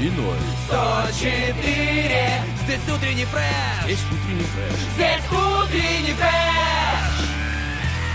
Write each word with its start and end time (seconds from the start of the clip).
И 0.00 0.08
ноль. 0.08 0.34
104 0.66 2.42
Здесь 2.64 2.80
утренний 2.88 3.26
фреш 3.26 3.86
Есть 3.86 4.06
утренний 4.10 4.44
фреш. 4.44 4.80
Здесь 4.94 5.24
утренний 5.30 6.14
фреш 6.14 7.26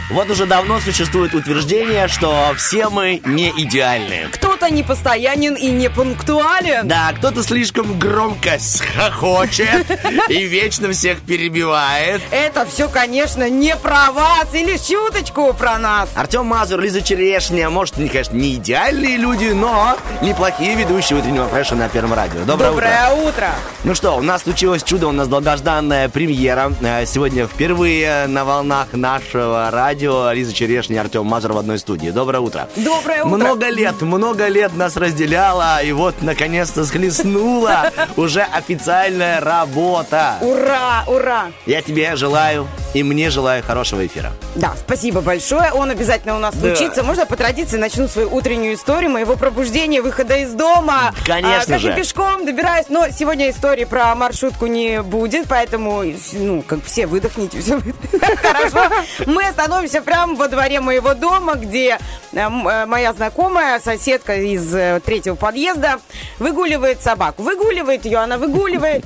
Вот 0.09 0.27
уже 0.31 0.47
давно 0.47 0.79
существует 0.79 1.35
утверждение, 1.35 2.07
что 2.07 2.55
все 2.57 2.89
мы 2.89 3.21
не 3.23 3.49
идеальны. 3.49 4.29
Кто-то 4.65 4.77
непостоянен 4.77 5.53
и 5.53 5.67
не 5.69 5.91
пунктуален. 5.91 6.87
Да, 6.87 7.13
кто-то 7.15 7.43
слишком 7.43 7.99
громко 7.99 8.57
схохочет 8.57 9.85
и 10.27 10.43
вечно 10.43 10.91
всех 10.91 11.21
перебивает. 11.21 12.19
Это 12.31 12.65
все, 12.65 12.89
конечно, 12.89 13.47
не 13.47 13.75
про 13.75 14.11
вас 14.11 14.47
или 14.53 14.77
чуточку 14.77 15.53
про 15.53 15.77
нас. 15.77 16.09
Артем 16.15 16.47
Мазур, 16.47 16.79
Лиза 16.79 17.03
Черешня, 17.03 17.69
может, 17.69 17.99
они, 17.99 18.09
конечно, 18.09 18.35
не 18.35 18.55
идеальные 18.55 19.17
люди, 19.17 19.51
но 19.53 19.97
неплохие 20.23 20.73
ведущие 20.73 21.19
утреннего 21.19 21.47
фреша 21.47 21.75
на 21.75 21.87
Первом 21.87 22.13
радио. 22.15 22.39
Доброе, 22.43 22.71
Доброе 22.71 23.09
утро. 23.11 23.27
утро. 23.27 23.49
Ну 23.83 23.93
что, 23.93 24.13
у 24.13 24.21
нас 24.23 24.41
случилось 24.41 24.81
чудо, 24.81 25.07
у 25.09 25.11
нас 25.11 25.27
долгожданная 25.27 26.09
премьера. 26.09 26.71
Э, 26.81 27.05
Сегодня 27.05 27.45
впервые 27.45 28.25
на 28.25 28.43
волнах 28.45 28.93
нашего 28.93 29.69
радио 29.71 30.31
Лиза 30.31 30.53
Черешня 30.53 30.95
и 30.95 30.99
Артем 30.99 31.27
Мазур 31.27 31.53
в 31.53 31.57
одной 31.59 31.77
студии. 31.77 32.09
Доброе 32.09 32.39
утро. 32.39 32.67
Доброе 32.75 33.23
утро. 33.23 33.35
Много 33.37 33.69
лет, 33.69 34.01
много 34.01 34.47
лет 34.47 34.54
нас 34.73 34.95
разделяло, 34.97 35.81
и 35.83 35.91
вот 35.91 36.21
наконец-то 36.21 36.85
схлестнула 36.85 37.91
уже 38.15 38.41
официальная 38.41 39.39
работа. 39.41 40.35
Ура, 40.41 41.03
ура. 41.07 41.51
Я 41.65 41.81
тебе 41.81 42.15
желаю 42.15 42.67
и 42.93 43.03
мне 43.03 43.29
желаю 43.29 43.61
хорошего 43.61 44.05
эфира. 44.05 44.31
Да, 44.55 44.73
спасибо 44.77 45.19
большое. 45.19 45.73
Он 45.73 45.89
обязательно 45.91 46.35
у 46.37 46.39
нас 46.39 46.55
Да. 46.55 46.73
случится. 46.73 47.03
Можно 47.03 47.25
по 47.25 47.35
традиции 47.35 47.75
начну 47.77 48.07
свою 48.07 48.33
утреннюю 48.33 48.75
историю 48.75 49.11
моего 49.11 49.35
пробуждения, 49.35 50.01
выхода 50.01 50.37
из 50.37 50.53
дома. 50.53 51.13
Конечно 51.25 51.75
а, 51.75 51.79
как 51.79 51.79
же. 51.81 51.91
и 51.91 51.95
пешком 51.95 52.45
добираюсь. 52.45 52.85
Но 52.87 53.07
сегодня 53.09 53.49
истории 53.49 53.83
про 53.83 54.15
маршрутку 54.15 54.67
не 54.67 55.01
будет, 55.01 55.47
поэтому, 55.49 56.03
ну, 56.33 56.61
как 56.61 56.85
все 56.85 57.05
выдохните, 57.05 57.59
все 57.59 57.81
хорошо. 58.41 58.89
Мы 59.25 59.45
остановимся 59.45 60.01
прямо 60.01 60.35
во 60.35 60.47
дворе 60.47 60.79
моего 60.79 61.13
дома, 61.15 61.55
где 61.55 61.97
э, 62.31 62.37
э, 62.39 62.85
моя 62.85 63.11
знакомая, 63.11 63.81
соседка 63.81 64.35
из 64.53 64.73
э, 64.73 65.01
третьего 65.05 65.35
подъезда, 65.35 65.99
выгуливает 66.39 67.01
собаку. 67.01 67.43
Выгуливает 67.43 68.05
ее, 68.05 68.17
она 68.19 68.37
выгуливает. 68.37 69.03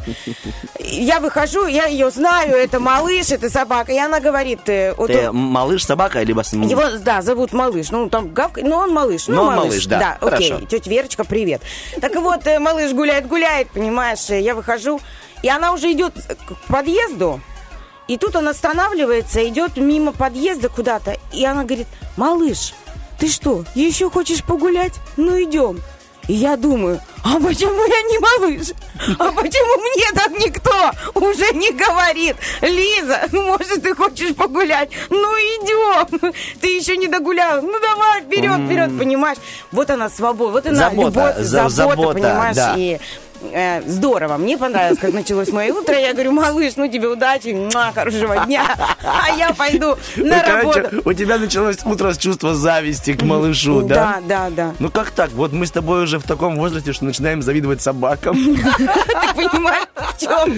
Я 0.79 1.19
выхожу, 1.19 1.67
я 1.67 1.85
ее 1.85 2.09
знаю, 2.11 2.55
это 2.55 2.79
малыш, 2.79 3.31
это 3.31 3.49
собака. 3.49 3.91
И 3.91 3.97
она 3.97 4.19
говорит... 4.19 4.67
э, 4.67 4.93
вот 4.95 5.07
Ты 5.07 5.29
он- 5.29 5.35
малыш, 5.35 5.85
собака, 5.85 6.21
либо... 6.23 6.41
его, 6.51 6.97
да, 7.03 7.21
зовут 7.21 7.53
малыш. 7.53 7.91
Ну, 7.91 8.09
там 8.09 8.33
гавка, 8.33 8.61
но 8.63 8.77
он 8.77 8.91
малыш. 8.93 9.27
Ну, 9.27 9.35
Но 9.35 9.43
он 9.43 9.55
малыш, 9.55 9.85
да. 9.85 9.99
Да, 9.99 10.27
окей. 10.27 10.49
Хорошо. 10.49 10.65
Тетя 10.65 10.89
Верочка, 10.89 11.23
привет. 11.23 11.61
Так 12.01 12.15
вот, 12.15 12.45
э, 12.47 12.59
малыш 12.59 12.91
гуляет, 12.93 13.27
гуляет, 13.27 13.69
понимаешь, 13.71 14.25
я 14.29 14.55
выхожу, 14.55 14.99
и 15.41 15.49
она 15.49 15.73
уже 15.73 15.91
идет 15.91 16.13
к 16.15 16.55
подъезду, 16.71 17.39
и 18.07 18.17
тут 18.17 18.35
он 18.35 18.47
останавливается, 18.47 19.47
идет 19.47 19.77
мимо 19.77 20.11
подъезда 20.11 20.67
куда-то, 20.69 21.17
и 21.31 21.45
она 21.45 21.63
говорит, 21.63 21.87
малыш, 22.17 22.73
ты 23.19 23.27
что, 23.29 23.63
еще 23.75 24.09
хочешь 24.09 24.43
погулять? 24.43 24.93
Ну, 25.17 25.41
идем. 25.41 25.79
И 26.27 26.33
я 26.33 26.57
думаю, 26.57 27.01
а 27.23 27.39
почему 27.39 27.83
я 27.87 28.01
не 28.03 28.19
малыш? 28.19 28.67
А 29.17 29.31
почему 29.31 29.81
мне 29.81 30.11
так 30.13 30.29
никто 30.39 30.91
уже 31.15 31.53
не 31.53 31.71
говорит? 31.71 32.35
Лиза, 32.61 33.21
ну, 33.31 33.43
может, 33.45 33.81
ты 33.81 33.95
хочешь 33.95 34.35
погулять? 34.35 34.91
Ну, 35.09 35.17
идем. 35.17 36.31
Ты 36.61 36.67
еще 36.77 36.97
не 36.97 37.07
догуляла. 37.07 37.61
Ну, 37.61 37.73
давай, 37.81 38.21
вперед, 38.21 38.59
вперед, 38.65 38.95
понимаешь? 38.99 39.39
Вот 39.71 39.89
она 39.89 40.07
свобода, 40.09 40.51
вот 40.51 40.67
она 40.67 40.75
Забота, 40.89 41.07
любовь, 41.07 41.35
за- 41.37 41.43
забота, 41.69 41.69
забота, 41.95 42.13
понимаешь? 42.13 42.55
да. 42.55 42.75
И 42.77 42.99
э, 43.41 43.81
здорово. 43.87 44.37
Мне 44.37 44.57
понравилось, 44.57 44.99
как 44.99 45.13
началось 45.13 45.49
мое 45.51 45.73
утро. 45.73 45.97
Я 45.97 46.13
говорю, 46.13 46.31
малыш, 46.31 46.73
ну 46.75 46.87
тебе 46.87 47.07
удачи, 47.07 47.49
муа, 47.49 47.91
хорошего 47.93 48.45
дня. 48.45 48.75
А 49.03 49.29
я 49.35 49.53
пойду 49.53 49.97
на 50.17 50.37
Ну, 50.37 50.43
короче, 50.45 50.81
работу. 50.81 51.09
у 51.09 51.13
тебя 51.13 51.37
началось 51.37 51.77
утро 51.85 52.13
с 52.13 52.17
чувства 52.17 52.55
зависти 52.55 53.13
к 53.13 53.21
малышу, 53.23 53.81
да? 53.81 53.95
Да, 53.95 54.19
да, 54.27 54.49
да. 54.49 54.75
Ну 54.79 54.89
как 54.91 55.11
так? 55.11 55.31
Вот 55.31 55.51
мы 55.53 55.65
с 55.65 55.71
тобой 55.71 56.03
уже 56.03 56.19
в 56.19 56.23
таком 56.23 56.57
возрасте, 56.57 56.93
что 56.93 57.05
начинаем 57.05 57.41
завидовать 57.41 57.81
собакам. 57.81 58.35
Ты 59.35 59.49
понимаешь, 59.49 59.87
в 59.95 60.19
чем? 60.19 60.53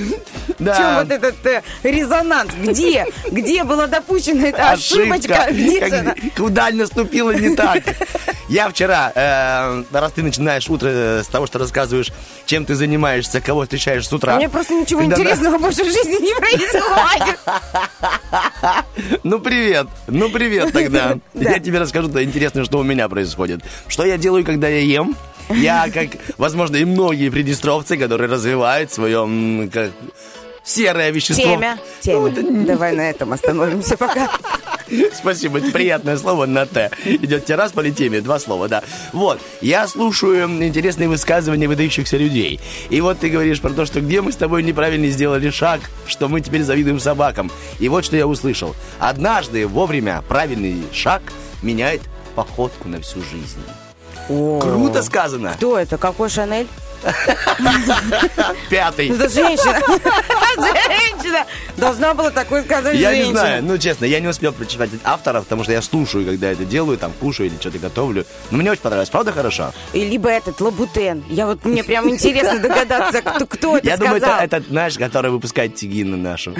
Да. 0.59 0.73
В 0.73 0.77
чем 0.77 0.95
вот 0.95 1.11
этот 1.11 1.45
э, 1.45 1.61
резонанс? 1.83 2.51
Где? 2.61 3.05
Где 3.31 3.63
была 3.63 3.87
допущена 3.87 4.47
эта 4.47 4.71
ошибочка? 4.71 5.47
Где 5.51 5.79
Как-? 5.89 6.17
Куда 6.35 6.69
наступила 6.71 7.31
не 7.31 7.55
так? 7.55 7.83
Я 8.49 8.69
вчера, 8.69 9.11
э, 9.15 9.83
раз 9.93 10.11
ты 10.11 10.23
начинаешь 10.23 10.69
утро 10.69 11.21
с 11.23 11.27
того, 11.27 11.47
что 11.47 11.57
рассказываешь, 11.59 12.11
чем 12.45 12.65
ты 12.65 12.70
занимаешься, 12.75 13.41
кого 13.41 13.63
встречаешь 13.63 14.07
с 14.07 14.13
утра. 14.13 14.35
Мне 14.37 14.49
просто 14.49 14.73
ничего 14.73 15.01
Когда- 15.01 15.15
интересного 15.17 15.57
больше 15.57 15.83
в 15.83 15.87
жизни 15.87 16.21
не 16.21 16.35
происходит. 16.35 17.39
Ну 19.23 19.39
привет, 19.39 19.87
ну 20.07 20.29
привет 20.29 20.71
тогда. 20.73 21.17
Да. 21.33 21.51
Я 21.51 21.59
тебе 21.59 21.79
расскажу 21.79 22.09
то 22.09 22.23
интересное, 22.23 22.63
что 22.65 22.77
у 22.79 22.83
меня 22.83 23.07
происходит. 23.09 23.61
Что 23.87 24.05
я 24.05 24.17
делаю, 24.17 24.43
когда 24.45 24.67
я 24.67 24.79
ем? 24.79 25.15
Я, 25.49 25.89
как, 25.93 26.09
возможно, 26.37 26.77
и 26.77 26.85
многие 26.85 27.29
приднестровцы, 27.29 27.97
которые 27.97 28.29
развивают 28.29 28.91
свое 28.91 29.69
как, 29.71 29.91
серое 30.63 31.11
вещество. 31.11 31.43
Темя. 31.43 31.77
Темя. 32.01 32.65
Давай 32.65 32.95
на 32.95 33.09
этом 33.09 33.33
остановимся 33.33 33.97
пока. 33.97 34.29
Спасибо, 35.13 35.59
это 35.59 35.71
приятное 35.71 36.17
слово 36.17 36.45
на 36.45 36.65
«Т». 36.65 36.91
Идет 37.05 37.49
раз 37.49 37.71
по 37.71 37.83
теме, 37.89 38.21
два 38.21 38.39
слова, 38.39 38.67
да. 38.67 38.83
Вот, 39.13 39.39
я 39.61 39.87
слушаю 39.87 40.45
интересные 40.63 41.07
высказывания 41.07 41.67
выдающихся 41.67 42.17
людей. 42.17 42.59
И 42.89 43.01
вот 43.01 43.19
ты 43.19 43.29
говоришь 43.29 43.61
про 43.61 43.69
то, 43.71 43.85
что 43.85 44.01
где 44.01 44.21
мы 44.21 44.31
с 44.31 44.35
тобой 44.35 44.63
неправильно 44.63 45.07
сделали 45.07 45.49
шаг, 45.49 45.81
что 46.07 46.27
мы 46.27 46.41
теперь 46.41 46.63
завидуем 46.63 46.99
собакам. 46.99 47.51
И 47.79 47.89
вот 47.89 48.05
что 48.05 48.17
я 48.17 48.27
услышал. 48.27 48.75
Однажды 48.99 49.67
вовремя 49.67 50.23
правильный 50.27 50.83
шаг 50.91 51.21
меняет 51.61 52.01
походку 52.35 52.87
на 52.87 53.01
всю 53.01 53.19
жизнь. 53.21 53.61
Круто 54.27 55.03
сказано. 55.03 55.53
Кто 55.55 55.77
это? 55.77 55.97
Какой 55.97 56.29
Шанель? 56.29 56.67
Пятый. 58.69 59.09
Это 59.09 59.29
женщина. 59.29 59.79
Женщина. 60.57 61.45
Должна 61.77 62.13
была 62.13 62.29
такое 62.31 62.63
сказать 62.63 62.95
Я 62.97 63.09
женщина. 63.11 63.25
не 63.27 63.31
знаю, 63.31 63.63
ну 63.63 63.77
честно, 63.77 64.05
я 64.05 64.19
не 64.19 64.27
успел 64.27 64.53
прочитать 64.53 64.89
автора, 65.03 65.41
потому 65.41 65.63
что 65.63 65.71
я 65.73 65.81
слушаю, 65.81 66.25
когда 66.25 66.51
это 66.51 66.65
делаю, 66.65 66.97
там 66.97 67.11
кушаю 67.19 67.49
или 67.49 67.55
что-то 67.59 67.79
готовлю. 67.79 68.25
Но 68.51 68.57
мне 68.57 68.71
очень 68.71 68.81
понравилось, 68.81 69.09
правда 69.09 69.31
хорошо? 69.31 69.73
И 69.93 70.03
Либо 70.05 70.29
этот 70.29 70.59
Лабутен. 70.61 71.23
Я 71.29 71.45
вот 71.47 71.63
мне 71.65 71.83
прям 71.83 72.09
интересно 72.09 72.59
догадаться, 72.59 73.21
кто, 73.21 73.45
кто 73.45 73.77
это 73.77 73.87
Я 73.87 73.97
сказал. 73.97 74.19
думаю, 74.19 74.39
это 74.41 74.63
знаешь, 74.69 74.97
который 74.97 75.31
выпускает 75.31 75.75
Тигина 75.75 76.17
нашу. 76.17 76.53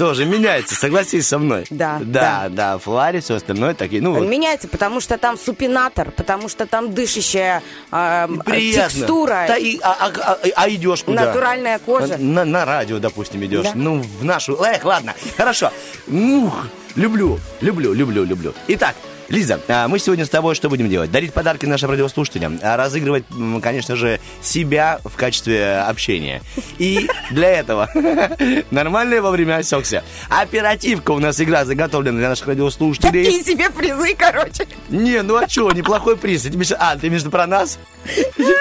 Тоже 0.00 0.24
меняется, 0.24 0.74
согласись 0.74 1.28
со 1.28 1.38
мной. 1.38 1.66
Да, 1.68 1.98
Да, 2.00 2.46
да, 2.48 2.78
Флари, 2.78 3.20
все 3.20 3.34
остальное 3.34 3.74
такие, 3.74 4.00
ну 4.00 4.14
вот. 4.14 4.26
меняется, 4.26 4.66
потому 4.66 4.98
что 4.98 5.18
там 5.18 5.36
супинатор, 5.36 6.10
потому 6.10 6.48
что 6.48 6.64
там 6.64 6.94
дышащая 6.94 7.62
э, 7.92 8.28
текстура, 8.46 9.44
Да 9.46 9.58
и, 9.58 9.78
а, 9.82 9.94
а- 10.00 10.32
а- 10.32 10.38
а 10.56 10.70
идешь 10.70 11.04
куда? 11.04 11.26
натуральная 11.26 11.78
кожа. 11.78 12.16
На, 12.16 12.46
на 12.46 12.64
радио, 12.64 12.98
допустим, 12.98 13.44
идешь. 13.44 13.64
Да. 13.64 13.72
Ну, 13.74 14.00
в 14.00 14.24
нашу... 14.24 14.54
Эх, 14.64 14.82
ладно, 14.86 15.12
хорошо. 15.36 15.70
Ух, 16.08 16.66
люблю, 16.96 17.38
люблю, 17.60 17.92
люблю, 17.92 18.24
люблю. 18.24 18.54
Итак, 18.68 18.94
Лиза, 19.30 19.60
а 19.68 19.86
мы 19.86 20.00
сегодня 20.00 20.26
с 20.26 20.28
тобой 20.28 20.56
что 20.56 20.68
будем 20.68 20.88
делать? 20.88 21.12
Дарить 21.12 21.32
подарки 21.32 21.64
нашим 21.64 21.88
радиослушателям, 21.88 22.58
а 22.62 22.76
разыгрывать, 22.76 23.24
конечно 23.62 23.94
же, 23.94 24.18
себя 24.42 25.00
в 25.04 25.14
качестве 25.14 25.78
общения. 25.78 26.42
И 26.78 27.08
для 27.30 27.48
этого 27.50 27.88
нормальное 28.72 29.22
во 29.22 29.30
время 29.30 29.58
осекся. 29.58 30.02
Оперативка 30.28 31.12
у 31.12 31.20
нас 31.20 31.40
игра 31.40 31.64
заготовлена 31.64 32.18
для 32.18 32.28
наших 32.28 32.48
радиослушателей. 32.48 33.24
Такие 33.24 33.44
себе 33.44 33.70
призы, 33.70 34.16
короче. 34.18 34.66
Не, 34.88 35.22
ну 35.22 35.36
а 35.36 35.48
что, 35.48 35.70
неплохой 35.70 36.16
приз. 36.16 36.48
А, 36.80 36.96
ты 36.96 37.08
между 37.08 37.30
про 37.30 37.46
нас? 37.46 37.78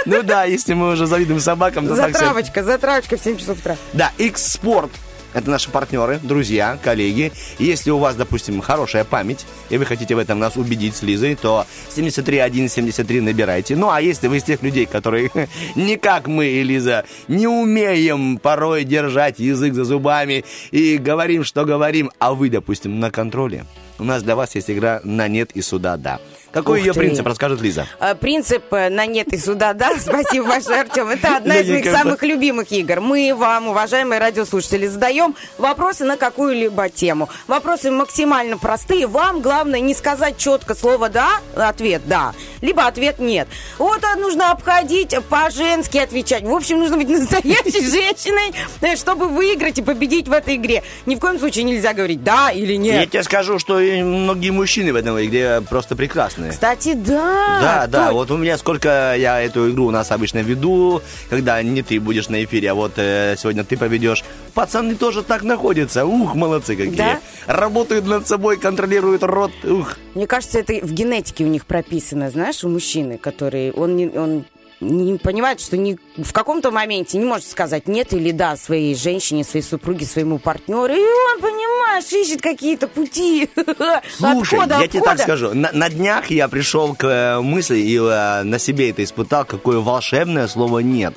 Ну 0.05 0.21
да, 0.21 0.43
если 0.43 0.75
мы 0.75 0.91
уже 0.91 1.07
завидуем 1.07 1.39
собакам, 1.39 1.87
то 1.87 1.95
Затравочка, 1.95 2.63
затравочка 2.63 3.17
в 3.17 3.23
7 3.23 3.37
часов 3.37 3.57
утра. 3.57 3.75
Да, 3.93 4.11
X-Sport 4.19 4.91
Это 5.33 5.49
наши 5.49 5.69
партнеры, 5.69 6.19
друзья, 6.21 6.77
коллеги. 6.83 7.31
Если 7.59 7.91
у 7.91 7.97
вас, 7.97 8.15
допустим, 8.15 8.61
хорошая 8.61 9.03
память, 9.03 9.45
и 9.69 9.77
вы 9.77 9.85
хотите 9.85 10.15
в 10.15 10.17
этом 10.17 10.39
нас 10.39 10.57
убедить 10.57 10.95
с 10.95 11.03
Лизой, 11.03 11.35
то 11.35 11.65
73173 11.89 13.21
набирайте. 13.21 13.75
Ну, 13.75 13.91
а 13.91 14.01
если 14.01 14.27
вы 14.27 14.37
из 14.37 14.43
тех 14.43 14.63
людей, 14.63 14.85
которые 14.85 15.29
не 15.75 15.97
как 15.97 16.27
мы 16.27 16.47
и 16.47 16.63
Лиза, 16.63 17.05
не 17.27 17.47
умеем 17.47 18.39
порой 18.39 18.83
держать 18.83 19.39
язык 19.39 19.73
за 19.73 19.83
зубами 19.83 20.45
и 20.71 20.97
говорим, 20.97 21.43
что 21.43 21.63
говорим, 21.63 22.11
а 22.17 22.33
вы, 22.33 22.49
допустим, 22.49 22.99
на 22.99 23.11
контроле, 23.11 23.65
у 23.99 24.03
нас 24.03 24.23
для 24.23 24.35
вас 24.35 24.55
есть 24.55 24.71
игра 24.71 25.01
на 25.03 25.27
нет 25.27 25.51
и 25.53 25.61
сюда 25.61 25.97
да. 25.97 26.19
Какой 26.51 26.79
Ух 26.79 26.85
ее 26.85 26.93
ты. 26.93 26.99
принцип, 26.99 27.25
расскажет 27.27 27.61
Лиза. 27.61 27.87
Э, 27.99 28.15
Принцип 28.15 28.73
э, 28.73 28.89
на 28.89 29.05
нет 29.05 29.31
и 29.33 29.37
сюда, 29.37 29.73
да, 29.73 29.91
спасибо 29.99 30.47
большое, 30.47 30.81
Артем. 30.81 31.09
Это 31.09 31.37
одна 31.37 31.57
из 31.57 31.67
Я 31.67 31.73
моих 31.73 31.91
самых 31.91 32.23
любимых 32.23 32.71
игр. 32.71 32.99
Мы 33.01 33.33
вам, 33.35 33.67
уважаемые 33.67 34.19
радиослушатели, 34.19 34.87
задаем 34.87 35.35
вопросы 35.57 36.05
на 36.05 36.17
какую-либо 36.17 36.89
тему. 36.89 37.29
Вопросы 37.47 37.91
максимально 37.91 38.57
простые. 38.57 39.07
Вам 39.07 39.41
главное 39.41 39.79
не 39.79 39.93
сказать 39.93 40.37
четко 40.37 40.75
слово 40.75 41.09
«да», 41.09 41.39
ответ 41.55 42.01
«да», 42.07 42.33
либо 42.61 42.85
ответ 42.87 43.19
«нет». 43.19 43.47
Вот 43.77 44.03
а, 44.03 44.15
нужно 44.15 44.51
обходить, 44.51 45.15
по-женски 45.29 45.97
отвечать. 45.97 46.43
В 46.43 46.51
общем, 46.53 46.79
нужно 46.79 46.97
быть 46.97 47.09
настоящей 47.19 47.85
женщиной, 47.89 48.53
э, 48.81 48.95
чтобы 48.95 49.27
выиграть 49.27 49.77
и 49.77 49.81
победить 49.81 50.27
в 50.27 50.31
этой 50.31 50.55
игре. 50.55 50.83
Ни 51.05 51.15
в 51.15 51.19
коем 51.19 51.37
случае 51.39 51.65
нельзя 51.65 51.93
говорить 51.93 52.23
«да» 52.23 52.51
или 52.51 52.73
Я 52.73 52.77
«нет». 52.79 53.11
тебе 53.11 53.23
скажу, 53.23 53.59
что 53.59 53.75
многие 53.79 54.49
мужчины 54.51 54.91
в 54.93 54.95
этой 54.95 55.25
игре 55.25 55.61
просто 55.69 55.95
прекрасные. 56.39 56.51
Кстати, 56.51 56.93
да. 56.93 57.59
Да, 57.61 57.87
да, 57.87 57.99
Точно. 58.05 58.13
вот 58.13 58.31
у 58.31 58.37
меня 58.37 58.57
сколько 58.57 59.15
я 59.15 59.41
эту 59.41 59.69
игру 59.71 59.87
у 59.87 59.91
нас 59.91 60.11
обычно 60.11 60.39
веду, 60.39 61.01
когда 61.29 61.61
не 61.61 61.81
ты 61.81 61.99
будешь 61.99 62.29
на 62.29 62.43
эфире, 62.43 62.71
а 62.71 62.73
вот 62.73 62.93
э, 62.97 63.35
сегодня 63.37 63.63
ты 63.63 63.77
поведешь. 63.77 64.23
Пацаны 64.53 64.95
тоже 64.95 65.23
так 65.23 65.43
находятся. 65.43 66.05
Ух, 66.05 66.35
молодцы 66.35 66.75
какие. 66.75 66.95
Да? 66.95 67.19
Работают 67.47 68.05
над 68.05 68.27
собой, 68.27 68.57
контролируют 68.57 69.23
рот. 69.23 69.51
Ух. 69.63 69.97
Мне 70.15 70.27
кажется, 70.27 70.59
это 70.59 70.73
в 70.73 70.91
генетике 70.91 71.45
у 71.45 71.47
них 71.47 71.65
прописано, 71.65 72.29
знаешь, 72.29 72.63
у 72.63 72.69
мужчины, 72.69 73.17
который 73.17 73.71
он 73.71 73.95
не, 73.95 74.09
он 74.09 74.45
не 74.79 75.17
понимает, 75.17 75.59
что 75.59 75.77
ни, 75.77 75.97
в 76.17 76.31
каком-то 76.31 76.71
моменте 76.71 77.17
не 77.17 77.25
может 77.25 77.47
сказать 77.47 77.87
нет 77.87 78.13
или 78.13 78.31
да 78.31 78.55
своей 78.55 78.95
женщине, 78.95 79.43
своей 79.43 79.65
супруге, 79.65 80.05
своему 80.05 80.39
партнеру. 80.39 80.93
И 80.93 80.99
он, 80.99 81.41
понимаешь, 81.41 82.11
ищет 82.11 82.41
какие-то 82.41 82.87
пути. 82.87 83.49
Слушай, 84.17 84.59
Отхода, 84.59 84.79
я 84.79 84.87
тебе 84.87 85.03
так 85.03 85.19
скажу. 85.19 85.53
На, 85.53 85.71
на 85.73 85.89
днях 85.89 86.31
я 86.31 86.47
пришел 86.47 86.95
к 86.95 87.03
э, 87.05 87.41
мысли 87.41 87.77
и 87.77 87.97
э, 87.97 88.43
на 88.43 88.59
себе 88.59 88.89
это 88.89 89.03
испытал, 89.03 89.45
какое 89.45 89.79
волшебное 89.79 90.47
слово 90.47 90.79
«нет». 90.79 91.15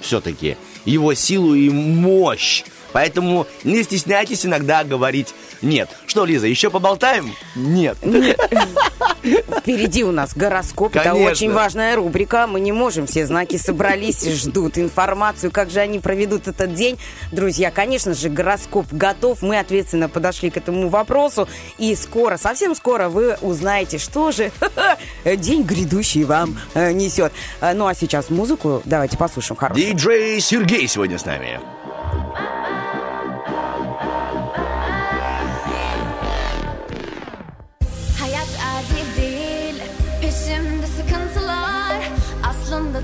Все-таки. 0.00 0.56
Его 0.84 1.14
силу 1.14 1.54
и 1.54 1.68
мощь. 1.70 2.64
Поэтому 2.96 3.46
не 3.62 3.82
стесняйтесь 3.82 4.46
иногда 4.46 4.82
говорить 4.82 5.34
«нет». 5.60 5.90
Что, 6.06 6.24
Лиза, 6.24 6.46
еще 6.46 6.70
поболтаем? 6.70 7.30
Нет. 7.54 7.98
Впереди 9.58 10.02
у 10.02 10.12
нас 10.12 10.34
гороскоп. 10.34 10.96
Это 10.96 11.14
очень 11.14 11.52
важная 11.52 11.94
рубрика. 11.96 12.46
Мы 12.46 12.58
не 12.58 12.72
можем. 12.72 13.06
Все 13.06 13.26
знаки 13.26 13.58
собрались 13.58 14.26
ждут 14.26 14.78
информацию, 14.78 15.50
как 15.50 15.68
же 15.68 15.80
они 15.80 15.98
проведут 15.98 16.48
этот 16.48 16.72
день. 16.72 16.98
Друзья, 17.32 17.70
конечно 17.70 18.14
же, 18.14 18.30
гороскоп 18.30 18.86
готов. 18.90 19.42
Мы 19.42 19.58
ответственно 19.58 20.08
подошли 20.08 20.48
к 20.48 20.56
этому 20.56 20.88
вопросу. 20.88 21.46
И 21.76 21.94
скоро, 21.96 22.38
совсем 22.38 22.74
скоро 22.74 23.10
вы 23.10 23.36
узнаете, 23.42 23.98
что 23.98 24.32
же 24.32 24.50
день 25.26 25.64
грядущий 25.64 26.24
вам 26.24 26.58
э, 26.72 26.92
несет. 26.92 27.34
Э, 27.60 27.74
Ну 27.74 27.88
а 27.88 27.94
сейчас 27.94 28.30
музыку 28.30 28.80
давайте 28.86 29.18
послушаем 29.18 29.58
хорошую. 29.58 29.86
Диджей 29.86 30.40
Сергей 30.40 30.88
сегодня 30.88 31.18
с 31.18 31.26
nami. 31.26 31.60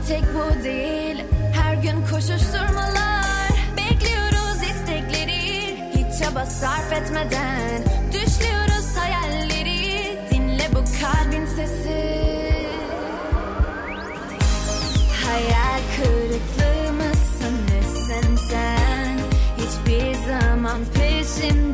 Tek 0.09 0.23
bu 0.35 0.65
değil. 0.65 1.25
Her 1.55 1.75
gün 1.75 2.07
koşuşturmalar. 2.11 3.51
Bekliyoruz 3.77 4.63
istekleri. 4.63 5.77
Hiç 5.95 6.19
çaba 6.23 6.47
sarf 6.47 6.93
etmeden 6.93 7.83
Düşlüyoruz 8.13 8.97
hayalleri. 8.97 10.19
Dinle 10.31 10.69
bu 10.71 10.85
kalbin 11.01 11.47
sesi. 11.47 12.23
Hayal 15.25 15.81
kırıklığı 15.97 16.93
mısın 16.93 17.55
nesin 17.69 18.37
sen 18.51 19.19
Hiçbir 19.59 20.15
zaman 20.27 20.81
peşimden 20.95 21.72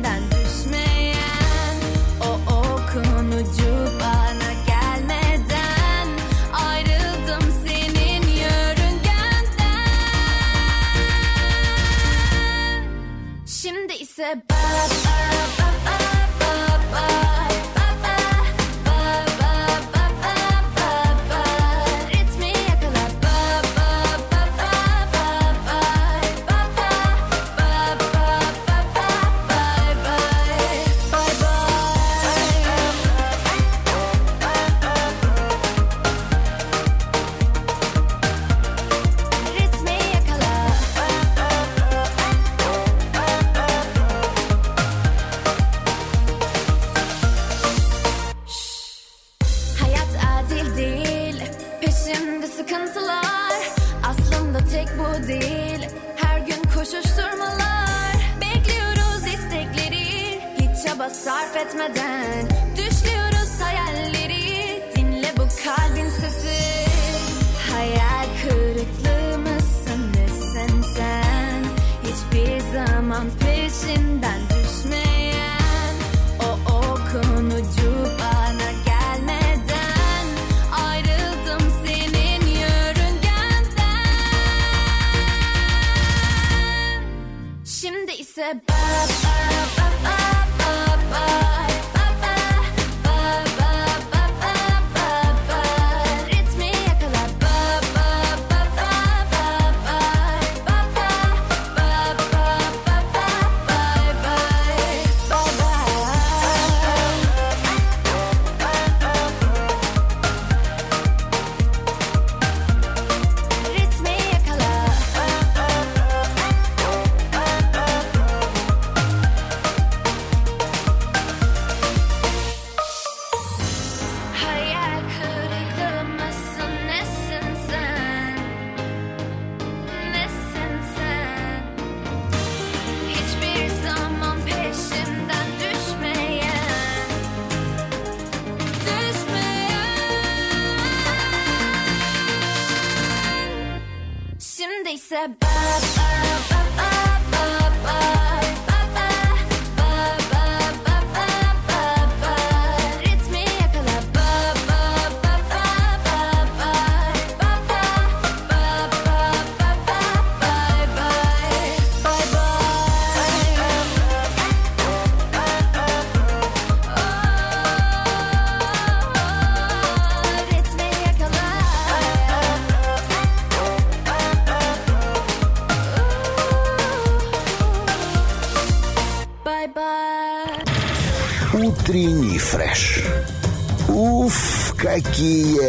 какие! 185.01 185.59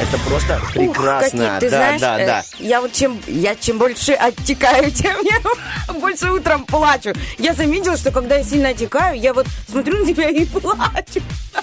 Это 0.00 0.18
просто 0.28 0.60
Ух, 0.62 0.72
прекрасно. 0.72 1.44
какие, 1.44 1.60
ты 1.60 1.70
да, 1.70 1.76
знаешь, 1.76 2.00
да, 2.00 2.20
э, 2.20 2.26
да. 2.26 2.44
я 2.58 2.80
вот 2.80 2.92
чем, 2.92 3.20
я 3.26 3.54
чем 3.54 3.78
больше 3.78 4.12
оттекаю, 4.12 4.90
тем 4.90 5.16
я 5.22 5.92
больше 5.94 6.30
утром 6.30 6.64
плачу. 6.64 7.12
Я 7.38 7.54
заметила, 7.54 7.96
что 7.96 8.10
когда 8.10 8.36
я 8.36 8.44
сильно 8.44 8.70
отекаю, 8.70 9.18
я 9.18 9.32
вот 9.32 9.46
смотрю 9.68 10.04
на 10.04 10.12
тебя 10.12 10.28
и 10.28 10.44
плачу. 10.44 11.05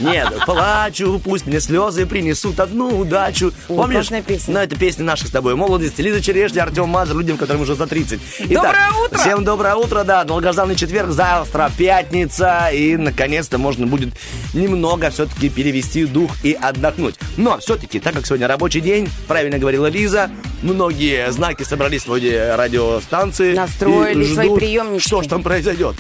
Нет, 0.04 0.34
плачу, 0.46 1.20
пусть 1.24 1.46
мне 1.46 1.60
слезы 1.60 2.06
принесут 2.06 2.60
одну 2.60 3.00
удачу. 3.00 3.52
О, 3.70 3.76
Помнишь? 3.76 4.10
песня. 4.26 4.54
Ну, 4.54 4.60
это 4.60 4.76
песня 4.76 5.04
наших 5.06 5.28
с 5.28 5.32
тобой 5.32 5.56
молодости. 5.56 6.02
Лиза 6.02 6.22
Черешня, 6.22 6.64
Артем 6.64 6.90
Мазур, 6.90 7.18
людям, 7.18 7.38
которым 7.38 7.62
уже 7.62 7.76
за 7.76 7.88
30. 7.88 8.20
Доброе 8.50 8.92
утро! 9.06 9.18
Всем 9.18 9.44
доброе 9.44 9.76
утро, 9.76 10.04
да. 10.04 10.24
Долгожданный 10.24 10.76
четверг, 10.76 11.12
завтра 11.12 11.72
пятница. 11.78 12.70
И, 12.74 12.98
наконец-то, 12.98 13.58
можно 13.58 13.88
будет 13.88 14.14
немного 14.54 15.10
все-таки 15.10 15.50
перевести 15.50 16.06
дух 16.06 16.32
и 16.44 16.54
отдохнуть. 16.54 17.16
Но 17.38 17.58
все-таки, 17.60 18.00
так 18.00 18.14
как 18.14 18.26
сегодня 18.26 18.48
рабочий 18.48 18.82
день, 18.82 19.10
правильно 19.28 19.58
говорила 19.58 19.88
Лиза, 19.88 20.30
многие 20.62 21.32
знаки 21.32 21.64
собрались 21.64 22.06
вроде 22.06 22.56
радиостанции. 22.56 23.54
Настроили 23.56 24.24
и 24.24 24.34
свои 24.34 24.48
ждут, 24.48 24.60
приемнички. 24.60 25.08
Что 25.08 25.22
ж 25.22 25.28
там 25.28 25.44
произойдет. 25.44 25.96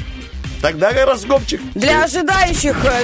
Тогда 0.63 0.93
гороскопчик. 0.93 1.59
Для 1.75 2.05
ожидающих, 2.05 2.77
э, 2.85 3.03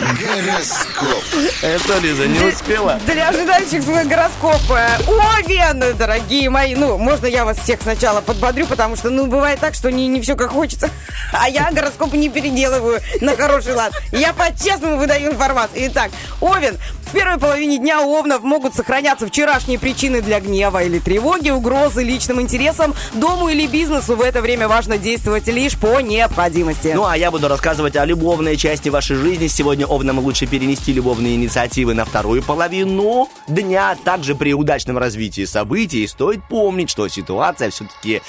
Гороскоп. 0.00 1.22
Это, 1.60 1.98
Лиза, 1.98 2.26
не 2.26 2.40
успела. 2.46 2.98
для 3.06 3.28
ожидающих 3.28 3.82
свой 3.82 4.06
гороскоп. 4.06 4.70
э, 4.70 4.98
Овен, 5.06 5.94
дорогие 5.98 6.48
мои. 6.48 6.74
Ну, 6.74 6.96
можно 6.96 7.26
я 7.26 7.44
вас 7.44 7.58
всех 7.58 7.82
сначала 7.82 8.22
подбодрю, 8.22 8.66
потому 8.66 8.96
что, 8.96 9.10
ну, 9.10 9.26
бывает 9.26 9.60
так, 9.60 9.74
что 9.74 9.92
не, 9.92 10.08
не 10.08 10.22
все 10.22 10.34
как 10.34 10.50
хочется. 10.50 10.88
А 11.34 11.48
я 11.48 11.70
гороскопы 11.72 12.16
не 12.16 12.28
переделываю 12.28 13.00
на 13.20 13.36
хороший 13.36 13.74
лад. 13.74 13.92
Я 14.10 14.32
по-честному 14.32 14.96
выдаю 14.96 15.32
информацию. 15.32 15.86
Итак, 15.88 16.10
Овен. 16.40 16.78
В 17.06 17.14
первой 17.14 17.38
половине 17.38 17.76
дня 17.76 18.00
у 18.00 18.14
Овнов 18.14 18.42
могут 18.42 18.74
сохраняться 18.74 19.26
вчерашние 19.26 19.78
причины 19.78 20.22
для 20.22 20.40
гнева 20.40 20.82
или 20.82 20.98
тревоги, 20.98 21.50
угрозы 21.50 22.02
личным 22.02 22.40
интересам, 22.40 22.94
дому 23.12 23.50
или 23.50 23.66
бизнесу. 23.66 24.16
В 24.16 24.22
это 24.22 24.40
время 24.40 24.66
важно 24.66 24.96
действовать 24.96 25.46
лишь 25.46 25.76
по 25.76 26.00
необходимости. 26.00 26.61
Ну, 26.94 27.06
а 27.06 27.16
я 27.16 27.30
буду 27.30 27.48
рассказывать 27.48 27.96
о 27.96 28.04
любовной 28.04 28.56
части 28.56 28.88
вашей 28.88 29.16
жизни. 29.16 29.46
Сегодня 29.46 29.86
овнам 29.86 30.18
лучше 30.18 30.46
перенести 30.46 30.92
любовные 30.92 31.34
инициативы 31.34 31.94
на 31.94 32.04
вторую 32.04 32.42
половину 32.42 33.28
дня. 33.48 33.96
Также 34.04 34.34
при 34.34 34.54
удачном 34.54 34.98
развитии 34.98 35.44
событий 35.44 36.06
стоит 36.06 36.42
помнить, 36.48 36.90
что 36.90 37.08
ситуация 37.08 37.70
все-таки 37.70 38.22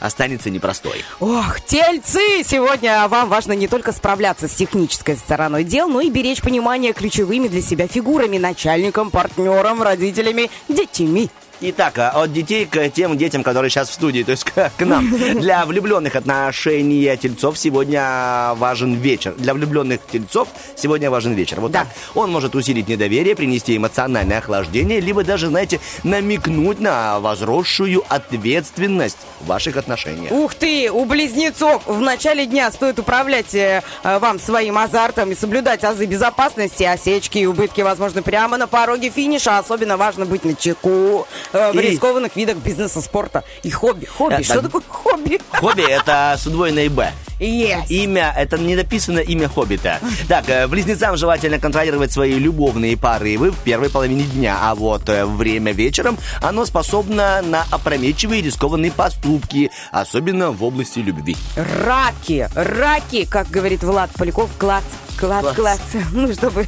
останется 0.00 0.50
непростой. 0.50 1.04
Ох, 1.20 1.60
тельцы! 1.60 2.42
Сегодня 2.44 3.06
вам 3.08 3.28
важно 3.28 3.52
не 3.52 3.68
только 3.68 3.92
справляться 3.92 4.48
с 4.48 4.54
технической 4.54 5.16
стороной 5.16 5.64
дел, 5.64 5.88
но 5.88 6.00
и 6.00 6.10
беречь 6.10 6.40
понимание 6.40 6.92
ключевыми 6.92 7.48
для 7.48 7.62
себя 7.62 7.86
фигурами, 7.86 8.38
начальником, 8.38 9.10
партнером, 9.10 9.82
родителями, 9.82 10.50
детьми. 10.68 11.30
Итак, 11.62 11.98
а 11.98 12.22
от 12.22 12.32
детей 12.32 12.64
к 12.64 12.88
тем 12.88 13.18
детям, 13.18 13.42
которые 13.42 13.68
сейчас 13.70 13.90
в 13.90 13.92
студии, 13.92 14.22
то 14.22 14.30
есть 14.30 14.44
к, 14.44 14.72
к 14.78 14.86
нам. 14.86 15.10
Для 15.40 15.66
влюбленных 15.66 16.16
отношений 16.16 17.14
тельцов 17.20 17.58
сегодня 17.58 18.54
важен 18.54 18.94
вечер. 18.94 19.34
Для 19.36 19.52
влюбленных 19.52 20.00
тельцов 20.10 20.48
сегодня 20.74 21.10
важен 21.10 21.34
вечер. 21.34 21.60
Вот 21.60 21.72
Да. 21.72 21.80
так. 21.80 21.88
Он 22.14 22.32
может 22.32 22.54
усилить 22.54 22.88
недоверие, 22.88 23.36
принести 23.36 23.76
эмоциональное 23.76 24.38
охлаждение, 24.38 25.00
либо 25.00 25.22
даже, 25.22 25.48
знаете, 25.48 25.80
намекнуть 26.02 26.80
на 26.80 27.20
возросшую 27.20 28.02
ответственность 28.08 29.18
в 29.40 29.46
ваших 29.46 29.76
отношениях. 29.76 30.32
Ух 30.32 30.54
ты, 30.54 30.90
у 30.90 31.04
близнецов 31.04 31.82
в 31.86 32.00
начале 32.00 32.46
дня 32.46 32.72
стоит 32.72 32.98
управлять 32.98 33.54
э, 33.54 33.82
э, 34.02 34.18
вам 34.18 34.40
своим 34.40 34.78
азартом 34.78 35.30
и 35.30 35.34
соблюдать 35.34 35.84
азы 35.84 36.06
безопасности. 36.06 36.84
Осечки 36.84 37.36
и 37.36 37.44
убытки, 37.46 37.82
возможно, 37.82 38.22
прямо 38.22 38.56
на 38.56 38.66
пороге 38.66 39.10
финиша. 39.10 39.58
Особенно 39.58 39.98
важно 39.98 40.24
быть 40.24 40.44
на 40.46 40.54
чеку 40.54 41.26
э, 41.52 41.72
в 41.72 41.76
И- 41.76 41.82
рискованных 41.90 42.36
видах 42.36 42.56
бизнеса, 42.58 43.00
спорта 43.00 43.44
и 43.62 43.70
хобби. 43.70 44.06
Хобби, 44.06 44.34
Это- 44.34 44.44
что 44.44 44.62
такое 44.62 44.82
хобби? 44.88 45.40
Хобби— 45.50 45.82
это 45.88 46.36
с 46.38 46.46
удвоенной 46.46 46.88
«Б». 46.88 47.10
Yes. 47.40 47.86
Имя, 47.88 48.34
это 48.36 48.58
не 48.58 48.76
написано 48.76 49.20
имя 49.20 49.48
Хоббита. 49.48 49.98
Так, 50.28 50.46
э, 50.50 50.66
близнецам 50.66 51.16
желательно 51.16 51.58
контролировать 51.58 52.12
свои 52.12 52.34
любовные 52.34 52.98
порывы 52.98 53.50
в 53.50 53.56
первой 53.64 53.88
половине 53.88 54.24
дня, 54.24 54.58
а 54.60 54.74
вот 54.74 55.08
э, 55.08 55.24
время 55.24 55.72
вечером 55.72 56.18
оно 56.42 56.66
способно 56.66 57.40
на 57.40 57.64
опрометчивые 57.70 58.40
и 58.42 58.44
рискованные 58.44 58.92
поступки, 58.92 59.70
особенно 59.90 60.50
в 60.50 60.62
области 60.62 60.98
любви. 60.98 61.34
Раки, 61.56 62.46
раки, 62.54 63.24
как 63.24 63.48
говорит 63.48 63.82
Влад 63.84 64.10
Поляков, 64.18 64.50
клац, 64.58 64.84
клац, 65.16 65.42
Клац. 65.42 65.56
клац. 65.56 65.80
Ну, 66.12 66.30
чтобы 66.34 66.66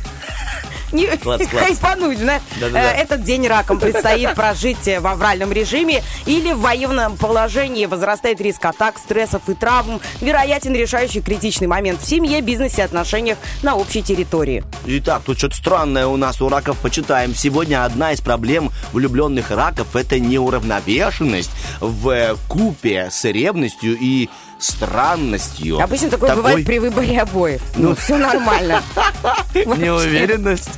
не 0.93 1.07
Клац, 1.17 1.47
клац. 1.49 1.65
хайпануть. 1.65 2.19
Да-да-да. 2.25 2.93
Э, 2.93 2.97
Этот 3.03 3.25
день 3.25 3.47
раком 3.47 3.79
предстоит 3.79 4.35
прожить 4.35 4.85
в 4.87 5.07
авральном 5.07 5.53
режиме 5.53 6.03
или 6.27 6.53
в 6.53 6.61
военном 6.61 7.17
положении. 7.17 7.87
Возрастает 7.87 8.41
риск 8.41 8.65
атак, 8.65 8.99
стрессов 8.99 9.43
и 9.49 9.55
травм. 9.55 10.01
Вероятен 10.21 10.75
решающий 10.75 11.21
критичный 11.21 11.67
момент 11.67 12.01
в 12.01 12.07
семье, 12.07 12.41
бизнесе, 12.41 12.85
отношениях 12.85 13.39
на 13.63 13.77
общей 13.77 14.03
территории. 14.03 14.65
Итак, 14.87 15.23
тут 15.25 15.39
что-то 15.39 15.57
странное 15.57 16.07
у 16.07 16.17
нас 16.17 16.41
у 16.41 16.49
раков. 16.49 16.77
Почитаем. 16.79 17.35
Сегодня 17.35 17.85
одна 17.85 18.13
из 18.13 18.21
проблем 18.21 18.71
влюбленных 18.93 19.51
раков– 19.51 19.89
это 19.97 20.19
неуравновешенность 20.19 21.51
в 21.81 22.09
э, 22.11 22.37
купе 22.49 23.09
с 23.11 23.25
ревностью 23.25 23.97
и 23.99 24.29
странностью. 24.63 25.81
Обычно 25.81 26.11
такое 26.11 26.31
Такой 26.31 26.43
бывает 26.43 26.67
при 26.67 26.79
выборе 26.79 27.21
обоев. 27.21 27.63
Ну, 27.77 27.95
все 27.95 28.17
нормально. 28.17 28.83
Неуверенность. 29.55 30.71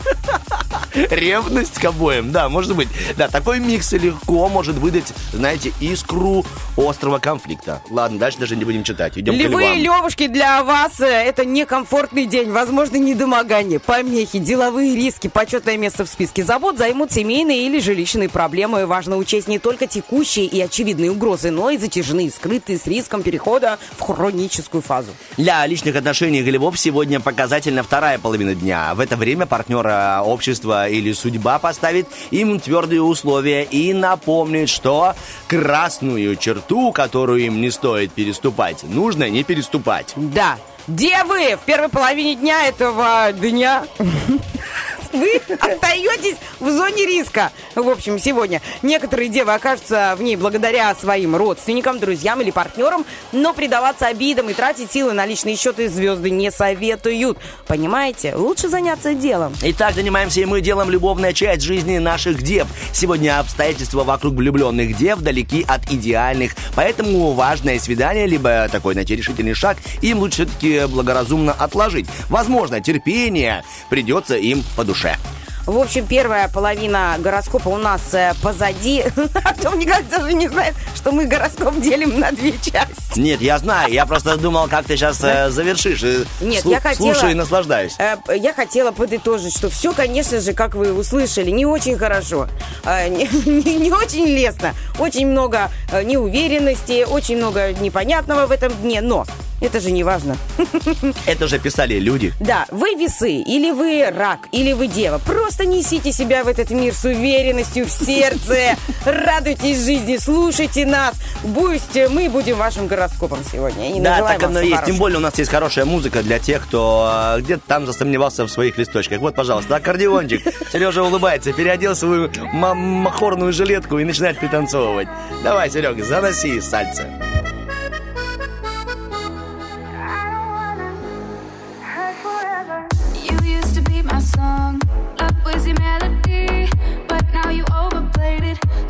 Ревность 0.94 1.74
к 1.74 1.84
обоим, 1.84 2.30
да, 2.30 2.48
может 2.48 2.74
быть. 2.74 2.88
Да, 3.16 3.28
такой 3.28 3.58
микс 3.58 3.92
легко 3.92 4.48
может 4.48 4.76
выдать, 4.76 5.12
знаете, 5.32 5.72
искру 5.80 6.44
острого 6.76 7.18
конфликта. 7.18 7.82
Ладно, 7.90 8.18
дальше 8.18 8.38
даже 8.38 8.56
не 8.56 8.64
будем 8.64 8.84
читать. 8.84 9.18
Идем 9.18 9.34
к 9.34 9.36
Львы 9.36 9.76
и 9.76 9.80
левушки 9.80 10.28
для 10.28 10.62
вас 10.62 11.00
э, 11.00 11.06
это 11.06 11.44
некомфортный 11.44 12.26
день, 12.26 12.50
возможно, 12.50 12.96
недомогание, 12.96 13.80
помехи, 13.80 14.38
деловые 14.38 14.94
риски, 14.94 15.28
почетное 15.28 15.76
место 15.76 16.04
в 16.04 16.08
списке 16.08 16.44
забот 16.44 16.78
займут 16.78 17.12
семейные 17.12 17.66
или 17.66 17.80
жилищные 17.80 18.28
проблемы. 18.28 18.86
Важно 18.86 19.16
учесть 19.16 19.48
не 19.48 19.58
только 19.58 19.86
текущие 19.86 20.46
и 20.46 20.60
очевидные 20.60 21.10
угрозы, 21.10 21.50
но 21.50 21.70
и 21.70 21.76
затяжные, 21.76 22.30
скрытые 22.30 22.78
с 22.78 22.86
риском 22.86 23.22
перехода 23.22 23.73
в 23.96 24.00
хроническую 24.00 24.82
фазу. 24.82 25.10
Для 25.36 25.66
личных 25.66 25.96
отношений 25.96 26.42
львов 26.42 26.78
сегодня 26.78 27.20
показательна 27.20 27.82
вторая 27.82 28.18
половина 28.18 28.54
дня. 28.54 28.94
В 28.94 29.00
это 29.00 29.16
время 29.16 29.46
партнера 29.46 30.22
общества 30.24 30.88
или 30.88 31.12
судьба 31.12 31.58
поставит 31.58 32.06
им 32.30 32.60
твердые 32.60 33.02
условия 33.02 33.62
и 33.64 33.92
напомнит, 33.92 34.68
что 34.68 35.14
красную 35.48 36.36
черту, 36.36 36.92
которую 36.92 37.40
им 37.40 37.60
не 37.60 37.70
стоит 37.70 38.12
переступать, 38.12 38.84
нужно 38.84 39.28
не 39.28 39.44
переступать. 39.44 40.12
Да, 40.16 40.58
девы 40.86 41.56
в 41.56 41.64
первой 41.64 41.88
половине 41.88 42.34
дня 42.34 42.66
этого 42.66 43.32
дня 43.32 43.84
вы 45.14 45.40
остаетесь 45.58 46.36
в 46.60 46.70
зоне 46.70 47.06
риска. 47.06 47.52
В 47.74 47.88
общем, 47.88 48.18
сегодня 48.18 48.60
некоторые 48.82 49.28
девы 49.28 49.54
окажутся 49.54 50.14
в 50.18 50.22
ней 50.22 50.36
благодаря 50.36 50.94
своим 50.94 51.36
родственникам, 51.36 51.98
друзьям 51.98 52.40
или 52.40 52.50
партнерам, 52.50 53.04
но 53.32 53.54
предаваться 53.54 54.06
обидам 54.06 54.50
и 54.50 54.54
тратить 54.54 54.92
силы 54.92 55.12
на 55.12 55.26
личные 55.26 55.56
счеты 55.56 55.88
звезды 55.88 56.30
не 56.30 56.50
советуют. 56.50 57.38
Понимаете? 57.66 58.34
Лучше 58.34 58.68
заняться 58.68 59.14
делом. 59.14 59.54
Итак, 59.62 59.94
занимаемся 59.94 60.40
и 60.40 60.44
мы 60.44 60.60
делом 60.60 60.90
любовная 60.90 61.32
часть 61.32 61.62
жизни 61.62 61.98
наших 61.98 62.42
дев. 62.42 62.66
Сегодня 62.92 63.38
обстоятельства 63.38 64.04
вокруг 64.04 64.34
влюбленных 64.34 64.96
дев 64.96 65.20
далеки 65.20 65.64
от 65.66 65.90
идеальных, 65.90 66.54
поэтому 66.74 67.32
важное 67.32 67.78
свидание, 67.78 68.26
либо 68.26 68.68
такой, 68.70 68.94
знаете, 68.94 69.16
решительный 69.16 69.54
шаг, 69.54 69.78
им 70.02 70.18
лучше 70.18 70.34
все-таки 70.34 70.86
благоразумно 70.86 71.52
отложить. 71.52 72.06
Возможно, 72.28 72.80
терпение 72.80 73.64
придется 73.88 74.36
им 74.36 74.64
по 74.76 74.84
душе. 74.84 75.03
trap 75.04 75.43
В 75.66 75.78
общем, 75.78 76.06
первая 76.06 76.48
половина 76.48 77.16
гороскопа 77.18 77.68
у 77.68 77.78
нас 77.78 78.02
э, 78.12 78.34
позади. 78.42 79.02
Артем 79.44 79.78
никак 79.78 80.06
даже 80.10 80.34
не 80.34 80.46
знает, 80.48 80.74
что 80.94 81.10
мы 81.10 81.24
гороскоп 81.24 81.80
делим 81.80 82.20
на 82.20 82.32
две 82.32 82.52
части. 82.52 83.18
Нет, 83.18 83.40
я 83.40 83.56
знаю, 83.58 83.90
я 83.92 84.04
просто 84.04 84.36
думал, 84.36 84.68
как 84.68 84.84
ты 84.84 84.96
сейчас 84.96 85.16
завершишь. 85.18 86.02
и 86.02 86.24
Нет, 86.42 86.64
я 86.66 86.80
хотела- 86.80 87.12
Слушаю 87.14 87.32
и 87.32 87.34
наслаждаюсь. 87.34 87.94
Э, 87.98 88.16
Я 88.36 88.52
хотела 88.52 88.90
подытожить, 88.92 89.56
что 89.56 89.70
все, 89.70 89.92
конечно 89.94 90.38
же, 90.40 90.52
как 90.52 90.74
вы 90.74 90.92
услышали, 90.92 91.50
не 91.50 91.64
очень 91.64 91.96
хорошо, 91.96 92.46
э, 92.84 93.08
не, 93.08 93.90
очень 93.92 94.26
лестно, 94.26 94.74
очень 94.98 95.26
много 95.26 95.70
э, 95.90 96.02
неуверенности, 96.02 97.04
очень 97.08 97.38
много 97.38 97.72
непонятного 97.72 98.46
в 98.46 98.50
этом 98.50 98.70
дне, 98.82 99.00
но 99.00 99.24
Это 99.60 99.80
же 99.80 99.92
не 99.92 100.04
важно. 100.04 100.36
Это 101.26 101.46
же 101.46 101.58
писали 101.58 101.94
люди. 101.98 102.34
Да, 102.40 102.66
вы 102.70 102.94
весы, 102.96 103.30
или 103.36 103.70
вы 103.70 104.04
рак, 104.10 104.40
или 104.52 104.74
вы 104.74 104.88
дева. 104.88 105.18
Просто 105.18 105.53
несите 105.62 106.10
себя 106.10 106.42
в 106.42 106.48
этот 106.48 106.70
мир 106.70 106.92
с 106.92 107.04
уверенностью 107.04 107.86
в 107.86 107.90
сердце. 107.90 108.76
Радуйтесь 109.04 109.84
жизни, 109.84 110.16
слушайте 110.16 110.84
нас. 110.84 111.14
Пусть 111.54 111.94
мы 112.10 112.28
будем 112.28 112.56
вашим 112.56 112.88
гороскопом 112.88 113.38
сегодня. 113.50 113.96
И 113.96 114.00
Да, 114.00 114.18
так 114.26 114.42
оно 114.42 114.60
и 114.60 114.70
есть. 114.70 114.84
Тем 114.84 114.96
более 114.96 115.18
у 115.18 115.20
нас 115.20 115.38
есть 115.38 115.50
хорошая 115.50 115.84
музыка 115.84 116.22
для 116.22 116.38
тех, 116.40 116.64
кто 116.66 117.34
э, 117.36 117.40
где-то 117.40 117.62
там 117.66 117.86
засомневался 117.86 118.44
в 118.44 118.50
своих 118.50 118.76
листочках. 118.78 119.20
Вот, 119.20 119.36
пожалуйста, 119.36 119.76
аккордеончик. 119.76 120.42
Сережа 120.72 121.04
улыбается, 121.04 121.52
переодел 121.52 121.94
свою 121.94 122.30
ма- 122.52 122.74
махорную 122.74 123.52
жилетку 123.52 123.98
и 123.98 124.04
начинает 124.04 124.38
пританцовывать. 124.38 125.06
Давай, 125.44 125.70
Серега, 125.70 126.02
заноси 126.04 126.60
сальце. 126.60 127.06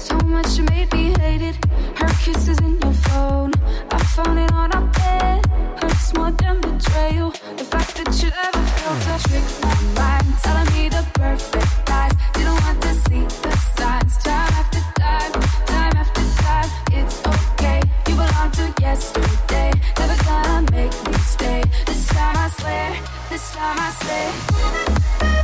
So 0.04 0.18
much 0.18 0.58
you 0.58 0.64
made 0.64 0.92
me 0.92 1.14
hate 1.18 1.40
it. 1.40 1.56
Her 1.96 2.08
kisses 2.22 2.58
in 2.58 2.78
your 2.78 2.92
phone, 2.92 3.52
I 3.90 3.98
found 4.14 4.38
it 4.38 4.52
on 4.52 4.70
our 4.72 4.86
bed. 4.98 5.46
Hurts 5.80 6.12
more 6.12 6.30
than 6.30 6.60
betrayal. 6.60 7.30
The 7.56 7.64
fact 7.64 7.96
that 7.96 8.12
you 8.22 8.28
ever 8.28 8.64
felt 8.76 9.00
a 9.14 9.16
trick 9.26 9.46
my 9.62 9.74
mind, 9.96 10.28
telling 10.42 10.70
me 10.74 10.90
the 10.90 11.06
perfect 11.14 11.88
lies. 11.88 12.12
Didn't 12.34 12.60
want 12.64 12.82
to 12.82 12.92
see 13.06 13.24
the 13.44 13.56
signs. 13.78 14.18
Time 14.18 14.52
after 14.60 14.82
time, 15.00 15.32
time 15.72 15.96
after 15.96 16.24
time, 16.42 16.70
it's 16.92 17.18
okay. 17.26 17.80
You 18.06 18.14
belong 18.14 18.50
to 18.58 18.74
yesterday. 18.82 19.72
Never 19.98 20.22
gonna 20.24 20.70
make 20.70 20.94
me 21.08 21.14
stay. 21.34 21.62
This 21.86 22.06
time 22.08 22.36
I 22.36 22.48
swear, 22.50 22.90
this 23.30 23.54
time 23.54 23.78
I 23.78 23.90
say. 24.04 25.43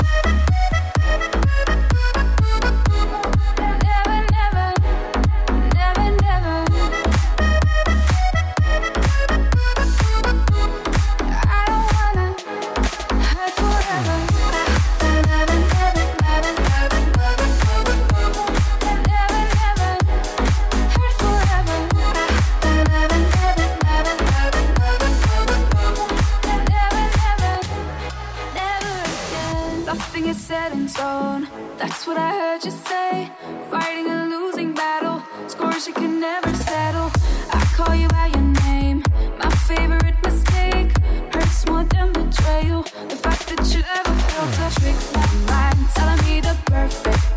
That's 31.81 32.07
what 32.07 32.19
I 32.19 32.31
heard 32.33 32.63
you 32.63 32.73
say. 32.73 33.31
Fighting 33.71 34.07
a 34.11 34.27
losing 34.27 34.75
battle, 34.75 35.23
scores 35.49 35.87
you 35.87 35.95
can 35.95 36.21
never 36.21 36.53
settle. 36.53 37.11
I 37.51 37.65
call 37.75 37.95
you 37.95 38.07
by 38.09 38.27
your 38.27 38.49
name, 38.67 39.03
my 39.39 39.49
favorite 39.67 40.17
mistake. 40.23 40.93
Hurts 41.33 41.67
more 41.67 41.85
than 41.85 42.13
betrayal. 42.13 42.83
The 43.09 43.17
fact 43.17 43.49
that 43.49 43.65
you 43.75 43.83
ever 43.97 44.15
felt 44.29 44.53
a 44.67 44.81
trick 44.81 44.97
my 45.15 45.27
mind, 45.49 45.89
telling 45.95 46.23
me 46.27 46.43
the 46.43 46.55
perfect 46.67 47.30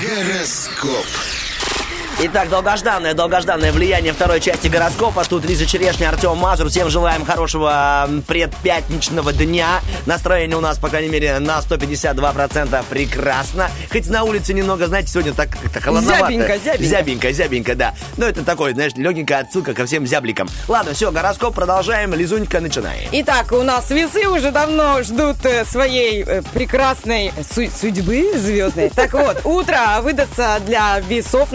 Гороскоп. 0.00 1.33
Итак, 2.20 2.48
долгожданное, 2.48 3.12
долгожданное 3.12 3.72
влияние 3.72 4.12
второй 4.12 4.40
части 4.40 4.68
гороскопа. 4.68 5.24
Тут 5.24 5.44
Лиза 5.44 5.66
Черешня, 5.66 6.08
Артем 6.10 6.36
Мазур. 6.38 6.68
Всем 6.68 6.88
желаем 6.88 7.24
хорошего 7.24 8.08
предпятничного 8.28 9.32
дня. 9.32 9.80
Настроение 10.06 10.56
у 10.56 10.60
нас, 10.60 10.78
по 10.78 10.88
крайней 10.88 11.08
мере, 11.08 11.40
на 11.40 11.58
152% 11.58 12.84
прекрасно. 12.88 13.68
Хоть 13.90 14.08
на 14.08 14.22
улице 14.22 14.54
немного, 14.54 14.86
знаете, 14.86 15.08
сегодня 15.08 15.34
так 15.34 15.50
как-то 15.50 15.80
холодновато. 15.80 16.26
Зябенько, 16.32 16.56
зябенько. 16.58 16.84
Зябенько, 16.84 17.32
зябенько, 17.32 17.74
да. 17.74 17.94
Но 18.16 18.26
это 18.26 18.44
такой, 18.44 18.74
знаешь, 18.74 18.92
легенькая 18.94 19.40
отсылка 19.40 19.74
ко 19.74 19.84
всем 19.84 20.06
зябликам. 20.06 20.48
Ладно, 20.68 20.94
все, 20.94 21.10
гороскоп 21.10 21.52
продолжаем. 21.54 22.14
Лизунька, 22.14 22.60
начинай. 22.60 23.08
Итак, 23.10 23.50
у 23.50 23.62
нас 23.62 23.90
весы 23.90 24.28
уже 24.28 24.52
давно 24.52 25.02
ждут 25.02 25.44
э, 25.44 25.64
своей 25.64 26.22
э, 26.22 26.42
прекрасной 26.54 27.32
су- 27.52 27.68
судьбы 27.70 28.32
звездной. 28.38 28.90
Так 28.90 29.12
вот, 29.14 29.40
утро 29.44 29.98
выдастся 30.00 30.60
для 30.64 31.00
весов 31.00 31.50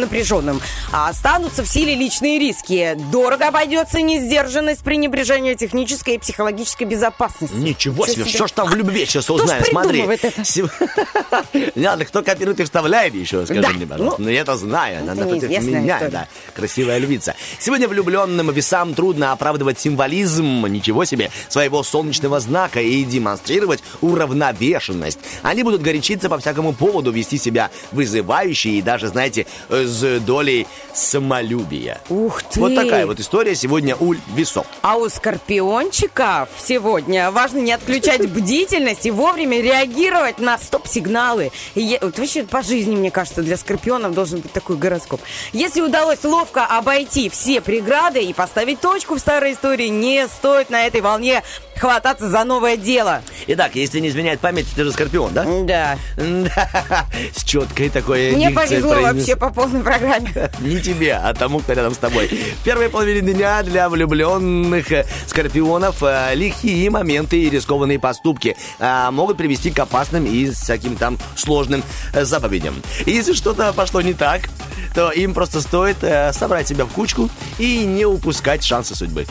напряженным. 0.53 0.61
А 0.91 1.09
останутся 1.09 1.63
в 1.63 1.67
силе 1.67 1.95
личные 1.95 2.39
риски. 2.39 2.95
Дорого 3.11 3.47
обойдется 3.47 4.01
несдержанность, 4.01 4.81
пренебрежение 4.81 5.55
технической 5.55 6.15
и 6.15 6.17
психологической 6.17 6.87
безопасности. 6.87 7.55
Ничего 7.55 8.07
себе, 8.07 8.25
что 8.25 8.47
ж 8.47 8.51
там 8.51 8.69
в 8.69 8.75
любви 8.75 9.05
сейчас 9.05 9.29
узнаем, 9.29 9.63
смотри. 9.65 10.03
Ладно, 11.75 12.05
кто 12.05 12.21
копирует 12.23 12.59
и 12.59 12.63
вставляет 12.63 13.13
еще, 13.13 13.45
скажи 13.45 13.61
Да, 13.61 13.69
мне, 13.69 13.85
пожалуйста. 13.85 14.21
ну, 14.21 14.25
Ну, 14.25 14.31
я 14.31 14.41
это 14.41 14.55
знаю, 14.57 15.01
она 15.01 15.15
напротив 15.15 15.43
неизвестная 15.49 15.81
меня, 15.81 15.95
история. 15.95 16.11
да, 16.11 16.27
красивая 16.55 16.97
львица. 16.97 17.35
Сегодня 17.59 17.87
влюбленным 17.87 18.51
весам 18.51 18.93
трудно 18.93 19.31
оправдывать 19.31 19.79
символизм, 19.79 20.65
ничего 20.67 21.05
себе, 21.05 21.31
своего 21.47 21.83
солнечного 21.83 22.39
знака 22.39 22.81
и 22.81 23.03
демонстрировать 23.03 23.83
уравновешенность. 24.01 25.19
Они 25.41 25.63
будут 25.63 25.81
горячиться 25.81 26.29
по 26.29 26.37
всякому 26.37 26.73
поводу, 26.73 27.11
вести 27.11 27.37
себя 27.37 27.69
вызывающе 27.91 28.69
и 28.71 28.81
даже, 28.81 29.07
знаете, 29.07 29.45
э, 29.69 29.85
с 29.85 30.19
долей 30.39 30.67
самолюбия. 30.93 31.99
Ух 32.09 32.43
ты! 32.43 32.61
Вот 32.61 32.73
такая 32.73 33.05
вот 33.05 33.19
история 33.19 33.55
сегодня 33.55 33.95
у 33.97 34.13
весов. 34.35 34.65
А 34.81 34.95
у 34.95 35.09
скорпиончиков 35.09 36.47
сегодня 36.57 37.29
важно 37.31 37.59
не 37.59 37.73
отключать 37.73 38.25
бдительность 38.29 39.05
и 39.05 39.11
вовремя 39.11 39.61
реагировать 39.61 40.39
на 40.39 40.57
стоп-сигналы. 40.57 41.51
Вот 41.75 42.17
вообще 42.17 42.43
по 42.43 42.61
жизни, 42.61 42.95
мне 42.95 43.11
кажется, 43.11 43.41
для 43.41 43.57
скорпионов 43.57 44.13
должен 44.13 44.39
быть 44.39 44.53
такой 44.53 44.77
гороскоп. 44.77 45.19
Если 45.51 45.81
удалось 45.81 46.23
ловко 46.23 46.65
обойти 46.65 47.29
все 47.29 47.59
преграды 47.59 48.21
и 48.21 48.31
поставить 48.33 48.79
точку 48.79 49.15
в 49.15 49.19
старой 49.19 49.53
истории, 49.53 49.87
не 49.87 50.25
стоит 50.27 50.69
на 50.69 50.85
этой 50.85 51.01
волне 51.01 51.43
хвататься 51.79 52.29
за 52.29 52.43
новое 52.43 52.77
дело. 52.77 53.21
Итак, 53.47 53.75
если 53.75 53.99
не 53.99 54.09
изменяет 54.09 54.39
память, 54.39 54.67
ты 54.75 54.83
же 54.83 54.91
скорпион, 54.91 55.33
да? 55.33 55.45
Да. 55.63 55.97
С 57.35 57.43
четкой 57.43 57.89
такой 57.89 58.31
Мне 58.31 58.51
повезло 58.51 58.95
вообще 59.01 59.35
по 59.35 59.49
полной 59.49 59.81
программе. 59.81 60.28
Не 60.59 60.79
тебе, 60.81 61.13
а 61.15 61.33
тому, 61.33 61.59
кто 61.59 61.73
рядом 61.73 61.93
с 61.93 61.97
тобой. 61.97 62.27
В 62.27 62.63
первой 62.63 62.89
половине 62.89 63.33
дня 63.33 63.63
для 63.63 63.89
влюбленных 63.89 64.91
э, 64.91 65.05
скорпионов 65.27 66.03
э, 66.03 66.31
лихие 66.35 66.89
моменты 66.89 67.41
и 67.41 67.49
рискованные 67.49 67.99
поступки 67.99 68.55
а, 68.79 69.11
могут 69.11 69.37
привести 69.37 69.71
к 69.71 69.79
опасным 69.79 70.25
и 70.25 70.49
всяким 70.49 70.95
там 70.95 71.17
сложным 71.35 71.83
э, 72.13 72.25
заповедям. 72.25 72.75
Если 73.05 73.33
что-то 73.33 73.73
пошло 73.73 74.01
не 74.01 74.13
так, 74.13 74.49
то 74.93 75.11
им 75.11 75.33
просто 75.33 75.61
стоит 75.61 75.97
э, 76.03 76.33
собрать 76.33 76.67
себя 76.67 76.85
в 76.85 76.89
кучку 76.89 77.29
и 77.57 77.85
не 77.85 78.05
упускать 78.05 78.63
шансы 78.63 78.95
судьбы. 78.95 79.25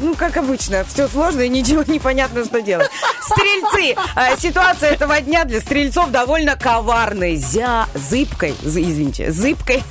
Ну, 0.00 0.14
как 0.14 0.36
обычно, 0.36 0.84
все 0.84 1.08
сложно 1.08 1.40
и 1.42 1.48
ничего 1.48 1.82
не 1.82 1.98
понятно, 1.98 2.44
что 2.44 2.62
делать. 2.62 2.88
Стрельцы. 3.20 3.96
э, 4.16 4.36
Ситуация 4.38 4.90
этого 4.92 5.20
дня 5.20 5.44
для 5.44 5.60
стрельцов 5.60 6.10
довольно 6.10 6.56
коварной. 6.56 7.36
Зя... 7.36 7.86
Зыбкой, 7.94 8.54
извините, 8.62 9.32
зыбкой 9.32 9.82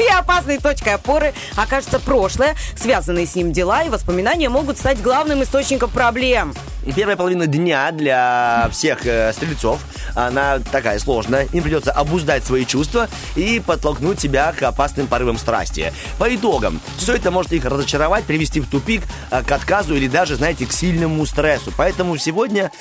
и 0.00 0.06
опасной 0.12 0.58
точкой 0.58 0.94
опоры 0.94 1.32
окажется 1.56 1.98
прошлое. 2.00 2.56
Связанные 2.76 3.26
с 3.26 3.34
ним 3.34 3.52
дела 3.52 3.82
и 3.84 3.88
воспоминания 3.88 4.48
могут 4.48 4.78
стать 4.78 5.00
главным 5.00 5.42
источником 5.42 5.90
проблем. 5.90 6.54
И 6.84 6.92
Первая 6.92 7.16
половина 7.16 7.46
дня 7.46 7.92
для 7.92 8.68
всех 8.72 9.06
э, 9.06 9.32
стрельцов, 9.32 9.78
она 10.16 10.58
такая 10.72 10.98
сложная. 10.98 11.46
Им 11.52 11.62
придется 11.62 11.92
обуздать 11.92 12.44
свои 12.44 12.64
чувства 12.66 13.08
и 13.36 13.62
подтолкнуть 13.64 14.20
себя 14.20 14.52
к 14.52 14.62
опасным 14.64 15.06
порывам 15.06 15.38
страсти. 15.38 15.92
По 16.18 16.34
итогам, 16.34 16.80
все 16.96 17.14
это 17.14 17.30
может 17.30 17.52
их 17.52 17.64
разочаровать, 17.64 18.24
привести 18.24 18.60
в 18.60 18.68
тупик, 18.68 19.02
э, 19.30 19.42
к 19.52 19.54
отказу 19.54 19.94
или 19.94 20.08
даже, 20.08 20.36
знаете, 20.36 20.64
к 20.64 20.72
сильному 20.72 21.26
стрессу. 21.26 21.74
Поэтому 21.76 22.16
сегодня 22.16 22.72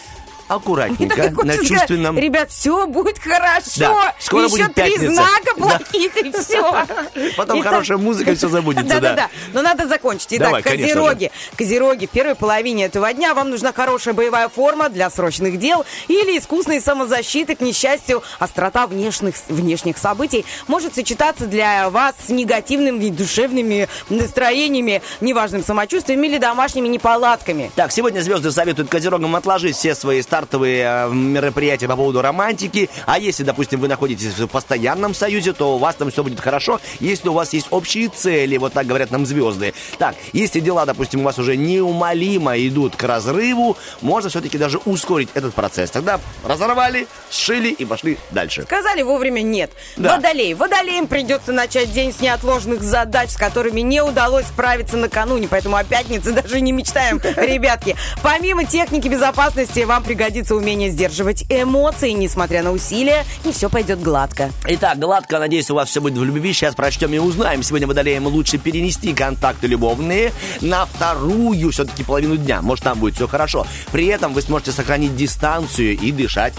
аккуратненько, 0.56 1.24
и 1.24 1.30
на 1.30 1.58
чувственном... 1.58 2.18
Ребят, 2.18 2.52
все 2.52 2.88
будет 2.88 3.20
хорошо. 3.20 3.72
Да, 3.78 4.16
скоро 4.20 4.44
Еще 4.46 4.52
будет 4.52 4.76
три 4.76 4.92
пятница. 4.92 5.14
знака 5.14 5.54
Да. 5.58 5.80
плохих, 5.80 6.18
и 6.18 6.32
все. 6.32 6.86
Потом 7.38 7.62
хорошая 7.62 7.98
музыка, 7.98 8.36
все 8.36 8.50
забудется, 8.50 8.88
да. 8.88 9.00
Да-да-да. 9.00 9.30
Но 9.54 9.62
надо 9.62 9.88
закончить. 9.88 10.28
Итак, 10.32 10.48
Давай, 10.48 10.64
конечно 10.64 10.88
козероги. 10.88 11.32
Козероги, 11.58 12.06
в 12.08 12.10
первой 12.10 12.36
половине 12.36 12.86
этого 12.86 13.12
дня 13.14 13.34
вам 13.34 13.50
нужна 13.50 13.74
хорошая 13.74 14.14
боевая 14.14 14.50
форма 14.50 14.90
для 14.90 15.10
срочных 15.10 15.58
дел 15.60 15.86
или 16.08 16.38
искусной 16.38 16.82
самозащиты. 16.82 17.56
К 17.56 17.62
несчастью, 17.62 18.24
острота 18.40 18.88
внешних, 18.88 19.36
внешних 19.48 19.98
событий 19.98 20.46
может 20.68 20.96
сочетаться 20.96 21.46
для 21.46 21.90
вас 21.90 22.16
с 22.26 22.30
негативными 22.30 23.10
душевными 23.10 23.88
настроениями, 24.10 25.02
неважным 25.22 25.64
самочувствием 25.64 26.24
или 26.24 26.38
домашними 26.38 26.88
неполадками. 26.88 27.72
Так, 27.76 27.92
сегодня 27.92 28.22
звезды 28.22 28.52
советуют 28.52 28.90
козерогам 28.90 29.36
отложить 29.36 29.76
все 29.76 29.96
свои 29.96 30.22
стартовые 30.42 30.84
э, 30.84 31.14
мероприятия 31.14 31.88
по 31.88 31.96
поводу 31.96 32.22
романтики. 32.22 32.90
А 33.06 33.20
если, 33.20 33.44
допустим, 33.44 33.80
вы 33.80 33.88
находитесь 33.88 34.38
в 34.38 34.48
постоянном 34.48 35.14
союзе, 35.14 35.54
то 35.54 35.76
у 35.76 35.78
вас 35.78 35.96
там 35.96 36.10
все 36.10 36.24
будет 36.24 36.40
хорошо, 36.40 36.80
если 37.00 37.30
у 37.30 37.34
вас 37.34 37.54
есть 37.54 37.68
общие 37.70 38.10
цели, 38.10 38.58
вот 38.58 38.74
так 38.74 38.88
говорят 38.88 39.12
нам 39.12 39.26
звезды. 39.26 39.74
Так, 40.00 40.16
если 40.34 40.60
дела, 40.60 40.86
допустим, 40.86 41.22
у 41.22 41.24
вас 41.24 41.38
уже 41.38 41.58
неумолимо 41.58 42.58
идут 42.58 42.96
к 42.96 43.04
разрыву, 43.04 43.78
можно 44.02 44.30
все-таки 44.30 44.58
даже 44.58 44.80
ускорить 44.86 45.30
этот 45.36 45.54
процесс. 45.54 45.92
Тогда 45.92 46.20
разорвали, 46.44 47.08
сшили 47.30 47.70
и 47.70 47.86
пошли 47.86 48.18
дальше. 48.32 48.64
Сказали 48.64 49.04
вовремя 49.04 49.42
нет. 49.42 49.72
Да. 49.96 50.16
Водолей. 50.16 50.56
Водолеям 50.56 51.08
придется 51.08 51.52
начать 51.52 51.92
день 51.94 52.14
с 52.14 52.20
неотложных 52.20 52.82
задач, 52.82 53.30
с 53.30 53.38
которыми 53.38 53.82
не 53.82 54.02
удалось 54.02 54.46
справиться 54.48 54.98
накануне. 54.98 55.48
Поэтому 55.50 55.76
о 55.76 55.84
пятнице 55.84 56.32
даже 56.32 56.62
не 56.62 56.72
мечтаем, 56.72 57.22
ребятки. 57.38 57.96
Помимо 58.24 58.66
техники 58.66 59.08
безопасности, 59.08 59.82
вам 59.82 60.04
пригодится 60.04 60.31
умение 60.52 60.90
сдерживать 60.90 61.44
эмоции. 61.50 62.12
Несмотря 62.12 62.64
на 62.64 62.72
усилия, 62.72 63.26
не 63.44 63.52
все 63.52 63.70
пойдет 63.70 64.02
гладко. 64.02 64.52
Итак, 64.68 64.98
гладко, 64.98 65.40
надеюсь, 65.40 65.70
у 65.70 65.76
вас 65.76 65.90
все 65.90 66.02
будет 66.02 66.18
в 66.18 66.24
любви. 66.24 66.54
Сейчас 66.54 66.76
прочтем 66.76 67.14
и 67.14 67.18
узнаем. 67.18 67.64
Сегодня 67.64 67.88
водолеям 67.88 68.28
лучше 68.28 68.58
перенести 68.58 69.14
контакты 69.14 69.68
любовные 69.68 70.32
на 70.62 70.86
вторую 70.86 71.72
все-таки 71.72 72.04
половину 72.04 72.38
дня. 72.38 72.62
Может, 72.62 72.86
там 72.86 73.00
будет 73.00 73.16
все 73.16 73.28
хорошо. 73.28 73.66
При 73.92 74.08
этом 74.08 74.34
вы 74.34 74.42
сможете 74.42 74.72
сохранить 74.72 75.16
дистанцию 75.16 75.98
и 75.98 76.12
дышать 76.12 76.54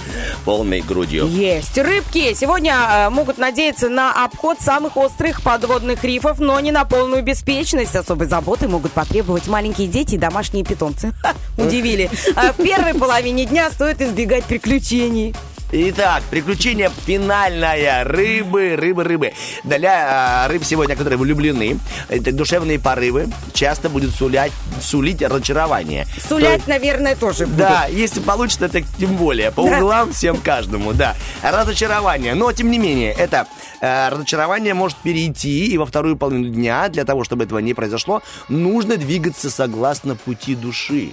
полной 0.44 0.80
грудью. 0.80 1.26
Есть. 1.28 1.78
Рыбки 1.78 2.34
сегодня 2.34 2.74
э, 2.74 3.10
могут 3.10 3.38
надеяться 3.38 3.88
на 3.88 4.24
обход 4.24 4.60
самых 4.60 4.96
острых 4.96 5.42
подводных 5.42 6.04
рифов, 6.04 6.38
но 6.38 6.58
не 6.60 6.72
на 6.72 6.84
полную 6.84 7.22
беспечность. 7.22 7.96
Особой 7.96 8.26
заботы 8.26 8.68
могут 8.68 8.92
потребовать 8.92 9.48
маленькие 9.48 9.88
дети 9.88 10.14
и 10.14 10.18
домашние 10.18 10.64
питомцы. 10.64 11.12
Удивили. 11.56 12.10
А 12.36 12.52
В 12.52 12.56
первой 12.56 12.94
половине 12.94 13.44
дня 13.44 13.61
стоит 13.70 14.00
избегать 14.00 14.44
приключений. 14.44 15.34
Итак, 15.74 16.22
приключение 16.30 16.90
финальное. 17.06 18.04
Рыбы, 18.04 18.76
рыбы, 18.76 19.04
рыбы. 19.04 19.32
Для 19.64 20.44
а, 20.44 20.48
рыб 20.48 20.64
сегодня, 20.64 20.96
которые 20.96 21.18
влюблены, 21.18 21.78
это 22.10 22.30
душевные 22.30 22.78
порывы 22.78 23.28
часто 23.54 23.88
будут 23.88 24.14
сулять, 24.14 24.52
сулить 24.82 25.22
разочарование. 25.22 26.06
Сулять, 26.28 26.66
наверное, 26.66 27.16
тоже 27.16 27.46
будут. 27.46 27.56
Да, 27.56 27.86
если 27.86 28.20
получится, 28.20 28.68
так 28.68 28.84
тем 28.98 29.16
более. 29.16 29.50
По 29.50 29.66
Да. 29.66 29.78
углам 29.78 30.12
всем 30.12 30.36
каждому, 30.36 30.92
да. 30.92 31.16
Разочарование. 31.42 32.34
Но, 32.34 32.52
тем 32.52 32.70
не 32.70 32.78
менее, 32.78 33.12
это 33.14 33.46
э, 33.80 34.10
разочарование 34.10 34.74
может 34.74 34.98
перейти 34.98 35.68
и 35.68 35.78
во 35.78 35.86
вторую 35.86 36.18
половину 36.18 36.48
дня. 36.50 36.86
Для 36.90 37.06
того, 37.06 37.24
чтобы 37.24 37.44
этого 37.44 37.60
не 37.60 37.72
произошло, 37.72 38.22
нужно 38.50 38.98
двигаться 38.98 39.48
согласно 39.48 40.16
пути 40.16 40.54
души. 40.54 41.12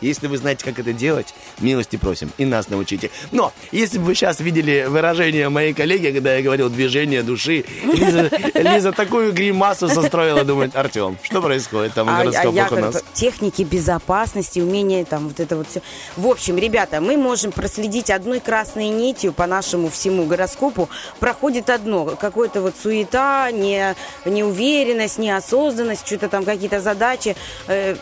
Если 0.00 0.26
вы 0.26 0.36
знаете, 0.36 0.64
как 0.64 0.78
это 0.78 0.92
делать, 0.92 1.34
милости 1.58 1.96
просим 1.96 2.30
и 2.38 2.44
нас 2.44 2.68
научите. 2.68 3.10
Но, 3.32 3.52
если 3.72 3.98
бы 3.98 4.04
вы 4.04 4.14
сейчас 4.14 4.40
видели 4.40 4.86
выражение 4.88 5.48
моей 5.48 5.72
коллеги, 5.72 6.12
когда 6.12 6.36
я 6.36 6.42
говорил 6.42 6.68
движение 6.68 7.22
души, 7.22 7.64
Лиза, 7.84 8.30
Лиза 8.54 8.92
такую 8.92 9.32
гримасу 9.32 9.88
состроила, 9.88 10.44
думает, 10.44 10.76
Артем, 10.76 11.16
что 11.22 11.40
происходит 11.42 11.94
там 11.94 12.06
в 12.06 12.10
А, 12.10 12.20
а 12.20 12.24
гороскопах 12.24 12.54
я 12.54 12.76
у 12.76 12.80
нас? 12.80 13.04
техники 13.14 13.62
безопасности, 13.62 14.60
умения 14.60 15.04
там 15.04 15.28
вот 15.28 15.40
это 15.40 15.56
вот 15.56 15.68
все. 15.68 15.82
В 16.16 16.26
общем, 16.26 16.56
ребята, 16.58 17.00
мы 17.00 17.16
можем 17.16 17.52
проследить 17.52 18.10
одной 18.10 18.40
красной 18.40 18.88
нитью 18.88 19.32
по 19.32 19.46
нашему 19.46 19.88
всему 19.88 20.24
гороскопу. 20.26 20.88
Проходит 21.20 21.70
одно, 21.70 22.16
какое-то 22.16 22.60
вот 22.60 22.74
суета, 22.80 23.50
не, 23.50 23.94
неуверенность, 24.24 25.18
неосознанность, 25.18 26.06
что-то 26.06 26.28
там 26.28 26.44
какие-то 26.44 26.80
задачи. 26.80 27.36
Э, 27.66 27.96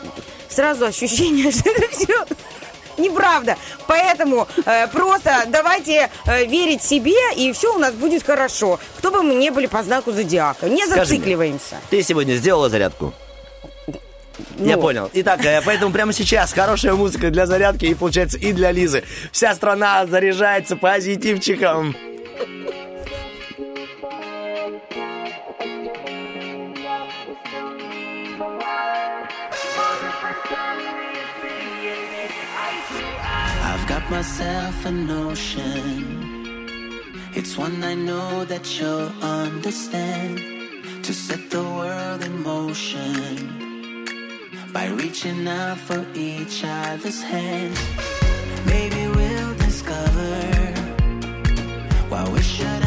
сразу 0.54 0.86
ощущение, 0.86 1.50
что 1.52 1.68
это 1.70 1.88
все 1.90 2.24
неправда. 2.96 3.56
Поэтому 3.86 4.46
э, 4.64 4.86
просто 4.88 5.44
давайте 5.48 6.10
э, 6.26 6.44
верить 6.46 6.82
себе, 6.82 7.12
и 7.36 7.52
все 7.52 7.74
у 7.74 7.78
нас 7.78 7.92
будет 7.92 8.22
хорошо. 8.22 8.78
Кто 8.98 9.10
бы 9.10 9.22
мы 9.22 9.34
ни 9.34 9.50
были 9.50 9.66
по 9.66 9.82
знаку 9.82 10.12
зодиака. 10.12 10.68
Не 10.68 10.86
Скажи 10.86 11.14
мне. 11.18 11.58
Ты 11.90 12.02
сегодня 12.02 12.34
сделала 12.36 12.68
зарядку? 12.68 13.12
Я 14.58 14.76
Ну. 14.76 14.82
понял. 14.82 15.10
Итак, 15.12 15.44
э, 15.44 15.60
поэтому 15.64 15.92
прямо 15.92 16.12
сейчас 16.12 16.52
хорошая 16.52 16.94
музыка 16.94 17.30
для 17.30 17.46
зарядки 17.46 17.84
и, 17.84 17.94
получается, 17.94 18.38
и 18.38 18.52
для 18.52 18.70
Лизы. 18.72 19.02
Вся 19.32 19.54
страна 19.54 20.06
заряжается 20.06 20.76
позитивчиком. 20.76 21.96
Got 34.04 34.10
myself 34.10 34.86
a 34.86 34.90
notion. 34.90 36.04
It's 37.34 37.56
one 37.56 37.82
I 37.82 37.94
know 37.94 38.44
that 38.44 38.78
you'll 38.78 39.12
understand. 39.22 40.40
To 41.04 41.12
set 41.12 41.50
the 41.50 41.62
world 41.62 42.24
in 42.24 42.42
motion 42.42 43.36
by 44.72 44.86
reaching 44.86 45.46
out 45.46 45.76
for 45.76 46.04
each 46.14 46.64
other's 46.64 47.22
hands. 47.22 47.78
Maybe 48.66 49.06
we'll 49.08 49.54
discover 49.56 50.40
what 52.08 52.28
we 52.30 52.40
should 52.40 52.83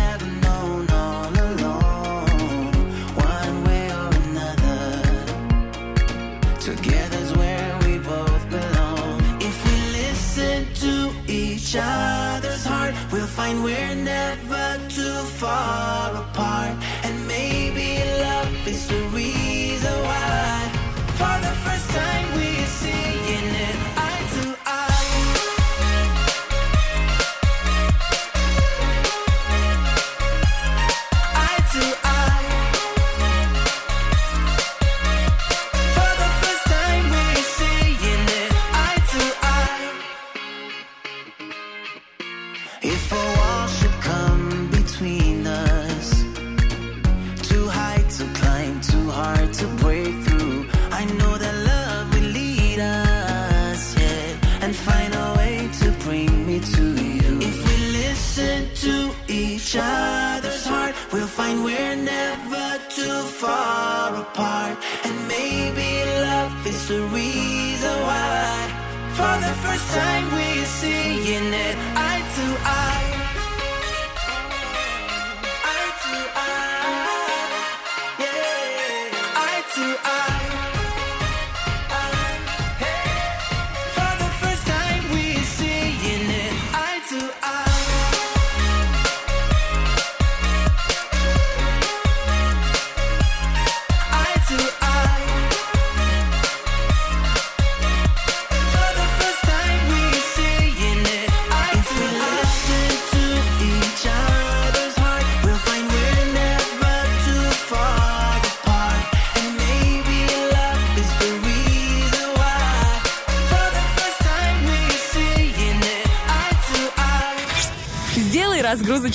each 11.68 11.76
other's 11.82 12.64
heart, 12.64 12.96
we'll 13.12 13.28
find 13.28 13.62
we're 13.62 13.96
never 13.96 14.80
too 14.88 15.20
far 15.38 16.16
apart. 16.16 16.87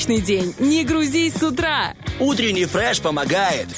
Разгрузочный 0.02 0.20
день. 0.20 0.54
Не 0.58 0.84
грузись 0.84 1.34
с 1.34 1.42
утра. 1.42 1.94
Утренний 2.18 2.64
фреш 2.64 3.00
помогает. 3.00 3.68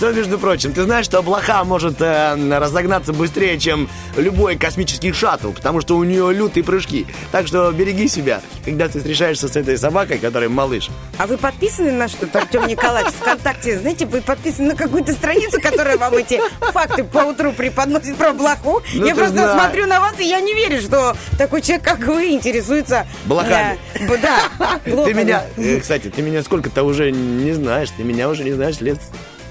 Что, 0.00 0.12
между 0.12 0.38
прочим, 0.38 0.72
ты 0.72 0.84
знаешь, 0.84 1.04
что 1.04 1.20
блоха 1.20 1.62
может 1.62 2.00
э, 2.00 2.58
разогнаться 2.58 3.12
быстрее, 3.12 3.58
чем 3.58 3.86
любой 4.16 4.56
космический 4.56 5.12
шаттл, 5.12 5.50
потому 5.50 5.82
что 5.82 5.98
у 5.98 6.04
нее 6.04 6.32
лютые 6.32 6.64
прыжки. 6.64 7.06
Так 7.32 7.46
что 7.46 7.70
береги 7.70 8.08
себя, 8.08 8.40
когда 8.64 8.88
ты 8.88 9.00
встречаешься 9.00 9.46
с 9.46 9.56
этой 9.56 9.76
собакой, 9.76 10.16
которая 10.16 10.48
малыш. 10.48 10.88
А 11.18 11.26
вы 11.26 11.36
подписаны 11.36 11.92
на 11.92 12.08
что-то, 12.08 12.38
Артем 12.38 12.66
Николаевич, 12.66 13.12
ВКонтакте? 13.12 13.78
Знаете, 13.78 14.06
вы 14.06 14.22
подписаны 14.22 14.68
на 14.68 14.74
какую-то 14.74 15.12
страницу, 15.12 15.60
которая 15.60 15.98
вам 15.98 16.14
эти 16.14 16.40
факты 16.72 17.04
по 17.04 17.18
утру 17.18 17.52
преподносит 17.52 18.16
про 18.16 18.32
блоху? 18.32 18.82
Ну, 18.94 19.04
я 19.04 19.14
просто 19.14 19.34
знаешь. 19.34 19.60
смотрю 19.60 19.86
на 19.86 20.00
вас, 20.00 20.18
и 20.18 20.24
я 20.24 20.40
не 20.40 20.54
верю, 20.54 20.80
что 20.80 21.14
такой 21.36 21.60
человек, 21.60 21.84
как 21.84 21.98
вы, 21.98 22.30
интересуется... 22.30 23.06
Блохами. 23.26 23.78
э, 23.92 24.08
б- 24.08 24.16
да, 24.16 24.80
Ты 24.82 24.92
блохами. 24.92 25.12
меня, 25.12 25.44
э, 25.58 25.78
кстати, 25.78 26.08
ты 26.08 26.22
меня 26.22 26.42
сколько-то 26.42 26.84
уже 26.84 27.10
не 27.12 27.52
знаешь, 27.52 27.90
ты 27.94 28.02
меня 28.02 28.30
уже 28.30 28.44
не 28.44 28.52
знаешь 28.52 28.80
лет 28.80 28.98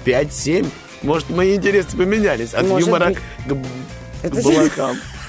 5-7. 0.04 0.66
Может, 1.02 1.30
мои 1.30 1.56
интересы 1.56 1.96
поменялись 1.96 2.52
от 2.54 2.66
Может 2.66 2.86
юмора 2.86 3.06
быть. 3.08 3.18
к, 3.18 3.56
Это 4.22 4.42
блохам. 4.42 4.96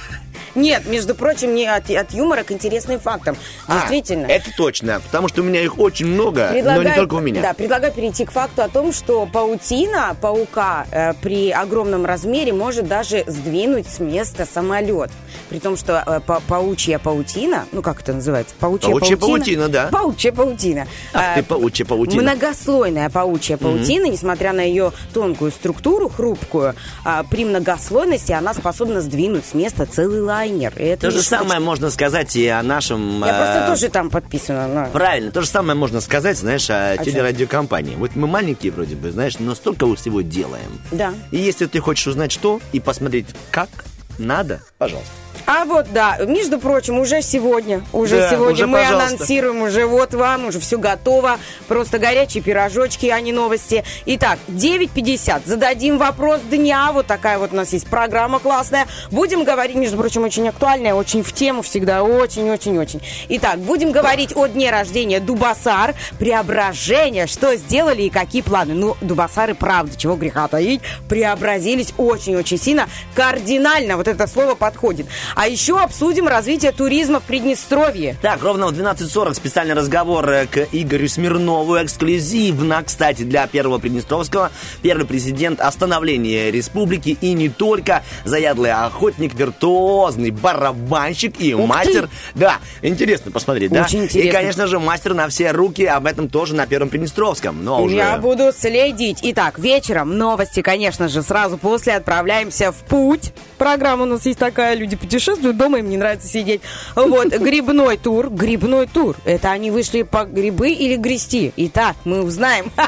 Нет, 0.55 0.85
между 0.87 1.15
прочим, 1.15 1.55
не 1.55 1.65
от, 1.67 1.89
от 1.89 2.11
юмора 2.13 2.43
к 2.43 2.51
интересным 2.51 2.99
фактам. 2.99 3.35
А, 3.67 3.79
Действительно. 3.79 4.25
это 4.27 4.49
точно, 4.55 4.99
потому 4.99 5.27
что 5.27 5.41
у 5.41 5.43
меня 5.45 5.61
их 5.61 5.79
очень 5.79 6.07
много, 6.07 6.47
но 6.47 6.53
Предлагаю- 6.53 6.89
не 6.89 6.95
только 6.95 7.13
у 7.15 7.19
меня. 7.19 7.41
Да, 7.41 7.53
предлагаю 7.53 7.93
перейти 7.93 8.25
к 8.25 8.31
факту 8.31 8.61
о 8.63 8.67
том, 8.69 8.91
что 8.93 9.25
паутина 9.25 10.15
паука 10.19 10.85
э, 10.91 11.13
при 11.21 11.51
огромном 11.51 12.05
размере 12.05 12.53
может 12.53 12.87
даже 12.87 13.23
сдвинуть 13.27 13.87
с 13.89 13.99
места 13.99 14.45
самолет. 14.51 15.09
При 15.49 15.59
том, 15.59 15.77
что 15.77 16.03
э, 16.05 16.19
па- 16.25 16.41
паучья 16.47 16.99
паутина, 16.99 17.65
ну 17.71 17.81
как 17.81 18.01
это 18.01 18.13
называется? 18.13 18.53
Паучья, 18.59 18.89
Паучья 18.89 19.17
паутина, 19.17 19.67
да. 19.69 19.89
Паучья 19.91 20.31
паутина. 20.31 20.87
Ах 21.13 21.35
ты, 21.35 21.39
Э, 21.41 21.43
паучья 21.43 21.85
паутина. 21.85 22.21
Многослойная 22.23 23.09
паучья 23.09 23.57
паутина, 23.57 24.05
несмотря 24.05 24.53
на 24.53 24.61
ее 24.61 24.91
тонкую 25.13 25.51
структуру, 25.51 26.09
хрупкую, 26.09 26.75
а, 27.03 27.23
при 27.23 27.45
многослойности 27.45 28.31
она 28.31 28.53
способна 28.53 29.01
сдвинуть 29.01 29.45
с 29.45 29.53
места 29.53 29.85
целый 29.85 30.21
лайнер. 30.41 30.73
И 30.77 30.83
это 30.83 31.01
То 31.07 31.11
же 31.11 31.17
не 31.17 31.23
самое 31.23 31.59
можно 31.59 31.89
сказать 31.91 32.35
и 32.35 32.47
о 32.47 32.61
нашем... 32.63 33.19
Я 33.23 33.33
просто 33.33 33.63
э, 33.63 33.67
тоже 33.67 33.89
там 33.89 34.09
подписана. 34.09 34.67
на- 34.67 34.85
Правильно, 34.85 35.31
то 35.31 35.41
же 35.41 35.47
самое 35.47 35.77
можно 35.77 36.01
сказать, 36.01 36.37
знаешь, 36.37 36.69
о 36.69 36.95
чем? 36.97 37.05
телерадиокомпании. 37.05 37.95
Вот 37.95 38.15
мы 38.15 38.27
маленькие 38.27 38.71
вроде 38.71 38.95
бы, 38.95 39.11
знаешь, 39.11 39.37
но 39.39 39.55
столько 39.55 39.93
всего 39.95 40.21
делаем. 40.21 40.79
Да. 40.91 41.13
И 41.31 41.37
если 41.37 41.65
ты 41.67 41.79
хочешь 41.79 42.07
узнать 42.07 42.31
что 42.31 42.59
и 42.71 42.79
посмотреть 42.79 43.27
как, 43.51 43.69
надо, 44.17 44.61
пожалуйста. 44.77 45.11
А 45.53 45.65
вот, 45.65 45.91
да, 45.91 46.17
между 46.25 46.59
прочим, 46.59 46.97
уже 46.97 47.21
сегодня, 47.21 47.81
уже 47.91 48.19
Да, 48.21 48.29
сегодня 48.29 48.53
уже, 48.53 48.67
мы 48.67 48.79
пожалуйста. 48.83 49.15
анонсируем, 49.15 49.61
уже 49.63 49.85
вот 49.85 50.13
вам, 50.13 50.45
уже 50.45 50.61
все 50.61 50.77
готово, 50.77 51.39
просто 51.67 51.99
горячие 51.99 52.41
пирожочки, 52.41 53.07
а 53.07 53.19
не 53.19 53.33
новости. 53.33 53.83
Итак, 54.05 54.39
9.50, 54.47 55.41
зададим 55.45 55.97
вопрос 55.97 56.39
дня, 56.49 56.93
вот 56.93 57.05
такая 57.05 57.37
вот 57.37 57.51
у 57.51 57.57
нас 57.57 57.73
есть 57.73 57.85
программа 57.87 58.39
классная. 58.39 58.87
Будем 59.11 59.43
говорить, 59.43 59.75
между 59.75 59.97
прочим, 59.97 60.23
очень 60.23 60.47
актуальная, 60.47 60.93
очень 60.93 61.21
в 61.21 61.33
тему 61.33 61.63
всегда, 61.63 62.01
очень-очень-очень. 62.01 63.01
Итак, 63.27 63.59
будем 63.59 63.91
говорить 63.91 64.31
о 64.37 64.47
дне 64.47 64.71
рождения 64.71 65.19
Дубасар, 65.19 65.95
преображение, 66.17 67.27
что 67.27 67.57
сделали 67.57 68.03
и 68.03 68.09
какие 68.09 68.41
планы. 68.41 68.73
Ну, 68.73 68.95
Дубасары, 69.01 69.53
правда, 69.53 69.97
чего 69.97 70.15
греха 70.15 70.47
таить, 70.47 70.79
преобразились 71.09 71.93
очень-очень 71.97 72.57
сильно, 72.57 72.87
кардинально, 73.15 73.97
вот 73.97 74.07
это 74.07 74.27
слово 74.27 74.55
подходит. 74.55 75.07
А 75.41 75.47
еще 75.47 75.79
обсудим 75.79 76.27
развитие 76.27 76.71
туризма 76.71 77.19
в 77.19 77.23
Приднестровье. 77.23 78.15
Так, 78.21 78.43
ровно 78.43 78.67
в 78.67 78.79
12.40 78.79 79.33
специальный 79.33 79.73
разговор 79.73 80.29
э, 80.29 80.45
к 80.45 80.67
Игорю 80.71 81.07
Смирнову. 81.07 81.81
Эксклюзивно, 81.81 82.83
кстати, 82.85 83.23
для 83.23 83.47
Первого 83.47 83.79
Приднестровского. 83.79 84.51
Первый 84.83 85.07
президент 85.07 85.59
остановления 85.59 86.51
республики 86.51 87.17
и 87.19 87.33
не 87.33 87.49
только. 87.49 88.03
Заядлый 88.23 88.71
охотник, 88.71 89.33
виртуозный 89.33 90.29
барабанщик 90.29 91.41
и 91.41 91.55
Ух 91.55 91.61
ты! 91.61 91.67
мастер. 91.67 92.09
Да, 92.35 92.57
интересно 92.83 93.31
посмотреть, 93.31 93.71
да? 93.71 93.85
Очень 93.85 94.01
И, 94.01 94.03
интересно. 94.03 94.31
конечно 94.31 94.67
же, 94.67 94.77
мастер 94.77 95.15
на 95.15 95.27
все 95.27 95.49
руки. 95.49 95.83
Об 95.85 96.05
этом 96.05 96.29
тоже 96.29 96.53
на 96.53 96.67
Первом 96.67 96.89
Приднестровском. 96.89 97.65
Но 97.65 97.81
уже... 97.81 97.95
Я 97.95 98.19
буду 98.19 98.51
следить. 98.55 99.17
Итак, 99.23 99.57
вечером 99.57 100.19
новости, 100.19 100.61
конечно 100.61 101.07
же, 101.07 101.23
сразу 101.23 101.57
после 101.57 101.95
отправляемся 101.95 102.71
в 102.71 102.75
путь. 102.87 103.33
Программа 103.57 104.03
у 104.03 104.05
нас 104.07 104.25
есть 104.27 104.37
такая, 104.39 104.75
люди 104.75 104.95
путешествуют, 104.95 105.30
дома 105.37 105.79
им 105.79 105.89
не 105.89 105.97
нравится 105.97 106.27
сидеть. 106.27 106.61
Вот, 106.95 107.27
грибной 107.39 107.97
тур, 107.97 108.29
грибной 108.29 108.87
тур. 108.87 109.15
Это 109.25 109.51
они 109.51 109.71
вышли 109.71 110.03
по 110.03 110.25
грибы 110.25 110.69
или 110.69 110.95
грести? 110.95 111.53
Итак, 111.55 111.95
мы 112.05 112.23
узнаем. 112.23 112.71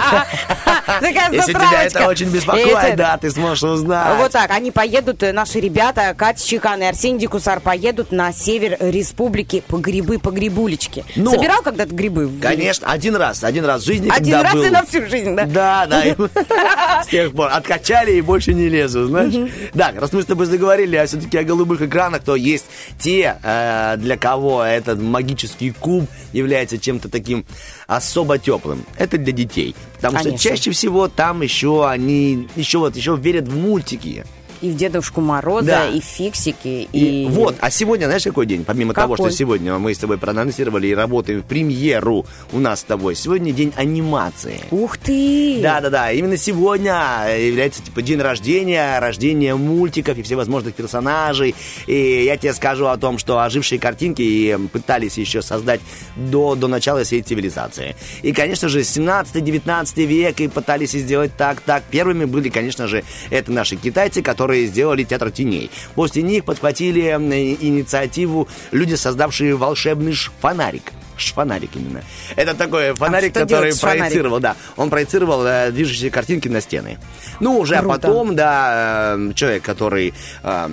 Если 1.32 1.54
тебя 1.54 1.84
это 1.84 2.08
очень 2.08 2.30
беспокоит, 2.30 2.96
да, 2.96 3.18
ты 3.18 3.32
сможешь 3.32 3.64
узнать. 3.64 4.18
Вот 4.18 4.32
так, 4.32 4.52
они 4.52 4.72
поедут, 4.72 5.24
э, 5.24 5.32
наши 5.32 5.60
ребята, 5.60 6.14
Катя 6.18 6.46
Чекан 6.46 6.82
и 6.82 6.86
Арсений 6.86 7.20
Дикусар, 7.20 7.60
поедут 7.60 8.12
на 8.12 8.32
север 8.34 8.78
республики 8.80 9.64
по 9.68 9.78
грибы, 9.78 10.20
по 10.20 10.32
грибулечке. 10.32 11.06
Но- 11.16 11.32
Собирал 11.32 11.62
когда-то 11.62 11.94
грибы? 11.94 12.30
Конечно, 12.42 12.88
один 12.88 13.16
раз, 13.16 13.44
один 13.44 13.66
раз 13.66 13.84
в 13.84 13.86
жизни, 13.86 14.10
Один 14.10 14.42
раз 14.42 14.56
и 14.56 14.70
на 14.70 14.86
всю 14.86 15.06
жизнь, 15.08 15.36
да? 15.36 15.46
Да, 15.46 15.86
да. 15.88 17.04
С 17.04 17.08
тех 17.08 17.34
пор 17.34 17.50
откачали 17.52 18.14
и 18.14 18.22
больше 18.22 18.54
не 18.54 18.70
лезу, 18.70 19.08
знаешь. 19.08 19.34
Да, 19.74 19.92
раз 19.96 20.12
мы 20.14 20.22
с 20.22 20.26
тобой 20.26 20.46
заговорили 20.46 20.96
а 20.96 21.06
все-таки 21.06 21.38
о 21.38 21.44
голубых 21.44 21.82
экранах, 21.82 22.23
то 22.24 22.36
есть 22.36 22.66
те, 23.00 23.38
э, 23.44 23.96
для 23.98 24.18
кого 24.18 24.64
этот 24.64 25.00
магический 25.02 25.72
куб 25.72 26.10
является 26.32 26.78
чем-то 26.78 27.10
таким 27.10 27.46
особо 27.88 28.38
теплым. 28.38 28.86
Это 28.98 29.18
для 29.18 29.34
детей. 29.34 29.76
Потому 29.96 30.18
что 30.18 30.30
Конечно. 30.30 30.50
чаще 30.50 30.72
всего 30.72 31.08
там 31.08 31.42
еще 31.42 31.88
они 31.88 32.48
еще 32.56 32.80
вот 32.80 32.96
еще 32.96 33.16
верят 33.16 33.48
в 33.48 33.56
мультики. 33.56 34.26
И 34.64 34.70
в 34.72 34.78
Дедушку 34.78 35.20
Мороза, 35.20 35.66
Да. 35.68 35.88
и 35.90 36.00
в 36.00 36.06
Фиксики, 36.06 36.88
И 36.94 37.26
и... 37.26 37.28
вот, 37.28 37.56
а 37.60 37.70
сегодня, 37.70 38.06
знаешь, 38.06 38.24
какой 38.24 38.46
день? 38.46 38.64
Помимо 38.64 38.94
того, 38.94 39.16
что 39.16 39.24
Какой? 39.26 39.38
сегодня 39.38 39.78
мы 39.78 39.94
с 39.94 39.98
тобой 39.98 40.18
проанонсировали 40.18 40.88
и 40.88 40.96
работаем 40.96 41.42
в 41.42 41.46
премьеру 41.46 42.26
у 42.54 42.60
нас 42.60 42.80
с 42.80 42.84
тобой, 42.84 43.16
сегодня 43.16 43.52
день 43.52 43.74
анимации. 43.76 44.62
Ух 44.72 44.98
ты! 44.98 45.60
Да, 45.62 45.82
да, 45.82 45.90
да. 45.90 46.12
Именно 46.14 46.38
сегодня 46.38 47.26
является 47.38 47.84
типа 47.84 48.02
день 48.02 48.22
рождения, 48.22 48.98
рождение 49.00 49.54
мультиков 49.56 50.18
и 50.18 50.24
всевозможных 50.24 50.76
персонажей. 50.76 51.56
И 51.86 52.24
я 52.26 52.38
тебе 52.38 52.54
скажу 52.54 52.86
о 52.86 52.96
том, 52.96 53.18
что 53.18 53.40
ожившие 53.42 53.80
картинки 53.80 54.22
и 54.22 54.58
пытались 54.72 55.18
еще 55.18 55.42
создать 55.42 55.82
до, 56.16 56.56
до 56.56 56.68
начала 56.70 57.04
всей 57.04 57.22
цивилизации. 57.22 57.98
И, 58.22 58.32
конечно 58.32 58.70
же, 58.70 58.80
17-19 58.80 60.06
век 60.06 60.40
и 60.40 60.48
пытались 60.48 60.92
сделать 60.92 61.32
так, 61.38 61.60
так. 61.60 61.84
Первыми 61.92 62.24
были, 62.24 62.48
конечно 62.48 62.88
же, 62.88 63.04
это 63.30 63.52
наши 63.52 63.76
китайцы, 63.76 64.22
которые 64.22 64.53
сделали 64.62 65.04
театр 65.04 65.32
теней. 65.32 65.70
После 65.96 66.22
них 66.22 66.46
подхватили 66.46 67.02
инициативу 67.02 68.48
люди, 68.72 68.96
создавшие 68.96 69.56
волшебный 69.56 70.14
фонарик. 70.40 70.94
Шфонарик 71.16 71.76
именно. 71.76 72.02
Это 72.36 72.56
такой 72.56 72.96
фонарик, 72.96 73.32
что 73.32 73.42
который 73.42 73.78
проецировал, 73.80 74.40
да. 74.40 74.56
Он 74.78 74.90
проецировал 74.90 75.46
э, 75.46 75.72
движущиеся 75.72 76.10
картинки 76.10 76.48
на 76.48 76.60
стены. 76.60 76.98
Ну, 77.40 77.60
уже 77.60 77.78
Круто. 77.78 77.94
а 77.94 77.98
потом, 77.98 78.36
да, 78.36 79.16
э, 79.18 79.34
человек, 79.36 79.64
который 79.64 80.14
э, 80.42 80.70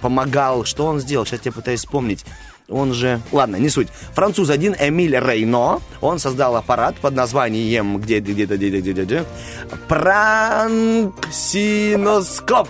помогал, 0.00 0.64
что 0.64 0.86
он 0.86 1.00
сделал, 1.00 1.24
сейчас 1.24 1.40
я 1.44 1.52
пытаюсь 1.52 1.80
вспомнить. 1.80 2.24
Он 2.70 2.92
же... 2.92 3.20
Ладно, 3.32 3.56
не 3.56 3.70
суть. 3.70 3.88
Француз 4.14 4.50
один, 4.50 4.76
Эмиль 4.78 5.18
Рейно, 5.18 5.80
он 6.00 6.18
создал 6.18 6.56
аппарат 6.56 6.96
под 6.96 7.14
названием 7.14 7.98
где 7.98 8.20
где-то 8.20 8.56
где-то 8.56 8.80
где-то 8.80 9.04
где 9.04 9.24
Пранксиноскоп. 9.88 12.68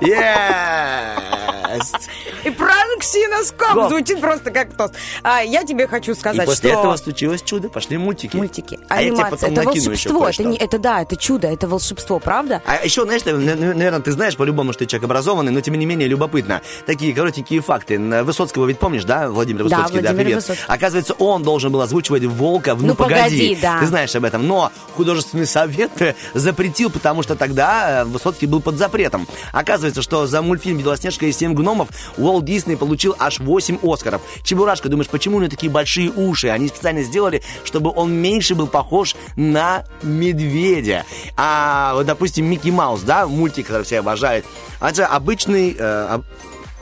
Есть! 0.00 2.08
И 2.44 2.50
пранксиноскоп 2.50 3.88
звучит 3.88 4.20
просто 4.20 4.50
как 4.50 4.76
тост. 4.76 4.94
А, 5.22 5.40
я 5.40 5.64
тебе 5.64 5.86
хочу 5.86 6.12
И 6.12 6.14
сказать, 6.14 6.46
после 6.46 6.70
что... 6.70 6.78
этого 6.78 6.96
случилось 6.96 7.42
чудо, 7.42 7.68
пошли 7.68 7.98
мультики. 7.98 8.36
Мультики, 8.36 8.78
А 8.88 8.96
анимация, 8.96 9.50
это 9.50 9.62
волшебство, 9.62 10.28
это, 10.28 10.44
не, 10.44 10.56
это 10.56 10.78
да, 10.78 11.02
это 11.02 11.16
чудо, 11.16 11.48
это 11.48 11.68
волшебство, 11.68 12.18
правда? 12.20 12.62
А 12.66 12.84
еще, 12.84 13.04
знаешь, 13.04 13.24
наверное, 13.24 14.00
ты 14.00 14.12
знаешь 14.12 14.36
по-любому, 14.36 14.72
что 14.72 14.84
ты 14.84 14.86
человек 14.86 15.04
образованный, 15.04 15.52
но 15.52 15.60
тем 15.60 15.74
не 15.74 15.86
менее 15.86 16.08
любопытно. 16.08 16.62
Такие 16.86 17.14
коротенькие 17.14 17.60
факты. 17.60 17.98
Высоцкого 17.98 18.66
ведь 18.66 18.78
помнишь, 18.78 19.04
да, 19.04 19.28
Владимир 19.36 19.68
Да, 19.68 19.76
Высоцкий? 19.76 19.98
Владимир 20.00 20.16
привет. 20.16 20.36
Высоцкий. 20.36 20.64
Оказывается, 20.66 21.14
он 21.14 21.42
должен 21.42 21.72
был 21.72 21.80
озвучивать 21.80 22.24
Волка 22.24 22.74
в 22.74 22.82
«Ну, 22.82 22.88
«Ну, 22.88 22.94
погоди», 22.94 23.56
да. 23.60 23.80
Ты 23.80 23.86
знаешь 23.86 24.14
об 24.16 24.24
этом. 24.24 24.46
Но 24.46 24.72
художественный 24.96 25.46
совет 25.46 25.90
запретил, 26.34 26.90
потому 26.90 27.22
что 27.22 27.36
тогда 27.36 28.02
э, 28.02 28.04
Высоцкий 28.04 28.46
был 28.46 28.60
под 28.60 28.76
запретом. 28.76 29.26
Оказывается, 29.52 30.02
что 30.02 30.26
за 30.26 30.42
мультфильм 30.42 30.78
«Белоснежка 30.78 31.26
и 31.26 31.32
семь 31.32 31.54
гномов» 31.54 31.88
Уолт 32.16 32.44
Дисней 32.44 32.76
получил 32.76 33.14
аж 33.18 33.38
8 33.38 33.78
Оскаров. 33.82 34.22
Чебурашка, 34.42 34.88
думаешь, 34.88 35.08
почему 35.08 35.36
у 35.36 35.40
него 35.40 35.50
такие 35.50 35.70
большие 35.70 36.10
уши? 36.10 36.48
Они 36.48 36.68
специально 36.68 37.02
сделали, 37.02 37.42
чтобы 37.64 37.92
он 37.94 38.12
меньше 38.12 38.54
был 38.54 38.66
похож 38.66 39.14
на 39.36 39.84
медведя. 40.02 41.04
А 41.36 41.94
вот, 41.94 42.06
допустим, 42.06 42.46
Микки 42.46 42.70
Маус, 42.70 43.02
да, 43.02 43.26
мультик, 43.26 43.66
который 43.66 43.82
все 43.82 44.00
обожают. 44.00 44.46
А 44.80 44.90
это 44.90 45.06
обычный 45.06 45.76
э, 45.78 46.20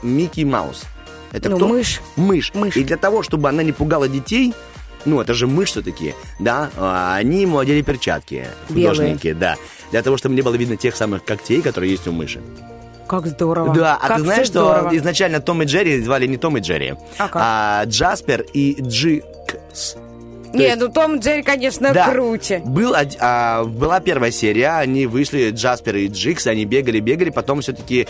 Микки 0.01 0.41
Маус. 0.41 0.83
Это 1.35 1.49
Ну, 1.49 1.57
кто? 1.57 1.67
мышь. 1.67 2.01
Мышь. 2.15 2.51
Мышь. 2.53 2.77
И 2.77 2.83
для 2.83 2.97
того, 2.97 3.21
чтобы 3.21 3.49
она 3.49 3.61
не 3.61 3.73
пугала 3.73 4.07
детей, 4.07 4.53
ну, 5.03 5.19
это 5.19 5.33
же 5.33 5.47
мышь 5.47 5.69
все-таки, 5.71 6.15
да, 6.39 6.69
а, 6.77 7.15
они 7.15 7.41
ему 7.41 7.59
одели 7.59 7.81
перчатки, 7.81 8.47
Белые. 8.69 8.89
художники, 8.89 9.33
да, 9.33 9.55
для 9.91 10.01
того, 10.01 10.15
чтобы 10.17 10.33
не 10.35 10.41
было 10.41 10.55
видно 10.55 10.77
тех 10.77 10.95
самых 10.95 11.25
когтей, 11.25 11.61
которые 11.61 11.91
есть 11.91 12.07
у 12.07 12.11
мыши. 12.13 12.41
Как 13.07 13.27
здорово. 13.27 13.73
Да, 13.75 13.99
а 14.01 14.07
Как 14.07 14.17
ты 14.17 14.23
знаешь, 14.23 14.47
что 14.47 14.61
здорово. 14.65 14.97
изначально 14.97 15.39
Том 15.41 15.61
и 15.61 15.65
Джерри 15.65 16.01
звали 16.01 16.25
не 16.25 16.37
Том 16.37 16.57
и 16.57 16.61
Джерри, 16.61 16.95
А 17.19 17.27
как? 17.27 17.87
Джаспер 17.89 18.45
и 18.53 18.77
Джикс. 18.81 19.97
Не, 20.55 20.65
есть- 20.65 20.79
ну 20.79 20.89
Том 20.89 21.15
и 21.15 21.19
Джерри, 21.19 21.43
конечно, 21.43 21.93
Да. 21.93 22.09
круче. 22.09 22.61
Был, 22.65 22.95
а, 23.19 23.63
была 23.63 23.99
первая 23.99 24.31
серия, 24.31 24.77
они 24.77 25.05
вышли, 25.05 25.51
Джаспер 25.51 25.95
и 25.97 26.07
Джикс, 26.07 26.47
они 26.47 26.65
бегали, 26.65 26.99
бегали, 26.99 27.29
потом 27.29 27.61
все-таки 27.61 28.07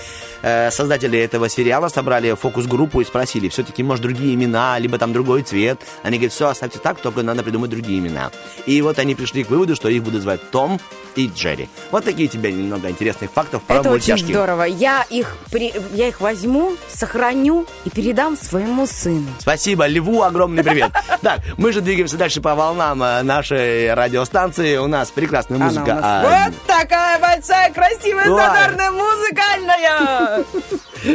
создатели 0.72 1.20
этого 1.20 1.50
сериала 1.50 1.88
собрали 1.90 2.34
фокус-группу 2.36 3.02
и 3.02 3.06
спросили, 3.06 3.50
все-таки, 3.50 3.84
может, 3.84 4.04
другие 4.04 4.34
имена, 4.36 4.78
либо 4.80 4.98
там 4.98 5.14
другой 5.14 5.42
цвет. 5.44 5.80
Они 6.04 6.18
говорят, 6.18 6.34
все, 6.34 6.50
оставьте 6.50 6.80
так, 6.80 7.00
только 7.00 7.24
надо 7.24 7.44
придумать 7.44 7.70
другие 7.72 8.00
имена. 8.00 8.32
И 8.66 8.82
вот 8.82 9.00
они 9.00 9.16
пришли 9.16 9.44
к 9.44 9.50
выводу, 9.50 9.76
что 9.76 9.90
их 9.90 10.04
будут 10.04 10.22
звать 10.22 10.40
Том 10.52 10.80
и 11.16 11.28
Джерри. 11.34 11.70
Вот 11.92 12.04
такие 12.04 12.28
тебе 12.28 12.52
немного 12.52 12.90
интересных 12.90 13.32
фактов 13.32 13.64
про 13.64 13.78
Это 13.78 13.90
очень 13.92 14.14
мультяшки. 14.14 14.32
здорово. 14.34 14.64
Я 14.64 15.06
их, 15.10 15.36
при- 15.52 15.74
я 15.94 16.08
их 16.10 16.20
возьму, 16.22 16.74
сохраню 16.94 17.66
и 17.86 17.90
передам 17.90 18.36
своему 18.38 18.86
сыну. 18.86 19.28
Спасибо, 19.40 19.88
Льву 19.88 20.24
огромный 20.24 20.64
привет. 20.64 20.92
Так, 21.22 21.40
мы 21.58 21.72
же 21.72 21.82
двигаемся 21.82 22.18
дальше 22.18 22.35
по 22.42 22.56
волнам 22.56 23.02
э, 23.04 23.24
нашей 23.24 23.94
радиостанции. 23.94 24.78
У 24.78 24.88
нас 24.88 25.12
прекрасная 25.12 25.58
музыка. 25.58 25.96
нас 25.96 26.04
а, 26.04 26.48
вот 26.48 26.56
такая 26.66 27.20
большая, 27.20 27.72
красивая, 27.72 28.30
Ой. 28.30 28.42
задорная, 28.42 28.92
музыкальная. 28.92 30.46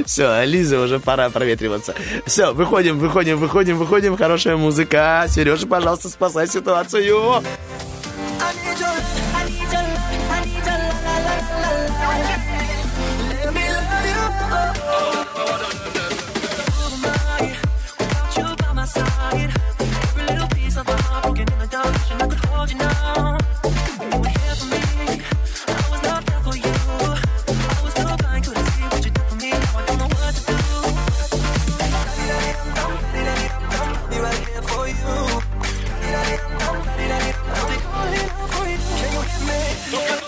Все, 0.07 0.45
Лиза, 0.45 0.81
уже 0.81 1.01
пора 1.01 1.31
проветриваться. 1.31 1.95
Все, 2.27 2.53
выходим, 2.53 2.99
выходим, 2.99 3.39
выходим, 3.39 3.77
выходим. 3.77 4.17
Хорошая 4.17 4.57
музыка. 4.57 5.27
Сережа, 5.29 5.67
пожалуйста, 5.67 6.09
спасай 6.09 6.47
ситуацию. 6.49 7.43
Don't 39.91 40.20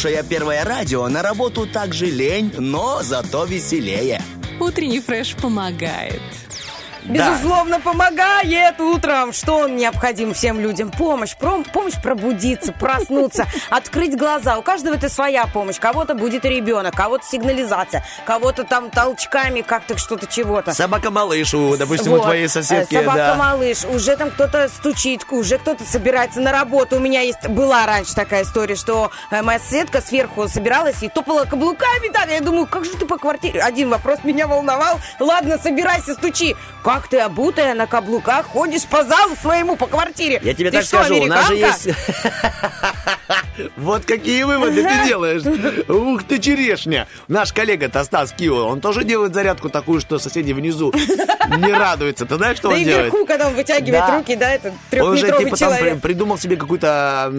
Слушая 0.00 0.22
первое 0.22 0.64
радио, 0.64 1.06
на 1.08 1.20
работу 1.20 1.66
также 1.66 2.06
лень, 2.06 2.50
но 2.56 3.02
зато 3.02 3.44
веселее. 3.44 4.22
Утренний 4.58 4.98
фреш 4.98 5.34
помогает. 5.34 6.22
Да. 7.10 7.30
Безусловно, 7.30 7.80
помогает 7.80 8.80
утром. 8.80 9.32
Что 9.32 9.68
необходим 9.68 10.32
всем 10.34 10.60
людям? 10.60 10.90
Помощь. 10.90 11.34
Пром- 11.38 11.64
помощь 11.64 11.94
пробудиться, 12.02 12.72
проснуться, 12.72 13.46
открыть 13.70 14.16
глаза. 14.16 14.58
У 14.58 14.62
каждого 14.62 14.94
это 14.94 15.08
своя 15.08 15.46
помощь. 15.46 15.78
Кого-то 15.78 16.14
будет 16.14 16.44
ребенок, 16.44 16.94
кого-то 16.94 17.24
сигнализация, 17.26 18.04
кого-то 18.24 18.64
там 18.64 18.90
толчками 18.90 19.60
как-то 19.62 19.98
что-то 19.98 20.26
чего-то. 20.26 20.72
Собака-малыш, 20.72 21.54
у, 21.54 21.76
допустим, 21.76 22.12
у 22.12 22.16
Вот. 22.16 22.24
твоей 22.24 22.48
соседки, 22.48 22.94
Э, 22.94 23.04
да. 23.04 23.12
Собака-малыш. 23.12 23.84
Уже 23.84 24.16
там 24.16 24.30
кто-то 24.30 24.68
стучит, 24.68 25.24
уже 25.30 25.58
кто-то 25.58 25.84
собирается 25.84 26.40
на 26.40 26.52
работу. 26.52 26.96
У 26.96 27.00
меня 27.00 27.20
есть 27.22 27.46
была 27.48 27.86
раньше 27.86 28.14
такая 28.14 28.44
история, 28.44 28.76
что 28.76 29.10
э, 29.30 29.42
моя 29.42 29.58
соседка 29.58 30.00
сверху 30.00 30.48
собиралась 30.48 31.02
и 31.02 31.08
топала 31.08 31.44
каблуками 31.44 32.08
так. 32.20 32.30
Я 32.30 32.40
думаю, 32.40 32.66
как 32.66 32.84
же 32.84 32.92
ты 32.92 33.06
по 33.06 33.18
квартире? 33.18 33.60
Один 33.60 33.90
вопрос 33.90 34.20
меня 34.24 34.46
волновал. 34.46 35.00
Ладно, 35.18 35.58
собирайся, 35.58 36.14
стучи. 36.14 36.56
Как 36.82 37.08
ты 37.08 37.18
обутая 37.18 37.74
на 37.74 37.86
каблуках 37.86 38.46
ходишь 38.46 38.84
по 38.84 39.04
залу 39.04 39.34
своему, 39.36 39.76
по 39.76 39.86
квартире? 39.86 40.40
Я 40.42 40.54
тебе 40.54 40.70
Ты 40.70 40.78
так 40.78 40.86
что, 40.86 40.96
скажу, 40.98 41.22
у 41.22 41.26
нас 41.26 41.46
же 41.48 41.56
есть... 41.56 41.88
Вот 43.76 44.06
какие 44.06 44.42
выводы 44.42 44.82
ты 44.82 45.06
делаешь. 45.06 45.42
Ух 45.88 46.24
ты, 46.24 46.38
черешня. 46.38 47.06
Наш 47.28 47.52
коллега 47.52 47.90
Стас 48.02 48.32
Кио, 48.32 48.66
он 48.66 48.80
тоже 48.80 49.04
делает 49.04 49.34
зарядку 49.34 49.68
такую, 49.68 50.00
что 50.00 50.18
соседи 50.18 50.52
внизу 50.52 50.92
не 51.56 51.72
радуются. 51.72 52.26
Ты 52.26 52.36
знаешь, 52.36 52.56
что 52.56 52.68
Да 52.68 52.74
он 52.74 52.80
и 52.80 52.84
делает? 52.84 53.04
вверху, 53.12 53.26
когда 53.26 53.48
он 53.48 53.54
вытягивает 53.54 54.06
Да. 54.06 54.16
руки, 54.18 54.36
да, 54.36 54.50
это 54.52 54.68
Он 54.68 55.16
же 55.16 55.22
трехметровый 55.22 55.44
типа 55.44 55.56
там 55.56 55.68
при- 55.70 55.76
человек. 55.78 56.00
придумал 56.00 56.38
себе 56.38 56.56
какую-то 56.56 57.30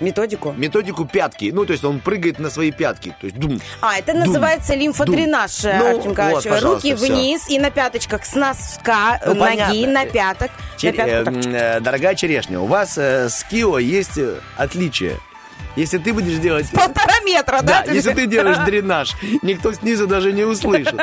Методику. 0.00 0.52
методику 0.56 1.04
пятки. 1.04 1.50
Ну, 1.52 1.64
то 1.66 1.72
есть 1.72 1.84
он 1.84 2.00
прыгает 2.00 2.38
на 2.38 2.50
свои 2.50 2.70
пятки. 2.70 3.14
То 3.20 3.26
есть 3.26 3.38
дум. 3.38 3.60
А, 3.80 3.98
это 3.98 4.12
Дум. 4.12 4.22
называется 4.24 4.74
лимфодренаж, 4.74 5.62
Дум. 5.62 5.72
Ну, 5.78 5.96
Артем 5.96 6.10
Николаевич. 6.12 6.44
вот, 6.46 6.62
Руки 6.62 6.94
всё. 6.94 7.06
вниз 7.06 7.48
и 7.48 7.58
на 7.58 7.70
пяточках 7.70 8.24
с 8.24 8.34
носка 8.34 9.20
Ну, 9.26 9.34
ноги 9.34 9.50
понятно. 9.56 9.86
на 9.86 10.06
пяток. 10.06 10.50
Чер- 10.76 10.96
На 10.96 11.04
пятку 11.06 11.24
так. 11.34 11.44
э, 11.46 11.48
м, 11.48 11.54
э, 11.54 11.80
Дорогая 11.80 12.14
черешня, 12.14 12.60
у 12.60 12.66
вас 12.66 12.98
э, 12.98 13.28
с 13.28 13.44
Кио 13.44 13.78
есть 13.78 14.18
э, 14.18 14.34
отличие. 14.56 15.18
Если 15.76 15.98
ты 15.98 16.12
будешь 16.12 16.38
делать... 16.38 16.70
Полтора 16.70 17.20
метра, 17.24 17.60
да? 17.62 17.84
Да, 17.86 17.92
если 17.92 18.12
ты 18.14 18.26
делаешь 18.26 18.56
дренаж, 18.66 19.14
никто 19.42 19.72
снизу 19.72 20.06
даже 20.06 20.32
не 20.32 20.44
услышит. 20.44 20.94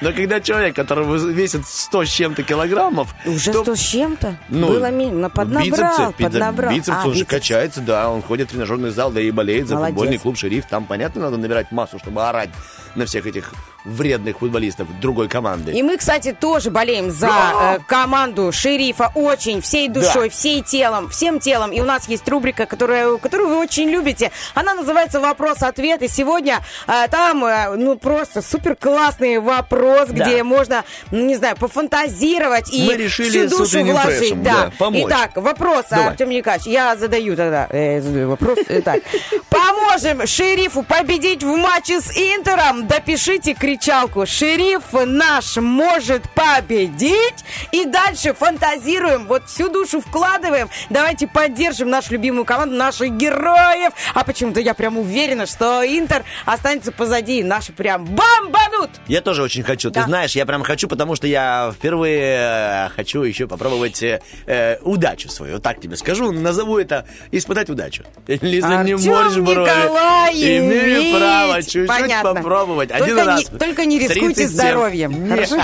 Но 0.00 0.12
когда 0.12 0.40
человек, 0.40 0.76
который 0.76 1.06
весит 1.32 1.66
100 1.66 2.04
с 2.04 2.08
чем-то 2.08 2.42
килограммов... 2.42 3.14
Уже 3.26 3.52
то- 3.52 3.62
сто 3.62 3.74
с 3.76 3.80
чем-то? 3.80 4.36
ну, 4.50 4.66
Было 4.68 4.90
ми- 4.90 5.10
ну, 5.10 5.30
поднабрал, 5.30 5.64
бицепсы, 5.64 6.12
пи- 6.18 6.24
поднабрал. 6.24 6.72
Бицепс 6.72 6.88
А, 6.98 7.06
он 7.06 7.12
же 7.14 7.20
бицепс. 7.20 7.30
качается, 7.30 7.80
да, 7.80 8.10
он 8.10 8.22
ходит 8.22 8.48
в 8.48 8.50
тренажерный 8.52 8.90
зал, 8.90 9.10
да 9.10 9.20
и 9.20 9.30
болеет 9.30 9.66
за 9.68 9.74
Молодец. 9.76 9.94
футбольный 9.94 10.18
клуб 10.18 10.36
«Шериф». 10.36 10.66
Там, 10.66 10.84
понятно, 10.84 11.22
надо 11.22 11.36
набирать 11.38 11.72
массу, 11.72 11.98
чтобы 11.98 12.28
орать 12.28 12.50
на 12.94 13.06
всех 13.06 13.26
этих 13.26 13.52
вредных 13.84 14.38
футболистов 14.38 14.88
другой 15.00 15.28
команды. 15.28 15.72
И 15.72 15.82
мы, 15.82 15.96
кстати, 15.96 16.36
тоже 16.38 16.70
болеем 16.70 17.10
за 17.10 17.28
э, 17.28 17.78
команду 17.86 18.52
шерифа 18.52 19.10
очень, 19.14 19.60
всей 19.60 19.88
душой, 19.88 20.28
всей 20.28 20.62
телом, 20.62 21.08
всем 21.08 21.40
телом. 21.40 21.70
И 21.72 21.80
у 21.80 21.84
нас 21.84 22.08
есть 22.08 22.28
рубрика, 22.28 22.66
которая, 22.66 23.16
которую 23.16 23.48
вы 23.50 23.58
очень 23.58 23.88
любите. 23.90 24.30
Она 24.54 24.74
называется 24.74 25.20
«Вопрос-ответ». 25.20 26.02
И 26.02 26.08
сегодня 26.08 26.60
э, 26.86 27.08
там, 27.10 27.44
э, 27.44 27.76
ну, 27.76 27.96
просто 27.96 28.42
супер 28.42 28.76
классный 28.76 29.38
вопрос, 29.38 30.08
Да. 30.08 30.24
где 30.24 30.42
можно, 30.42 30.84
ну, 31.10 31.24
не 31.24 31.36
знаю, 31.36 31.56
пофантазировать 31.56 32.72
и 32.72 32.84
Мы 32.86 32.94
решили 32.96 33.46
всю 33.46 33.58
душу 33.58 33.82
вложить. 33.84 34.18
фрешем, 34.18 34.42
да. 34.42 34.52
да, 34.66 34.72
помочь. 34.78 35.04
Итак, 35.06 35.30
вопрос, 35.36 35.86
Давай. 35.90 36.08
Артем 36.08 36.30
Николаевич, 36.30 36.66
я 36.66 36.96
задаю 36.96 37.36
тогда 37.36 37.66
э, 37.70 38.00
задаю 38.00 38.28
вопрос. 38.30 38.58
Итак, 38.68 39.00
поможем 39.48 40.26
шерифу 40.26 40.82
победить 40.82 41.42
в 41.42 41.56
матче 41.56 42.00
с 42.00 42.10
Интером. 42.16 42.86
Допишите 42.86 43.54
кричалку. 43.70 44.26
Шериф 44.26 44.82
наш 44.92 45.56
может 45.56 46.22
победить. 46.30 47.44
И 47.70 47.84
дальше 47.84 48.34
фантазируем, 48.34 49.26
вот 49.26 49.46
всю 49.46 49.68
душу 49.68 50.00
вкладываем. 50.00 50.68
Давайте 50.90 51.28
поддержим 51.28 51.88
нашу 51.88 52.14
любимую 52.14 52.44
команду, 52.44 52.74
наших 52.74 53.10
героев. 53.12 53.92
А 54.14 54.24
почему-то 54.24 54.60
я 54.60 54.74
прям 54.74 54.98
уверена, 54.98 55.46
что 55.46 55.84
Интер 55.84 56.24
останется 56.46 56.90
позади. 56.90 57.40
и 57.40 57.44
Наши 57.44 57.72
прям 57.72 58.06
бомбанут. 58.06 58.90
Я 59.06 59.20
тоже 59.20 59.42
очень 59.42 59.62
хочу. 59.62 59.90
Да. 59.90 60.00
Ты 60.00 60.06
знаешь, 60.06 60.32
я 60.32 60.46
прям 60.46 60.64
хочу, 60.64 60.88
потому 60.88 61.14
что 61.14 61.28
я 61.28 61.72
впервые 61.72 62.86
э, 62.86 62.88
хочу 62.88 63.22
еще 63.22 63.46
попробовать 63.46 64.02
э, 64.02 64.20
э, 64.46 64.78
удачу 64.82 65.28
свою. 65.28 65.60
Так 65.60 65.80
тебе 65.80 65.96
скажу. 65.96 66.32
Назову 66.32 66.78
это 66.78 67.06
испытать 67.30 67.70
удачу. 67.70 68.02
Лиза, 68.26 68.82
не 68.82 68.94
Артем 68.94 69.12
можешь 69.12 69.38
брови. 69.38 69.60
Николаевич! 69.60 70.42
Имею 70.42 71.18
право 71.18 71.62
чуть-чуть 71.62 71.86
Понятно. 71.86 72.34
попробовать. 72.34 72.90
Один 72.90 73.08
Только 73.08 73.24
раз. 73.24 73.44
Только 73.60 73.84
не 73.84 73.98
рискуйте 73.98 74.46
37. 74.46 74.48
здоровьем, 74.48 75.24
Не. 75.24 75.30
хорошо? 75.30 75.56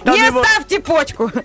Ставьте 0.00 0.80
почку. 0.80 1.30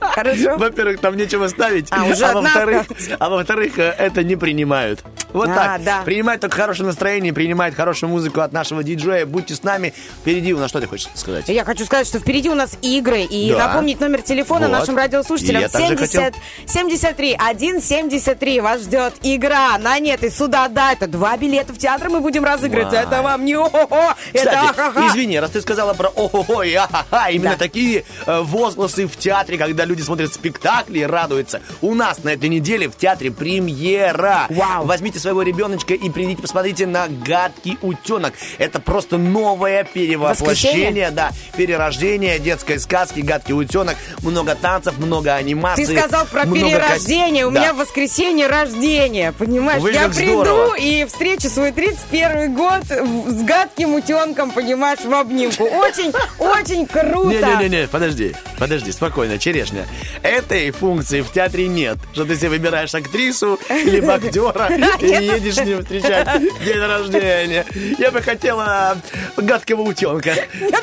Хорошо? 0.00 0.56
Во-первых, 0.56 1.00
там 1.00 1.16
нечего 1.16 1.46
ставить, 1.48 1.88
А, 1.90 2.04
уже 2.04 2.24
одна 2.24 2.40
во-вторых, 2.42 2.86
а 3.18 3.28
во-вторых, 3.28 3.78
э, 3.78 3.94
это 3.98 4.22
не 4.24 4.36
принимают. 4.36 5.04
Вот 5.32 5.48
А, 5.50 5.54
так. 5.54 5.84
да. 5.84 6.02
Принимают 6.04 6.40
только 6.40 6.56
хорошее 6.56 6.86
настроение, 6.86 7.32
принимают 7.32 7.74
хорошую 7.74 8.10
музыку 8.10 8.40
от 8.40 8.52
нашего 8.52 8.82
диджея. 8.82 9.24
Будьте 9.26 9.54
с 9.54 9.62
нами. 9.62 9.94
Впереди 10.20 10.52
у 10.54 10.58
нас 10.58 10.70
что 10.70 10.80
ты 10.80 10.86
хочешь 10.86 11.08
сказать? 11.14 11.48
Я 11.48 11.64
хочу 11.64 11.84
сказать, 11.84 12.06
что 12.06 12.18
впереди 12.18 12.48
у 12.50 12.54
нас 12.54 12.76
игры. 12.82 13.22
И 13.22 13.50
Да. 13.50 13.68
напомнить 13.68 14.00
номер 14.00 14.22
телефона 14.22 14.68
Вот. 14.68 14.78
нашим 14.78 14.96
радиослушателям. 14.96 15.60
И 15.60 15.64
я 15.64 15.68
также 15.68 16.06
70 16.06 16.34
73 16.66 17.36
173. 17.80 18.60
Вас 18.60 18.82
ждет 18.82 19.14
игра 19.22 19.76
на 19.78 19.98
нет 19.98 20.22
и 20.24 20.30
сюда 20.30 20.68
да. 20.68 20.92
Это 20.92 21.06
два 21.06 21.36
билета 21.36 21.72
в 21.72 21.78
театр 21.78 22.08
мы 22.10 22.20
будем 22.20 22.44
разыгрывать. 22.44 22.92
Вау. 22.92 23.02
Это 23.02 23.22
вам 23.22 23.44
не 23.44 23.56
о-хо-хо. 23.84 24.14
Это 24.32 24.60
ахаха. 24.60 25.06
извини, 25.08 25.38
раз 25.40 25.50
ты 25.50 25.60
сказала 25.60 25.94
про 25.94 26.08
о-хо-хо 26.08 26.62
и 26.62 26.74
а-ха-ха, 26.74 27.30
именно 27.30 27.52
Да. 27.52 27.56
такие 27.56 28.04
возгласы 28.26 29.06
в 29.06 29.16
театре, 29.16 29.58
когда 29.58 29.84
люди 29.84 30.02
смотрят 30.02 30.32
спектакли 30.32 31.00
и 31.00 31.04
радуются. 31.04 31.60
У 31.80 31.94
нас 31.94 32.22
на 32.24 32.30
этой 32.30 32.48
неделе 32.48 32.88
в 32.88 32.96
театре 32.96 33.30
премьера. 33.30 34.46
Вау. 34.50 34.84
Возьмите 34.86 35.18
своего 35.18 35.42
ребеночка 35.42 35.94
и 35.94 36.10
придите, 36.10 36.42
посмотрите 36.42 36.86
на 36.86 37.06
«Гадкий 37.08 37.78
утенок». 37.82 38.34
Это 38.58 38.80
просто 38.80 39.18
новое 39.18 39.84
перевоплощение, 39.84 41.10
да, 41.10 41.30
перерождение 41.56 42.38
детской 42.38 42.78
сказки 42.78 43.20
«Гадкий 43.20 43.54
утенок». 43.54 43.96
Много 44.22 44.54
танцев, 44.54 44.98
много 44.98 45.34
анимации. 45.34 45.84
Ты 45.86 45.98
сказал 45.98 46.26
про 46.26 46.46
перерождение. 46.46 47.44
кос- 47.44 47.50
У 47.50 47.54
Да. 47.54 47.60
меня 47.60 47.72
в 47.74 47.76
воскресенье 47.78 48.46
рождение. 48.46 49.32
Понимаешь? 49.32 49.82
Вы 49.82 49.92
я 49.92 50.08
приду 50.08 50.42
здорово. 50.44 50.74
и 50.78 51.04
встречу 51.04 51.48
свой 51.48 51.72
31 51.72 52.54
год 52.54 52.82
с 52.84 53.42
гадким 53.72 53.94
утенком, 53.94 54.50
понимаешь, 54.50 55.00
в 55.00 55.12
обнимку. 55.12 55.64
Очень, 55.64 56.12
очень 56.38 56.86
круто. 56.86 57.30
Не-не-не, 57.30 57.88
подожди, 57.88 58.34
подожди, 58.58 58.92
спокойно, 58.92 59.38
черешня. 59.38 59.86
Этой 60.22 60.70
функции 60.70 61.22
в 61.22 61.32
театре 61.32 61.68
нет, 61.68 61.98
что 62.12 62.24
ты 62.24 62.36
себе 62.36 62.50
выбираешь 62.50 62.94
актрису 62.94 63.58
либо 63.68 64.14
актера 64.14 64.68
и 65.00 65.06
едешь 65.06 65.54
с 65.54 65.64
ним 65.64 65.82
встречать 65.82 66.40
день 66.64 66.78
рождения. 66.78 67.64
Я 67.98 68.10
бы 68.10 68.20
хотела 68.20 68.98
гадкого 69.36 69.82
утенка 69.82 70.34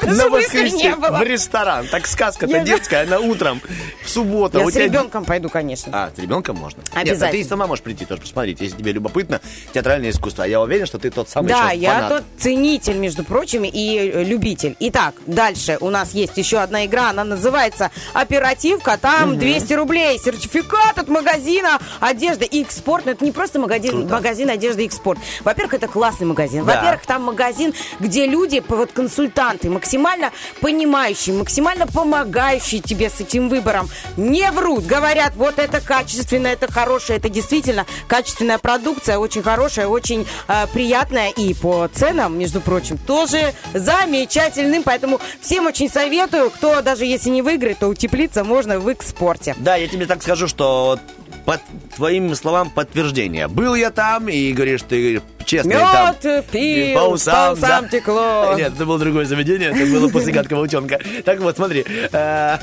на 0.04 0.30
воскресенье 0.30 0.96
в 0.96 1.22
ресторан. 1.22 1.88
Так 1.88 2.08
сказка-то 2.08 2.60
детская, 2.60 3.04
она 3.04 3.20
утром, 3.20 3.62
в 4.04 4.10
субботу. 4.10 4.60
Я 4.60 4.66
У 4.66 4.72
с 4.72 4.76
ребенком 4.76 5.26
пойду, 5.26 5.50
конечно. 5.50 5.92
А, 5.94 6.12
с 6.16 6.20
ребенком 6.20 6.58
можно? 6.58 6.80
Нет, 6.80 6.90
Обязательно. 6.96 7.28
а 7.28 7.32
ты 7.32 7.44
сама 7.44 7.68
можешь 7.68 7.84
прийти 7.84 8.06
тоже 8.06 8.22
посмотреть, 8.22 8.62
если 8.62 8.78
тебе 8.78 8.92
любопытно 8.92 9.42
театральное 9.74 10.10
искусство. 10.10 10.46
А 10.46 10.48
я 10.48 10.62
уверен, 10.62 10.86
что 10.86 10.98
ты 10.98 11.12
тот 11.12 11.30
самый 11.30 11.50
Да, 11.50 11.72
я 11.72 12.10
тот 12.10 12.24
ценитель, 12.38 12.79
между 12.88 13.24
прочим, 13.24 13.64
и 13.64 13.98
э, 13.98 14.24
любитель. 14.24 14.76
Итак, 14.80 15.16
дальше 15.26 15.78
у 15.82 15.90
нас 15.90 16.14
есть 16.14 16.38
еще 16.38 16.60
одна 16.60 16.86
игра, 16.86 17.10
она 17.10 17.24
называется 17.24 17.92
«Оперативка». 18.14 18.98
Там 18.98 19.38
200 19.38 19.74
рублей, 19.74 20.20
сертификат 20.20 20.98
от 20.98 21.08
магазина 21.08 21.80
одежды 22.00 22.48
«Экспорт». 22.52 23.06
Но 23.06 23.12
это 23.12 23.26
не 23.26 23.32
просто 23.32 23.60
магазин, 23.60 23.92
Круто. 23.92 24.14
магазин 24.14 24.50
одежды 24.50 24.86
«Экспорт». 24.86 25.20
Во-первых, 25.44 25.74
это 25.74 25.88
классный 25.88 26.28
магазин. 26.28 26.66
Да. 26.66 26.76
Во-первых, 26.76 27.06
там 27.06 27.24
магазин, 27.24 27.74
где 28.00 28.26
люди, 28.26 28.64
вот 28.68 28.92
консультанты, 28.92 29.70
максимально 29.70 30.32
понимающие, 30.62 31.36
максимально 31.36 31.88
помогающие 31.88 32.82
тебе 32.82 33.10
с 33.10 33.20
этим 33.20 33.50
выбором. 33.50 33.90
Не 34.18 34.52
врут, 34.52 34.86
говорят, 34.86 35.36
вот 35.36 35.60
это 35.60 35.82
качественно, 35.82 36.48
это 36.48 36.72
хорошее, 36.72 37.20
это 37.20 37.30
действительно 37.30 37.86
качественная 38.08 38.58
продукция, 38.58 39.18
очень 39.18 39.44
хорошая, 39.44 39.88
очень 39.88 40.26
э, 40.48 40.68
приятная 40.74 41.30
и 41.30 41.54
по 41.54 41.88
ценам, 41.94 42.38
между 42.38 42.62
прочим, 42.62 42.69
тоже 43.06 43.54
замечательным. 43.74 44.84
Поэтому 44.84 45.20
всем 45.42 45.68
очень 45.68 45.90
советую, 45.90 46.50
кто 46.50 46.82
даже 46.82 47.06
если 47.06 47.30
не 47.30 47.42
выиграет, 47.42 47.80
то 47.80 47.88
утеплиться 47.88 48.44
можно 48.44 48.80
в 48.80 48.88
экспорте. 48.88 49.56
Да, 49.60 49.76
я 49.76 49.88
тебе 49.88 50.06
так 50.06 50.22
скажу, 50.22 50.48
что 50.48 51.00
по 51.46 51.60
твоим 51.96 52.36
словам 52.36 52.70
подтверждение. 52.70 53.48
Был 53.48 53.76
я 53.76 53.92
там, 53.92 54.30
и 54.30 54.52
говоришь, 54.54 54.82
ты 54.88 55.22
честные. 55.46 55.80
Мед 55.80 56.20
там. 56.22 56.44
пил, 56.52 56.94
по 56.94 57.06
по 57.06 57.14
усам, 57.14 57.54
усам 57.54 57.84
да. 57.84 57.90
текло. 57.90 58.54
Нет, 58.58 58.74
это 58.76 58.86
было 58.86 59.00
другое 59.00 59.26
заведение, 59.26 59.70
это 59.70 59.92
было 59.92 60.10
после 60.10 60.32
гадкого 60.32 60.64
утенка. 60.64 61.00
Так 61.26 61.40
вот, 61.40 61.56
смотри. 61.56 61.86
э, 62.12 62.58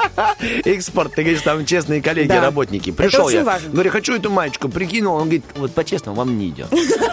Экспорт, 0.64 1.14
ты 1.14 1.22
говоришь, 1.22 1.42
там 1.42 1.64
честные 1.66 2.00
коллеги, 2.00 2.32
работники. 2.32 2.90
Пришел 2.90 3.28
я, 3.28 3.44
говорю, 3.70 3.90
хочу 3.90 4.14
эту 4.14 4.30
маечку, 4.30 4.68
прикинул, 4.68 5.16
он 5.16 5.24
говорит, 5.24 5.44
вот 5.56 5.74
по-честному 5.74 6.16
вам 6.16 6.38
не 6.38 6.48
идет. 6.48 6.68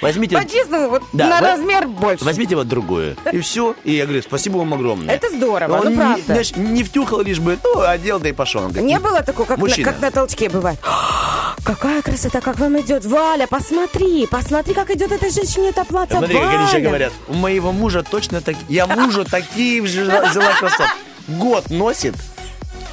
Возьмите, 0.00 0.36
По-честному, 0.36 0.88
вот 0.88 1.02
Да, 1.12 1.28
на 1.28 1.40
вы- 1.40 1.46
размер 1.46 1.86
больше. 1.88 2.24
возьмите 2.24 2.56
вот 2.56 2.68
другую. 2.68 3.16
И 3.32 3.40
все. 3.40 3.74
И 3.84 3.92
я 3.92 4.04
говорю, 4.06 4.22
спасибо 4.22 4.56
вам 4.58 4.72
огромное. 4.74 5.14
Это 5.14 5.28
здорово, 5.30 5.76
Он 5.78 5.84
ну 5.84 5.90
не- 5.90 5.96
правда. 5.96 6.22
знаешь, 6.24 6.56
не 6.56 6.82
втюхал 6.84 7.20
лишь 7.22 7.38
бы, 7.38 7.58
ну, 7.62 7.80
одел, 7.82 8.18
да 8.18 8.28
и 8.30 8.32
пошел. 8.32 8.62
Говорит, 8.62 8.82
Не 8.84 8.98
было 8.98 9.22
такого, 9.22 9.46
как 9.46 9.58
на, 9.58 9.64
Мужчина. 9.64 9.92
как 9.92 10.00
на 10.00 10.10
толчке 10.10 10.48
бывает. 10.48 10.78
Какая 11.64 12.00
красота, 12.02 12.40
как 12.40 12.58
вам 12.58 12.80
идет. 12.80 13.04
Валя, 13.04 13.46
посмотри, 13.46 14.26
посмотри, 14.26 14.72
как 14.72 14.90
идет 14.90 15.12
этой 15.12 15.30
женщине 15.30 15.68
это 15.70 15.84
платье. 15.84 16.16
Смотри, 16.16 16.34
как 16.38 16.44
они 16.54 16.62
еще 16.64 16.72
Валя. 16.72 16.84
говорят. 16.88 17.12
У 17.28 17.34
моего 17.34 17.72
мужа 17.72 18.02
точно 18.02 18.40
так... 18.40 18.56
Я 18.68 18.86
мужу 18.86 19.24
такие 19.24 19.82
взяла 19.82 20.22
кроссовки. 20.58 20.92
Год 21.28 21.68
носит, 21.70 22.14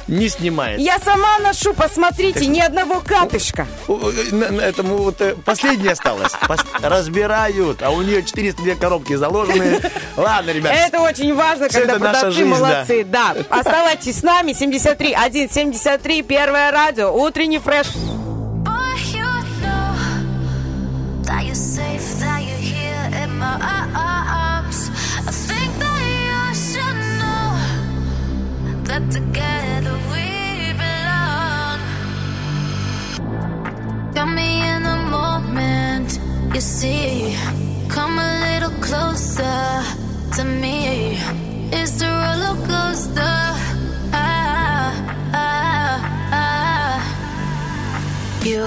не 0.08 0.28
снимает. 0.28 0.80
Я 0.80 0.98
сама 0.98 1.38
ношу, 1.38 1.74
посмотрите, 1.74 2.46
ни 2.46 2.60
одного 2.60 3.00
катышка. 3.00 3.66
У- 3.86 3.96
на- 4.32 4.50
на 4.50 4.60
Этому 4.62 4.96
вот 4.98 5.20
э, 5.20 5.34
последнее 5.44 5.92
осталось. 5.92 6.32
Пос- 6.48 6.64
Разбирают, 6.82 7.82
а 7.82 7.90
у 7.90 8.02
нее 8.02 8.22
402 8.22 8.74
коробки 8.74 9.14
заложены. 9.16 9.80
Ладно, 10.16 10.50
ребят. 10.50 10.72
Это 10.74 11.00
очень 11.00 11.34
важно, 11.34 11.68
когда 11.68 11.98
продавцы 11.98 12.44
молодцы. 12.44 13.04
Да. 13.04 13.34
Оставайтесь 13.50 14.18
с 14.20 14.22
нами. 14.22 14.52
73 14.52 15.12
1 15.12 15.50
73 15.50 16.22
Первое 16.22 16.70
радио. 16.72 17.10
Утренний 17.12 17.58
фреш. 17.58 17.86
Boy, 18.64 18.96
you 19.12 19.24
know 19.62 19.94
that 21.24 21.44
you're 21.44 21.54
safe, 21.54 22.02
that 22.20 22.40
you're 22.42 22.56
here 22.56 23.24
in 23.24 23.38
my 23.38 23.58
arms. 23.94 24.90
I 25.26 25.30
think 25.30 25.72
that 25.78 26.00
you 26.02 26.54
should 26.54 26.98
know 27.20 27.52
that 28.84 29.10
together 29.10 29.77
Got 34.18 34.34
me 34.34 34.66
in 34.74 34.84
a 34.84 34.96
moment, 34.96 36.18
you 36.52 36.60
see. 36.60 37.36
Come 37.88 38.18
a 38.18 38.30
little 38.46 38.74
closer 38.82 39.62
to 40.34 40.42
me. 40.44 41.16
It's 41.70 41.92
the 42.00 42.10
roller 42.22 42.56
coaster. 42.66 43.38
Ah, 44.12 44.90
ah, 45.32 45.96
ah. 46.32 46.98
You 48.42 48.64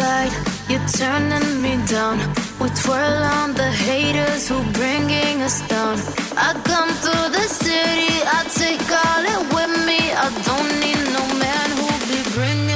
light, 0.00 0.34
you're 0.70 0.88
turning 0.96 1.60
me 1.60 1.76
down. 1.86 2.16
We 2.58 2.70
twirl 2.70 3.22
on 3.36 3.52
the 3.52 3.70
haters 3.70 4.48
who 4.48 4.62
bringing 4.72 5.42
us 5.42 5.60
down. 5.68 5.98
I 6.38 6.54
come 6.64 6.88
to 7.06 7.14
the 7.36 7.46
city, 7.64 8.12
I 8.38 8.40
take 8.62 8.88
all 9.04 9.24
it 9.34 9.42
with 9.56 9.74
me. 9.88 10.00
I 10.24 10.28
don't 10.48 10.72
need 10.80 11.02
no 11.16 11.24
man 11.44 11.68
who 11.76 11.88
be 12.08 12.20
bringing 12.32 12.69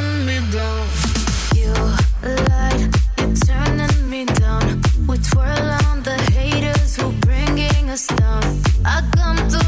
I 8.87 9.03
come 9.17 9.49
to 9.49 9.64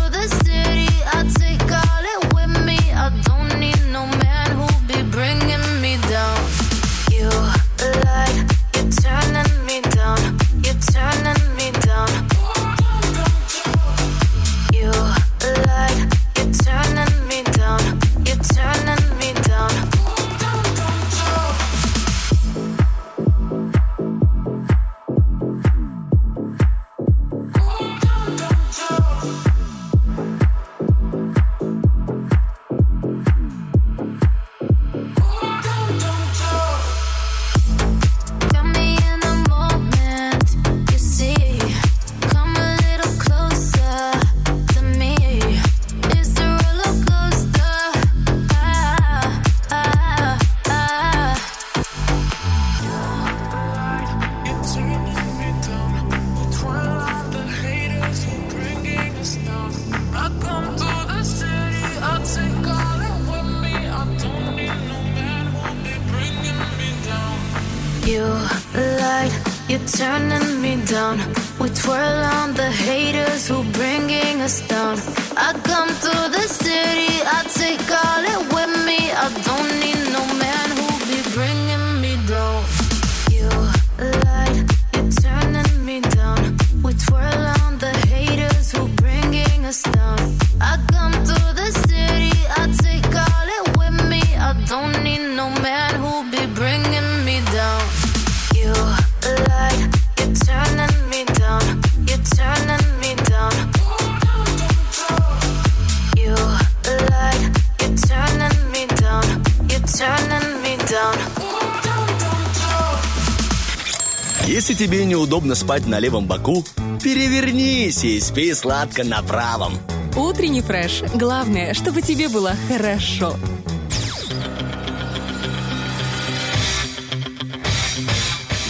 тебе 115.36 115.46
неудобно 115.46 115.54
спать 115.54 115.86
на 115.86 115.98
левом 115.98 116.26
боку, 116.26 116.64
перевернись 117.02 118.04
и 118.04 118.20
спи 118.20 118.54
сладко 118.54 119.04
на 119.04 119.22
правом. 119.22 119.78
Утренний 120.16 120.62
фреш. 120.62 121.02
Главное, 121.14 121.74
чтобы 121.74 122.00
тебе 122.00 122.28
было 122.28 122.54
хорошо. 122.68 123.36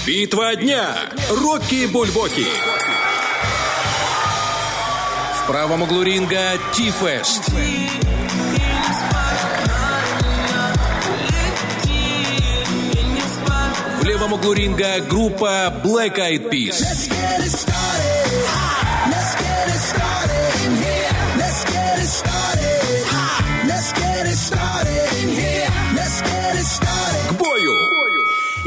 Битва 0.07 0.57
дня. 0.57 0.97
Рокки 1.31 1.87
Бульбоки. 1.87 2.47
В 5.43 5.47
правом 5.47 5.83
углу 5.83 6.03
ринга 6.03 6.59
Ти-Фест. 6.75 7.53
В 14.17 14.19
левом 14.19 14.33
углу 14.33 14.55
ринга 14.55 15.01
группа 15.01 15.71
Black 15.85 16.17
Eyed 16.17 16.51
Peas. 16.51 17.76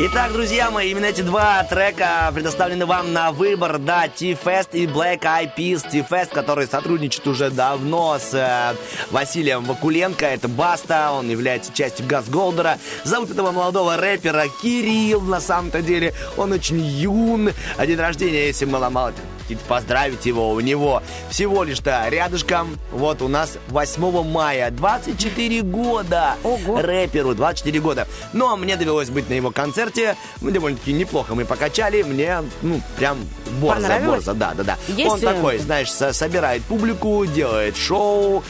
Итак, 0.02 0.32
друзья 0.32 0.72
мои, 0.72 0.92
именно 0.92 1.08
эти 1.08 1.20
два 1.20 1.62
трека 1.66 2.32
предоставлены 2.34 2.86
вам 2.86 3.12
на 3.12 3.34
выбор. 3.34 3.80
Да, 3.80 4.08
T-Fest 4.08 4.70
и 4.72 4.86
Black 4.86 5.24
Eyed 5.24 5.52
Peas. 5.58 5.86
T-Fest, 5.92 6.30
который 6.32 6.68
сотрудничает 6.68 7.28
уже 7.28 7.50
давно 7.50 8.18
с 8.18 8.34
э, 8.34 8.76
Василием 9.12 9.66
Вакуленко. 9.66 10.26
Это 10.26 10.48
Баста, 10.48 11.12
он 11.12 11.30
является 11.30 11.74
частью 11.74 12.08
Газ 12.08 12.30
Голдера. 12.30 12.78
Зовут 13.04 13.32
этого 13.32 13.52
молодого 13.52 13.98
рэпера 13.98 14.46
Кирилл, 14.62 15.20
на 15.20 15.42
самом-то 15.42 15.82
деле. 15.82 16.14
Он 16.38 16.54
очень 16.54 16.80
юн. 16.80 17.52
А 17.76 17.86
день 17.86 18.00
рождения, 18.00 18.48
если 18.48 18.64
мало-мало 18.64 19.12
хотите 19.50 19.62
поздравить 19.68 20.26
его, 20.26 20.52
у 20.52 20.60
него 20.60 21.02
всего 21.30 21.64
лишь-то 21.64 22.06
рядышком, 22.10 22.78
вот 22.92 23.22
у 23.22 23.28
нас 23.28 23.58
8 23.70 24.24
мая, 24.24 24.70
24 24.72 25.62
года. 25.62 26.36
Ого. 26.44 26.82
Рэперу 26.82 27.34
24 27.34 27.80
года. 27.80 28.08
Но 28.34 28.56
мне 28.58 28.76
довелось 28.76 29.10
быть 29.10 29.30
на 29.30 29.34
его 29.34 29.52
концерте, 29.52 30.16
ну, 30.42 30.52
довольно-таки 30.52 30.94
неплохо 30.94 31.34
мы 31.36 31.46
покачали, 31.46 32.04
мне, 32.04 32.44
ну, 32.62 32.80
прям 32.98 33.18
борза, 33.60 34.00
борза, 34.00 34.34
да, 34.34 34.54
да, 34.56 34.64
да. 34.64 34.78
Есть, 34.88 35.10
Он 35.10 35.20
э, 35.20 35.22
такой, 35.22 35.58
знаешь, 35.58 35.92
со- 35.92 36.14
собирает 36.14 36.62
публику, 36.64 37.26
делает 37.26 37.76
шоу, 37.76 38.44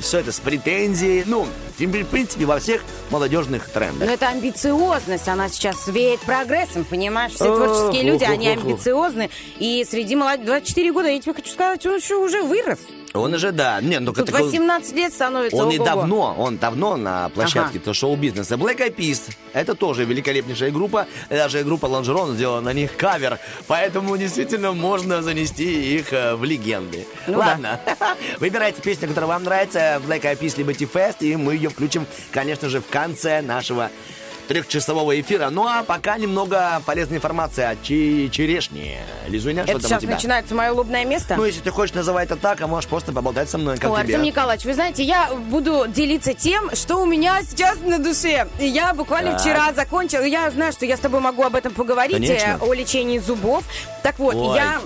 все 0.00 0.18
это 0.18 0.32
с 0.32 0.40
претензией, 0.40 1.22
ну, 1.26 1.46
в 1.78 2.06
принципе, 2.06 2.44
во 2.44 2.58
всех 2.58 2.82
молодежных 3.10 3.68
трендах. 3.68 4.08
Но 4.08 4.14
это 4.14 4.28
амбициозность, 4.28 5.28
она 5.28 5.48
сейчас 5.48 5.86
веет 5.88 6.20
прогрессом, 6.20 6.84
понимаешь? 6.84 7.32
Все 7.32 7.54
творческие 7.54 8.02
люди, 8.10 8.24
они 8.24 8.48
амбициозны. 8.48 9.30
И 9.58 9.84
среди 9.88 10.16
молодых, 10.16 10.46
24 10.46 10.92
года, 10.92 11.08
я 11.08 11.20
тебе 11.20 11.34
хочу 11.34 11.50
сказать, 11.50 11.84
он 11.86 11.96
еще 11.96 12.16
уже 12.16 12.42
вырос. 12.42 12.78
Он 13.16 13.32
уже, 13.32 13.52
да, 13.52 13.80
не, 13.80 14.00
ну, 14.00 14.12
Тут 14.12 14.26
такой- 14.26 14.42
18 14.42 14.92
лет 14.96 15.12
становится. 15.12 15.56
Он 15.56 15.70
и 15.70 15.76
ого-го. 15.78 15.84
давно, 15.84 16.34
он 16.36 16.56
давно 16.56 16.96
на 16.96 17.28
площадке 17.28 17.78
Ага. 17.80 17.94
шоу-бизнеса. 17.94 18.56
Black 18.56 18.78
Eyed 18.78 18.96
Peas— 18.96 19.30
это 19.52 19.76
тоже 19.76 20.04
великолепнейшая 20.04 20.72
группа. 20.72 21.06
Даже 21.30 21.62
группа 21.62 21.86
Лонжерон 21.86 22.34
сделала 22.34 22.60
на 22.60 22.72
них 22.72 22.96
кавер. 22.96 23.38
Поэтому 23.68 24.16
действительно 24.16 24.72
можно 24.72 25.22
занести 25.22 25.94
их 25.96 26.12
э, 26.12 26.34
в 26.34 26.42
легенды. 26.42 27.06
Ну 27.28 27.38
Ладно. 27.38 27.78
Выбирайте 28.40 28.82
песню, 28.82 29.06
которая 29.06 29.28
вам 29.28 29.44
нравится. 29.44 30.02
Black 30.04 30.22
Eyed 30.22 30.40
Peas 30.40 30.54
либо 30.56 30.74
T-Fest. 30.74 31.18
И 31.20 31.36
мы 31.36 31.54
ее 31.54 31.68
включим, 31.70 32.06
конечно 32.32 32.68
же, 32.68 32.80
в 32.80 32.88
конце 32.88 33.42
нашего 33.42 33.90
трехчасового 34.48 35.20
эфира. 35.20 35.50
Ну 35.50 35.66
а 35.66 35.82
пока 35.82 36.18
немного 36.18 36.82
полезной 36.86 37.18
информации 37.18 37.62
о 37.64 37.76
черешне. 37.76 39.00
Лизуня, 39.28 39.64
что 39.64 39.72
там 39.74 39.82
у 39.82 39.88
сейчас 39.88 40.02
тебя? 40.02 40.14
начинается 40.14 40.54
мое 40.54 40.70
лобное 40.72 41.04
место. 41.04 41.36
Ну, 41.36 41.44
если 41.44 41.60
ты 41.60 41.70
хочешь 41.70 41.94
называть 41.94 42.26
это 42.30 42.36
так, 42.36 42.60
а 42.60 42.66
можешь 42.66 42.88
просто 42.88 43.12
поболтать 43.12 43.48
со 43.48 43.58
мной, 43.58 43.76
как 43.78 43.90
Ой, 43.90 44.02
тебе. 44.02 44.14
Артем 44.14 44.26
Николаевич, 44.26 44.64
вы 44.66 44.74
знаете, 44.74 45.02
я 45.02 45.30
буду 45.34 45.86
делиться 45.88 46.34
тем, 46.34 46.74
что 46.74 46.96
у 46.96 47.06
меня 47.06 47.42
сейчас 47.42 47.78
на 47.80 47.98
душе. 47.98 48.48
Я 48.58 48.94
буквально 48.94 49.32
Так. 49.32 49.40
вчера 49.40 49.72
закончила. 49.72 50.24
Я 50.24 50.50
знаю, 50.50 50.72
что 50.72 50.86
я 50.86 50.96
с 50.96 51.00
тобой 51.00 51.20
могу 51.20 51.42
об 51.42 51.54
этом 51.54 51.72
поговорить, 51.72 52.26
Конечно. 52.26 52.58
э, 52.60 52.64
о 52.64 52.72
лечении 52.74 53.18
зубов. 53.18 53.64
Так 54.02 54.18
вот, 54.18 54.34
Ой, 54.34 54.56
я 54.56 54.80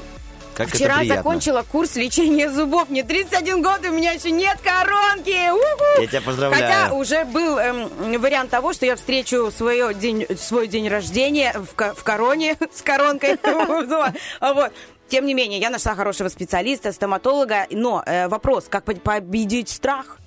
Как 0.59 0.75
вчера 0.75 1.05
закончила 1.05 1.63
курс 1.63 1.95
лечения 1.95 2.51
зубов. 2.51 2.89
Мне 2.91 3.05
31 3.05 3.63
год, 3.63 3.85
и 3.85 3.89
у 3.89 3.93
меня 3.93 4.11
еще 4.11 4.33
нет 4.33 4.59
коронки. 4.61 5.51
У-ху! 5.51 6.01
Я 6.03 6.07
тебя 6.09 6.21
поздравляю. 6.21 6.65
Хотя 6.65 6.95
уже 6.95 7.25
был 7.25 7.59
эм, 7.59 8.21
вариант 8.21 8.51
того, 8.51 8.73
что 8.73 8.85
я 8.85 8.97
встречу 8.97 9.53
свое 9.57 9.95
день, 9.95 10.27
свой 10.37 10.67
день 10.67 10.89
рождения 10.89 11.55
в, 11.55 11.95
в 11.95 12.03
короне 12.03 12.57
с 12.75 12.83
коронкой. 12.83 13.39
Вот. 14.41 14.73
Тем 15.09 15.27
не 15.27 15.35
менее, 15.35 15.61
я 15.61 15.71
нашла 15.71 15.95
хорошего 15.95 16.29
специалиста, 16.29 16.93
стоматолога. 16.93 17.67
Но 17.71 18.03
э, 18.05 18.27
вопрос, 18.27 18.67
как 18.69 18.85
по- 18.85 18.95
победить 18.95 19.69
страх? 19.69 20.19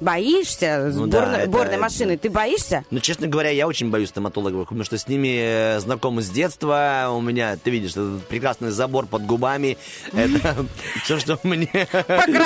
Боишься 0.00 0.90
Ну 0.94 1.06
да, 1.06 1.18
сборной, 1.20 1.38
это- 1.40 1.46
сборной 1.50 1.72
это- 1.74 1.80
машины? 1.82 2.16
Ты 2.16 2.30
боишься? 2.30 2.84
Ну, 2.90 3.00
честно 3.00 3.26
говоря, 3.28 3.50
я 3.50 3.66
очень 3.66 3.90
боюсь 3.90 4.08
стоматологов, 4.08 4.64
потому 4.64 4.84
что 4.84 4.96
с 4.98 5.06
ними 5.08 5.38
э, 5.40 5.80
знаком 5.80 6.20
с 6.20 6.28
детства. 6.30 7.08
У 7.14 7.20
меня, 7.20 7.56
ты 7.62 7.70
видишь, 7.70 7.90
этот 7.92 8.26
прекрасный 8.26 8.70
забор 8.70 9.06
под 9.06 9.26
губами. 9.26 9.76
Это 10.12 10.56
все, 11.04 11.18
что 11.18 11.38
мне 11.42 11.68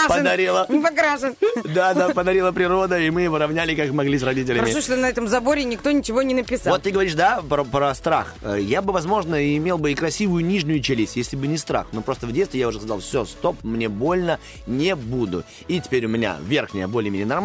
подарила. 0.09 0.65
Покрашен. 0.69 1.35
Да, 1.75 1.95
да, 1.95 2.11
подарила 2.11 2.53
природа, 2.53 2.99
и 2.99 3.11
мы 3.11 3.23
его 3.23 3.39
равняли, 3.39 3.75
как 3.75 3.91
могли 3.93 4.19
с 4.19 4.23
родителями. 4.23 4.61
Хорошо, 4.61 4.81
что 4.81 4.97
на 4.97 5.07
этом 5.09 5.29
заборе 5.29 5.65
никто 5.65 5.91
ничего 5.91 6.23
не 6.23 6.35
написал. 6.35 6.73
Вот 6.73 6.83
ты 6.83 6.91
говоришь, 6.91 7.15
да, 7.15 7.41
про, 7.49 7.65
про 7.65 7.95
страх. 7.95 8.35
Э, 8.43 8.59
Я 8.61 8.83
бы, 8.83 8.93
возможно, 8.93 9.57
имел 9.57 9.79
бы 9.79 9.93
и 9.93 9.95
красивую 9.95 10.45
нижнюю 10.45 10.81
челюсть, 10.81 11.17
если 11.17 11.37
бы 11.37 11.47
не 11.47 11.57
страх. 11.57 11.87
Но 11.93 12.01
просто 12.03 12.27
в 12.27 12.33
детстве 12.33 12.61
я 12.61 12.69
уже 12.69 12.79
сказал, 12.79 13.01
все, 13.01 13.25
стоп, 13.25 13.57
мне 13.63 13.89
больно, 13.89 14.39
не 14.67 14.95
буду. 14.95 15.45
И 15.69 15.81
теперь 15.81 16.05
у 16.07 16.09
меня 16.09 16.37
верхняя 16.43 16.87
более-менее 16.89 17.27
нормальная, 17.27 17.44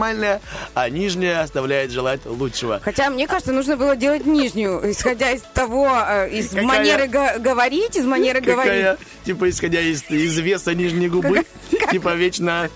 а 0.73 0.89
нижняя 0.89 1.41
оставляет 1.41 1.91
желать 1.91 2.25
лучшего. 2.25 2.79
Хотя, 2.83 3.09
мне 3.09 3.27
кажется, 3.27 3.51
нужно 3.51 3.77
было 3.77 3.95
делать 3.95 4.25
нижнюю, 4.25 4.91
исходя 4.91 5.31
из 5.31 5.41
того, 5.53 5.89
э, 6.07 6.29
из 6.29 6.49
Какая? 6.49 6.65
манеры 6.65 7.07
говорить, 7.07 7.95
из 7.95 8.05
манеры 8.05 8.41
говорить. 8.41 8.71
Какая, 8.71 8.97
типа, 9.25 9.49
исходя 9.49 9.81
из, 9.81 10.03
из 10.09 10.37
веса 10.37 10.73
нижней 10.73 11.09
губы, 11.09 11.45
типа, 11.91 12.15
вечно... 12.15 12.69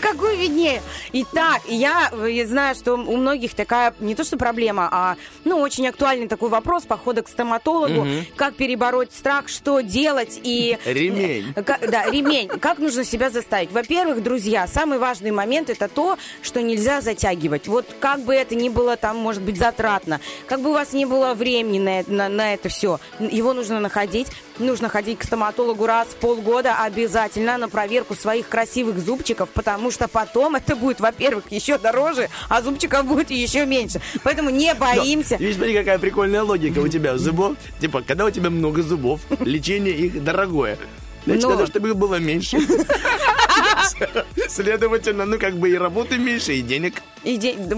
Какой 0.00 0.36
виднее? 0.36 0.82
Итак, 1.12 1.62
я 1.66 2.10
э, 2.12 2.46
знаю, 2.46 2.74
что 2.74 2.94
у 2.94 3.16
многих 3.16 3.54
такая 3.54 3.94
не 4.00 4.14
то 4.14 4.24
что 4.24 4.36
проблема, 4.36 4.88
а 4.90 5.16
ну 5.44 5.58
очень 5.58 5.86
актуальный 5.88 6.28
такой 6.28 6.48
вопрос 6.50 6.84
похода 6.84 7.22
к 7.22 7.28
стоматологу, 7.28 8.06
как 8.36 8.54
перебороть 8.56 9.12
страх, 9.12 9.48
что 9.48 9.80
делать 9.80 10.40
и 10.42 10.78
Ремень. 10.84 11.52
Э, 11.56 11.62
ка- 11.62 11.78
Да, 11.80 12.06
ремень. 12.10 12.48
Как 12.48 12.78
нужно 12.78 13.04
себя 13.04 13.30
заставить? 13.30 13.70
Во-первых, 13.72 14.22
друзья, 14.22 14.66
самый 14.66 14.98
важный 14.98 15.30
момент 15.30 15.70
это 15.70 15.88
то, 15.88 16.16
что 16.42 16.60
нельзя 16.62 17.00
затягивать. 17.00 17.68
Вот 17.68 17.86
как 18.00 18.20
бы 18.20 18.34
это 18.34 18.54
ни 18.54 18.68
было 18.68 18.96
там, 18.96 19.16
может 19.16 19.42
быть, 19.42 19.56
затратно, 19.58 20.20
как 20.46 20.60
бы 20.60 20.70
у 20.70 20.72
вас 20.72 20.92
не 20.92 21.06
было 21.06 21.34
времени 21.34 21.78
на, 21.78 22.00
это- 22.00 22.12
на, 22.12 22.28
на 22.28 22.54
это 22.54 22.68
все, 22.68 22.98
его 23.18 23.52
нужно 23.54 23.80
находить. 23.80 24.28
Нужно 24.58 24.90
ходить 24.90 25.18
к 25.18 25.24
стоматологу 25.24 25.86
раз 25.86 26.08
в 26.08 26.16
полгода 26.16 26.76
обязательно 26.84 27.56
на 27.56 27.68
проверку 27.70 28.14
своих 28.14 28.48
красивых 28.48 28.98
зубчиков, 28.98 29.48
потому 29.62 29.92
что 29.92 30.08
потом 30.08 30.56
это 30.56 30.74
будет, 30.74 30.98
во-первых, 30.98 31.44
еще 31.52 31.78
дороже, 31.78 32.28
а 32.48 32.60
зубчиков 32.62 33.06
будет 33.06 33.30
еще 33.30 33.64
меньше. 33.64 34.00
Поэтому 34.24 34.50
не 34.50 34.74
боимся. 34.74 35.36
Видишь, 35.36 35.54
смотри, 35.54 35.74
какая 35.74 36.00
прикольная 36.00 36.42
логика 36.42 36.80
у 36.80 36.88
тебя 36.88 37.16
зубов. 37.16 37.56
Типа, 37.80 38.02
когда 38.02 38.24
у 38.24 38.30
тебя 38.30 38.50
много 38.50 38.82
зубов, 38.82 39.20
лечение 39.38 39.94
их 39.94 40.24
дорогое. 40.24 40.78
Значит, 41.26 41.44
Ну. 41.44 41.50
надо, 41.50 41.66
чтобы 41.68 41.90
их 41.90 41.96
было 41.96 42.16
меньше. 42.16 42.58
Следовательно, 44.48 45.26
ну 45.26 45.38
как 45.38 45.54
бы 45.56 45.70
и 45.70 45.74
работы 45.74 46.18
меньше, 46.18 46.54
и 46.54 46.62
денег. 46.62 46.94
И 47.24 47.36
де- 47.36 47.54
да, 47.56 47.76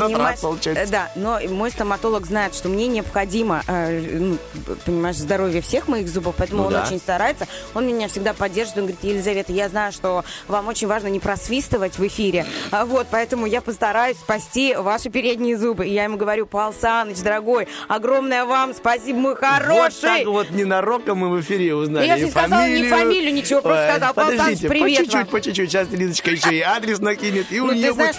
понимаешь, 0.00 0.40
получается. 0.40 0.82
э, 0.82 0.86
Да, 0.86 1.10
но 1.14 1.38
мой 1.48 1.70
стоматолог 1.70 2.26
знает, 2.26 2.54
что 2.56 2.68
мне 2.68 2.88
необходимо, 2.88 3.62
э, 3.68 4.00
ну, 4.18 4.36
понимаешь, 4.84 5.16
здоровье 5.16 5.60
всех 5.60 5.86
моих 5.86 6.08
зубов, 6.08 6.34
поэтому 6.36 6.62
Ну 6.62 6.66
он 6.68 6.72
да. 6.72 6.84
очень 6.84 6.98
старается. 6.98 7.46
Он 7.74 7.86
меня 7.86 8.08
всегда 8.08 8.34
поддерживает. 8.34 8.78
Он 8.78 8.82
говорит, 8.86 9.04
Елизавета, 9.04 9.52
я 9.52 9.68
знаю, 9.68 9.92
что 9.92 10.24
вам 10.48 10.66
очень 10.68 10.88
важно 10.88 11.06
не 11.08 11.20
просвистывать 11.20 11.98
в 11.98 12.06
эфире, 12.06 12.46
а 12.72 12.84
вот, 12.84 13.06
поэтому 13.10 13.46
я 13.46 13.60
постараюсь 13.60 14.16
спасти 14.16 14.74
ваши 14.74 15.08
передние 15.08 15.56
зубы. 15.56 15.86
И 15.86 15.92
я 15.92 16.04
ему 16.04 16.16
говорю, 16.16 16.46
Павел 16.46 16.74
Саныч, 16.74 17.18
дорогой, 17.18 17.68
огромное 17.88 18.44
вам 18.44 18.74
спасибо, 18.74 19.18
мой 19.18 19.34
Вот 19.34 19.40
хороший. 19.40 20.00
так 20.02 20.26
вот 20.26 20.50
ненароком 20.50 21.18
мы 21.18 21.28
в 21.30 21.40
эфире 21.42 21.74
узнали. 21.76 22.06
Я 22.06 22.16
же 22.18 22.24
не 22.24 22.30
сказала 22.30 22.62
ни 22.62 22.66
фамилию. 22.66 22.90
фамилию, 22.90 23.34
ничего, 23.34 23.62
просто 23.62 23.88
сказала, 23.90 24.12
Павел 24.14 24.38
Саныч, 24.38 24.58
привет 24.60 24.98
по 24.98 25.04
чуть-чуть, 25.04 25.28
по 25.30 25.40
чуть-чуть. 25.40 25.70
Сейчас 25.70 25.88
Лизочка 25.90 26.30
еще 26.32 26.54
и 26.54 26.60
адрес 26.60 26.98
накинет, 26.98 27.46
и 27.52 27.60
у 27.60 27.66
Ну, 27.66 27.72
нее 27.72 27.92
будет 27.92 28.16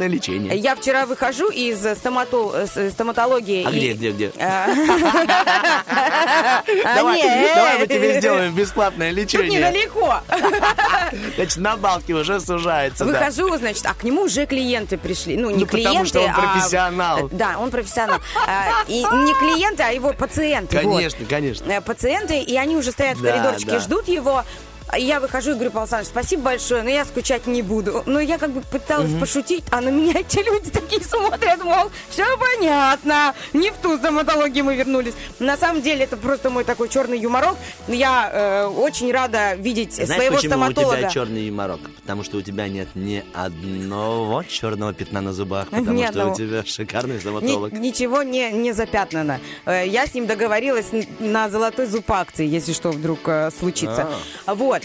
бесплатное 0.00 0.08
лечение. 0.08 0.56
Я 0.56 0.74
вчера 0.76 1.06
выхожу 1.06 1.48
из 1.50 1.84
э, 1.84 1.94
стоматол- 1.94 2.54
э, 2.54 2.66
с- 2.66 2.92
стоматологии. 2.92 3.64
А 3.66 3.70
и- 3.70 3.78
где, 3.78 3.92
где, 3.92 4.10
где? 4.10 4.32
А, 4.38 4.66
Давай, 6.94 7.22
нет. 7.22 7.50
давай 7.54 7.78
мы 7.78 7.86
тебе 7.86 8.18
сделаем 8.20 8.54
бесплатное 8.54 9.10
Тут 9.10 9.18
лечение. 9.18 9.60
недалеко. 9.60 10.20
Значит, 11.36 11.56
на 11.58 11.76
балке 11.76 12.14
уже 12.14 12.40
сужается. 12.40 13.04
Выхожу, 13.04 13.56
значит, 13.56 13.84
а 13.86 13.94
к 13.94 14.04
нему 14.04 14.22
уже 14.22 14.46
клиенты 14.46 14.96
пришли. 14.96 15.36
Ну, 15.36 15.50
не 15.50 15.60
Ну, 15.60 15.66
потому 15.66 15.82
клиенты, 15.88 16.08
что 16.08 16.20
он 16.22 16.30
а- 16.30 16.34
профессионал. 16.54 17.28
Да, 17.32 17.56
он 17.58 17.70
профессионал. 17.70 18.20
А, 18.46 18.84
И 18.88 19.02
не 19.02 19.34
клиенты, 19.34 19.82
а 19.82 19.90
его 19.90 20.12
пациенты. 20.12 20.78
Конечно, 20.78 21.24
конечно. 21.28 21.70
Э, 21.70 21.80
Пациенты, 21.80 22.40
и 22.40 22.56
они 22.56 22.76
уже 22.76 22.92
стоят 22.92 23.18
в 23.18 23.22
коридорчике, 23.22 23.78
ждут 23.80 24.08
его. 24.08 24.44
А 24.88 24.98
Я 24.98 25.20
выхожу 25.20 25.52
и 25.52 25.54
говорю, 25.54 25.70
Павел 25.70 25.82
Александрович, 25.84 26.08
спасибо 26.10 26.42
большое, 26.42 26.82
но 26.82 26.90
я 26.90 27.04
скучать 27.04 27.46
не 27.46 27.62
буду. 27.62 28.02
Но 28.06 28.18
я 28.20 28.38
как 28.38 28.50
бы 28.50 28.60
пыталась 28.62 29.12
пошутить, 29.20 29.62
а 29.70 29.80
на 29.80 29.88
меня 29.90 30.12
эти 30.20 30.38
люди 30.38 30.70
такие 30.70 31.02
смотрят, 31.02 31.62
мол, 31.62 31.90
все 32.08 32.24
понятно, 32.38 33.34
не 33.52 33.70
в 33.70 33.74
ту 33.76 33.96
стоматологию 33.98 34.64
мы 34.64 34.74
вернулись. 34.74 35.14
На 35.38 35.56
самом 35.56 35.82
деле 35.82 36.04
это 36.04 36.16
просто 36.16 36.50
мой 36.50 36.64
такой 36.64 36.88
черный 36.88 37.18
юморок. 37.18 37.56
Я 37.86 38.30
э, 38.32 38.66
очень 38.66 39.12
рада 39.12 39.54
видеть 39.54 39.94
Знаешь, 39.94 40.10
своего 40.14 40.36
почему 40.36 40.50
стоматолога. 40.54 40.94
у 40.94 40.98
тебя 40.98 41.08
черный 41.10 41.42
юморок? 41.46 41.80
Потому 42.02 42.24
что 42.24 42.38
у 42.38 42.42
тебя 42.42 42.66
нет 42.68 42.88
ни 42.96 43.24
одного 43.32 44.42
черного 44.42 44.92
пятна 44.92 45.20
на 45.20 45.32
зубах, 45.32 45.68
потому 45.68 45.92
Ни 45.92 46.00
что 46.02 46.08
одного. 46.08 46.32
у 46.32 46.36
тебя 46.36 46.64
шикарный 46.64 47.16
Ни- 47.16 47.20
стоматолог. 47.20 47.72
ничего 47.72 48.22
не, 48.24 48.50
не 48.50 48.72
запятнано. 48.72 49.40
Э, 49.66 49.86
Я 49.86 50.06
с 50.06 50.14
ним 50.14 50.26
договорилась 50.26 50.86
на 51.20 51.48
золотой 51.48 51.86
зуб 51.86 52.10
акции, 52.10 52.46
если 52.46 52.72
что 52.72 52.90
вдруг 52.90 53.20
э, 53.26 53.50
случится. 53.56 54.08
Вот. 54.46 54.79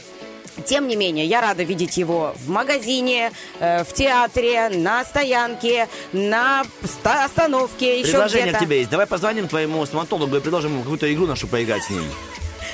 Тем 0.66 0.88
не 0.88 0.96
менее, 0.96 1.26
я 1.26 1.42
рада 1.42 1.64
видеть 1.64 1.98
его 1.98 2.34
в 2.46 2.50
магазине, 2.50 3.32
э, 3.60 3.84
в 3.84 3.94
театре, 3.94 4.70
на 4.70 5.04
стоянке, 5.04 5.90
на 6.14 6.64
ста- 6.84 7.26
остановке, 7.26 8.00
еще 8.00 8.12
Предложение 8.12 8.48
где-то. 8.48 8.58
к 8.60 8.62
тебе 8.66 8.78
есть. 8.80 8.90
Давай 8.90 9.06
позвоним 9.06 9.48
твоему 9.50 9.86
стоматологу 9.86 10.38
и 10.38 10.40
предложим 10.40 10.72
ему 10.72 10.82
какую-то 10.84 11.14
игру 11.14 11.28
нашу 11.28 11.48
поиграть 11.48 11.84
с 11.84 11.90
ним. 11.90 12.04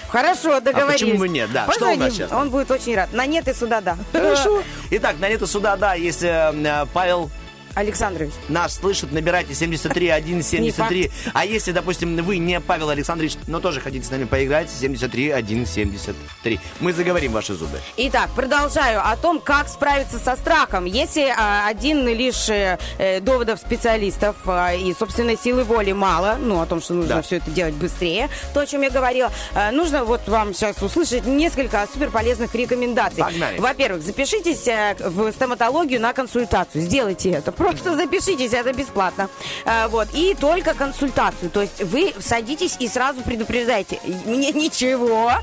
Хорошо, 0.09 0.59
договорились. 0.59 1.01
А 1.01 1.05
почему 1.05 1.17
бы 1.19 1.29
нет? 1.29 1.51
Да, 1.53 1.63
что 1.71 1.85
у 1.85 1.87
нас 1.87 1.95
Позвоним, 1.97 2.11
сейчас? 2.13 2.31
Он 2.31 2.49
будет 2.49 2.69
очень 2.69 2.95
рад. 2.95 3.13
На 3.13 3.25
нет 3.25 3.47
и 3.47 3.53
сюда, 3.53 3.81
да. 3.81 3.97
Хорошо. 4.11 4.61
Итак, 4.91 5.15
на 5.19 5.27
нету 5.29 5.47
суда, 5.47 5.75
да, 5.75 5.95
есть 5.95 6.21
э, 6.21 6.53
э, 6.53 6.85
Павел 6.93 7.31
Александрович. 7.75 8.31
Нас 8.49 8.75
слышат, 8.75 9.11
набирайте 9.11 9.53
73 9.53 10.11
173. 10.11 11.11
А 11.33 11.45
если, 11.45 11.71
допустим, 11.71 12.15
вы 12.17 12.37
не 12.37 12.59
Павел 12.59 12.89
Александрович, 12.89 13.33
но 13.47 13.59
тоже 13.59 13.79
хотите 13.81 14.05
с 14.05 14.11
нами 14.11 14.25
поиграть, 14.25 14.69
73 14.69 15.31
173. 15.65 16.59
Мы 16.79 16.93
заговорим 16.93 17.31
ваши 17.31 17.53
зубы. 17.53 17.79
Итак, 17.97 18.29
продолжаю 18.35 19.01
о 19.07 19.15
том, 19.15 19.39
как 19.39 19.67
справиться 19.67 20.19
со 20.19 20.35
страхом. 20.35 20.85
Если 20.85 21.33
а, 21.35 21.67
один 21.67 22.07
лишь 22.07 22.49
э, 22.49 22.77
э, 22.97 23.19
доводов 23.19 23.59
специалистов 23.59 24.35
а, 24.45 24.73
и 24.73 24.93
собственной 24.93 25.37
силы 25.37 25.63
воли 25.63 25.91
мало, 25.91 26.37
ну, 26.39 26.61
о 26.61 26.65
том, 26.65 26.81
что 26.81 26.93
нужно 26.93 27.15
Да. 27.17 27.21
все 27.21 27.37
это 27.37 27.51
делать 27.51 27.73
быстрее, 27.75 28.29
то, 28.53 28.61
о 28.61 28.65
чем 28.65 28.81
я 28.81 28.89
говорила, 28.89 29.31
э, 29.55 29.71
нужно 29.71 30.03
вот 30.03 30.27
вам 30.27 30.53
сейчас 30.53 30.81
услышать 30.81 31.25
несколько 31.25 31.87
суперполезных 31.91 32.53
рекомендаций. 32.55 33.23
Погнали. 33.23 33.59
Во-первых, 33.59 34.03
запишитесь 34.03 34.67
э, 34.67 34.95
в 34.99 35.31
стоматологию 35.31 35.99
на 36.01 36.13
консультацию. 36.13 36.81
Сделайте 36.83 37.31
это. 37.31 37.51
Просто 37.61 37.95
запишитесь, 37.95 38.53
это 38.53 38.73
бесплатно. 38.73 39.29
Э, 39.65 39.87
Вот. 39.87 40.07
И 40.13 40.35
только 40.39 40.73
консультацию. 40.73 41.51
То 41.51 41.61
есть 41.61 41.83
вы 41.83 42.13
садитесь 42.19 42.75
и 42.79 42.87
сразу 42.87 43.21
предупреждаете. 43.21 43.99
Мне 44.25 44.51
ничего 44.51 45.33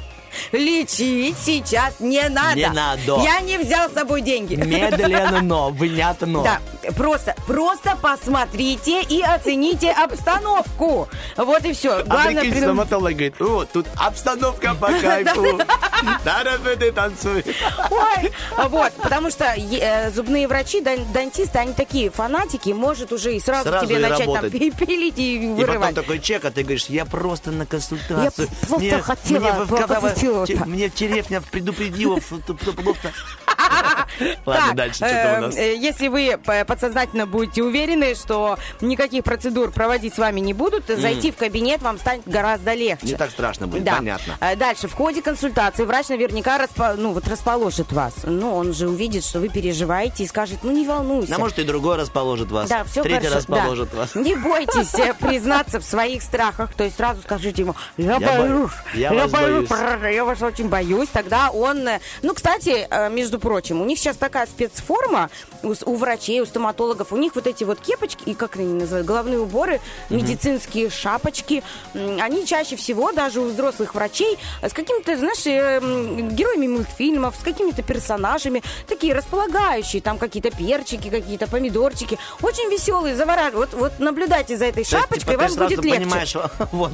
лечить 0.53 1.37
сейчас 1.39 1.95
не 2.01 2.29
надо. 2.29 2.57
Не 2.57 2.69
надо. 2.71 3.21
Я 3.23 3.41
не 3.41 3.59
взял 3.59 3.89
с 3.91 3.93
собой 3.95 4.21
деньги. 4.23 4.55
Медленно, 4.55 5.41
но, 5.43 5.71
внятно. 5.79 6.43
Да, 6.43 6.61
просто, 6.93 7.35
просто 7.47 7.97
посмотрите 8.01 9.03
и 9.03 9.21
оцените 9.23 9.91
обстановку. 9.93 11.09
Вот 11.37 11.65
и 11.65 11.73
все. 11.73 12.05
А 12.09 12.27
прикинь, 12.27 12.57
стоматолог 12.63 13.13
говорит, 13.13 13.41
о, 13.41 13.65
тут 13.65 13.87
обстановка 13.97 14.75
по 14.75 14.87
кайфу. 15.01 15.59
Надо 16.25 16.59
ты 16.77 16.93
танцуй. 16.93 17.45
Ой, 17.91 18.33
вот, 18.69 18.93
потому 18.95 19.31
что 19.31 19.45
э, 19.57 20.11
зубные 20.11 20.47
врачи, 20.47 20.81
дан- 20.81 21.11
дантисты, 21.13 21.59
они 21.59 21.73
такие 21.73 22.11
фанатики, 22.11 22.71
может 22.71 23.13
уже 23.13 23.35
и 23.35 23.41
сразу, 23.41 23.69
Сразу 23.69 23.87
тебе 23.87 23.97
и 23.97 24.03
начать 24.03 24.21
работать. 24.27 24.53
там 24.53 24.61
пи- 24.61 24.71
пилить 24.71 25.19
и 25.19 25.35
И 25.37 25.39
потом 25.41 25.57
вырывать. 25.57 25.95
такой 25.95 26.19
чек, 26.21 26.45
а 26.45 26.51
ты 26.51 26.63
говоришь, 26.63 26.87
я 26.87 27.05
просто 27.05 27.51
на 27.51 27.67
консультацию. 27.67 28.49
Я 28.69 28.69
просто 28.69 29.03
хотела 29.03 29.41
мне, 29.65 29.67
те- 30.47 30.57
мне 30.65 30.89
теревня 30.89 31.41
предупредила, 31.41 32.21
что. 32.21 32.41
Так, 34.19 34.47
Ладно, 34.47 34.75
дальше 34.75 34.97
что 34.97 35.07
э, 35.07 35.39
у 35.39 35.41
нас? 35.43 35.57
э, 35.57 35.77
Если 35.77 36.09
вы 36.09 36.39
п- 36.43 36.65
подсознательно 36.65 37.27
будете 37.27 37.63
уверены, 37.63 38.15
что 38.15 38.59
никаких 38.81 39.25
процедур 39.25 39.71
проводить 39.71 40.15
с 40.15 40.19
вами 40.19 40.41
не 40.41 40.55
будут, 40.55 40.87
зайти 40.87 41.31
в 41.31 41.37
кабинет 41.37 41.83
вам 41.83 41.99
станет 41.99 42.27
гораздо 42.27 42.75
легче. 42.75 43.07
Не 43.07 43.15
так 43.15 43.31
страшно 43.31 43.67
будет, 43.67 43.85
понятно. 43.85 44.37
Э, 44.41 44.57
Дальше, 44.57 44.89
в 44.89 44.95
ходе 44.95 45.23
консультации 45.23 45.85
врач 45.85 46.09
наверняка 46.09 46.59
ну, 46.97 47.13
вот 47.13 47.29
расположит 47.29 47.93
вас. 47.93 48.15
Ну, 48.25 48.55
он 48.55 48.73
же 48.73 48.89
увидит, 48.89 49.25
что 49.25 49.41
вы 49.41 49.49
переживаете 49.49 50.25
и 50.25 50.27
скажет, 50.27 50.59
ну, 50.63 50.73
не 50.73 50.87
волнуйся. 50.87 51.37
А 51.37 51.39
может 51.39 51.59
и 51.59 51.65
другой 51.65 51.97
расположит 51.97 52.51
вас. 52.51 52.69
Да, 52.69 52.85
все 52.85 53.03
Третий 53.03 53.29
расположит 53.29 53.93
вас. 53.95 54.15
Не 54.15 54.35
бойтесь 54.35 54.95
э, 54.95 55.15
признаться 55.15 55.81
в 55.81 55.85
своих 55.85 56.23
страхах. 56.23 56.75
То 56.75 56.85
есть 56.85 56.97
сразу 56.97 57.21
скажите 57.23 57.63
ему, 57.63 57.75
я, 57.97 58.19
боюсь, 58.19 58.71
я 58.95 59.29
боюсь». 59.29 59.69
Я 60.19 60.25
вас 60.25 60.43
очень 60.43 60.69
боюсь. 60.69 61.09
Тогда 61.13 61.51
он... 61.51 61.87
э, 61.87 62.01
Ну, 62.23 62.35
кстати, 62.35 62.87
э, 62.91 63.09
между 63.11 63.39
прочим, 63.39 63.81
у 63.81 63.85
них 63.85 63.99
сейчас 63.99 64.17
такая 64.17 64.47
спецформа 64.47 65.31
у, 65.63 65.75
у 65.87 65.95
врачей, 65.95 66.41
у 66.41 66.47
стоматологов. 66.47 67.13
У 67.13 67.17
них 67.17 67.35
вот 67.37 67.47
эти 67.47 67.63
вот 67.65 67.79
кепочки, 67.81 68.23
и 68.27 68.35
как 68.35 68.57
они 68.57 68.75
называют, 68.81 69.07
головные 69.07 69.39
уборы, 69.39 69.81
медицинские 70.11 70.91
шапочки. 70.91 71.63
Они 71.95 72.45
чаще 72.47 72.75
всего, 72.77 73.13
даже 73.13 73.41
у 73.41 73.49
взрослых 73.49 73.95
врачей, 73.95 74.39
э, 74.63 74.69
с 74.69 74.73
какими-то, 74.73 75.17
знаешь, 75.17 75.45
героями 76.33 76.67
мультфильмов, 76.69 77.37
с 77.37 77.45
какими-то 77.45 77.83
персонажами, 77.83 78.63
такие 78.89 79.15
располагающие, 79.15 80.03
там 80.03 80.19
какие-то 80.19 80.51
перчики, 80.51 81.09
какие-то 81.11 81.47
помидорчики. 81.47 82.19
Очень 82.43 82.71
веселые, 82.71 83.15
завораживают. 83.15 83.73
Вот, 83.75 83.81
вот 83.81 84.01
наблюдайте 84.01 84.57
за 84.57 84.65
этой 84.67 84.75
То 84.75 84.81
есть, 84.81 84.91
шапочкой, 84.91 85.35
типа, 85.35 85.49
ты 85.49 85.55
вам 85.55 85.69
будет 85.69 85.85
легче. 85.85 85.99
понимаешь, 86.01 86.35
вот, 86.73 86.93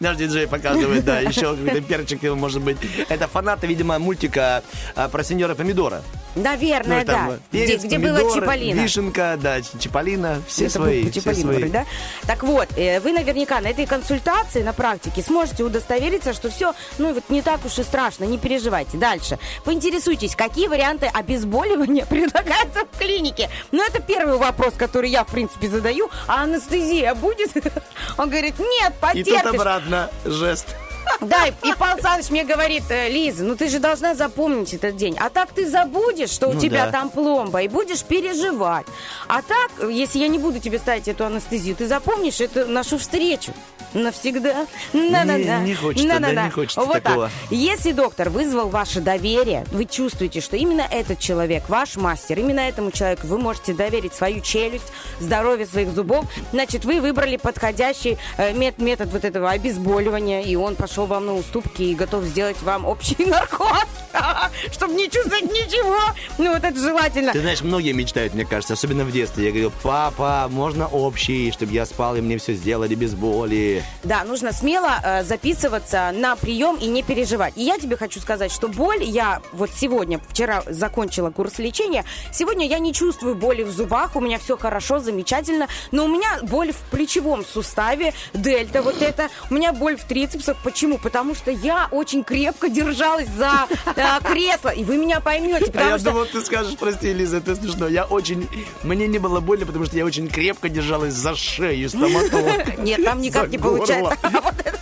наш 0.00 0.16
диджей 0.16 0.46
показывает, 0.46 1.04
да, 1.04 1.20
еще 1.20 1.56
какой-то 1.56 1.80
перчик, 2.00 2.22
может 2.34 2.62
быть. 2.62 2.78
Это 3.08 3.28
фанаты, 3.28 3.66
видимо, 3.66 3.98
мультика 3.98 4.62
а, 4.94 5.08
про 5.08 5.22
сеньора 5.24 5.54
Помидора. 5.54 6.02
Наверное, 6.36 7.00
Ну, 7.00 7.04
там, 7.06 7.28
да. 7.30 7.38
Где, 7.50 7.66
перец, 7.66 7.82
где 7.84 7.98
была 7.98 8.18
помидор, 8.18 8.34
Чиполлино. 8.40 8.80
Вишенка, 8.80 9.38
да, 9.40 9.60
Чиполлино, 9.62 10.40
все 10.46 10.66
Это 10.66 10.74
свои. 10.74 11.10
все 11.10 11.20
свои. 11.20 11.42
вроде, 11.42 11.66
да? 11.66 11.86
Так 12.26 12.44
вот, 12.44 12.68
э, 12.76 13.00
вы 13.00 13.12
наверняка 13.12 13.60
на 13.60 13.68
этой 13.68 13.84
консультации, 13.86 14.62
на 14.62 14.72
практике, 14.72 15.22
сможете 15.22 15.64
удостовериться, 15.64 16.32
что 16.32 16.48
все, 16.50 16.74
ну, 16.98 17.12
вот 17.14 17.24
не 17.30 17.42
так 17.42 17.64
уж 17.64 17.78
и 17.78 17.82
страшно, 17.82 18.24
не 18.24 18.38
переживайте. 18.38 18.96
Дальше. 18.96 19.38
Поинтересуйтесь, 19.64 20.36
какие 20.36 20.68
варианты 20.68 21.06
обезболивания 21.06 22.06
предлагаются 22.10 22.84
в 22.92 22.98
клинике. 22.98 23.50
Ну, 23.72 23.84
это 23.84 24.00
первый 24.00 24.38
вопрос, 24.38 24.74
который 24.76 25.10
я, 25.10 25.24
в 25.24 25.28
принципе, 25.28 25.68
задаю. 25.68 26.10
А 26.28 26.44
анестезия 26.44 27.14
будет? 27.14 27.50
Он 28.18 28.30
говорит, 28.30 28.54
нет, 28.60 28.92
И 29.14 29.24
тут 29.24 29.34
потерпишь. 29.34 29.50
обратно 29.60 30.10
жест. 30.24 30.76
Да, 31.20 31.46
и, 31.46 31.50
и 31.68 31.72
Павел 31.78 32.02
Саныч 32.02 32.30
мне 32.30 32.44
говорит, 32.44 32.84
«Э, 32.90 33.08
Лиза, 33.08 33.44
ну 33.44 33.56
ты 33.56 33.68
же 33.68 33.78
должна 33.78 34.14
запомнить 34.14 34.72
этот 34.74 34.96
день. 34.96 35.16
А 35.18 35.28
так 35.30 35.52
ты 35.52 35.68
забудешь, 35.68 36.30
что 36.30 36.48
у 36.48 36.52
Ну 36.54 36.60
тебя 36.60 36.86
да. 36.86 36.92
там 36.92 37.10
пломба, 37.10 37.62
и 37.62 37.68
будешь 37.68 38.02
переживать. 38.04 38.86
А 39.28 39.42
так, 39.42 39.70
если 39.90 40.18
я 40.18 40.28
не 40.28 40.38
буду 40.38 40.58
тебе 40.60 40.78
ставить 40.78 41.08
эту 41.08 41.24
анестезию, 41.24 41.76
ты 41.76 41.86
запомнишь 41.86 42.40
эту 42.40 42.66
нашу 42.66 42.98
встречу 42.98 43.52
навсегда. 43.94 44.66
На-на-на. 44.92 45.60
Не- 45.60 45.68
не 45.70 45.74
хочется, 45.74 46.06
да, 46.08 46.14
На-на-на. 46.20 46.44
не 46.46 46.50
хочется 46.50 46.80
вот 46.80 47.02
такого. 47.02 47.24
Так. 47.26 47.32
Если 47.50 47.92
доктор 47.92 48.30
вызвал 48.30 48.68
ваше 48.68 49.00
доверие, 49.00 49.64
вы 49.72 49.84
чувствуете, 49.84 50.40
что 50.40 50.56
именно 50.56 50.86
этот 50.90 51.18
человек, 51.18 51.68
ваш 51.68 51.96
мастер, 51.96 52.38
именно 52.38 52.60
этому 52.60 52.90
человеку 52.90 53.26
вы 53.26 53.38
можете 53.38 53.72
доверить 53.74 54.14
свою 54.14 54.40
челюсть, 54.40 54.86
здоровье 55.20 55.66
своих 55.66 55.90
зубов, 55.92 56.24
значит, 56.52 56.84
вы 56.84 57.00
выбрали 57.00 57.36
подходящий 57.36 58.18
э, 58.38 58.52
мет- 58.52 58.78
метод 58.78 59.10
вот 59.12 59.24
этого 59.24 59.50
обезболивания, 59.50 60.42
и 60.42 60.54
он 60.56 60.76
пошел 60.76 61.06
вам 61.06 61.26
на 61.26 61.34
уступки 61.34 61.82
и 61.82 61.94
готов 61.94 62.24
сделать 62.24 62.60
вам 62.62 62.84
общий 62.86 63.16
наркоз, 63.26 63.84
чтобы 64.72 64.94
не 64.94 65.08
чувствовать 65.10 65.44
ничего. 65.44 65.96
Ну, 66.38 66.52
вот 66.54 66.64
это 66.64 66.78
желательно. 66.78 67.32
Ты 67.32 67.40
знаешь, 67.40 67.60
многие 67.62 67.92
мечтают, 67.92 68.34
мне 68.34 68.44
кажется, 68.44 68.74
особенно 68.74 69.04
в 69.04 69.12
детстве. 69.12 69.44
Я 69.46 69.50
говорю, 69.50 69.72
папа, 69.82 70.46
можно 70.50 70.86
общий, 70.86 71.50
чтобы 71.52 71.72
я 71.72 71.86
спал, 71.86 72.16
и 72.16 72.20
мне 72.20 72.38
все 72.38 72.54
сделали 72.54 72.94
без 72.94 73.14
боли. 73.14 73.79
Да, 74.04 74.24
нужно 74.24 74.52
смело 74.52 75.00
э, 75.02 75.24
записываться 75.24 76.10
на 76.14 76.36
прием 76.36 76.76
и 76.76 76.86
не 76.86 77.02
переживать. 77.02 77.54
И 77.56 77.62
я 77.62 77.78
тебе 77.78 77.96
хочу 77.96 78.20
сказать, 78.20 78.52
что 78.52 78.68
боль, 78.68 79.02
я 79.02 79.40
вот 79.52 79.70
сегодня, 79.74 80.20
вчера 80.28 80.62
закончила 80.66 81.30
курс 81.30 81.58
лечения, 81.58 82.04
сегодня 82.32 82.66
я 82.66 82.78
не 82.78 82.92
чувствую 82.92 83.34
боли 83.34 83.62
в 83.62 83.70
зубах, 83.70 84.16
у 84.16 84.20
меня 84.20 84.38
все 84.38 84.56
хорошо, 84.56 84.98
замечательно, 84.98 85.68
но 85.92 86.04
у 86.04 86.08
меня 86.08 86.38
боль 86.42 86.72
в 86.72 86.78
плечевом 86.90 87.44
суставе, 87.44 88.12
дельта 88.34 88.82
вот 88.82 89.02
это, 89.02 89.28
у 89.50 89.54
меня 89.54 89.72
боль 89.72 89.96
в 89.96 90.04
трицепсах. 90.04 90.56
Почему? 90.62 90.98
Потому 90.98 91.34
что 91.34 91.50
я 91.50 91.88
очень 91.90 92.24
крепко 92.24 92.68
держалась 92.68 93.28
за 93.28 93.66
э, 93.96 94.02
кресло, 94.24 94.70
и 94.70 94.84
вы 94.84 94.96
меня 94.96 95.20
поймете, 95.20 95.72
А 95.74 95.82
я 95.82 95.98
что... 95.98 96.10
думал, 96.10 96.26
ты 96.26 96.40
скажешь, 96.40 96.76
прости, 96.78 97.12
Лиза, 97.12 97.38
это 97.38 97.54
смешно. 97.54 97.88
Я 97.88 98.04
очень... 98.04 98.48
Мне 98.82 99.06
не 99.06 99.18
было 99.18 99.40
больно, 99.40 99.66
потому 99.66 99.84
что 99.86 99.96
я 99.96 100.04
очень 100.04 100.28
крепко 100.28 100.68
держалась 100.68 101.14
за 101.14 101.34
шею 101.34 101.88
стоматолога. 101.88 102.74
Нет, 102.78 103.04
там 103.04 103.20
никак 103.20 103.50
не 103.50 103.58
горло. 103.58 103.69
Получается. 103.78 104.16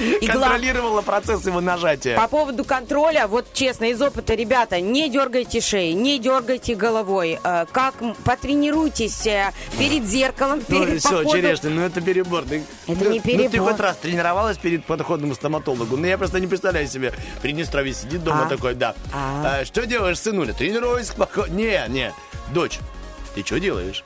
Контролировала 0.26 1.02
процесс 1.02 1.46
его 1.46 1.60
нажатия. 1.60 2.16
По 2.16 2.28
поводу 2.28 2.64
контроля, 2.64 3.26
вот 3.26 3.46
честно, 3.52 3.86
из 3.86 4.00
опыта, 4.00 4.34
ребята, 4.34 4.80
не 4.80 5.08
дергайте 5.08 5.60
шеи, 5.60 5.92
не 5.92 6.18
дергайте 6.18 6.74
головой. 6.74 7.38
Э, 7.42 7.66
Как 7.70 7.94
потренируйтесь 8.24 9.26
э, 9.26 9.52
перед 9.78 10.04
зеркалом, 10.04 10.62
Ну 10.68 10.84
перед 10.86 11.00
все, 11.00 11.24
черешня, 11.24 11.70
ну 11.70 11.82
это 11.82 12.00
перебор. 12.00 12.44
Это 12.44 12.60
ну, 12.86 12.94
не 13.10 13.18
Ну 13.18 13.22
ты 13.22 13.48
перебор. 13.48 13.72
хоть 13.72 13.80
раз 13.80 13.96
тренировалась 13.96 14.58
перед 14.58 14.84
подходом 14.84 15.32
к 15.32 15.34
стоматологу? 15.34 15.96
Ну 15.96 16.06
я 16.06 16.18
просто 16.18 16.40
не 16.40 16.46
представляю 16.46 16.86
себе. 16.88 17.12
Приднестровье 17.42 17.94
сидит 17.94 18.24
дома 18.24 18.46
А? 18.46 18.48
такой, 18.48 18.74
да. 18.74 18.94
А. 19.12 19.60
«А, 19.60 19.64
что 19.64 19.86
делаешь, 19.86 20.18
сынуля? 20.18 20.52
Тренируюсь 20.52 21.08
к 21.10 21.14
походу. 21.14 21.52
Не, 21.52 21.84
не, 21.88 22.12
дочь, 22.52 22.78
ты 23.34 23.44
что 23.44 23.60
делаешь? 23.60 24.04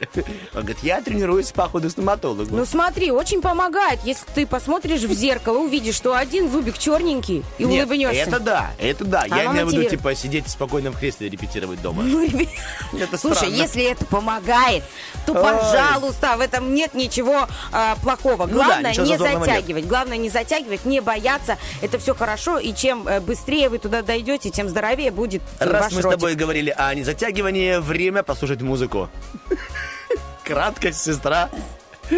Он 0.54 0.60
говорит, 0.62 0.78
я 0.82 1.00
тренируюсь 1.00 1.50
к 1.50 1.54
походу 1.54 1.88
к 1.88 1.92
стоматологу. 1.92 2.54
Ну 2.54 2.64
смотри, 2.66 3.10
очень 3.10 3.40
помогает, 3.40 4.00
если 4.04 4.24
ты 4.34 4.46
посмотришь 4.46 5.00
в 5.00 5.12
зеркало, 5.12 5.58
увидишь, 5.58 5.94
что 5.94 6.14
один 6.14 6.50
зубик 6.50 6.78
черненький 6.78 7.44
и 7.58 7.64
Нет, 7.64 7.86
улыбнешься. 7.86 8.22
это 8.22 8.40
да, 8.40 8.70
это 8.78 9.04
да. 9.04 9.24
Я 9.26 9.46
имею 9.46 9.52
в 9.52 9.54
виду, 9.54 9.64
мотивирует. 9.66 9.90
типа, 9.90 10.14
сидеть 10.14 10.48
спокойно 10.48 10.90
в 10.90 10.98
кресле 10.98 11.26
и 11.26 11.30
репетировать 11.30 11.80
дома. 11.82 12.02
Ну, 12.02 12.22
ребят, 12.24 12.48
Это 12.92 13.16
Слушай, 13.18 13.36
странно. 13.36 13.54
если 13.54 13.84
это 13.84 14.04
помогает, 14.04 14.84
то, 15.26 15.32
Ой. 15.32 15.42
пожалуйста, 15.42 16.36
в 16.36 16.40
этом 16.40 16.74
нет 16.74 16.94
ничего 16.94 17.48
а, 17.72 17.96
плохого. 17.96 18.46
Ну 18.46 18.58
да, 18.58 18.66
Главное 18.66 18.90
ничего 18.90 19.06
не 19.06 19.12
зазорного 19.18 19.44
нет. 19.46 19.54
затягивать. 19.56 19.86
Главное 19.86 20.16
не 20.16 20.28
затягивать, 20.30 20.84
не 20.84 21.00
бояться. 21.00 21.58
Это 21.82 21.98
все 21.98 22.14
хорошо. 22.14 22.58
И 22.58 22.74
чем 22.74 23.06
э, 23.08 23.20
быстрее 23.20 23.68
вы 23.68 23.78
туда 23.78 24.02
дойдете, 24.02 24.50
тем 24.50 24.68
здоровее 24.68 25.10
будет 25.10 25.42
Раз 25.58 25.92
мы 25.92 26.00
с 26.02 26.04
ротик. 26.04 26.18
тобой 26.20 26.34
говорили 26.34 26.74
о 26.76 26.94
незатягивании, 26.94 27.78
время 27.78 28.22
послушать 28.22 28.60
музыку. 28.62 29.08
Краткость 30.44 31.02
сестра 31.02 31.50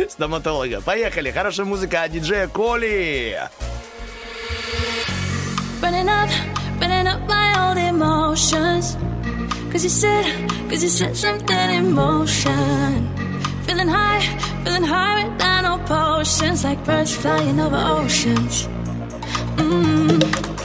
стоматолога. 0.08 0.80
Поехали. 0.80 1.30
Хорошая 1.30 1.66
музыка 1.66 2.02
от 2.02 2.12
диджея 2.12 2.48
Коли. 2.48 3.38
Running 5.80 6.08
up, 6.08 6.30
running 6.80 7.06
up 7.06 7.20
my 7.28 7.52
old 7.62 7.78
emotions. 7.78 8.96
Cause 9.70 9.84
you 9.84 9.90
said, 9.90 10.24
cause 10.68 10.82
you 10.82 10.88
set 10.88 11.14
something 11.14 11.70
in 11.70 11.92
motion. 11.92 13.08
Feeling 13.66 13.88
high, 13.88 14.22
feeling 14.64 14.82
high 14.82 15.24
without 15.24 15.62
no 15.62 15.78
potions. 15.86 16.64
Like 16.64 16.82
birds 16.84 17.14
flying 17.14 17.60
over 17.60 17.76
oceans. 17.76 18.68
Mm. 19.56 20.55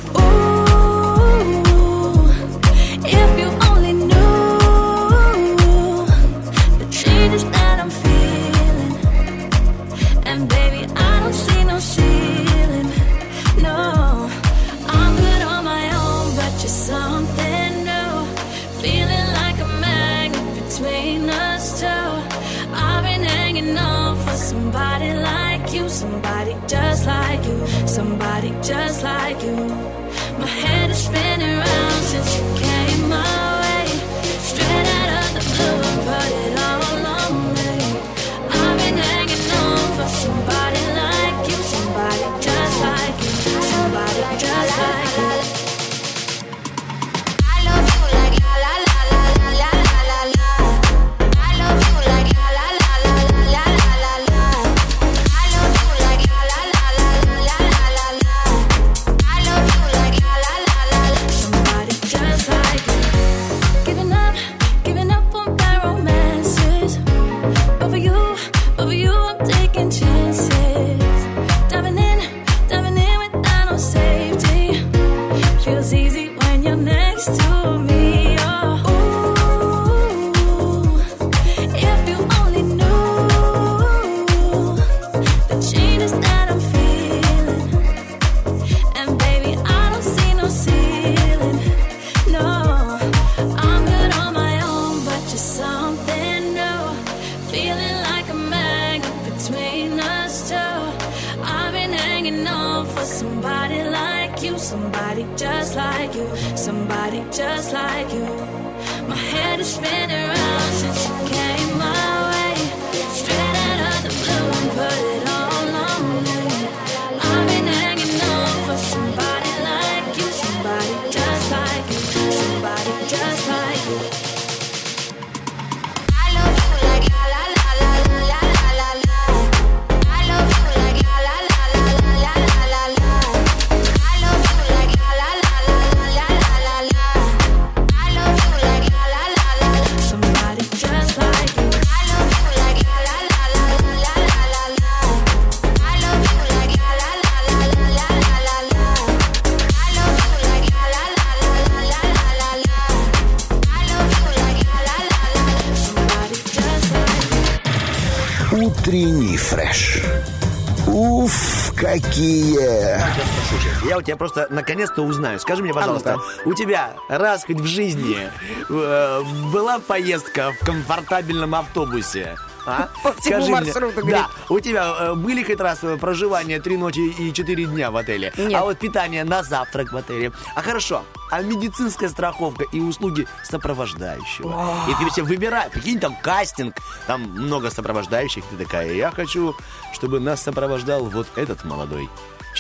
У 164.02 164.04
тебя 164.04 164.18
просто 164.18 164.48
наконец-то 164.50 165.04
узнаю. 165.04 165.40
Скажи 165.40 165.64
мне, 165.64 165.74
пожалуйста, 165.74 166.18
у 166.46 166.54
тебя 166.54 166.96
раз 167.08 167.46
хоть 167.46 167.60
в 167.60 167.66
жизни 167.66 168.30
э, 168.70 169.22
была 169.54 169.80
поездка 169.80 170.54
в 170.60 170.66
комфортабельном 170.66 171.56
автобусе? 171.56 172.36
А? 172.66 172.90
По 173.04 173.14
всему 173.14 173.22
Скажи 173.22 173.52
мне, 173.52 173.52
маршруту, 173.52 174.02
говорит. 174.02 174.12
Да. 174.12 174.30
У 174.50 174.60
тебя 174.60 174.96
э, 175.00 175.14
были 175.16 175.44
хоть 175.44 175.60
раз 175.60 175.80
э, 175.84 175.98
проживание 175.98 176.60
три 176.60 176.78
ночи 176.78 177.00
и 177.00 177.34
четыре 177.34 177.66
дня 177.66 177.92
в 177.92 177.98
отеле? 177.98 178.34
Нет. 178.38 178.54
А 178.56 178.64
вот 178.64 178.78
питание 178.78 179.24
на 179.24 179.44
завтрак 179.44 179.92
в 179.92 179.98
отеле? 179.98 180.32
А 180.56 180.62
хорошо, 180.62 181.04
а 181.32 181.42
медицинская 181.42 182.10
страховка 182.10 182.66
и 182.72 182.80
услуги 182.80 183.28
сопровождающего? 183.44 184.76
И 184.90 185.04
ты 185.04 185.10
все 185.10 185.24
выбирай, 185.24 185.70
прикинь, 185.70 186.00
там 186.00 186.16
кастинг, 186.22 186.76
там 187.08 187.22
много 187.22 187.70
сопровождающих, 187.70 188.44
ты 188.46 188.58
такая, 188.58 188.94
я 188.94 189.12
хочу, 189.12 189.56
чтобы 189.94 190.20
нас 190.20 190.42
сопровождал 190.42 191.06
вот 191.06 191.28
этот 191.36 191.64
молодой 191.66 192.10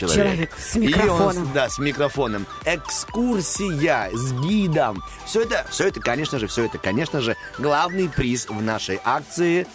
человек. 0.07 0.25
Человек 0.25 0.51
с 0.57 0.75
И 0.75 0.79
он, 0.79 0.85
микрофоном. 0.87 1.51
да, 1.53 1.69
с 1.69 1.79
микрофоном. 1.79 2.45
Экскурсия 2.65 4.09
с 4.13 4.31
гидом. 4.33 5.03
Все 5.25 5.41
это, 5.41 5.65
все 5.69 5.87
это, 5.87 5.99
конечно 5.99 6.39
же, 6.39 6.47
все 6.47 6.65
это, 6.65 6.77
конечно 6.77 7.21
же, 7.21 7.35
главный 7.57 8.09
приз 8.09 8.47
в 8.47 8.61
нашей 8.61 8.99
акции 9.03 9.67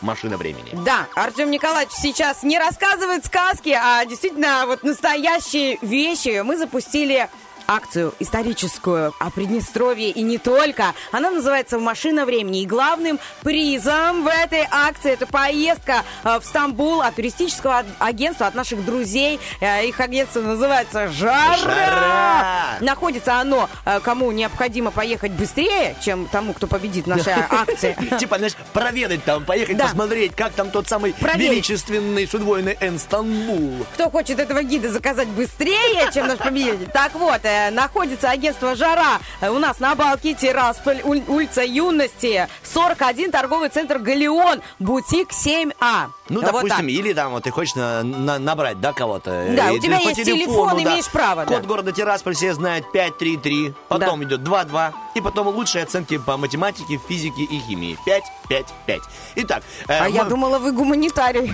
«Машина 0.00 0.36
времени». 0.36 0.70
Да, 0.84 1.06
Артем 1.14 1.50
Николаевич 1.50 1.92
сейчас 1.94 2.42
не 2.42 2.58
рассказывает 2.58 3.24
сказки, 3.24 3.68
а 3.70 4.04
действительно 4.04 4.64
вот 4.66 4.82
настоящие 4.82 5.78
вещи. 5.80 6.40
Мы 6.42 6.56
запустили 6.58 7.28
акцию 7.66 8.14
историческую 8.20 9.12
о 9.18 9.30
Приднестровье 9.30 10.10
и 10.10 10.22
не 10.22 10.38
только. 10.38 10.94
Она 11.10 11.30
называется 11.30 11.78
«Машина 11.78 12.24
времени». 12.24 12.62
И 12.62 12.66
главным 12.66 13.18
призом 13.42 14.24
в 14.24 14.28
этой 14.28 14.66
акции 14.70 15.12
это 15.12 15.26
поездка 15.26 16.02
э, 16.24 16.38
в 16.38 16.44
Стамбул 16.44 17.00
от 17.02 17.14
туристического 17.14 17.78
аг- 17.78 17.86
агентства, 17.98 18.46
от 18.46 18.54
наших 18.54 18.84
друзей. 18.84 19.38
Э, 19.60 19.86
Их 19.86 19.98
агентство 20.00 20.40
называется 20.40 21.08
«Жара». 21.08 21.56
Жара! 21.56 22.78
Находится 22.80 23.40
оно, 23.40 23.68
э, 23.84 24.00
кому 24.00 24.30
необходимо 24.32 24.90
поехать 24.90 25.32
быстрее, 25.32 25.94
чем 26.02 26.26
тому, 26.26 26.52
кто 26.52 26.66
победит 26.66 27.04
в 27.04 27.08
нашей 27.08 27.32
акции. 27.32 27.96
Типа, 28.18 28.36
знаешь, 28.38 28.54
проведать 28.72 29.24
там, 29.24 29.44
поехать 29.44 29.78
посмотреть, 29.78 30.34
как 30.34 30.52
там 30.52 30.70
тот 30.70 30.88
самый 30.88 31.14
величественный 31.34 32.26
с 32.26 32.34
удвоенный 32.34 32.76
Энстамбул. 32.80 33.86
Кто 33.94 34.10
хочет 34.10 34.38
этого 34.38 34.62
гида 34.62 34.90
заказать 34.90 35.28
быстрее, 35.28 36.10
чем 36.12 36.26
наш 36.28 36.38
победитель? 36.38 36.88
Так 36.92 37.14
вот, 37.14 37.40
находится 37.70 38.30
агентство 38.30 38.74
«Жара» 38.74 39.18
э, 39.40 39.48
у 39.50 39.58
нас 39.58 39.80
на 39.80 39.94
Балке, 39.94 40.34
Тирасполь, 40.34 41.00
уль- 41.04 41.24
улица 41.28 41.62
Юности, 41.62 42.48
41, 42.62 43.30
торговый 43.30 43.68
центр 43.68 43.98
«Галеон», 43.98 44.60
бутик 44.78 45.30
7А. 45.32 46.06
Ну, 46.28 46.40
Вот 46.40 46.46
допустим, 46.46 46.70
так. 46.70 46.88
или 46.88 47.12
там 47.12 47.32
вот 47.32 47.42
ты 47.44 47.50
хочешь 47.50 47.74
на- 47.74 48.02
на- 48.02 48.38
набрать, 48.38 48.80
да, 48.80 48.92
кого-то. 48.92 49.46
Да, 49.54 49.70
И 49.70 49.76
у 49.76 49.80
тебя 49.80 49.98
по 49.98 50.08
есть 50.08 50.24
телефон, 50.24 50.82
имеешь 50.82 51.08
право, 51.10 51.44
да. 51.44 51.54
Код 51.56 51.66
города 51.66 51.92
Тирасполь 51.92 52.34
все 52.34 52.54
знают 52.54 52.90
533, 52.92 53.74
потом 53.88 54.22
идет 54.24 54.42
22, 54.42 54.92
и 55.14 55.20
потом 55.20 55.48
лучшие 55.48 55.84
оценки 55.84 56.16
по 56.18 56.36
математике, 56.36 56.98
физике 57.08 57.42
и 57.42 57.58
химии. 57.60 57.98
5, 58.06 58.22
5, 58.52 58.66
5. 58.86 59.00
Итак, 59.36 59.62
э, 59.88 59.98
А 59.98 60.08
я 60.08 60.24
думала, 60.24 60.58
вы 60.58 60.72
гуманитарий. 60.72 61.50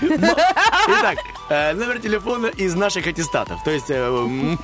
Итак, 0.89 1.19
э, 1.49 1.73
номер 1.75 2.01
телефона 2.01 2.47
из 2.47 2.75
наших 2.75 3.07
аттестатов. 3.07 3.63
То 3.65 3.71
есть... 3.71 3.87
э, 3.91 4.57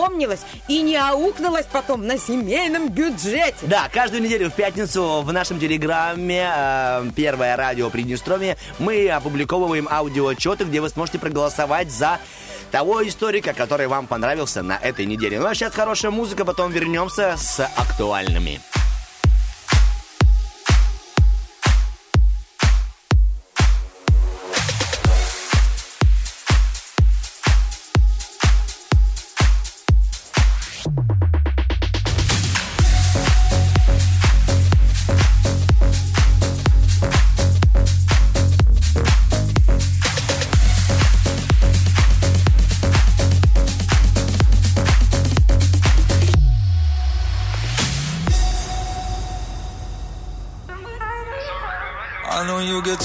и 0.68 0.82
не 0.82 0.96
аукнулось 0.96 1.66
потом 1.70 2.07
на 2.07 2.18
семейном 2.18 2.88
бюджете. 2.88 3.55
Да, 3.62 3.88
каждую 3.92 4.22
неделю 4.22 4.51
в 4.51 4.55
пятницу 4.55 5.22
в 5.22 5.32
нашем 5.32 5.59
телеграме 5.59 6.51
э, 6.55 7.11
«Первое 7.14 7.57
радио 7.57 7.90
Приднестровье» 7.90 8.57
мы 8.78 9.09
опубликовываем 9.09 9.88
аудиоотчеты, 9.90 10.64
где 10.64 10.80
вы 10.80 10.88
сможете 10.88 11.18
проголосовать 11.18 11.90
за 11.90 12.18
того 12.70 13.07
историка, 13.07 13.53
который 13.53 13.86
вам 13.86 14.07
понравился 14.07 14.62
на 14.62 14.76
этой 14.76 15.07
неделе. 15.07 15.40
Ну 15.40 15.46
а 15.46 15.55
сейчас 15.55 15.74
хорошая 15.74 16.11
музыка, 16.11 16.44
потом 16.44 16.70
вернемся 16.70 17.34
с 17.36 17.61
актуальными. 17.76 18.61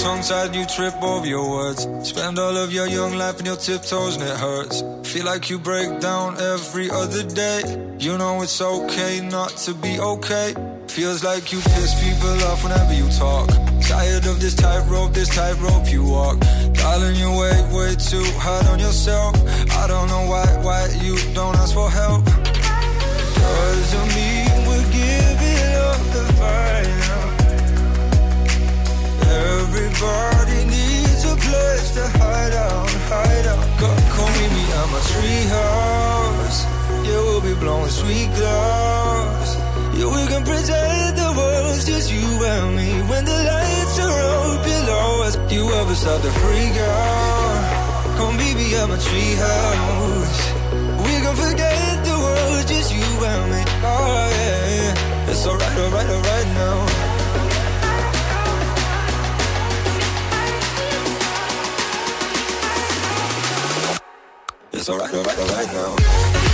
Tied, 0.06 0.56
you 0.56 0.66
trip 0.66 0.94
over 1.02 1.26
your 1.26 1.50
words. 1.50 1.88
Spend 2.08 2.38
all 2.38 2.58
of 2.58 2.72
your 2.72 2.88
young 2.88 3.14
life 3.18 3.40
on 3.40 3.46
your 3.46 3.56
tiptoes 3.56 4.16
and 4.18 4.24
it 4.24 4.38
hurts. 4.38 4.84
Feel 5.12 5.26
like 5.26 5.50
you 5.50 5.58
break 5.58 6.00
down 6.00 6.38
every 6.40 6.90
other 6.90 7.24
day. 7.24 7.62
You 8.00 8.18
know 8.18 8.42
it's 8.42 8.62
okay 8.62 9.22
not 9.22 9.50
to 9.66 9.74
be 9.74 10.00
okay. 10.00 10.54
Feels 10.88 11.24
like 11.24 11.52
you 11.52 11.60
piss 11.60 11.92
people 12.04 12.38
off 12.50 12.64
whenever 12.64 12.94
you 12.94 13.08
talk. 13.18 13.50
Tired 13.82 14.26
of 14.28 14.40
this 14.40 14.56
tightrope, 14.56 15.14
this 15.14 15.30
tightrope 15.30 15.92
you 15.92 16.04
walk. 16.04 16.40
Darling, 16.74 17.16
your 17.16 17.40
way, 17.40 17.56
way 17.74 17.96
too 17.96 18.26
hard 18.46 18.66
on 18.68 18.80
yourself. 18.80 19.36
I 19.72 19.88
don't 19.88 20.08
know 20.08 20.26
why, 20.28 20.46
why 20.62 20.88
you 21.02 21.16
don't 21.34 21.56
ask 21.56 21.74
for 21.74 21.90
help. 21.90 22.26
Doesn't 22.26 24.16
mean 24.16 24.35
we're 24.35 24.35
Everybody 29.76 30.64
needs 30.72 31.26
a 31.26 31.36
place 31.36 31.92
to 31.96 32.08
hide 32.16 32.54
out, 32.54 32.90
hide 33.12 33.46
out. 33.46 33.60
Come, 33.76 34.00
come 34.16 34.32
meet 34.40 34.52
me 34.56 34.64
at 34.72 34.88
my 34.88 35.02
treehouse. 35.12 36.60
Yeah, 37.04 37.20
we'll 37.28 37.42
be 37.42 37.54
blowing 37.60 37.90
sweet 37.90 38.32
clouds. 38.40 39.52
Yeah, 40.00 40.08
we 40.16 40.24
can 40.32 40.44
pretend 40.48 41.18
the 41.18 41.28
world's 41.36 41.84
just 41.84 42.10
you 42.10 42.24
and 42.24 42.78
me. 42.78 43.04
When 43.12 43.26
the 43.26 43.36
lights 43.36 44.00
are 44.00 44.16
out 44.16 44.64
below 44.64 45.24
us, 45.28 45.36
you 45.52 45.68
ever 45.68 45.94
start 45.94 46.22
to 46.24 46.32
freak 46.40 46.76
out? 46.80 48.16
Come 48.16 48.38
meet 48.38 48.56
me 48.56 48.76
at 48.80 48.88
my 48.88 48.96
treehouse. 48.96 50.40
We 51.04 51.14
can 51.20 51.36
forget 51.36 52.06
the 52.06 52.16
world's 52.16 52.66
just 52.72 52.94
you 52.96 53.12
and 53.28 53.52
me. 53.52 53.62
Oh 53.84 54.32
yeah. 54.40 55.30
it's 55.32 55.46
alright, 55.46 55.78
alright, 55.84 56.10
alright 56.10 56.48
now. 56.56 57.15
It's 64.78 64.90
alright, 64.90 65.14
alright, 65.14 65.40
alright 65.40 65.74
now. 65.74 66.45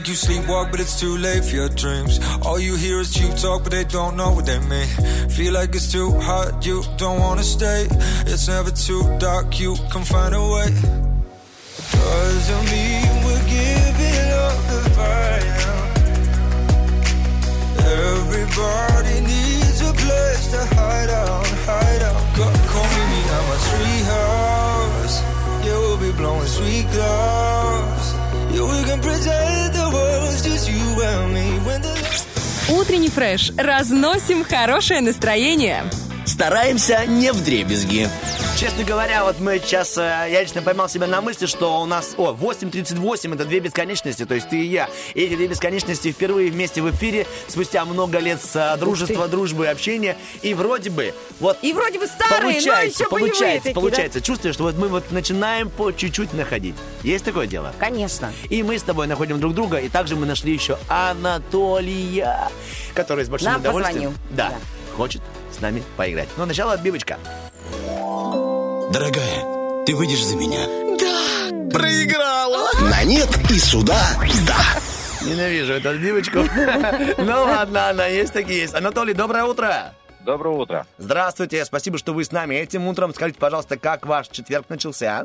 Like 0.00 0.08
you 0.08 0.14
sleepwalk, 0.14 0.70
but 0.70 0.80
it's 0.80 0.98
too 0.98 1.18
late 1.18 1.44
for 1.44 1.56
your 1.56 1.68
dreams. 1.68 2.20
All 2.40 2.58
you 2.58 2.74
hear 2.74 3.00
is 3.00 3.12
cheap 3.12 3.34
talk, 3.36 3.64
but 3.64 3.72
they 3.72 3.84
don't 3.84 4.16
know 4.16 4.32
what 4.32 4.46
they 4.46 4.58
mean. 4.58 4.88
Feel 5.28 5.52
like 5.52 5.74
it's 5.74 5.92
too 5.92 6.10
hot, 6.20 6.64
you 6.64 6.82
don't 6.96 7.20
wanna 7.20 7.42
stay. 7.42 7.86
It's 8.24 8.48
never 8.48 8.70
too 8.70 9.02
dark, 9.18 9.60
you 9.60 9.76
can 9.92 10.02
find 10.02 10.34
a 10.34 10.40
way. 10.40 10.68
Doesn't 11.92 12.64
mean 12.72 13.12
we're 13.26 13.46
giving 13.56 14.28
up 14.46 14.58
the 14.72 14.80
fight. 14.96 15.60
Everybody 18.08 19.20
needs 19.20 19.80
a 19.82 19.92
place 19.92 20.46
to 20.54 20.60
hide 20.76 21.10
out, 21.10 21.46
hide 21.68 22.02
out. 22.08 22.22
Come 22.72 22.88
meet 22.96 23.08
me 23.12 23.20
at 23.36 23.42
my 23.50 23.58
treehouse. 23.68 25.16
Yeah, 25.66 25.78
we'll 25.82 25.98
be 25.98 26.10
blowing 26.12 26.46
sweet 26.46 26.86
clouds. 26.88 27.99
Утренний 32.68 33.08
фреш. 33.08 33.52
Разносим 33.56 34.44
хорошее 34.44 35.00
настроение. 35.00 35.84
Стараемся 36.24 37.04
не 37.06 37.32
в 37.32 37.42
дребезги. 37.42 38.08
Честно 38.60 38.84
говоря, 38.84 39.24
вот 39.24 39.40
мы 39.40 39.58
сейчас, 39.58 39.96
э, 39.96 40.28
я 40.30 40.42
лично 40.42 40.60
поймал 40.60 40.86
себя 40.86 41.06
на 41.06 41.22
мысли, 41.22 41.46
что 41.46 41.80
у 41.80 41.86
нас, 41.86 42.12
о, 42.18 42.34
8.38 42.34 43.34
это 43.34 43.46
две 43.46 43.58
бесконечности, 43.58 44.26
то 44.26 44.34
есть 44.34 44.50
ты 44.50 44.60
и 44.60 44.66
я. 44.66 44.90
И 45.14 45.22
эти 45.22 45.34
две 45.34 45.46
бесконечности 45.46 46.12
впервые 46.12 46.50
вместе 46.50 46.82
в 46.82 46.90
эфире, 46.90 47.26
спустя 47.48 47.86
много 47.86 48.18
лет 48.18 48.38
с 48.38 48.54
э, 48.54 48.76
дружества, 48.76 49.28
дружбы 49.28 49.68
общения. 49.68 50.18
И 50.42 50.52
вроде 50.52 50.90
бы, 50.90 51.14
вот... 51.40 51.56
И 51.62 51.72
вроде 51.72 52.00
бы 52.00 52.06
старые, 52.06 52.42
но 52.42 52.50
получается, 52.50 53.02
еще 53.02 53.08
полевые 53.08 53.32
получается, 53.32 53.56
такие, 53.60 53.74
да? 53.74 53.80
получается. 53.80 54.20
Чувствуешь, 54.20 54.54
что 54.56 54.64
вот 54.64 54.74
мы 54.74 54.88
вот 54.88 55.10
начинаем 55.10 55.70
по 55.70 55.90
чуть-чуть 55.90 56.34
находить. 56.34 56.74
Есть 57.02 57.24
такое 57.24 57.46
дело? 57.46 57.72
Конечно. 57.78 58.30
И 58.50 58.62
мы 58.62 58.78
с 58.78 58.82
тобой 58.82 59.06
находим 59.06 59.40
друг 59.40 59.54
друга, 59.54 59.78
и 59.78 59.88
также 59.88 60.16
мы 60.16 60.26
нашли 60.26 60.52
еще 60.52 60.76
Анатолия, 60.86 62.50
который 62.92 63.24
с 63.24 63.30
большим 63.30 63.52
Нам 63.52 63.60
удовольствием... 63.62 64.12
позвонил. 64.12 64.36
Да, 64.36 64.50
Да. 64.50 64.96
хочет 64.98 65.22
с 65.50 65.62
нами 65.62 65.82
поиграть. 65.96 66.28
Но 66.36 66.44
сначала 66.44 66.74
отбивочка. 66.74 67.16
Дорогая, 68.92 69.84
ты 69.86 69.94
выйдешь 69.94 70.24
за 70.24 70.36
меня? 70.36 70.66
Да. 70.98 71.68
Проиграла. 71.70 72.68
На 72.90 73.04
нет 73.04 73.28
и 73.48 73.54
сюда 73.54 73.96
да. 74.46 75.24
Ненавижу 75.24 75.74
эту 75.74 75.90
отбивочку. 75.90 76.38
Ну 77.18 77.32
ладно, 77.44 77.90
она 77.90 78.06
есть 78.06 78.32
такие 78.32 78.62
есть. 78.62 78.74
Анатолий, 78.74 79.14
доброе 79.14 79.44
утро. 79.44 79.92
Доброе 80.24 80.56
утро. 80.56 80.86
Здравствуйте, 80.98 81.64
спасибо, 81.64 81.98
что 81.98 82.12
вы 82.12 82.24
с 82.24 82.32
нами. 82.32 82.56
Этим 82.56 82.88
утром 82.88 83.14
скажите, 83.14 83.38
пожалуйста, 83.38 83.78
как 83.78 84.06
ваш 84.06 84.26
четверг 84.28 84.66
начался? 84.68 85.24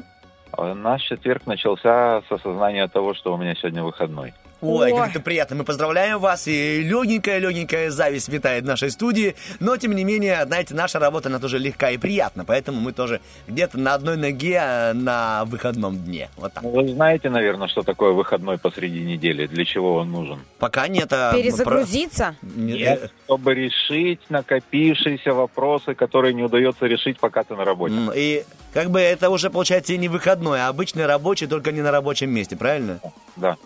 Э, 0.57 0.73
Наш 0.73 1.01
четверг 1.01 1.47
начался 1.47 2.21
с 2.29 2.31
осознания 2.31 2.87
того, 2.87 3.13
что 3.15 3.33
у 3.33 3.37
меня 3.37 3.55
сегодня 3.55 3.83
выходной. 3.83 4.33
Ой, 4.61 4.91
Ой. 4.91 4.99
как 4.99 5.11
это 5.11 5.19
приятно. 5.19 5.57
Мы 5.57 5.63
поздравляем 5.63 6.19
вас. 6.19 6.47
И 6.47 6.81
легенькая-легенькая 6.81 7.91
зависть 7.91 8.29
витает 8.29 8.63
в 8.63 8.67
нашей 8.67 8.89
студии. 8.91 9.35
Но, 9.59 9.77
тем 9.77 9.93
не 9.93 10.03
менее, 10.03 10.45
знаете, 10.45 10.73
наша 10.73 10.99
работа, 10.99 11.29
она 11.29 11.39
тоже 11.39 11.59
легка 11.59 11.91
и 11.91 11.97
приятна. 11.97 12.45
Поэтому 12.45 12.79
мы 12.79 12.91
тоже 12.93 13.21
где-то 13.47 13.77
на 13.77 13.93
одной 13.93 14.17
ноге 14.17 14.59
э, 14.61 14.93
на 14.93 15.45
выходном 15.45 15.97
дне. 15.97 16.29
Вот 16.37 16.53
так. 16.53 16.63
Ну, 16.63 16.71
Вы 16.71 16.87
знаете, 16.89 17.29
наверное, 17.29 17.67
что 17.67 17.83
такое 17.83 18.11
выходной 18.13 18.57
посреди 18.57 19.01
недели? 19.01 19.45
Для 19.47 19.65
чего 19.65 19.95
он 19.95 20.11
нужен? 20.11 20.39
Пока 20.59 20.87
нет... 20.87 21.11
а, 21.11 21.33
Перезагрузиться? 21.33 22.35
про- 22.41 22.49
не- 22.61 22.73
Нет, 22.73 23.11
чтобы 23.25 23.53
решить 23.53 24.21
накопившиеся 24.29 25.33
вопросы, 25.33 25.93
которые 25.93 26.33
не 26.33 26.43
удается 26.43 26.85
решить, 26.85 27.19
пока 27.19 27.43
ты 27.43 27.55
на 27.55 27.65
работе. 27.65 27.95
И 28.15 28.43
как 28.73 28.89
бы 28.89 28.99
это 28.99 29.29
уже 29.29 29.49
получается 29.49 29.93
и 29.93 29.97
не 29.97 30.07
выходной, 30.07 30.61
а 30.61 30.67
обычный 30.69 31.05
рабочий, 31.05 31.47
только 31.47 31.71
не 31.71 31.81
на 31.81 31.91
рабочем 31.91 32.29
месте, 32.31 32.55
правильно? 32.55 32.99
Да. 33.35 33.57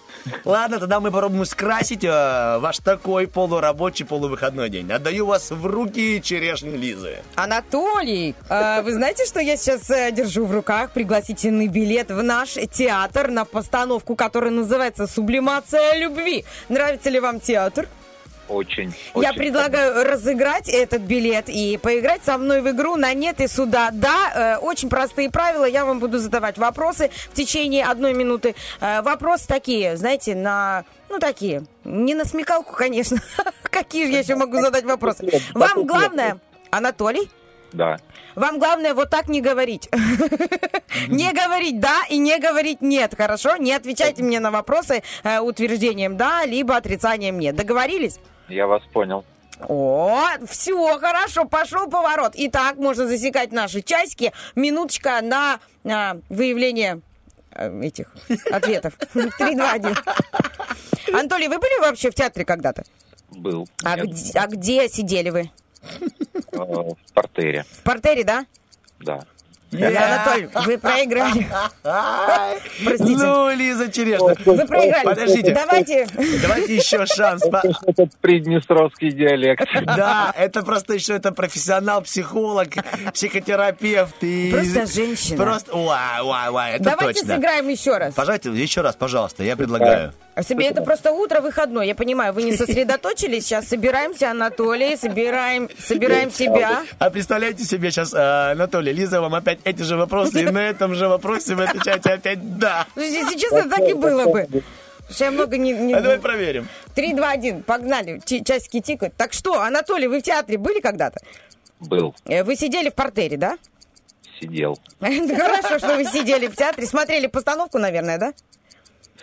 Ладно, 0.46 0.80
тогда 0.80 1.00
мы 1.00 1.12
попробуем 1.12 1.46
скрасить 1.46 2.04
э, 2.04 2.58
ваш 2.60 2.80
такой 2.80 3.28
полурабочий, 3.28 4.06
полувыходной 4.06 4.70
день. 4.70 4.92
Отдаю 4.92 5.26
вас 5.26 5.52
в 5.52 5.66
руки 5.66 6.22
черешни 6.22 6.76
Лизы. 6.76 7.20
Анатолий, 7.36 8.36
э, 8.50 8.82
вы 8.82 8.94
знаете, 8.94 9.26
что 9.26 9.40
я 9.40 9.58
сейчас 9.58 9.90
э, 9.90 10.12
держу 10.12 10.46
в 10.46 10.52
руках 10.52 10.92
пригласительный 10.92 11.68
билет 11.68 12.10
в 12.10 12.22
наш 12.24 12.58
театр 12.72 13.30
на 13.30 13.46
постановку, 13.46 14.16
которая 14.16 14.52
называется 14.52 15.08
«Сублимация 15.08 15.98
любви». 15.98 16.46
Нравится 16.68 17.10
ли 17.10 17.20
вам 17.20 17.40
театр? 17.40 17.88
Очень. 18.50 18.93
Я 19.16 19.30
очень. 19.30 19.34
предлагаю 19.34 20.04
разыграть 20.04 20.68
этот 20.68 21.04
билет 21.04 21.50
и 21.50 21.78
поиграть 21.78 22.24
со 22.24 22.38
мной 22.38 22.62
в 22.62 22.70
игру 22.70 22.95
на 22.95 23.14
нет 23.14 23.39
и 23.39 23.47
сюда. 23.47 23.89
Да, 23.91 24.58
э, 24.58 24.58
очень 24.58 24.89
простые 24.89 25.30
правила. 25.30 25.66
Я 25.66 25.86
вам 25.86 26.00
буду 26.00 26.18
задавать 26.18 26.58
вопросы 26.58 27.12
в 27.32 27.34
течение 27.34 27.86
одной 27.86 28.14
минуты. 28.14 28.56
Э, 28.82 29.02
вопросы 29.02 29.47
такие, 29.47 29.95
знаете, 29.97 30.36
на... 30.36 30.84
Ну, 31.10 31.20
такие. 31.20 31.64
Не 31.84 32.16
на 32.16 32.26
смекалку, 32.26 32.74
конечно. 32.74 33.18
Какие 33.64 34.08
же 34.08 34.14
я 34.14 34.20
еще 34.20 34.36
могу 34.36 34.60
задать 34.60 34.84
вопросы? 34.84 35.41
Вам 35.54 35.86
главное... 35.86 36.39
Анатолий? 36.72 37.30
Да. 37.74 37.97
Вам 38.36 38.60
главное 38.60 38.93
вот 38.93 39.10
так 39.10 39.28
не 39.28 39.41
говорить. 39.41 39.89
Не 41.08 41.32
говорить 41.34 41.80
да 41.80 42.04
и 42.10 42.18
не 42.18 42.38
говорить 42.39 42.82
нет, 42.82 43.14
хорошо? 43.16 43.58
Не 43.58 43.74
отвечайте 43.74 44.24
мне 44.24 44.39
на 44.39 44.52
вопросы 44.52 45.04
э, 45.24 45.39
утверждением 45.39 46.18
да, 46.18 46.45
либо 46.45 46.76
отрицанием 46.76 47.39
нет. 47.39 47.56
Договорились? 47.56 48.20
Я 48.50 48.68
вас 48.68 48.84
понял. 48.91 49.24
О, 49.68 50.26
все, 50.47 50.97
хорошо, 51.00 51.45
пошел 51.45 51.89
поворот. 51.89 52.32
Итак, 52.36 52.78
можно 52.78 53.08
засекать 53.08 53.52
наши 53.52 53.82
часики. 53.82 54.32
Минуточка 54.56 55.22
на 55.22 55.60
а, 55.84 56.18
выявление 56.30 57.02
э, 57.52 57.82
этих 57.82 58.16
ответов. 58.52 58.93
Три, 59.38 59.56
два, 59.56 59.74
один. 59.74 59.95
Анатолий, 61.14 61.47
вы 61.50 61.60
были 61.60 61.80
вообще 61.82 62.10
в 62.10 62.16
театре 62.16 62.45
когда-то? 62.45 62.84
Был. 63.32 63.68
А, 63.84 63.97
где, 63.97 64.39
а 64.39 64.47
где 64.47 64.88
сидели 64.88 65.30
вы? 65.30 65.52
э, 66.52 66.58
в 66.58 66.95
портере. 67.14 67.66
В 67.70 67.84
портере, 67.84 68.24
да? 68.24 68.45
Да. 69.00 69.20
Анатолий, 69.72 70.50
вы 70.66 70.78
проиграли. 70.78 71.48
Простите. 72.84 73.24
Ну, 73.24 73.52
Лиза 73.52 73.92
Черешня. 73.92 74.36
Вы 74.46 74.66
проиграли. 74.66 75.06
Подождите. 75.06 75.54
Давайте. 75.54 76.08
Давайте 76.42 76.76
еще 76.76 77.06
шанс. 77.06 77.44
Это 77.44 78.10
приднестровский 78.22 79.12
диалект. 79.12 79.68
Да, 80.00 80.34
это 80.38 80.62
просто 80.64 80.94
еще 80.94 81.16
это 81.16 81.32
профессионал, 81.32 82.02
психолог, 82.04 82.70
психотерапевт. 83.14 84.16
И... 84.22 84.52
Просто 84.52 84.86
женщина. 84.86 85.44
Просто, 85.44 85.76
уай, 85.76 86.22
уай, 86.22 86.50
уай, 86.50 86.72
это 86.76 86.84
Давайте 86.84 87.22
точно. 87.22 87.36
сыграем 87.36 87.68
еще 87.68 87.98
раз. 87.98 88.14
Пожалуйста, 88.14 88.50
еще 88.50 88.82
раз, 88.82 88.96
пожалуйста, 88.96 89.44
я 89.44 89.58
предлагаю. 89.58 90.14
А 90.40 90.44
себе 90.44 90.68
это 90.68 90.82
просто 90.82 91.12
утро 91.12 91.42
выходной. 91.42 91.86
Я 91.86 91.96
понимаю, 91.96 92.32
вы 92.32 92.44
не 92.44 92.54
сосредоточились. 92.56 93.46
Сейчас 93.46 93.68
собираемся, 93.68 94.32
Анатолий, 94.32 94.96
собираем, 94.96 95.68
собираем 95.86 96.32
себя. 96.32 96.84
А 96.98 97.10
представляете 97.10 97.66
себе 97.66 97.92
сейчас, 97.92 98.14
э, 98.14 98.52
Анатолий, 98.52 98.94
Лиза 98.94 99.20
вам 99.20 99.36
опять 99.36 99.60
эти 99.66 99.82
же 99.82 99.98
вопросы, 99.98 100.44
и 100.44 100.46
на 100.46 100.60
этом 100.70 100.96
же 100.96 101.10
вопросе 101.10 101.56
вы 101.56 101.66
отвечаете 101.66 102.12
опять 102.12 102.58
«да». 102.58 102.88
Ну, 102.96 103.02
если 103.02 103.38
честно, 103.38 103.70
так 103.70 103.82
и 103.82 103.94
было 103.94 104.28
бы. 104.32 104.48
Что 105.10 105.26
я 105.26 105.32
много 105.32 105.58
не... 105.58 105.74
не- 105.74 105.94
А 105.94 106.00
давай 106.00 106.20
проверим. 106.20 106.70
Три, 106.96 107.14
два, 107.14 107.32
один, 107.32 107.62
погнали. 107.62 108.22
Чи- 108.24 108.42
Часики 108.42 108.80
тикают. 108.80 109.16
Так 109.18 109.34
что, 109.34 109.60
Анатолий, 109.62 110.08
вы 110.08 110.20
в 110.20 110.24
театре 110.24 110.58
были 110.58 110.80
когда-то? 110.80 111.20
Был. 111.82 112.16
Э, 112.26 112.44
Вы 112.46 112.56
сидели 112.56 112.90
в 112.90 112.94
портере, 112.94 113.36
да? 113.36 113.58
Сидел. 114.40 114.80
Это 115.02 115.36
Хорошо, 115.36 115.80
что 115.80 115.96
вы 115.96 116.06
сидели 116.06 116.48
в 116.48 116.56
театре. 116.56 116.88
Смотрели 116.88 117.28
постановку, 117.28 117.78
наверное, 117.78 118.18
да? 118.18 118.34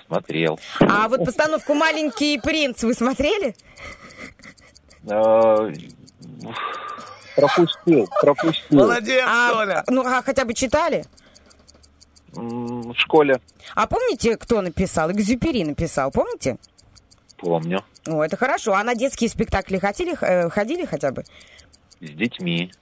Смотрел. 0.06 0.58
А 0.80 1.08
вот 1.08 1.24
постановку 1.24 1.74
«Маленький 1.74 2.38
принц» 2.40 2.82
вы 2.82 2.94
смотрели? 2.94 3.54
Э, 5.08 5.72
Пропустил. 7.34 8.08
Пропустил. 8.20 8.78
Молодец, 8.78 9.24
А, 9.26 9.50
Толя. 9.52 9.84
ну, 9.88 10.02
а 10.06 10.22
хотя 10.22 10.44
бы 10.44 10.54
читали? 10.54 11.04
В 12.32 12.94
школе. 12.96 13.40
А 13.74 13.86
помните, 13.86 14.36
кто 14.36 14.60
написал? 14.60 15.10
Экзюпери 15.10 15.64
написал, 15.64 16.10
помните? 16.10 16.56
Помню. 17.38 17.84
О, 18.06 18.22
это 18.22 18.36
хорошо. 18.36 18.74
А 18.74 18.84
на 18.84 18.94
детские 18.94 19.28
спектакли 19.30 19.78
ходили, 19.78 20.16
э, 20.20 20.48
ходили 20.50 20.84
хотя 20.86 21.10
бы? 21.12 21.24
С 22.00 22.10
детьми. 22.10 22.72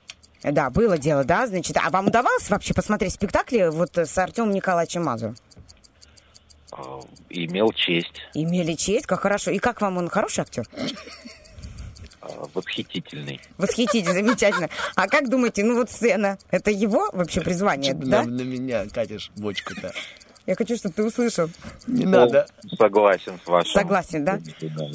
Да, 0.43 0.70
было 0.70 0.99
дело, 0.99 1.25
да, 1.25 1.47
значит. 1.47 1.77
А 1.83 1.89
вам 1.91 2.09
удавалось 2.09 2.51
вообще 2.51 2.75
посмотреть 2.75 3.14
спектакли 3.14 3.68
вот 3.70 3.97
с 3.97 4.18
Артемом 4.18 4.51
Николаевичем 4.53 5.05
Мазуром? 5.05 5.37
Э, 6.77 7.01
Имел 7.31 7.72
честь. 7.72 8.12
Имели 8.35 8.75
честь, 8.75 9.07
как 9.07 9.20
хорошо. 9.20 9.51
И 9.51 9.59
как 9.59 9.81
вам 9.81 9.97
он 9.99 10.09
хороший 10.09 10.41
актер? 10.41 10.66
э, 10.77 10.87
Восхитительный. 12.55 13.41
Восхитите, 13.59 14.12
замечательно. 14.12 14.68
А 14.97 15.09
как 15.09 15.29
думаете, 15.29 15.64
ну 15.64 15.77
вот 15.77 15.91
сцена, 15.91 16.39
это 16.51 16.70
его 16.70 17.11
вообще 17.12 17.41
призвание, 17.41 17.95
На, 17.95 18.07
да? 18.07 18.22
на 18.25 18.43
меня 18.43 18.87
катишь 18.93 19.31
бочку-то. 19.37 19.93
Я 20.47 20.57
хочу, 20.57 20.77
чтобы 20.77 20.95
ты 20.95 21.03
услышал. 21.05 21.49
Не 21.87 22.05
надо. 22.05 22.47
Согласен 22.79 23.41
с 23.43 23.47
вашим. 23.49 23.72
Согласен, 23.72 24.25
да? 24.27 24.39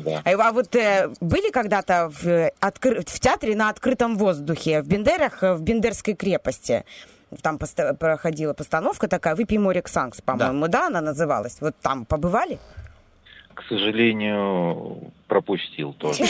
Да. 0.04 0.22
А, 0.24 0.30
а 0.50 0.52
вот 0.52 0.76
э, 0.76 1.10
были 1.22 1.50
когда-то 1.50 2.10
в, 2.12 2.28
э, 2.28 2.52
откры- 2.62 3.02
в 3.04 3.20
театре 3.20 3.56
на 3.56 3.70
открытом 3.70 4.16
воздухе 4.16 4.84
в 4.84 4.88
Бендерах, 4.88 5.42
в 5.42 5.60
Бендерской 5.62 6.14
крепости? 6.14 6.86
Там 7.42 7.58
поста- 7.58 7.94
проходила 7.94 8.54
постановка 8.54 9.08
такая 9.08 9.36
«Выпей 9.36 9.58
море 9.60 9.82
Ксанкс», 9.82 10.22
по-моему, 10.22 10.68
да. 10.68 10.88
она 10.88 11.02
называлась? 11.02 11.58
Вот 11.62 11.76
там 11.82 12.06
побывали? 12.06 12.58
К 13.54 13.62
сожалению, 13.64 15.12
пропустил 15.30 15.94
тоже. 15.94 16.26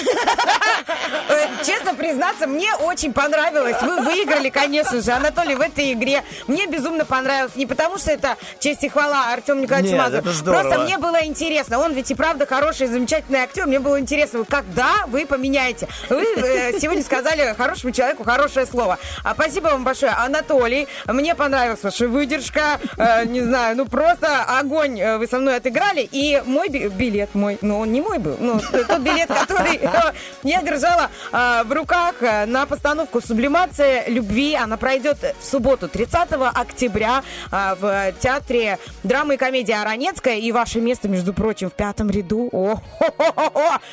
Э, 1.29 1.47
Честно 1.65 1.93
признаться, 1.93 2.47
мне 2.47 2.73
очень 2.75 3.11
понравилось. 3.13 3.75
Вы 3.81 4.01
выиграли, 4.01 4.49
конечно 4.49 5.01
же, 5.01 5.11
Анатолий, 5.11 5.55
в 5.55 5.61
этой 5.61 5.93
игре. 5.93 6.23
Мне 6.47 6.67
безумно 6.67 7.05
понравилось. 7.05 7.55
Не 7.55 7.65
потому, 7.65 7.97
что 7.97 8.11
это 8.11 8.37
честь 8.59 8.83
и 8.83 8.89
хвала 8.89 9.33
Артем 9.33 9.61
Николаевич 9.61 9.91
Нет, 9.91 9.99
Мазур. 10.01 10.19
это 10.19 10.31
здорово. 10.31 10.61
Просто 10.61 10.79
мне 10.83 10.97
было 10.97 11.25
интересно. 11.25 11.79
Он 11.79 11.93
ведь 11.93 12.11
и 12.11 12.15
правда 12.15 12.45
хороший, 12.45 12.87
замечательный 12.87 13.39
актер. 13.39 13.65
Мне 13.65 13.79
было 13.79 13.99
интересно, 13.99 14.43
когда 14.47 15.05
вы 15.07 15.25
поменяете. 15.25 15.87
Вы 16.09 16.23
э, 16.37 16.79
сегодня 16.79 17.03
сказали 17.03 17.53
хорошему 17.57 17.91
человеку 17.93 18.23
хорошее 18.23 18.65
слово. 18.65 18.97
А 19.23 19.33
спасибо 19.33 19.67
вам 19.67 19.83
большое, 19.83 20.11
Анатолий. 20.13 20.87
Мне 21.05 21.35
понравилась 21.35 21.83
ваша 21.83 22.07
выдержка. 22.07 22.79
Э, 22.97 23.25
не 23.25 23.41
знаю, 23.41 23.75
ну 23.77 23.85
просто 23.85 24.43
огонь 24.43 25.01
вы 25.17 25.27
со 25.27 25.39
мной 25.39 25.57
отыграли. 25.57 26.07
И 26.11 26.41
мой 26.45 26.69
би- 26.69 26.87
билет 26.87 27.35
мой, 27.35 27.57
ну 27.61 27.79
он 27.79 27.91
не 27.91 28.01
мой 28.01 28.17
был, 28.19 28.37
ну 28.39 28.59
тот 28.89 28.99
билет, 29.01 29.27
который 29.27 29.79
я 30.43 30.61
держала 30.61 31.09
э, 31.31 31.63
в 31.63 31.71
руках 31.71 32.15
э, 32.21 32.45
на 32.45 32.65
постановку 32.65 33.21
«Сублимация 33.21 34.07
любви». 34.07 34.55
Она 34.55 34.77
пройдет 34.77 35.17
в 35.39 35.45
субботу, 35.45 35.87
30 35.87 36.31
октября 36.53 37.23
э, 37.51 37.75
в 37.79 38.13
театре 38.19 38.79
драмы 39.03 39.35
и 39.35 39.37
комедии 39.37 39.73
«Аронецкая». 39.73 40.37
И 40.37 40.51
ваше 40.51 40.81
место, 40.81 41.07
между 41.07 41.33
прочим, 41.33 41.69
в 41.69 41.73
пятом 41.73 42.09
ряду. 42.09 42.49
О, 42.51 42.79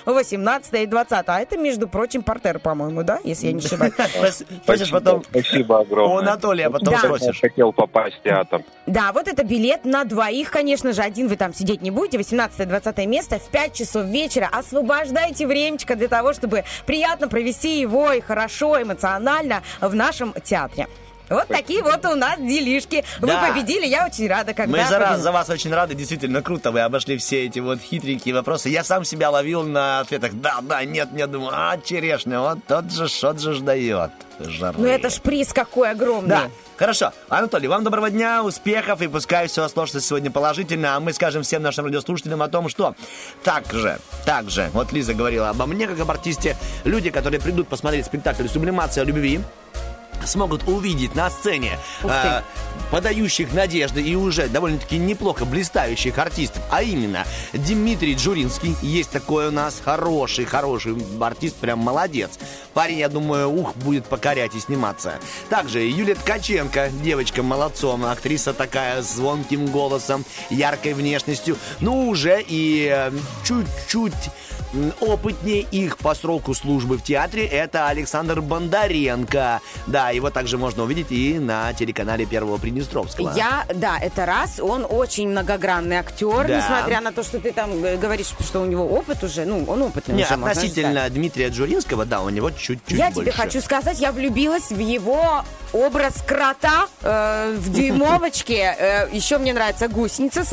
18 0.07 0.75
и 0.75 0.87
20. 0.87 1.25
А 1.27 1.41
это, 1.41 1.57
между 1.59 1.89
прочим, 1.89 2.23
портер, 2.23 2.59
по-моему, 2.59 3.03
да? 3.03 3.21
Если 3.25 3.49
я 3.49 3.53
не 3.53 3.65
ошибаюсь. 3.65 3.93
Хочешь 4.67 4.91
потом 4.91 5.23
Спасибо 5.25 5.81
огромное. 5.81 6.17
у 6.17 6.19
Анатолия 6.19 6.71
потом 6.71 6.97
спросишь. 6.97 7.41
Хотел 7.41 7.73
попасть 7.73 8.17
в 8.17 8.23
театр. 8.23 8.63
Да, 8.87 9.13
вот 9.13 9.29
это 9.29 9.45
билет 9.45 9.85
на 9.85 10.05
двоих, 10.05 10.51
конечно 10.51 10.93
же. 10.93 11.03
Один 11.03 11.29
вы 11.29 11.37
там 11.37 11.53
сидеть 11.53 11.83
не 11.83 11.91
будете. 11.91 12.19
18-20 12.19 13.07
место 13.07 13.39
в 13.39 13.49
5 13.49 13.75
часов 13.75 14.07
вечера. 14.07 14.49
Освобождайте 14.87 15.49
времечко 15.49 15.97
для 15.97 16.07
того, 16.07 16.33
чтобы 16.33 16.63
приятно 16.87 17.27
провести 17.27 17.81
его 17.81 18.13
и 18.13 18.21
хорошо, 18.21 18.81
эмоционально 18.81 19.65
в 19.81 19.93
нашем 19.97 20.33
театре. 20.45 20.87
Вот 21.29 21.49
такие 21.49 21.83
вот 21.83 22.05
у 22.05 22.15
нас 22.15 22.39
делишки. 22.39 23.05
Вы 23.21 23.29
Да. 23.29 23.49
победили, 23.49 23.87
я 23.87 24.07
очень 24.07 24.29
рада, 24.29 24.55
когда 24.55 24.77
Мы 24.79 24.85
за, 24.87 24.99
раз- 24.99 25.21
за 25.21 25.33
вас 25.33 25.49
очень 25.51 25.73
рады, 25.73 25.95
действительно 25.95 26.43
круто. 26.43 26.71
Вы 26.71 26.81
обошли 26.81 27.17
все 27.17 27.47
эти 27.47 27.59
вот 27.59 27.81
хитренькие 27.81 28.35
вопросы. 28.35 28.69
Я 28.69 28.85
сам 28.85 29.05
себя 29.05 29.31
ловил 29.31 29.63
на 29.65 30.01
ответах 30.01 30.33
да, 30.35 30.59
да, 30.63 30.85
нет, 30.85 31.13
нет. 31.13 31.31
Думаю, 31.31 31.51
а, 31.53 31.77
черешня, 31.79 32.41
вот 32.41 32.59
тот 32.67 32.93
же, 32.93 33.09
что 33.09 33.37
же 33.37 33.61
дает. 33.61 34.11
Жары. 34.39 34.75
Ну 34.79 34.87
это 34.87 35.09
ж 35.09 35.19
приз 35.21 35.53
какой 35.55 35.91
огромный. 35.93 36.29
Да, 36.29 36.51
хорошо. 36.77 37.13
Анатолий, 37.31 37.69
вам 37.69 37.85
доброго 37.85 38.11
дня, 38.11 38.45
успехов, 38.45 39.01
и 39.01 39.09
пускай 39.09 39.49
все 39.49 39.67
сложится 39.69 40.01
сегодня 40.03 40.31
положительно, 40.31 40.95
а 40.95 41.01
мы 41.01 41.15
скажем 41.15 41.43
всем 41.43 41.63
нашим 41.63 41.87
радиослушателям 41.87 42.43
о 42.43 42.49
том, 42.49 42.69
что 42.69 42.95
также, 43.43 43.99
также, 44.27 44.69
вот 44.75 44.93
Лиза 44.93 45.15
говорила 45.15 45.49
обо 45.49 45.65
мне, 45.65 45.87
как 45.87 45.99
об 45.99 46.11
артисте, 46.11 46.55
люди, 46.85 47.09
которые 47.11 47.41
придут 47.41 47.69
посмотреть 47.69 48.05
спектакль 48.05 48.47
«Сублимация 48.47 49.05
любви», 49.05 49.41
смогут 50.25 50.67
увидеть 50.69 51.15
на 51.15 51.31
сцене 51.31 51.79
э, 52.03 52.43
подающих 52.91 53.53
надежды 53.53 54.03
и 54.03 54.15
уже 54.15 54.49
довольно-таки 54.49 54.99
неплохо 54.99 55.45
блистающих 55.45 56.19
артистов, 56.19 56.63
а 56.71 56.83
именно 56.83 57.25
Дмитрий 57.53 58.15
Джуринский, 58.15 58.77
есть 58.83 59.11
такой 59.11 59.49
у 59.49 59.51
нас 59.51 59.81
хороший, 59.85 60.45
хороший 60.45 60.97
артист, 61.21 61.57
прям 61.57 61.81
молодец. 61.81 62.31
Парень, 62.75 62.99
я 62.99 63.09
думаю, 63.09 63.51
ух, 63.51 63.75
будет 63.77 64.07
покорять 64.07 64.55
и 64.55 64.61
сниматься. 64.61 65.19
Также 65.49 65.81
Юлия 65.81 66.15
Ткаченко, 66.15 66.91
девочка 67.03 67.43
молодцом, 67.43 68.05
актриса 68.05 68.53
такая 68.53 69.03
с 69.03 69.15
звонким 69.17 69.67
голосом, 69.67 70.25
яркой 70.51 70.95
внешностью, 70.95 71.57
ну 71.81 72.09
уже 72.09 72.43
и 72.47 72.89
э, 72.93 73.11
чуть-чуть 73.45 74.31
опытнее 75.01 75.61
их 75.61 75.99
по 75.99 76.15
сроку 76.15 76.55
службы 76.55 76.99
в 76.99 77.03
театре, 77.03 77.47
это 77.47 77.89
Александр 77.89 78.41
Бондаренко. 78.41 79.61
Да, 79.87 80.06
его 80.11 80.31
также 80.31 80.59
можно 80.59 80.83
увидеть 80.85 81.11
и 81.11 81.39
на 81.39 81.73
телеканале 81.73 82.27
Первого 82.27 82.59
Приднестровского. 82.59 83.33
Я, 83.37 83.65
да, 83.75 83.99
это 83.99 84.27
раз. 84.27 84.61
Он 84.61 84.87
очень 84.89 85.29
многогранный 85.29 85.97
актер, 85.97 86.47
Да. 86.47 86.59
несмотря 86.59 87.01
на 87.01 87.13
то, 87.13 87.23
что 87.23 87.41
ты 87.41 87.53
там 87.53 87.85
э, 87.85 87.97
говоришь, 87.97 88.33
что 88.41 88.61
у 88.61 88.67
него 88.67 88.87
опыт 88.87 89.23
уже. 89.25 89.45
Ну, 89.45 89.65
он 89.67 89.83
опытный 89.83 90.15
Не, 90.17 90.25
уже, 90.25 90.35
относительно. 90.35 91.09
Дмитрия 91.11 91.49
Джуринского, 91.49 92.05
да, 92.05 92.21
у 92.23 92.29
него 92.29 92.51
чуть-чуть 92.51 92.99
Я 92.99 93.11
больше. 93.11 93.21
тебе 93.21 93.33
хочу 93.33 93.61
сказать, 93.61 93.99
я 94.01 94.13
влюбилась 94.13 94.71
в 94.71 94.79
его 94.79 95.45
образ 95.73 96.15
крота 96.27 96.87
э, 97.03 97.55
в 97.59 97.73
дюймовочке. 97.73 98.75
Э, 98.79 99.09
еще 99.13 99.39
мне 99.39 99.53
нравится 99.53 99.89
гусеница 99.89 100.45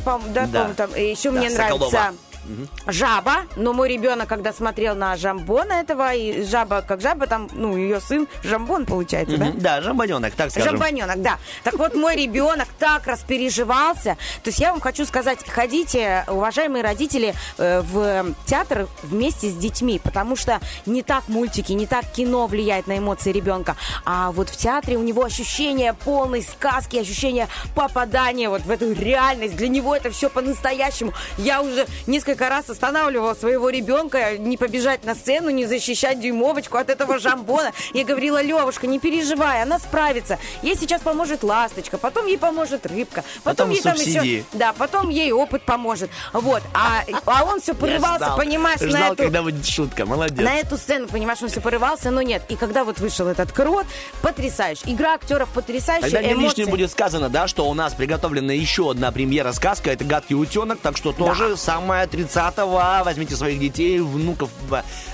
по-моему, 0.00 0.32
да, 0.34 0.46
Да. 0.46 0.70
там. 0.76 0.90
Еще 0.94 1.30
мне 1.30 1.50
Соколова. 1.50 2.12
Нравится 2.44 2.72
жаба. 2.86 3.42
Но 3.56 3.72
мой 3.72 3.88
ребенок, 3.88 4.28
когда 4.28 4.52
смотрел 4.52 4.94
на 4.94 5.16
жамбона 5.16 5.74
этого, 5.74 6.12
и 6.14 6.42
жаба 6.44 6.82
как 6.82 7.00
жаба, 7.00 7.26
там, 7.26 7.48
ну, 7.52 7.76
ее 7.76 8.00
сын 8.00 8.26
жамбон 8.42 8.86
получается, 8.86 9.36
да? 9.36 9.46
Мгм, 9.46 9.60
Да, 9.60 9.80
жамбоненок, 9.80 10.34
так 10.34 10.50
скажем. 10.50 10.70
Жамбоненок, 10.70 11.22
да. 11.22 11.38
Так 11.64 11.74
вот, 11.74 11.94
мой 11.94 12.16
ребенок 12.16 12.68
так 12.78 13.06
распереживался. 13.06 14.16
То 14.42 14.50
есть 14.50 14.58
я 14.58 14.72
вам 14.72 14.80
хочу 14.80 15.04
сказать, 15.06 15.38
ходите, 15.48 16.24
уважаемые 16.28 16.82
родители, 16.82 17.34
э, 17.58 17.80
в 17.82 18.34
театр 18.46 18.88
вместе 19.02 19.48
с 19.48 19.54
детьми, 19.54 20.00
потому 20.02 20.36
что 20.36 20.60
не 20.86 21.02
так 21.02 21.28
мультики, 21.28 21.72
не 21.72 21.86
так 21.86 22.04
кино 22.12 22.46
влияет 22.46 22.86
на 22.86 22.98
эмоции 22.98 23.32
ребенка, 23.32 23.76
а 24.04 24.32
вот 24.32 24.48
в 24.48 24.56
театре 24.56 24.96
у 24.96 25.02
него 25.02 25.24
ощущение 25.24 25.94
полной 25.94 26.42
сказки, 26.42 26.96
ощущение 26.96 27.48
попадания 27.74 28.48
вот 28.48 28.62
в 28.62 28.70
эту 28.70 28.92
реальность. 28.92 29.56
Для 29.56 29.68
него 29.68 29.94
это 29.94 30.10
все 30.10 30.28
по-настоящему. 30.28 31.12
Я 31.38 31.62
уже 31.62 31.86
несколько 32.06 32.31
раз 32.40 32.70
останавливала 32.70 33.34
своего 33.34 33.70
ребенка 33.70 34.36
не 34.38 34.56
побежать 34.56 35.04
на 35.04 35.14
сцену, 35.14 35.50
не 35.50 35.66
защищать 35.66 36.20
дюймовочку 36.20 36.78
от 36.78 36.90
этого 36.90 37.18
жамбона. 37.18 37.72
Я 37.92 38.04
говорила, 38.04 38.42
Левушка, 38.42 38.86
не 38.86 38.98
переживай, 38.98 39.62
она 39.62 39.78
справится. 39.78 40.38
Ей 40.62 40.76
сейчас 40.76 41.02
поможет 41.02 41.42
ласточка, 41.42 41.98
потом 41.98 42.26
ей 42.26 42.38
поможет 42.38 42.86
рыбка, 42.86 43.24
потом, 43.44 43.68
Потом 43.68 43.70
ей 43.70 43.82
там 43.82 43.96
субсидии. 43.96 44.36
еще... 44.36 44.44
Да, 44.52 44.72
потом 44.72 45.08
ей 45.08 45.32
опыт 45.32 45.62
поможет. 45.62 46.10
Вот. 46.32 46.62
А, 46.74 47.04
а 47.26 47.44
он 47.44 47.60
все 47.60 47.74
порывался, 47.74 48.24
ждал, 48.24 48.36
понимаешь, 48.36 48.80
на 48.80 48.88
ждал, 48.88 49.12
эту... 49.12 49.22
когда 49.24 49.42
будет 49.42 49.66
шутка, 49.66 50.06
молодец. 50.06 50.44
На 50.44 50.56
эту 50.56 50.76
сцену, 50.76 51.08
понимаешь, 51.08 51.42
он 51.42 51.48
все 51.48 51.60
порывался, 51.60 52.10
но 52.10 52.22
нет. 52.22 52.42
И 52.48 52.56
когда 52.56 52.84
вот 52.84 52.98
вышел 52.98 53.28
этот 53.28 53.52
крот, 53.52 53.86
потрясающий. 54.20 54.92
Игра 54.92 55.14
актеров 55.14 55.48
потрясающая, 55.50 56.10
Тогда 56.10 56.22
не 56.22 56.34
лишним 56.34 56.68
будет 56.68 56.90
сказано, 56.90 57.28
да, 57.28 57.48
что 57.48 57.68
у 57.68 57.74
нас 57.74 57.94
приготовлена 57.94 58.52
еще 58.52 58.90
одна 58.90 59.12
премьера 59.12 59.52
сказка, 59.52 59.90
это 59.90 60.04
«Гадкий 60.04 60.34
утенок», 60.36 60.80
так 60.80 60.96
что 60.96 61.12
тоже 61.12 61.56
самое 61.56 62.02
30-го 62.22 63.04
возьмите 63.04 63.36
своих 63.36 63.58
детей, 63.58 64.00
внуков, 64.00 64.50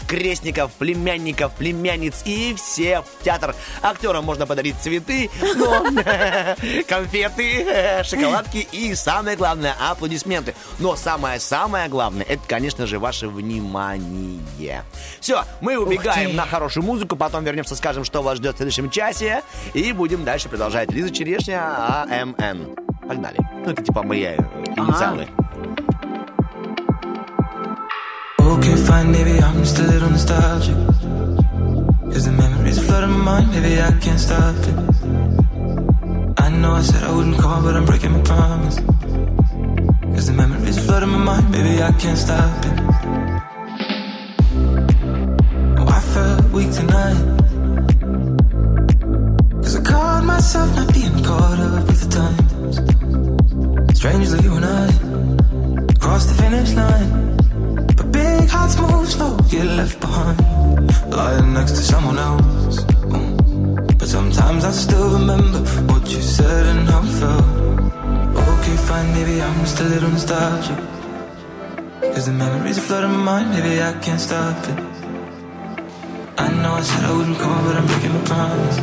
крестников, 0.07 0.73
племянников, 0.73 1.53
племянниц 1.53 2.23
и 2.25 2.55
все 2.55 3.03
в 3.03 3.25
театр. 3.25 3.55
Актерам 3.83 4.25
можно 4.25 4.47
подарить 4.47 4.77
цветы, 4.77 5.31
но 5.57 5.85
конфеты, 6.89 8.03
шоколадки 8.05 8.67
и, 8.73 8.95
самое 8.95 9.37
главное, 9.37 9.75
аплодисменты. 9.91 10.55
Но 10.79 10.97
самое-самое 10.97 11.89
главное, 11.89 12.25
это, 12.25 12.43
конечно 12.47 12.87
же, 12.87 12.99
ваше 12.99 13.29
внимание. 13.29 14.85
Все, 15.21 15.45
мы 15.61 15.79
убегаем 15.79 16.35
на 16.35 16.47
хорошую 16.47 16.85
музыку, 16.85 17.17
потом 17.17 17.45
вернемся, 17.45 17.77
скажем, 17.77 18.05
что 18.05 18.23
вас 18.23 18.39
ждет 18.39 18.55
в 18.55 18.59
следующем 18.59 18.91
часе, 18.91 19.43
и 19.75 19.93
будем 19.93 20.25
дальше 20.25 20.49
продолжать. 20.49 20.91
Лиза 20.93 21.11
Черешня, 21.11 22.05
АМН. 22.05 22.77
Погнали. 23.07 23.39
Ну, 23.65 23.71
это 23.71 23.83
типа 23.83 24.03
мои 24.03 24.23
э, 24.23 24.37
Okay, 28.49 28.77
fine. 28.77 29.13
maybe 29.13 29.39
I'm 29.39 29.59
just 29.59 29.79
a 29.79 29.83
little 29.83 30.09
nostalgic. 30.09 30.75
Cause 32.13 32.25
the 32.25 32.33
memories 32.33 32.79
flood 32.79 33.09
my 33.11 33.17
mind, 33.17 33.51
maybe 33.51 33.79
I 33.79 33.93
can't 34.01 34.19
stop 34.19 34.57
it. 34.71 34.77
I 36.45 36.49
know 36.49 36.73
I 36.73 36.81
said 36.81 37.05
I 37.05 37.13
wouldn't 37.15 37.39
call, 37.39 37.61
but 37.63 37.77
I'm 37.77 37.85
breaking 37.85 38.13
my 38.13 38.23
promise. 38.23 38.77
Cause 40.15 40.27
the 40.29 40.33
memories 40.33 40.79
flood 40.87 41.07
my 41.07 41.19
mind, 41.19 41.51
maybe 41.51 41.83
I 41.83 41.93
can't 41.93 42.17
stop 42.17 42.65
it. 42.69 42.77
Oh, 45.79 45.89
I 45.99 46.01
felt 46.15 46.45
weak 46.57 46.71
tonight. 46.73 47.21
Cause 49.63 49.77
I 49.77 49.83
caught 49.83 50.25
myself 50.25 50.75
not 50.75 50.95
being 50.95 51.23
caught 51.23 51.59
up 51.69 51.87
with 51.87 52.01
the 52.03 52.09
times. 52.21 52.77
Strangely, 53.99 54.41
you 54.43 54.55
and 54.55 54.65
I 54.65 55.99
crossed 56.01 56.29
the 56.31 56.35
finish 56.43 56.73
line. 56.73 57.29
Hearts 58.59 58.77
move 58.81 59.09
slow, 59.09 59.37
get 59.55 59.67
left 59.79 60.01
behind. 60.01 60.39
Lying 61.19 61.53
next 61.55 61.73
to 61.79 61.83
someone 61.93 62.19
else. 62.19 62.83
Mm. 63.15 63.99
But 63.99 64.09
sometimes 64.09 64.65
I 64.65 64.73
still 64.73 65.11
remember 65.19 65.61
what 65.89 66.03
you 66.11 66.21
said 66.21 66.67
and 66.73 66.81
how 66.91 67.03
it 67.09 67.15
felt. 67.21 67.47
Okay, 68.53 68.77
fine, 68.89 69.09
maybe 69.17 69.41
I'm 69.41 69.59
just 69.61 69.79
a 69.81 69.85
little 69.85 70.11
nostalgic. 70.11 70.79
Cause 72.13 72.27
the 72.27 72.33
memories 72.33 72.79
are 72.79 72.87
flooding 72.89 73.13
my 73.13 73.23
mind, 73.31 73.49
maybe 73.55 73.81
I 73.81 73.93
can't 74.05 74.21
stop 74.21 74.59
it. 74.71 74.79
I 76.45 76.49
know 76.61 76.73
I 76.81 76.83
said 76.83 77.05
I 77.11 77.13
wouldn't 77.17 77.39
call, 77.39 77.61
but 77.65 77.77
I'm 77.79 77.87
breaking 77.87 78.15
my 78.19 78.25
promise. 78.31 78.79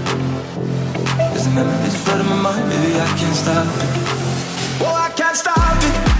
Cause 1.33 1.43
the 1.47 1.53
memories 1.59 1.95
are 1.97 2.03
flooding 2.05 2.29
my 2.33 2.39
mind, 2.47 2.65
maybe 2.71 2.91
I 3.07 3.07
can't 3.19 3.37
stop 3.43 3.67
it. 3.83 3.91
Oh, 4.87 4.95
I 5.07 5.09
can't 5.19 5.35
stop 5.35 5.77
it. 5.89 6.14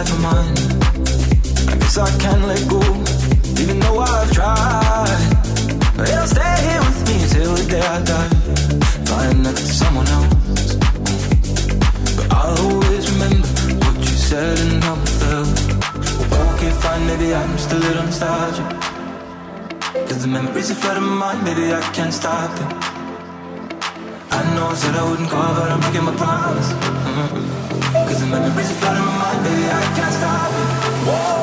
Life 0.00 0.12
of 0.12 0.20
mine. 0.22 0.56
I 1.72 1.76
guess 1.76 1.98
I 1.98 2.10
can't 2.18 2.44
let 2.46 2.62
go, 2.68 2.80
even 3.62 3.80
though 3.80 3.98
I've 3.98 4.32
tried. 4.32 5.20
But 5.96 6.08
it'll 6.08 6.26
stay 6.26 6.56
here 6.68 6.82
with 6.88 7.00
me 7.08 7.16
till 7.32 7.52
the 7.60 7.66
day 7.68 7.84
I 7.96 7.98
die, 8.12 8.30
lying 9.12 9.42
next 9.42 9.62
to 9.68 9.74
someone 9.82 10.08
else. 10.16 10.74
But 12.16 12.26
I'll 12.32 12.58
always 12.68 13.04
remember 13.12 13.48
what 13.82 13.96
you 13.98 14.16
said 14.30 14.56
and 14.64 14.82
how 14.84 14.96
it 15.04 15.12
felt. 15.20 15.56
Okay, 16.54 16.70
fine, 16.84 17.02
maybe 17.06 17.34
I'm 17.34 17.52
just 17.58 17.72
a 17.72 17.78
little 17.86 18.04
nostalgic. 18.04 18.68
Cause 20.08 20.22
the 20.22 20.28
memories 20.28 20.70
are 20.70 20.80
flooding 20.82 21.04
my 21.10 21.16
mind, 21.24 21.44
maybe 21.44 21.74
I 21.74 21.80
can't 21.96 22.14
stop 22.14 22.52
it. 22.62 22.68
I 24.38 24.40
know 24.54 24.66
I 24.72 24.74
said 24.82 24.94
I 24.96 25.04
wouldn't 25.10 25.28
call, 25.28 25.52
but 25.56 25.70
I'm 25.72 25.80
breaking 25.80 26.04
my 26.10 26.16
promise. 26.22 26.70
Mhm. 26.72 27.60
Cause 28.08 28.20
the 28.20 28.26
memories 28.26 28.70
are 28.72 28.80
flooding 28.82 28.99
baby, 29.44 29.64
I 29.70 29.82
can't 29.96 30.14
stop. 30.14 30.50
Whoa, 31.06 31.39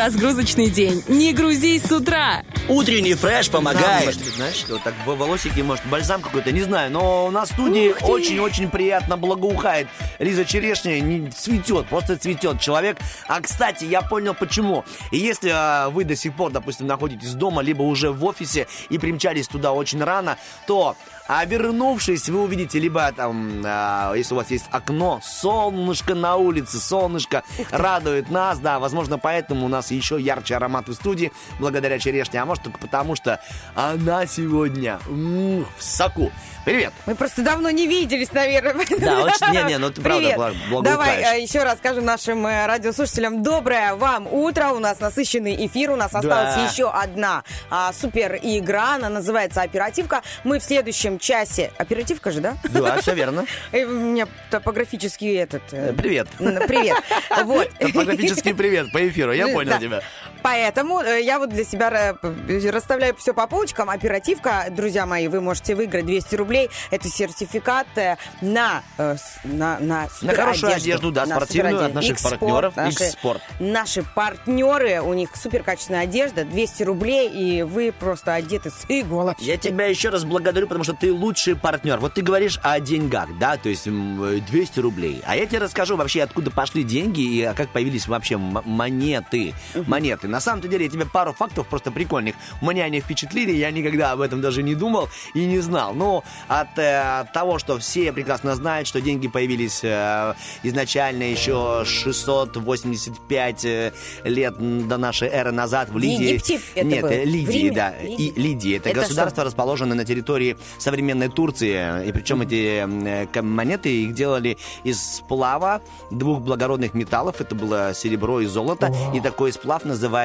разгрузочный 0.00 0.70
день. 0.70 1.04
Не 1.08 1.34
грузись 1.34 1.82
с 1.82 1.92
утра. 1.92 2.42
Утренний 2.68 3.14
фреш 3.14 3.50
помогает. 3.50 4.06
может 4.06 4.22
знаешь, 4.34 4.64
вот 4.68 4.82
так 4.82 4.94
в 5.04 5.14
волосики, 5.14 5.60
может, 5.60 5.84
бальзам 5.86 6.22
какой-то, 6.22 6.52
не 6.52 6.62
знаю, 6.62 6.90
но 6.90 7.26
у 7.26 7.30
нас 7.30 7.50
в 7.50 7.52
студии 7.52 7.94
очень-очень 8.00 8.70
приятно 8.70 9.18
благоухает. 9.18 9.88
Лиза 10.18 10.46
Черешня 10.46 11.00
не 11.00 11.30
цветет, 11.30 11.86
просто 11.88 12.16
цветет 12.16 12.60
человек. 12.60 12.96
А, 13.26 13.40
кстати, 13.40 13.84
я 13.84 14.00
понял 14.00 14.32
почему. 14.32 14.84
И 15.10 15.18
если 15.18 15.50
а, 15.52 15.90
вы 15.90 16.04
до 16.04 16.16
сих 16.16 16.34
пор, 16.34 16.50
допустим, 16.50 16.86
находитесь 16.86 17.34
дома, 17.34 17.60
либо 17.60 17.82
уже 17.82 18.10
в 18.10 18.24
офисе 18.24 18.66
и 18.88 18.96
примчались 18.96 19.48
туда 19.48 19.72
очень 19.72 20.02
рано, 20.02 20.38
то 20.66 20.96
а 21.32 21.44
вернувшись, 21.44 22.28
вы 22.28 22.42
увидите 22.42 22.80
либо 22.80 23.12
там, 23.12 23.62
а, 23.64 24.12
если 24.14 24.34
у 24.34 24.36
вас 24.36 24.50
есть 24.50 24.64
окно, 24.72 25.20
солнышко 25.22 26.16
на 26.16 26.34
улице, 26.34 26.78
солнышко 26.78 27.44
радует 27.70 28.30
нас, 28.30 28.58
да, 28.58 28.80
возможно, 28.80 29.16
поэтому 29.16 29.66
у 29.66 29.68
нас 29.68 29.92
еще 29.92 30.20
ярче 30.20 30.56
аромат 30.56 30.88
в 30.88 30.94
студии, 30.94 31.30
благодаря 31.60 32.00
черешне, 32.00 32.42
а 32.42 32.46
может 32.46 32.64
только 32.64 32.78
потому, 32.80 33.14
что 33.14 33.40
она 33.76 34.26
сегодня 34.26 34.98
м, 35.06 35.64
в 35.78 35.84
соку. 35.84 36.32
Привет! 36.64 36.92
Мы 37.06 37.14
просто 37.14 37.42
давно 37.42 37.70
не 37.70 37.86
виделись, 37.86 38.32
наверное. 38.32 38.84
Да, 39.00 39.20
очень- 39.24 39.50
не-не, 39.52 39.78
ну 39.78 39.90
ты 39.90 40.02
правда 40.02 40.20
Привет. 40.20 40.38
бла- 40.38 40.54
благоухаешь. 40.68 41.22
Давай 41.22 41.38
э, 41.38 41.42
еще 41.42 41.62
раз 41.62 41.78
скажем 41.78 42.04
нашим 42.04 42.46
э, 42.46 42.66
радиослушателям 42.66 43.42
доброе 43.42 43.94
вам 43.94 44.26
утро. 44.26 44.68
У 44.72 44.78
нас 44.78 45.00
насыщенный 45.00 45.66
эфир, 45.66 45.92
у 45.92 45.96
нас 45.96 46.12
осталась 46.14 46.56
Да. 46.56 46.64
еще 46.66 46.90
одна 46.90 47.44
а, 47.70 47.92
супер 47.94 48.38
игра, 48.42 48.96
она 48.96 49.08
называется 49.08 49.62
оперативка. 49.62 50.20
Мы 50.44 50.58
в 50.58 50.62
следующем 50.64 51.18
часе... 51.20 51.70
Оперативка 51.78 52.30
же, 52.30 52.40
да? 52.40 52.56
Да, 52.64 53.00
все 53.00 53.14
верно. 53.14 53.44
Э, 53.72 53.84
У 53.84 53.90
меня 53.90 54.26
топографический 54.50 55.36
этот... 55.36 55.62
э, 55.72 55.92
Привет. 55.92 56.28
Привет. 56.38 56.96
Вот. 57.44 57.68
Топографический 57.78 58.54
привет 58.54 58.92
по 58.92 59.06
эфиру, 59.08 59.32
я 59.32 59.48
понял 59.48 59.78
тебя. 59.78 60.02
Поэтому 60.42 61.00
э, 61.00 61.22
я 61.22 61.38
вот 61.38 61.50
для 61.50 61.64
себя 61.64 62.16
э, 62.22 62.70
расставляю 62.70 63.14
все 63.16 63.34
по 63.34 63.46
полочкам. 63.46 63.90
Оперативка, 63.90 64.66
друзья 64.70 65.06
мои, 65.06 65.28
вы 65.28 65.40
можете 65.40 65.74
выиграть 65.74 66.06
200 66.06 66.34
рублей. 66.36 66.70
Это 66.90 67.08
сертификат 67.08 67.86
э, 67.96 68.16
на, 68.40 68.82
э, 68.98 69.16
на, 69.44 69.78
на, 69.80 70.08
На 70.22 70.34
хорошую 70.34 70.74
одежду, 70.74 71.10
да, 71.10 71.26
На 71.26 71.36
спортивную 71.36 71.84
от 71.86 71.94
наших 71.94 72.20
партнеров. 72.22 72.76
наши-. 72.76 73.12
Наши 73.58 74.02
партнеры, 74.14 75.00
у 75.00 75.12
них 75.14 75.30
супер 75.36 75.62
качественная 75.62 76.02
одежда, 76.02 76.44
200 76.44 76.82
рублей, 76.84 77.28
и 77.28 77.62
вы 77.62 77.92
просто 77.92 78.34
одеты 78.34 78.70
с 78.70 78.84
иголочки. 78.88 79.42
Я 79.44 79.56
тебя 79.56 79.86
еще 79.86 80.08
раз 80.08 80.24
благодарю, 80.24 80.66
потому 80.66 80.84
что 80.84 80.94
ты 80.94 81.12
лучший 81.12 81.56
партнер. 81.56 81.98
Вот 81.98 82.14
ты 82.14 82.22
говоришь 82.22 82.58
о 82.62 82.80
деньгах, 82.80 83.28
да, 83.38 83.56
то 83.56 83.68
есть 83.68 83.86
м, 83.86 84.22
э, 84.22 84.40
200 84.40 84.80
рублей. 84.80 85.22
А 85.26 85.36
я 85.36 85.46
тебе 85.46 85.58
расскажу 85.58 85.96
вообще, 85.96 86.22
откуда 86.22 86.50
пошли 86.50 86.82
деньги 86.82 87.20
и 87.20 87.42
а, 87.42 87.54
как 87.54 87.70
появились 87.70 88.08
вообще 88.08 88.36
монеты. 88.36 89.54
Монеты. 89.74 90.28
На 90.30 90.40
самом-то 90.40 90.68
деле, 90.68 90.84
я 90.84 90.90
тебе 90.90 91.06
пару 91.06 91.32
фактов 91.32 91.66
просто 91.66 91.90
прикольных. 91.90 92.34
Меня 92.62 92.84
они 92.84 93.00
впечатлили, 93.00 93.52
я 93.52 93.70
никогда 93.70 94.12
об 94.12 94.20
этом 94.20 94.40
даже 94.40 94.62
не 94.62 94.74
думал 94.74 95.08
и 95.34 95.44
не 95.44 95.58
знал. 95.60 95.94
Но 95.94 96.22
от 96.48 96.78
э, 96.78 97.26
того, 97.34 97.58
что 97.58 97.78
все 97.78 98.12
прекрасно 98.12 98.54
знают, 98.54 98.86
что 98.86 99.00
деньги 99.00 99.28
появились 99.28 99.80
э, 99.82 100.34
изначально 100.62 101.24
еще 101.24 101.84
685 101.84 103.64
э, 103.64 103.92
лет 104.24 104.54
до 104.88 104.96
нашей 104.96 105.28
эры 105.28 105.52
назад 105.52 105.88
в 105.90 105.98
Лидии. 105.98 106.24
Египте 106.24 106.60
это 106.74 106.86
Нет, 106.86 107.02
было? 107.02 107.10
э, 107.10 107.24
Лидии, 107.24 107.52
Риме? 107.58 107.72
да. 107.72 107.94
Лидии? 108.00 108.26
И 108.26 108.40
Лидии. 108.40 108.76
Это, 108.76 108.90
Это 108.90 109.00
государство 109.00 109.44
расположено 109.44 109.94
на 109.94 110.04
территории 110.04 110.56
современной 110.78 111.28
Турции. 111.28 112.06
И 112.06 112.12
причем 112.12 112.42
эти 112.42 112.84
э, 112.86 113.42
монеты 113.42 114.04
их 114.04 114.14
делали 114.14 114.58
из 114.84 115.16
сплава 115.16 115.80
двух 116.10 116.40
благородных 116.40 116.94
металлов. 116.94 117.40
Это 117.40 117.54
было 117.54 117.92
серебро 117.94 118.40
и 118.40 118.46
золото. 118.46 118.92
И 119.14 119.20
такой 119.20 119.52
сплав 119.52 119.84
называется 119.84 120.19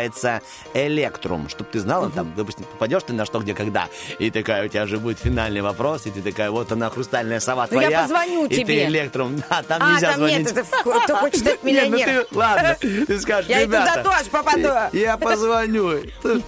электрум. 0.73 1.49
Чтоб 1.49 1.67
ты 1.69 1.80
знала, 1.80 2.09
там, 2.09 2.34
допустим, 2.35 2.65
попадешь 2.65 3.03
ты 3.03 3.13
на 3.13 3.26
что, 3.26 3.39
где, 3.39 3.53
когда. 3.53 3.88
И 4.19 4.30
такая, 4.31 4.65
у 4.65 4.67
тебя 4.67 4.85
же 4.88 4.97
будет 4.97 5.19
финальный 5.19 5.61
вопрос. 5.61 6.05
И 6.05 6.11
ты 6.11 6.22
такая, 6.22 6.51
вот 6.51 6.72
она, 6.72 6.89
хрустальная 6.89 7.39
сова 7.39 7.67
Ну, 7.69 7.80
я 7.80 7.88
твоя. 7.88 8.01
позвоню 8.03 8.45
и 8.45 8.49
ты 8.49 8.55
тебе. 8.63 8.85
электрум. 8.85 9.41
Да, 9.49 9.63
там 9.67 9.81
А, 9.84 9.93
нельзя 9.93 10.09
там 10.11 10.17
звонить. 10.19 10.39
нет, 10.39 10.51
это 10.57 10.63
кто 11.03 11.15
хочет 11.17 11.39
стать 11.39 11.63
Нет, 11.63 11.84
ну 11.89 11.97
миллионером. 11.97 12.26
ты, 12.30 12.35
ладно, 12.38 12.77
ты 12.81 13.19
скажешь, 13.19 13.49
Я 13.49 13.61
и 13.61 13.65
туда 13.65 13.81
ребята, 13.84 14.03
тоже 14.03 14.30
попаду. 14.30 14.69
Я 14.97 15.17
позвоню. 15.17 16.01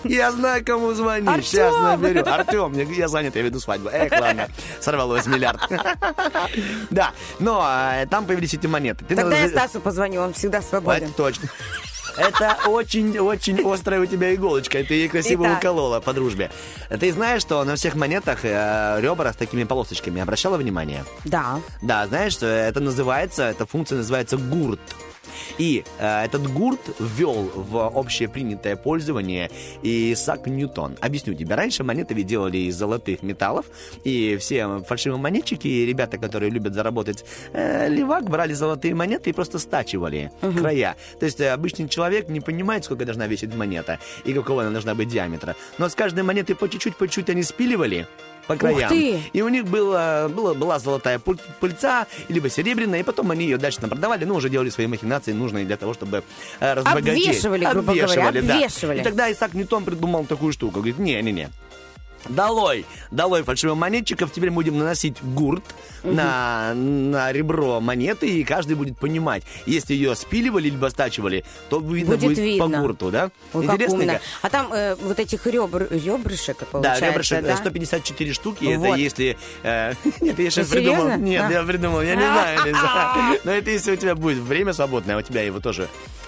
Я 0.03 0.31
знаю, 0.31 0.65
кому 0.65 0.93
звонить. 0.93 1.45
Сейчас 1.45 1.73
наберу. 1.75 2.23
Артем, 2.25 2.73
я 2.91 3.07
занят, 3.07 3.35
я 3.35 3.41
веду 3.41 3.59
свадьбу. 3.59 3.89
Эх, 3.89 4.11
ладно, 4.19 4.47
сорвалось 4.79 5.25
миллиард. 5.25 5.61
Да, 6.89 7.11
но 7.39 7.61
а, 7.63 8.05
там 8.07 8.25
появились 8.25 8.53
эти 8.53 8.67
монеты. 8.67 9.05
Ты 9.05 9.15
Тогда 9.15 9.37
я 9.37 9.49
Стасу 9.49 9.79
позвоню, 9.79 10.21
он 10.21 10.33
всегда 10.33 10.61
свободен. 10.61 11.11
Точно. 11.13 11.49
Это 12.18 12.57
очень-очень 12.68 13.61
острая 13.72 14.02
у 14.02 14.06
тебя 14.06 14.34
иголочка. 14.34 14.84
Ты 14.84 14.95
ее 14.95 15.10
красиво 15.10 15.44
Итак. 15.45 15.60
уколола 15.60 15.99
по 15.99 16.14
дружбе. 16.14 16.49
Ты 16.89 17.11
знаешь, 17.14 17.41
что 17.41 17.64
на 17.64 17.76
всех 17.76 17.95
монетах 17.95 18.39
э, 18.44 18.98
ребра 18.99 19.31
с 19.31 19.35
такими 19.35 19.64
полосочками? 19.64 20.22
Обращала 20.22 20.57
внимание? 20.57 21.06
Да. 21.26 21.60
Да, 21.81 22.07
знаешь, 22.07 22.34
что 22.34 22.48
это 22.48 22.80
называется, 22.80 23.44
эта 23.44 23.65
функция 23.65 23.98
называется 23.98 24.38
гурт. 24.38 24.80
И 25.57 25.84
э, 25.99 26.26
этот 26.26 26.51
гурт 26.51 26.80
ввел 26.99 27.49
в 27.53 27.91
общепринятое 27.97 28.76
пользование 28.76 29.49
Исаак 29.81 30.47
Ньютон. 30.47 30.97
Объясню 31.01 31.34
тебе. 31.34 31.55
Раньше 31.55 31.84
монеты 31.84 32.14
ведь 32.14 32.27
делали 32.27 32.57
из 32.57 32.76
золотых 32.76 33.23
металлов, 33.23 33.65
и 34.03 34.38
все 34.38 34.80
фальшивые 34.88 35.19
монетчики, 35.19 35.68
и 35.68 35.85
ребята, 35.85 36.18
которые 36.18 36.49
любят 36.49 36.73
заработать 36.73 37.26
э, 37.53 37.89
левак, 37.89 38.30
брали 38.30 38.53
золотые 38.53 38.95
монеты 38.95 39.30
и 39.30 39.34
просто 39.34 39.59
стачивали 39.59 40.31
края. 40.57 40.95
То 41.19 41.26
есть 41.26 41.39
э, 41.39 41.49
обычный 41.49 41.88
человек 41.89 42.30
не 42.30 42.41
понимает, 42.41 42.85
сколько 42.85 43.05
должна 43.05 43.27
весить 43.27 43.53
монета 43.55 43.99
и 44.26 44.34
какого 44.34 44.61
она 44.61 44.72
должна 44.72 44.95
быть 44.95 45.09
диаметра. 45.09 45.55
Но 45.77 45.89
с 45.89 45.95
каждой 45.95 46.23
монеты 46.23 46.55
по 46.55 46.69
чуть-чуть, 46.69 46.97
по 46.97 47.07
чуть-чуть 47.07 47.30
они 47.30 47.43
спиливали 47.43 48.07
по 48.47 48.55
краям. 48.55 48.89
ты! 48.89 49.19
И 49.33 49.41
у 49.41 49.49
них 49.49 49.65
было, 49.65 50.31
было, 50.33 50.53
была 50.53 50.79
золотая 50.79 51.19
пыльца, 51.19 52.07
либо 52.29 52.49
серебряная, 52.49 53.01
и 53.01 53.03
потом 53.03 53.31
они 53.31 53.45
ее 53.45 53.57
дальше 53.57 53.79
там 53.79 53.89
продавали, 53.89 54.25
ну, 54.25 54.35
уже 54.35 54.49
делали 54.49 54.69
свои 54.69 54.87
махинации, 54.87 55.33
нужные 55.33 55.65
для 55.65 55.77
того, 55.77 55.93
чтобы 55.93 56.23
э, 56.59 56.73
разбогатеть. 56.73 57.27
Обвешивали, 57.27 57.65
грубо 57.65 57.93
говоря, 57.93 58.31
да. 58.41 58.55
обвешивали. 58.55 58.99
И 58.99 59.03
тогда 59.03 59.31
Исаак 59.31 59.53
Ньютон 59.53 59.83
придумал 59.83 60.25
такую 60.25 60.53
штуку. 60.53 60.77
Говорит, 60.77 60.97
не-не-не, 60.97 61.49
Долой, 62.30 62.85
долой 63.11 63.44
фальшивых 63.44 63.77
монетчиков. 63.77 64.31
Теперь 64.31 64.49
будем 64.52 64.77
наносить 64.77 65.22
гурт 65.23 65.64
на, 66.03 66.73
на 66.73 67.31
ребро 67.31 67.80
монеты, 67.80 68.27
и 68.27 68.44
каждый 68.44 68.76
будет 68.76 68.98
понимать, 68.98 69.44
если 69.65 69.94
ее 69.94 70.15
спиливали 70.15 70.69
либо 70.69 70.88
стачивали, 70.88 71.44
то 71.69 71.80
видно 71.80 72.15
Будет 72.18 72.30
будет, 72.30 72.38
видно. 72.39 72.69
по 72.69 72.77
гурту, 72.81 73.11
да? 73.11 73.31
Ой, 73.53 73.65
Интересно? 73.65 74.19
А 74.41 74.49
там 74.49 74.72
э, 74.73 74.95
вот 74.95 75.19
этих 75.19 75.45
ребр, 75.48 75.88
ребрышек, 75.89 76.57
Да, 76.60 76.65
получается, 76.65 77.06
ребрышек 77.06 77.41
да? 77.44 77.57
154 77.57 78.34
штуки, 78.34 78.76
Вот. 78.76 78.88
это 78.88 78.95
если... 78.98 79.38
э, 79.64 79.94
нет, 80.22 80.39
я 80.39 80.49
сейчас 80.49 80.68
придумал. 80.68 81.18
Нет, 81.18 81.45
А. 81.48 81.52
я 81.52 81.64
придумал, 81.64 82.02
я 82.02 82.15
не 82.15 82.22
знаю. 82.26 82.60
Лиза. 82.65 83.39
Но 83.44 83.52
это 83.52 83.69
если 83.72 83.91
у 83.91 83.95
тебя 83.95 84.15
будет 84.15 84.38
время 84.39 84.73
свободное, 84.73 85.15
а 85.15 85.19
у 85.19 85.22
тебя 85.22 85.41
его 85.41 85.60
тоже... 85.60 85.88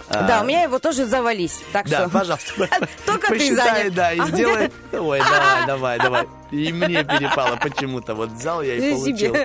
а, 0.10 0.24
Да, 0.24 0.42
у 0.42 0.46
меня 0.46 0.64
его 0.64 0.80
тоже 0.80 1.06
завались. 1.06 1.60
Так 1.72 1.88
Да, 1.90 2.02
что... 2.02 2.10
пожалуйста. 2.10 2.68
Только 3.06 3.28
ты 3.30 3.56
занят. 3.56 3.94
да, 3.94 4.14
и 4.14 4.20
А, 4.20 4.28
сделай... 4.28 4.72
Ой, 4.92 5.20
давай, 5.20 5.66
давай, 5.80 6.00
давай. 6.00 6.28
И 6.52 6.74
мне 6.74 7.04
перепало 7.04 7.56
почему-то. 7.56 8.14
Вот 8.14 8.32
взял 8.32 8.62
я 8.62 8.76
и 8.76 8.94
получил. 8.94 9.36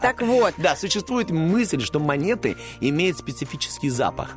Так 0.00 0.22
вот. 0.22 0.54
Да, 0.56 0.74
существует 0.76 1.30
мысль, 1.30 1.80
что 1.82 2.00
монеты 2.00 2.56
имеют 2.80 3.18
специфический 3.18 3.90
запах. 3.90 4.36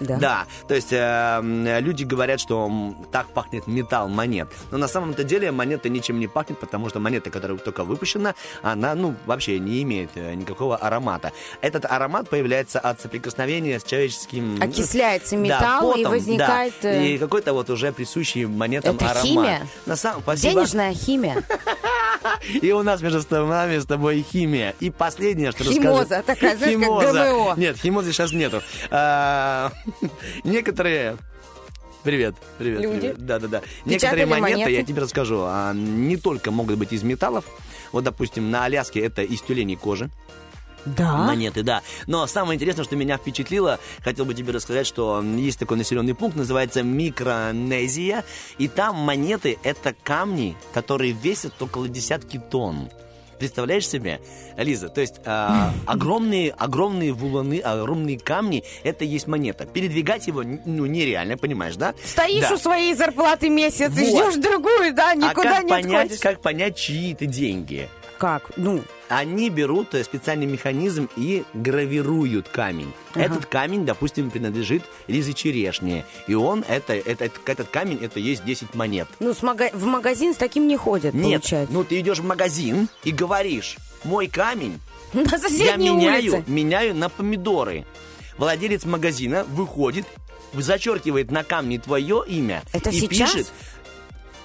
Да. 0.00 0.16
Да, 0.16 0.46
то 0.68 0.74
есть 0.74 0.92
э, 0.92 1.40
люди 1.80 2.04
говорят, 2.04 2.40
что 2.40 2.94
так 3.10 3.28
пахнет 3.28 3.66
металл 3.66 4.08
монет. 4.08 4.48
Но 4.70 4.78
на 4.78 4.88
самом-то 4.88 5.24
деле 5.24 5.50
монета 5.52 5.88
ничем 5.88 6.20
не 6.20 6.26
пахнет, 6.26 6.58
потому 6.58 6.88
что 6.88 7.00
монета, 7.00 7.30
которая 7.30 7.58
только 7.58 7.84
выпущена, 7.84 8.34
она, 8.62 8.94
ну, 8.94 9.14
вообще 9.26 9.58
не 9.58 9.82
имеет 9.82 10.10
э, 10.14 10.34
никакого 10.34 10.76
аромата. 10.76 11.32
Этот 11.60 11.84
аромат 11.84 12.28
появляется 12.28 12.78
от 12.80 13.00
соприкосновения 13.00 13.78
с 13.80 13.84
человеческим... 13.84 14.60
Окисляется 14.60 15.36
да, 15.36 15.42
металл, 15.42 15.92
и 15.92 15.96
потом, 15.98 16.12
возникает, 16.12 16.74
да, 16.82 16.90
э, 16.90 17.06
и 17.06 17.18
какой-то 17.18 17.52
вот 17.52 17.70
уже 17.70 17.92
присущий 17.92 18.44
монетам 18.44 18.96
Это 18.96 19.06
аромат. 19.06 19.24
химия? 19.24 19.66
На 19.86 19.96
самом... 19.96 20.22
Спасибо. 20.22 20.54
Денежная 20.54 20.92
химия. 20.94 21.42
И 22.62 22.72
у 22.72 22.82
нас 22.82 23.00
между 23.02 23.46
нами 23.46 23.78
с 23.78 23.86
тобой 23.86 24.24
химия. 24.30 24.74
И 24.80 24.90
последнее, 24.90 25.52
что 25.52 25.64
Химоза 25.64 26.18
расскажу. 26.18 26.22
такая, 26.26 26.56
знаешь, 26.56 26.74
как 26.74 26.84
Химоза. 26.84 27.32
ГМО. 27.32 27.54
Нет, 27.56 27.76
химозы 27.78 28.12
сейчас 28.12 28.32
нету. 28.32 28.62
Некоторые... 30.44 31.16
Привет, 32.02 32.36
привет, 32.56 32.82
Люди. 32.82 33.14
Да-да-да. 33.16 33.62
Некоторые 33.84 34.26
монеты, 34.26 34.52
монеты. 34.52 34.70
я 34.70 34.84
тебе 34.84 35.02
расскажу, 35.02 35.40
а, 35.44 35.72
не 35.74 36.16
только 36.16 36.52
могут 36.52 36.78
быть 36.78 36.92
из 36.92 37.02
металлов. 37.02 37.44
Вот, 37.90 38.04
допустим, 38.04 38.48
на 38.48 38.64
Аляске 38.64 39.00
это 39.00 39.22
из 39.22 39.42
тюленей 39.42 39.74
кожи. 39.74 40.08
Да? 40.84 41.16
Монеты, 41.16 41.64
да. 41.64 41.82
Но 42.06 42.28
самое 42.28 42.56
интересное, 42.56 42.84
что 42.84 42.94
меня 42.94 43.18
впечатлило, 43.18 43.80
хотел 44.04 44.24
бы 44.24 44.34
тебе 44.34 44.52
рассказать, 44.52 44.86
что 44.86 45.20
есть 45.20 45.58
такой 45.58 45.78
населенный 45.78 46.14
пункт, 46.14 46.36
называется 46.36 46.84
Микронезия, 46.84 48.24
и 48.58 48.68
там 48.68 48.94
монеты— 48.94 49.58
это 49.64 49.92
камни, 50.04 50.56
которые 50.72 51.10
весят 51.12 51.60
около 51.60 51.88
десятки 51.88 52.38
тонн. 52.38 52.88
Представляешь 53.38 53.88
себе, 53.88 54.20
Лиза, 54.56 54.88
то 54.88 55.00
есть 55.00 55.16
а, 55.24 55.72
огромные, 55.86 56.52
огромные 56.52 57.12
вуланы, 57.12 57.60
огромные 57.60 58.18
камни, 58.18 58.64
это 58.82 59.04
есть 59.04 59.26
монета. 59.26 59.66
Передвигать 59.66 60.26
его, 60.26 60.42
ну, 60.42 60.86
нереально, 60.86 61.36
понимаешь, 61.36 61.76
да? 61.76 61.94
Стоишь 62.04 62.48
Да. 62.48 62.54
у 62.54 62.58
своей 62.58 62.94
зарплаты 62.94 63.48
месяц 63.48 63.90
и 63.98 64.10
Вот. 64.10 64.32
ждешь 64.32 64.42
другую, 64.42 64.94
да, 64.94 65.10
А 65.10 65.14
никуда 65.14 65.54
как 65.56 65.64
не 65.64 65.68
понять, 65.70 66.02
отходишь. 66.04 66.20
как 66.20 66.40
понять, 66.40 66.76
чьи 66.76 67.12
это 67.12 67.26
деньги? 67.26 67.88
Как? 68.18 68.50
Ну, 68.56 68.82
Они 69.08 69.50
берут 69.50 69.94
э, 69.94 70.02
специальный 70.02 70.46
механизм 70.46 71.08
и 71.16 71.44
гравируют 71.54 72.48
камень. 72.48 72.92
Ага. 73.14 73.24
Этот 73.24 73.46
камень, 73.46 73.84
допустим, 73.84 74.30
принадлежит 74.30 74.82
Лизе 75.06 75.32
Черешне. 75.34 76.04
И 76.26 76.34
он, 76.34 76.64
это, 76.66 76.94
это, 76.94 77.24
этот 77.46 77.68
камень, 77.68 77.98
это 78.02 78.18
есть 78.18 78.44
10 78.44 78.74
монет. 78.74 79.06
ну 79.20 79.34
с 79.34 79.42
мага- 79.42 79.70
в 79.74 79.84
магазин 79.84 80.32
с 80.34 80.36
таким 80.36 80.66
не 80.66 80.76
ходят, 80.76 81.14
Нет, 81.14 81.24
получается. 81.42 81.72
ну 81.72 81.84
ты 81.84 82.00
идешь 82.00 82.18
в 82.20 82.24
магазин 82.24 82.88
и 83.04 83.12
говоришь, 83.12 83.76
мой 84.04 84.26
камень 84.28 84.80
На 85.12 85.22
я 85.48 85.76
меняю, 85.76 86.32
улице. 86.34 86.44
меняю 86.46 86.94
на 86.94 87.08
помидоры. 87.08 87.84
Владелец 88.38 88.84
магазина 88.84 89.44
выходит, 89.44 90.04
зачеркивает 90.52 91.30
на 91.30 91.44
камне 91.44 91.78
твое 91.78 92.22
имя 92.26 92.62
Это 92.72 92.90
и 92.90 92.92
сейчас? 93.00 93.32
пишет... 93.32 93.52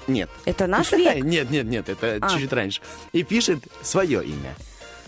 Нет. 0.07 0.29
Это 0.45 0.67
наш 0.67 0.91
век? 0.91 1.15
Нет, 1.23 1.49
нет, 1.49 1.65
нет, 1.65 1.89
это 1.89 2.17
А. 2.21 2.29
чуть-чуть 2.29 2.53
раньше. 2.53 2.81
И 3.11 3.23
пишет 3.23 3.59
свое 3.81 4.23
имя. 4.23 4.55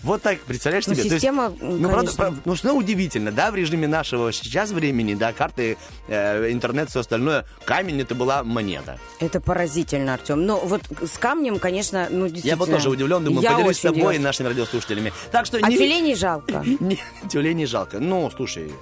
Вот 0.04 0.22
так, 0.22 0.38
представляешь 0.40 0.86
Ну, 0.86 0.94
себе? 0.94 1.02
То 1.02 1.14
есть, 1.14 1.22
система, 1.22 1.52
ну, 1.60 1.88
правда, 1.88 1.96
конечно. 2.12 2.16
прав- 2.16 2.34
ну, 2.44 2.54
что 2.56 2.72
удивительно, 2.74 3.32
да, 3.32 3.50
в 3.50 3.54
режиме 3.54 3.88
нашего 3.88 4.32
сейчас 4.32 4.70
времени, 4.70 5.14
да, 5.14 5.32
карты, 5.32 5.76
э, 6.08 6.52
интернет, 6.52 6.90
все 6.90 7.00
остальное, 7.00 7.46
камень 7.64 8.00
это 8.02 8.14
была 8.14 8.44
монета. 8.44 8.98
Это 9.20 9.40
поразительно, 9.40 10.14
Артем. 10.14 10.44
Но 10.46 10.60
вот 10.60 10.82
с 11.02 11.18
камнем, 11.18 11.58
конечно, 11.58 12.06
ну 12.10 12.26
Я 12.26 12.30
действительно. 12.30 12.56
был 12.58 12.66
тоже 12.66 12.90
удивлен, 12.90 13.24
думаю, 13.24 13.42
Я 13.42 13.52
поделюсь 13.52 13.78
с 13.78 13.80
тобой 13.80 13.98
и 13.98 14.02
удивилась. 14.02 14.20
нашими 14.20 14.48
радиослушателями. 14.48 15.12
Так 15.32 15.46
что 15.46 15.58
А 15.62 15.68
не... 15.68 15.76
филе 15.76 16.14
жалко. 16.14 16.62
Не, 16.80 16.98
тюленей 17.30 17.66
жалко. 17.66 17.98
Ну, 17.98 18.30
слушай, 18.30 18.72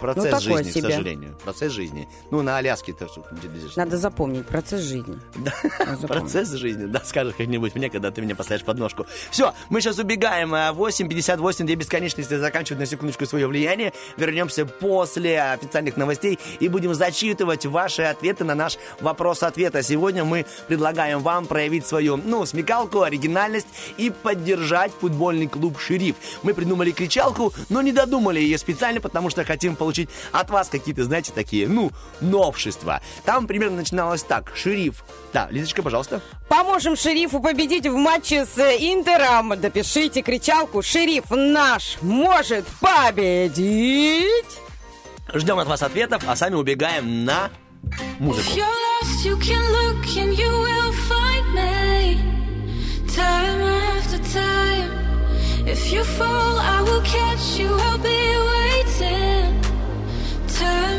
процесс 0.00 0.44
Ну, 0.46 0.56
жизни, 0.58 0.70
себе. 0.70 0.88
к 0.88 0.92
сожалению. 0.92 1.36
Процесс 1.44 1.72
жизни. 1.72 2.08
Ну, 2.30 2.42
на 2.42 2.60
где 2.60 3.48
здесь- 3.58 3.76
Надо 3.76 3.96
запомнить 3.96 4.46
процесс 4.46 4.82
жизни. 4.82 5.18
Запомнить. 5.34 6.06
Процесс 6.06 6.50
жизни, 6.52 6.86
да, 6.86 7.00
скажешь 7.04 7.34
как-нибудь 7.36 7.74
мне, 7.74 7.90
когда 7.90 8.10
ты 8.10 8.20
меня 8.22 8.34
поставишь 8.36 8.64
под 8.64 8.78
ножку. 8.78 9.06
Все, 9.30 9.54
мы 9.70 9.80
сейчас 9.80 9.98
убегаем. 9.98 10.54
А, 10.68 10.72
8.58, 10.72 11.64
две 11.64 11.74
бесконечности 11.74 12.34
заканчивают 12.36 12.80
на 12.80 12.86
секундочку 12.86 13.26
свое 13.26 13.46
влияние. 13.46 13.92
Вернемся 14.16 14.66
после 14.66 15.40
официальных 15.40 15.96
новостей 15.96 16.38
и 16.60 16.68
будем 16.68 16.94
зачитывать 16.94 17.66
ваши 17.66 18.02
ответы 18.02 18.44
на 18.44 18.54
наш 18.54 18.78
вопрос-ответа. 19.00 19.82
Сегодня 19.82 20.24
мы 20.24 20.46
предлагаем 20.66 21.20
вам 21.20 21.46
проявить 21.46 21.86
свою, 21.86 22.16
ну, 22.16 22.44
смекалку, 22.46 23.02
оригинальность 23.02 23.68
и 23.96 24.10
поддержать 24.10 24.92
футбольный 25.00 25.48
клуб 25.48 25.78
«Шериф». 25.78 26.16
Мы 26.42 26.54
придумали 26.54 26.90
кричалку, 26.90 27.52
но 27.68 27.82
не 27.82 27.92
додумали 27.92 28.40
ее 28.40 28.58
специально, 28.58 29.00
потому 29.00 29.30
что 29.30 29.44
хотим 29.44 29.76
получить 29.76 30.10
от 30.32 30.50
вас 30.50 30.68
какие-то, 30.68 31.04
знаете, 31.04 31.32
такие, 31.34 31.68
ну, 31.68 31.90
новшества. 32.20 33.00
Там 33.24 33.46
примерно 33.46 33.78
начиналось 33.78 34.22
так. 34.22 34.52
«Шериф». 34.54 35.04
Да, 35.32 35.48
Лизочка, 35.50 35.82
пожалуйста. 35.82 36.20
Поможем 36.48 36.96
шерифу 36.96 37.40
победить 37.40 37.86
в 37.86 37.94
матче 37.94 38.46
с 38.46 38.58
Интером. 38.58 39.60
Допишите 39.60 40.22
кричалку 40.22 40.57
«Шериф 40.82 41.30
наш 41.30 41.98
может 42.02 42.66
победить». 42.80 44.58
Ждем 45.32 45.58
от 45.58 45.68
вас 45.68 45.82
ответов, 45.82 46.22
а 46.26 46.36
сами 46.36 46.54
убегаем 46.54 47.24
на 47.24 47.50
музыку. 48.18 48.50
If 48.50 48.56
lost, 49.02 49.24
you 49.24 49.36
can 49.38 49.62
look 49.72 50.04
and 50.16 50.36
you 50.36 50.50
will 50.66 50.92
find 51.08 51.54
me. 51.54 52.18
Time 53.14 53.60
after 53.96 54.18
time. 54.32 54.90
If 55.66 55.92
you 55.92 56.02
fall, 56.02 56.58
I 56.58 56.82
will 56.82 57.02
catch 57.02 57.58
you. 57.58 57.68
I'll 57.68 57.98
be 57.98 58.20
waiting. 58.52 59.60
Time 60.58 60.97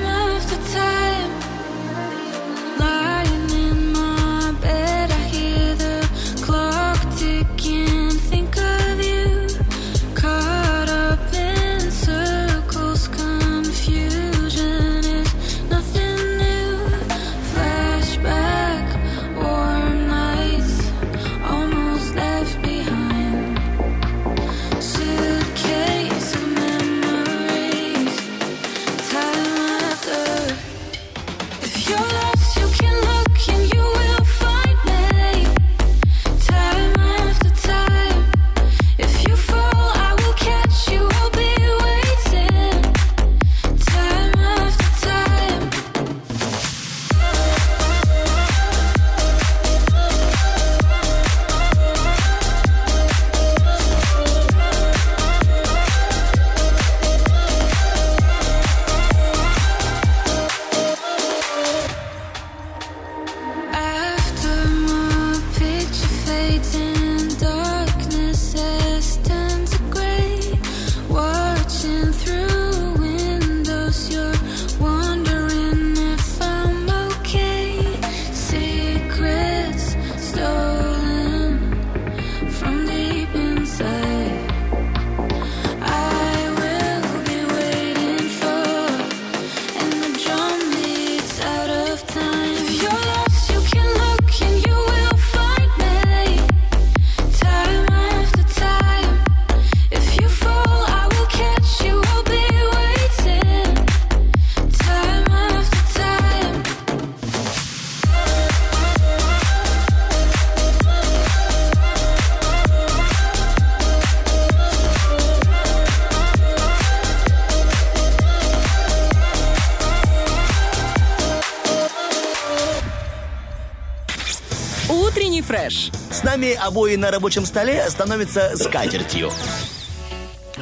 обои 126.60 126.96
на 126.96 127.12
рабочем 127.12 127.46
столе 127.46 127.90
становятся 127.90 128.56
скатертью. 128.56 129.32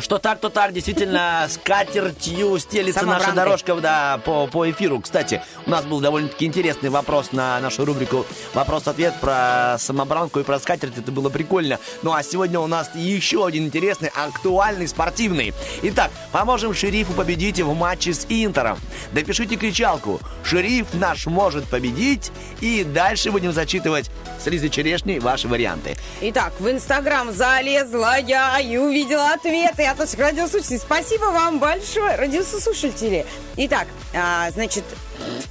Что 0.07 0.19
так, 0.19 0.39
то 0.39 0.47
так, 0.49 0.71
действительно, 0.71 1.47
скатертью 1.49 2.57
стелится 2.59 3.05
наша 3.05 3.33
дорожка 3.33 3.75
да, 3.75 4.21
по, 4.23 4.47
по 4.47 4.71
эфиру. 4.71 5.01
Кстати, 5.01 5.41
у 5.65 5.69
нас 5.69 5.83
был 5.83 5.99
довольно-таки 5.99 6.45
интересный 6.45 6.89
вопрос 6.89 7.33
на 7.33 7.59
нашу 7.59 7.83
рубрику 7.83 8.25
«Вопрос-ответ» 8.53 9.15
про 9.19 9.75
самобранку 9.77 10.39
и 10.39 10.43
про 10.43 10.59
скатерть. 10.59 10.97
Это 10.97 11.11
было 11.11 11.27
прикольно. 11.27 11.77
Ну 12.03 12.13
а 12.13 12.23
сегодня 12.23 12.57
у 12.61 12.67
нас 12.67 12.89
еще 12.95 13.45
один 13.45 13.65
интересный, 13.65 14.09
актуальный, 14.15 14.87
спортивный. 14.87 15.53
Итак, 15.81 16.09
поможем 16.31 16.73
шерифу 16.73 17.11
победить 17.11 17.59
в 17.59 17.73
матче 17.73 18.13
с 18.13 18.25
Интером. 18.29 18.79
Допишите 19.11 19.57
кричалку 19.57 20.21
«Шериф 20.41 20.93
наш 20.93 21.25
может 21.25 21.65
победить» 21.65 22.31
и 22.61 22.85
дальше 22.85 23.29
будем 23.29 23.51
зачитывать 23.51 24.09
с 24.41 24.47
Лизой 24.47 24.69
Черешней 24.69 25.19
ваши 25.19 25.49
варианты. 25.49 25.97
Итак, 26.21 26.53
в 26.59 26.71
Инстаграм 26.71 27.33
залезла 27.33 28.19
я 28.19 28.57
и 28.59 28.77
увидела 28.77 29.33
ответы 29.33 29.83
от 29.83 29.96
наших 29.97 30.19
радиослушателей. 30.19 30.79
Спасибо 30.79 31.25
вам 31.25 31.59
большое, 31.59 32.15
радиослушатели. 32.15 33.25
Итак, 33.57 33.87
а, 34.13 34.49
значит, 34.51 34.83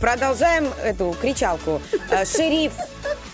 продолжаем 0.00 0.68
эту 0.82 1.14
кричалку. 1.20 1.80
А, 2.10 2.24
Шериф 2.24 2.72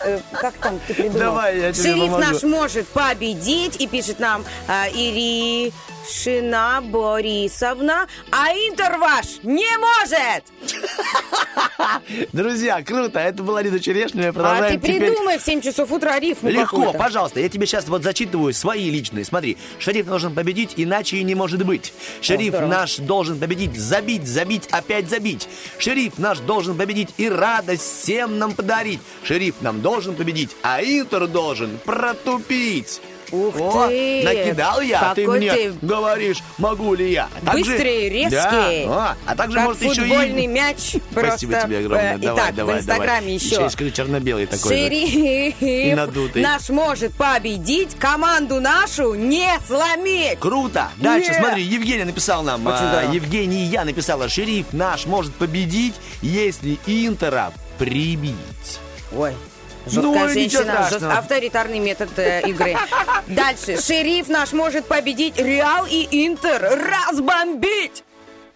э, 0.04 0.20
как 0.32 0.54
там 0.54 0.78
ты 0.86 0.94
придумал? 0.94 1.18
Давай, 1.18 1.58
я 1.58 1.72
тебе 1.72 1.90
Шериф 1.90 2.10
помогу. 2.12 2.22
наш 2.22 2.42
может 2.42 2.88
победить, 2.88 3.80
и 3.80 3.86
пишет 3.86 4.18
нам 4.18 4.44
э, 4.68 4.88
Иришина 4.90 6.80
Борисовна, 6.82 8.06
а 8.30 8.48
Интер 8.50 8.98
ваш 8.98 9.42
не 9.42 9.68
может! 9.78 10.44
Друзья, 12.32 12.82
круто. 12.82 13.18
Это 13.18 13.42
была 13.42 13.62
Лида 13.62 13.80
Черешня. 13.80 14.28
А 14.28 14.32
Продолжаем 14.32 14.80
ты 14.80 14.86
теперь... 14.86 15.08
придумай 15.08 15.38
в 15.38 15.42
7 15.42 15.60
часов 15.60 15.90
утра 15.92 16.18
рифму 16.18 16.50
Легко, 16.50 16.92
пожалуйста. 16.92 17.40
Я 17.40 17.48
тебе 17.48 17.66
сейчас 17.66 17.88
вот 17.88 18.02
зачитываю 18.02 18.52
свои 18.52 18.90
личные. 18.90 19.24
Смотри, 19.24 19.56
шериф 19.78 20.06
должен 20.06 20.34
победить, 20.34 20.74
иначе 20.76 21.18
и 21.18 21.22
не 21.22 21.34
может 21.34 21.64
быть. 21.64 21.92
Шериф 22.20 22.50
здорово. 22.50 22.68
наш 22.68 22.96
должен 22.96 23.38
победить, 23.38 23.76
забить, 23.76 24.26
забить, 24.26 24.68
опять 24.70 25.08
забить. 25.08 25.48
Шериф 25.78 26.18
наш 26.18 26.38
должен 26.40 26.76
победить 26.76 27.10
и 27.16 27.28
радость 27.28 27.82
всем 27.82 28.38
нам 28.38 28.52
подарить. 28.52 29.00
Шериф 29.24 29.56
нам 29.60 29.80
должен 29.80 29.91
победить, 30.00 30.50
а 30.62 30.82
Интер 30.82 31.26
должен 31.26 31.78
протупить. 31.84 33.00
Ух 33.30 33.54
О, 33.58 33.88
ты! 33.88 34.22
накидал 34.24 34.82
я, 34.82 35.14
ты 35.14 35.22
Какой 35.24 35.38
мне 35.38 35.52
ты 35.52 35.72
говоришь, 35.80 36.40
могу 36.58 36.92
ли 36.92 37.12
я. 37.12 37.30
А 37.42 37.46
также- 37.46 37.70
Быстрый, 37.70 38.08
резкий. 38.10 38.30
Да, 38.30 38.68
а, 38.88 39.16
а 39.24 39.34
также 39.36 39.56
как 39.56 39.64
может 39.68 39.80
еще 39.82 40.02
футбольный 40.02 40.44
и... 40.44 40.46
мяч. 40.46 40.76
Спасибо 41.10 41.52
просто, 41.52 41.66
тебе 41.66 41.78
огромное. 41.78 42.14
э, 42.14 42.18
Давай, 42.18 42.42
Итак, 42.44 42.54
давай, 42.54 42.74
в 42.74 42.78
Инстаграме 42.80 43.20
давай. 43.20 43.32
еще. 43.32 43.62
есть 43.62 43.76
какой-то 43.76 43.96
черно-белый 43.96 44.44
такой. 44.44 44.76
же. 44.76 44.86
И 44.86 45.54
Шериф 45.58 45.96
надутый. 45.96 46.42
наш 46.42 46.68
может 46.68 47.14
победить, 47.14 47.94
команду 47.98 48.60
нашу 48.60 49.14
не 49.14 49.48
сломить. 49.66 50.38
Круто! 50.38 50.88
Дальше, 50.98 51.30
Не. 51.32 51.38
смотри, 51.38 51.62
Евгения 51.62 52.04
написал 52.04 52.42
нам. 52.42 52.66
Очень 52.66 52.76
а, 52.84 52.88
здорово. 52.98 53.12
Евгения 53.14 53.84
написала, 53.84 54.28
шериф 54.28 54.66
наш 54.72 55.06
может 55.06 55.32
победить, 55.34 55.94
если 56.20 56.78
Интера 56.86 57.50
прибить. 57.78 58.34
Ой. 59.16 59.32
Ну, 59.86 59.90
Жесткая 60.14 60.34
ничего 60.34 60.62
женщина, 60.62 60.88
жест- 60.90 61.02
авторитарный 61.18 61.78
метод 61.78 62.10
э, 62.16 62.42
игры. 62.48 62.76
Дальше. 63.26 63.80
Шериф 63.80 64.28
наш 64.28 64.52
может 64.52 64.86
победить 64.86 65.36
Реал 65.38 65.86
и 65.90 66.06
Интер. 66.26 66.62
Разбомбить! 67.08 68.04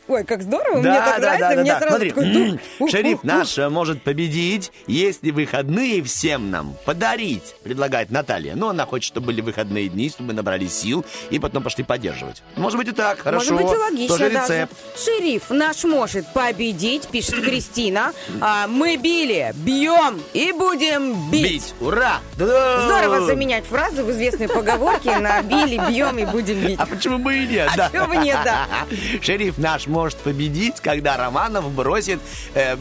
Ой, 0.08 0.24
как 0.24 0.42
здорово, 0.42 0.78
мне 0.78 0.92
так 0.92 1.18
нравится, 1.18 1.60
мне 1.60 1.72
сразу 1.72 1.88
Смотри, 1.88 2.08
такой 2.10 2.32
дух. 2.32 2.60
Ух, 2.78 2.90
шериф 2.90 3.18
ух, 3.18 3.24
наш 3.24 3.56
может 3.56 4.02
победить, 4.02 4.70
если 4.86 5.30
выходные 5.30 6.02
всем 6.02 6.50
нам 6.50 6.76
подарить, 6.84 7.54
предлагает 7.64 8.10
Наталья. 8.10 8.54
Но 8.54 8.68
она 8.68 8.86
хочет, 8.86 9.08
чтобы 9.08 9.26
были 9.26 9.40
выходные 9.40 9.88
дни, 9.88 10.08
чтобы 10.08 10.28
мы 10.28 10.34
набрали 10.34 10.66
сил 10.66 11.04
и 11.30 11.38
потом 11.38 11.62
пошли 11.62 11.82
поддерживать. 11.82 12.42
Может 12.56 12.78
быть 12.78 12.88
и 12.88 12.92
так, 12.92 13.18
хорошо. 13.18 13.52
Может 13.52 13.66
быть 13.66 13.74
и 13.74 13.78
логично 13.78 14.16
Тоже 14.16 14.30
даже. 14.30 14.52
рецепт. 14.52 14.74
Шериф 14.96 15.50
наш 15.50 15.84
может 15.84 16.26
победить, 16.32 17.08
пишет 17.08 17.42
Кристина. 17.42 18.12
А, 18.40 18.66
мы 18.68 18.96
били, 18.96 19.52
бьем 19.56 20.20
и 20.32 20.52
будем 20.52 21.30
бить. 21.30 21.42
Бить! 21.42 21.74
Ура! 21.80 22.20
Да! 22.36 22.86
Здорово 22.86 23.26
заменять 23.26 23.64
фразы 23.64 24.04
в 24.04 24.10
известной 24.12 24.48
поговорке 24.48 25.18
на 25.18 25.42
били, 25.42 25.80
бьем 25.90 26.18
и 26.18 26.24
будем 26.24 26.60
бить. 26.60 26.78
А 26.78 26.86
почему 26.86 27.18
бы 27.18 27.36
и 27.36 27.46
нет? 27.46 27.70
А 27.72 27.76
да? 27.76 27.90
чего 27.92 28.06
бы 28.06 28.16
нет, 28.16 28.38
да. 28.44 28.66
Шериф 29.22 29.58
наш 29.58 29.86
может 29.96 30.18
победить, 30.18 30.80
когда 30.82 31.16
Романов 31.16 31.70
бросит 31.72 32.20
э, 32.54 32.76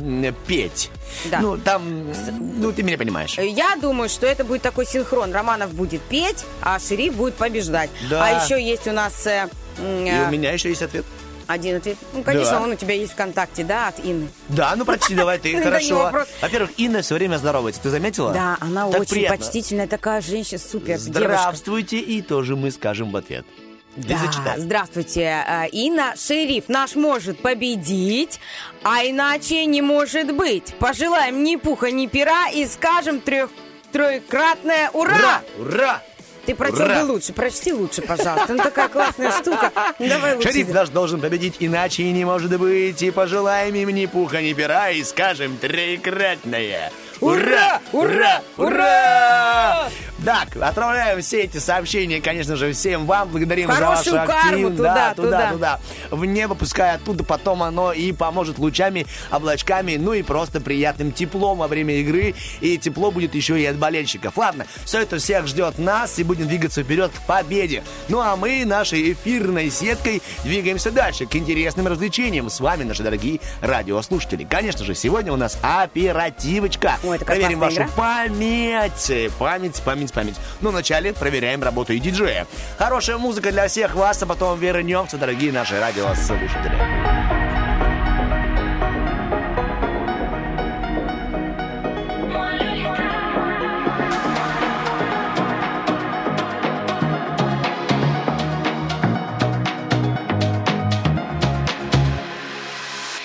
петь. 0.48 0.92
Да. 1.32 1.40
Ну, 1.40 1.58
там, 1.58 1.82
ну, 2.58 2.74
ты 2.74 2.84
меня 2.84 2.98
понимаешь. 2.98 3.38
Я 3.38 3.78
думаю, 3.82 4.10
что 4.10 4.28
это 4.28 4.44
будет 4.44 4.62
такой 4.62 4.86
синхрон. 4.86 5.32
Романов 5.32 5.74
будет 5.74 6.02
петь, 6.02 6.44
а 6.62 6.78
шериф 6.78 7.14
будет 7.16 7.36
побеждать. 7.36 7.90
Да. 8.10 8.24
А 8.26 8.44
еще 8.44 8.62
есть 8.62 8.86
у 8.88 8.92
нас 8.92 9.26
э, 9.28 9.48
м, 9.80 10.06
И 10.06 10.10
э, 10.10 10.28
у 10.28 10.32
меня 10.32 10.52
еще 10.52 10.68
есть 10.70 10.82
ответ. 10.82 11.06
один 11.48 11.78
ответ. 11.78 11.98
Ну, 12.14 12.22
конечно, 12.24 12.52
Да. 12.58 12.62
он 12.64 12.72
у 12.72 12.76
тебя 12.76 12.96
есть 12.96 13.14
ВКонтакте, 13.14 13.64
да, 13.64 13.88
от 13.88 14.00
Инны. 14.04 14.28
Да, 14.50 14.76
ну 14.76 14.84
прочти 14.84 15.16
давай 15.16 15.38
ты, 15.40 15.56
хорошо. 15.64 16.12
Во-первых, 16.42 16.72
Инна 16.78 17.02
все 17.02 17.16
время 17.16 17.38
здоровается, 17.38 17.82
ты 17.82 17.90
заметила? 17.92 18.34
Да, 18.34 18.58
она 18.60 18.90
Так 18.92 19.02
очень 19.02 19.12
приятно. 19.12 19.38
почтительная, 19.38 19.88
такая 19.88 20.20
женщина, 20.22 20.60
супер 20.60 20.98
девушка. 21.00 21.12
Здравствуйте, 21.14 22.00
и 22.00 22.22
тоже 22.22 22.56
мы 22.58 22.72
скажем 22.72 23.12
в 23.12 23.16
ответ. 23.16 23.46
Да, 23.96 24.18
зачитай. 24.18 24.60
здравствуйте, 24.60 25.44
э, 25.48 25.68
Инна. 25.72 26.16
Шериф 26.18 26.68
наш 26.68 26.96
может 26.96 27.40
победить, 27.40 28.40
а 28.84 29.06
иначе 29.06 29.66
не 29.66 29.82
может 29.82 30.36
быть. 30.36 30.76
Пожелаем 30.80 31.44
ни 31.44 31.56
пуха, 31.56 31.92
ни 31.92 32.08
пера 32.08 32.50
и 32.50 32.66
скажем 32.66 33.22
трех 33.22 33.50
трехкратное 33.92 34.90
ура! 34.92 35.16
Ура! 35.16 35.42
Ура! 35.58 36.02
Ты 36.46 36.54
прочел 36.54 36.86
бы 36.86 37.12
лучше, 37.12 37.34
прочти 37.34 37.74
лучше, 37.74 38.02
пожалуйста. 38.02 38.54
Ну 38.54 38.62
такая 38.62 38.88
классная 38.88 39.32
штука. 39.32 39.72
Ну, 39.98 40.08
Давай 40.08 40.36
лучше. 40.36 40.52
Шериф 40.52 40.70
наш 40.70 40.90
должен 40.90 41.20
победить, 41.20 41.56
иначе 41.60 42.04
и 42.04 42.12
не 42.12 42.24
может 42.24 42.56
быть. 42.60 43.02
И 43.02 43.10
пожелаем 43.12 43.74
им 43.74 43.90
ни 43.90 44.06
пуха, 44.06 44.42
ни 44.42 44.54
пера, 44.54 44.92
и 44.92 45.04
скажем 45.04 45.58
троекратное. 45.58 46.92
Ура! 47.22 47.82
Ура! 47.92 48.42
Ура! 48.58 49.90
Так, 50.24 50.56
отправляем 50.60 51.22
все 51.22 51.44
эти 51.44 51.58
сообщения, 51.58 52.20
конечно 52.20 52.56
же, 52.56 52.74
всем 52.74 53.06
вам. 53.06 53.30
Благодарим 53.30 53.68
за 53.68 53.76
Хорошую 53.76 54.16
вашу 54.16 54.32
карму 54.32 54.68
актив. 54.68 54.78
туда, 54.78 54.94
да, 54.94 55.14
туда, 55.14 55.30
туда. 55.30 55.52
туда. 55.52 55.80
В 56.10 56.26
небо, 56.26 56.56
пускай 56.56 56.96
оттуда 56.96 57.24
потом 57.24 57.62
оно 57.62 57.94
и 57.94 58.12
поможет 58.12 58.58
лучами, 58.58 59.06
облачками, 59.30 59.98
ну 59.98 60.14
и 60.14 60.24
просто 60.24 60.62
приятным 60.62 61.12
теплом 61.12 61.60
во 61.60 61.68
время 61.68 61.96
игры. 61.98 62.34
И 62.62 62.78
тепло 62.80 63.12
будет 63.12 63.36
еще 63.36 63.60
и 63.62 63.66
от 63.66 63.76
болельщиков. 63.76 64.36
Ладно, 64.38 64.66
все 64.84 65.02
это 65.02 65.20
всех 65.20 65.46
ждет 65.48 65.78
нас, 65.78 66.18
и 66.18 66.24
будем 66.24 66.48
двигаться 66.48 66.82
вперед 66.82 67.12
к 67.12 67.22
победе. 67.28 67.84
Ну 68.10 68.20
а 68.20 68.36
мы 68.36 68.66
нашей 68.66 69.14
эфирной 69.14 69.70
сеткой 69.70 70.24
двигаемся 70.44 70.90
дальше 70.90 71.28
к 71.28 71.36
интересным 71.36 71.88
развлечениям. 71.88 72.50
С 72.50 72.60
вами, 72.60 72.84
наши 72.84 73.04
дорогие 73.04 73.42
радиослушатели. 73.62 74.44
Конечно 74.44 74.84
же, 74.86 74.96
сегодня 74.96 75.32
у 75.32 75.38
нас 75.38 75.60
оперативочка. 75.62 76.98
Ой, 77.06 77.20
такая 77.20 77.38
Проверим 77.38 77.60
вашу 77.60 77.76
классная 77.76 77.96
память. 77.96 79.32
Память, 79.38 79.82
память, 79.84 80.14
память. 80.14 80.36
Но 80.62 80.72
вначале 80.72 81.14
проверяем 81.14 81.62
работу 81.62 81.94
и 81.94 82.00
диджея. 82.00 82.48
Хорошая 82.78 83.18
музыка 83.18 83.52
для 83.52 83.68
всех 83.68 83.96
вас, 83.96 84.22
а 84.24 84.26
потом 84.26 84.60
вернемся, 84.60 85.18
дорогие 85.18 85.52
наши 85.52 85.80
радиослушатели. 85.80 86.80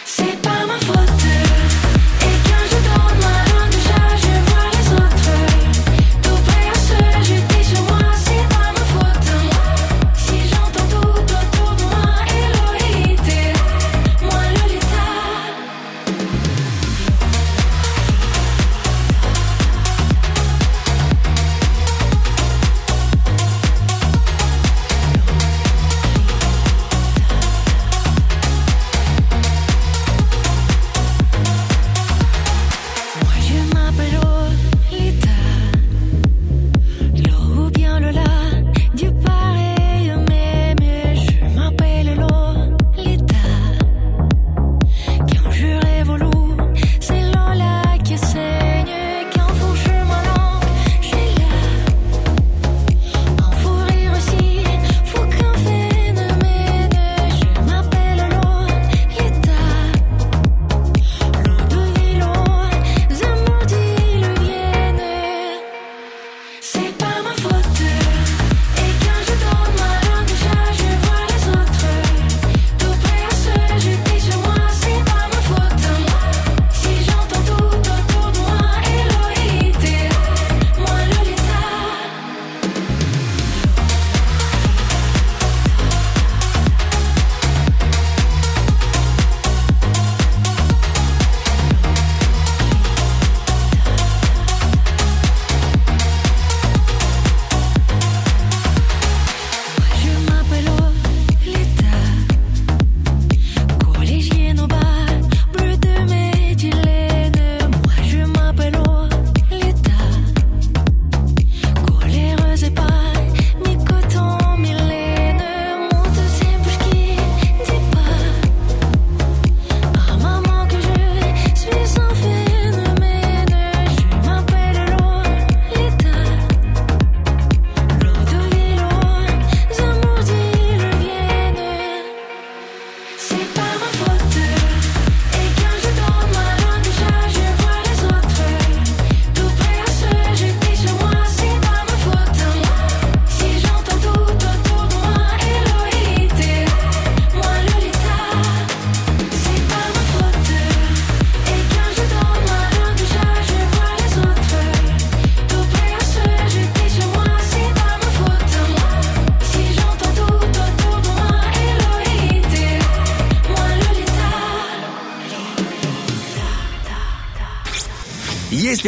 C'est 0.05 0.37
pas 0.43 0.60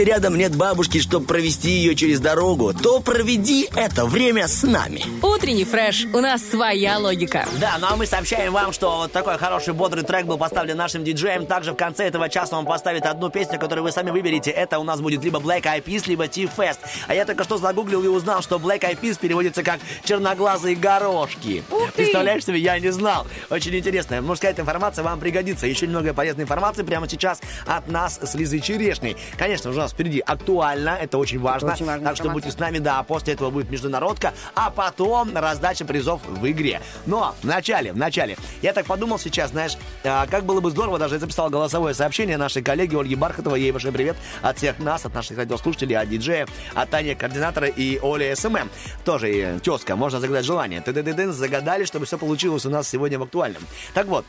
если 0.02 0.10
рядом 0.10 0.36
нет 0.36 0.56
бабушки, 0.56 0.98
чтобы 0.98 1.26
провести 1.26 1.70
ее 1.70 1.94
через 1.94 2.18
дорогу, 2.18 2.74
то 2.74 2.98
проведи 3.00 3.68
это 3.74 4.04
время 4.04 4.48
с 4.48 4.64
нами. 4.64 5.04
Утренний 5.42 5.64
фреш. 5.64 6.06
У 6.14 6.20
нас 6.20 6.40
своя 6.40 6.98
логика. 6.98 7.44
Да, 7.60 7.76
ну 7.80 7.88
а 7.90 7.96
мы 7.96 8.06
сообщаем 8.06 8.52
вам, 8.52 8.72
что 8.72 8.98
вот 8.98 9.10
такой 9.10 9.38
хороший 9.38 9.74
бодрый 9.74 10.04
трек 10.04 10.24
был 10.24 10.38
поставлен 10.38 10.76
нашим 10.76 11.02
диджеем. 11.02 11.46
Также 11.46 11.72
в 11.72 11.74
конце 11.74 12.04
этого 12.04 12.28
часа 12.28 12.56
он 12.56 12.64
поставит 12.64 13.06
одну 13.06 13.28
песню, 13.28 13.58
которую 13.58 13.82
вы 13.82 13.90
сами 13.90 14.12
выберете. 14.12 14.52
Это 14.52 14.78
у 14.78 14.84
нас 14.84 15.00
будет 15.00 15.24
либо 15.24 15.40
Black 15.40 15.62
Eyed 15.62 15.82
Peas, 15.82 16.04
либо 16.06 16.28
T-Fest. 16.28 16.78
А 17.08 17.14
я 17.16 17.24
только 17.24 17.42
что 17.42 17.58
загуглил 17.58 18.04
и 18.04 18.06
узнал, 18.06 18.40
что 18.40 18.58
Black 18.58 18.82
Eyed 18.82 19.00
Peas 19.00 19.18
переводится 19.18 19.64
как 19.64 19.80
черноглазые 20.04 20.76
горошки. 20.76 21.64
Представляешь 21.96 22.44
себе, 22.44 22.60
я 22.60 22.78
не 22.78 22.92
знал. 22.92 23.26
Очень 23.50 23.74
интересно. 23.74 24.22
Мужская 24.22 24.54
информация 24.56 25.02
вам 25.02 25.18
пригодится. 25.18 25.66
Еще 25.66 25.88
немного 25.88 26.14
полезной 26.14 26.44
информации 26.44 26.84
прямо 26.84 27.08
сейчас 27.08 27.40
от 27.66 27.88
нас 27.88 28.20
с 28.22 28.32
Лизой 28.36 28.60
Черешней. 28.60 29.16
Конечно, 29.36 29.72
у 29.72 29.74
нас 29.74 29.90
впереди 29.90 30.20
актуально, 30.20 30.90
это 30.90 31.18
очень 31.18 31.40
важно. 31.40 31.72
очень 31.72 31.86
так 31.86 32.14
что 32.14 32.30
будьте 32.30 32.52
с 32.52 32.58
нами, 32.60 32.78
да, 32.78 33.00
а 33.00 33.02
после 33.02 33.34
этого 33.34 33.50
будет 33.50 33.68
международка, 33.70 34.34
а 34.54 34.70
потом 34.70 35.31
раздача 35.40 35.84
призов 35.84 36.20
в 36.26 36.46
игре. 36.50 36.80
Но 37.06 37.34
в 37.42 37.46
начале, 37.46 37.92
в 37.92 37.96
начале, 37.96 38.36
я 38.60 38.72
так 38.72 38.86
подумал 38.86 39.18
сейчас, 39.18 39.50
знаешь, 39.50 39.76
а, 40.04 40.26
как 40.26 40.44
было 40.44 40.60
бы 40.60 40.70
здорово, 40.70 40.98
даже 40.98 41.14
я 41.14 41.20
записал 41.20 41.50
голосовое 41.50 41.94
сообщение 41.94 42.36
нашей 42.36 42.62
коллеги 42.62 42.96
Ольги 42.96 43.14
Бархатовой, 43.14 43.60
ей 43.60 43.72
большой 43.72 43.92
привет 43.92 44.16
от 44.42 44.58
всех 44.58 44.78
нас, 44.78 45.04
от 45.04 45.14
наших 45.14 45.38
радиослушателей, 45.38 45.96
от 45.96 46.08
диджея, 46.08 46.46
от 46.74 46.90
Тани 46.90 47.14
Координатора 47.14 47.68
и 47.68 47.98
Оли 48.02 48.34
SMM. 48.34 48.70
Тоже 49.04 49.30
э, 49.30 49.58
тезка, 49.60 49.96
можно 49.96 50.20
загадать 50.20 50.44
желание. 50.44 50.80
Ты-ты-ты-ты, 50.80 51.32
загадали, 51.32 51.84
чтобы 51.84 52.06
все 52.06 52.18
получилось 52.18 52.66
у 52.66 52.70
нас 52.70 52.88
сегодня 52.88 53.18
в 53.18 53.22
актуальном. 53.22 53.62
Так 53.94 54.06
вот, 54.06 54.24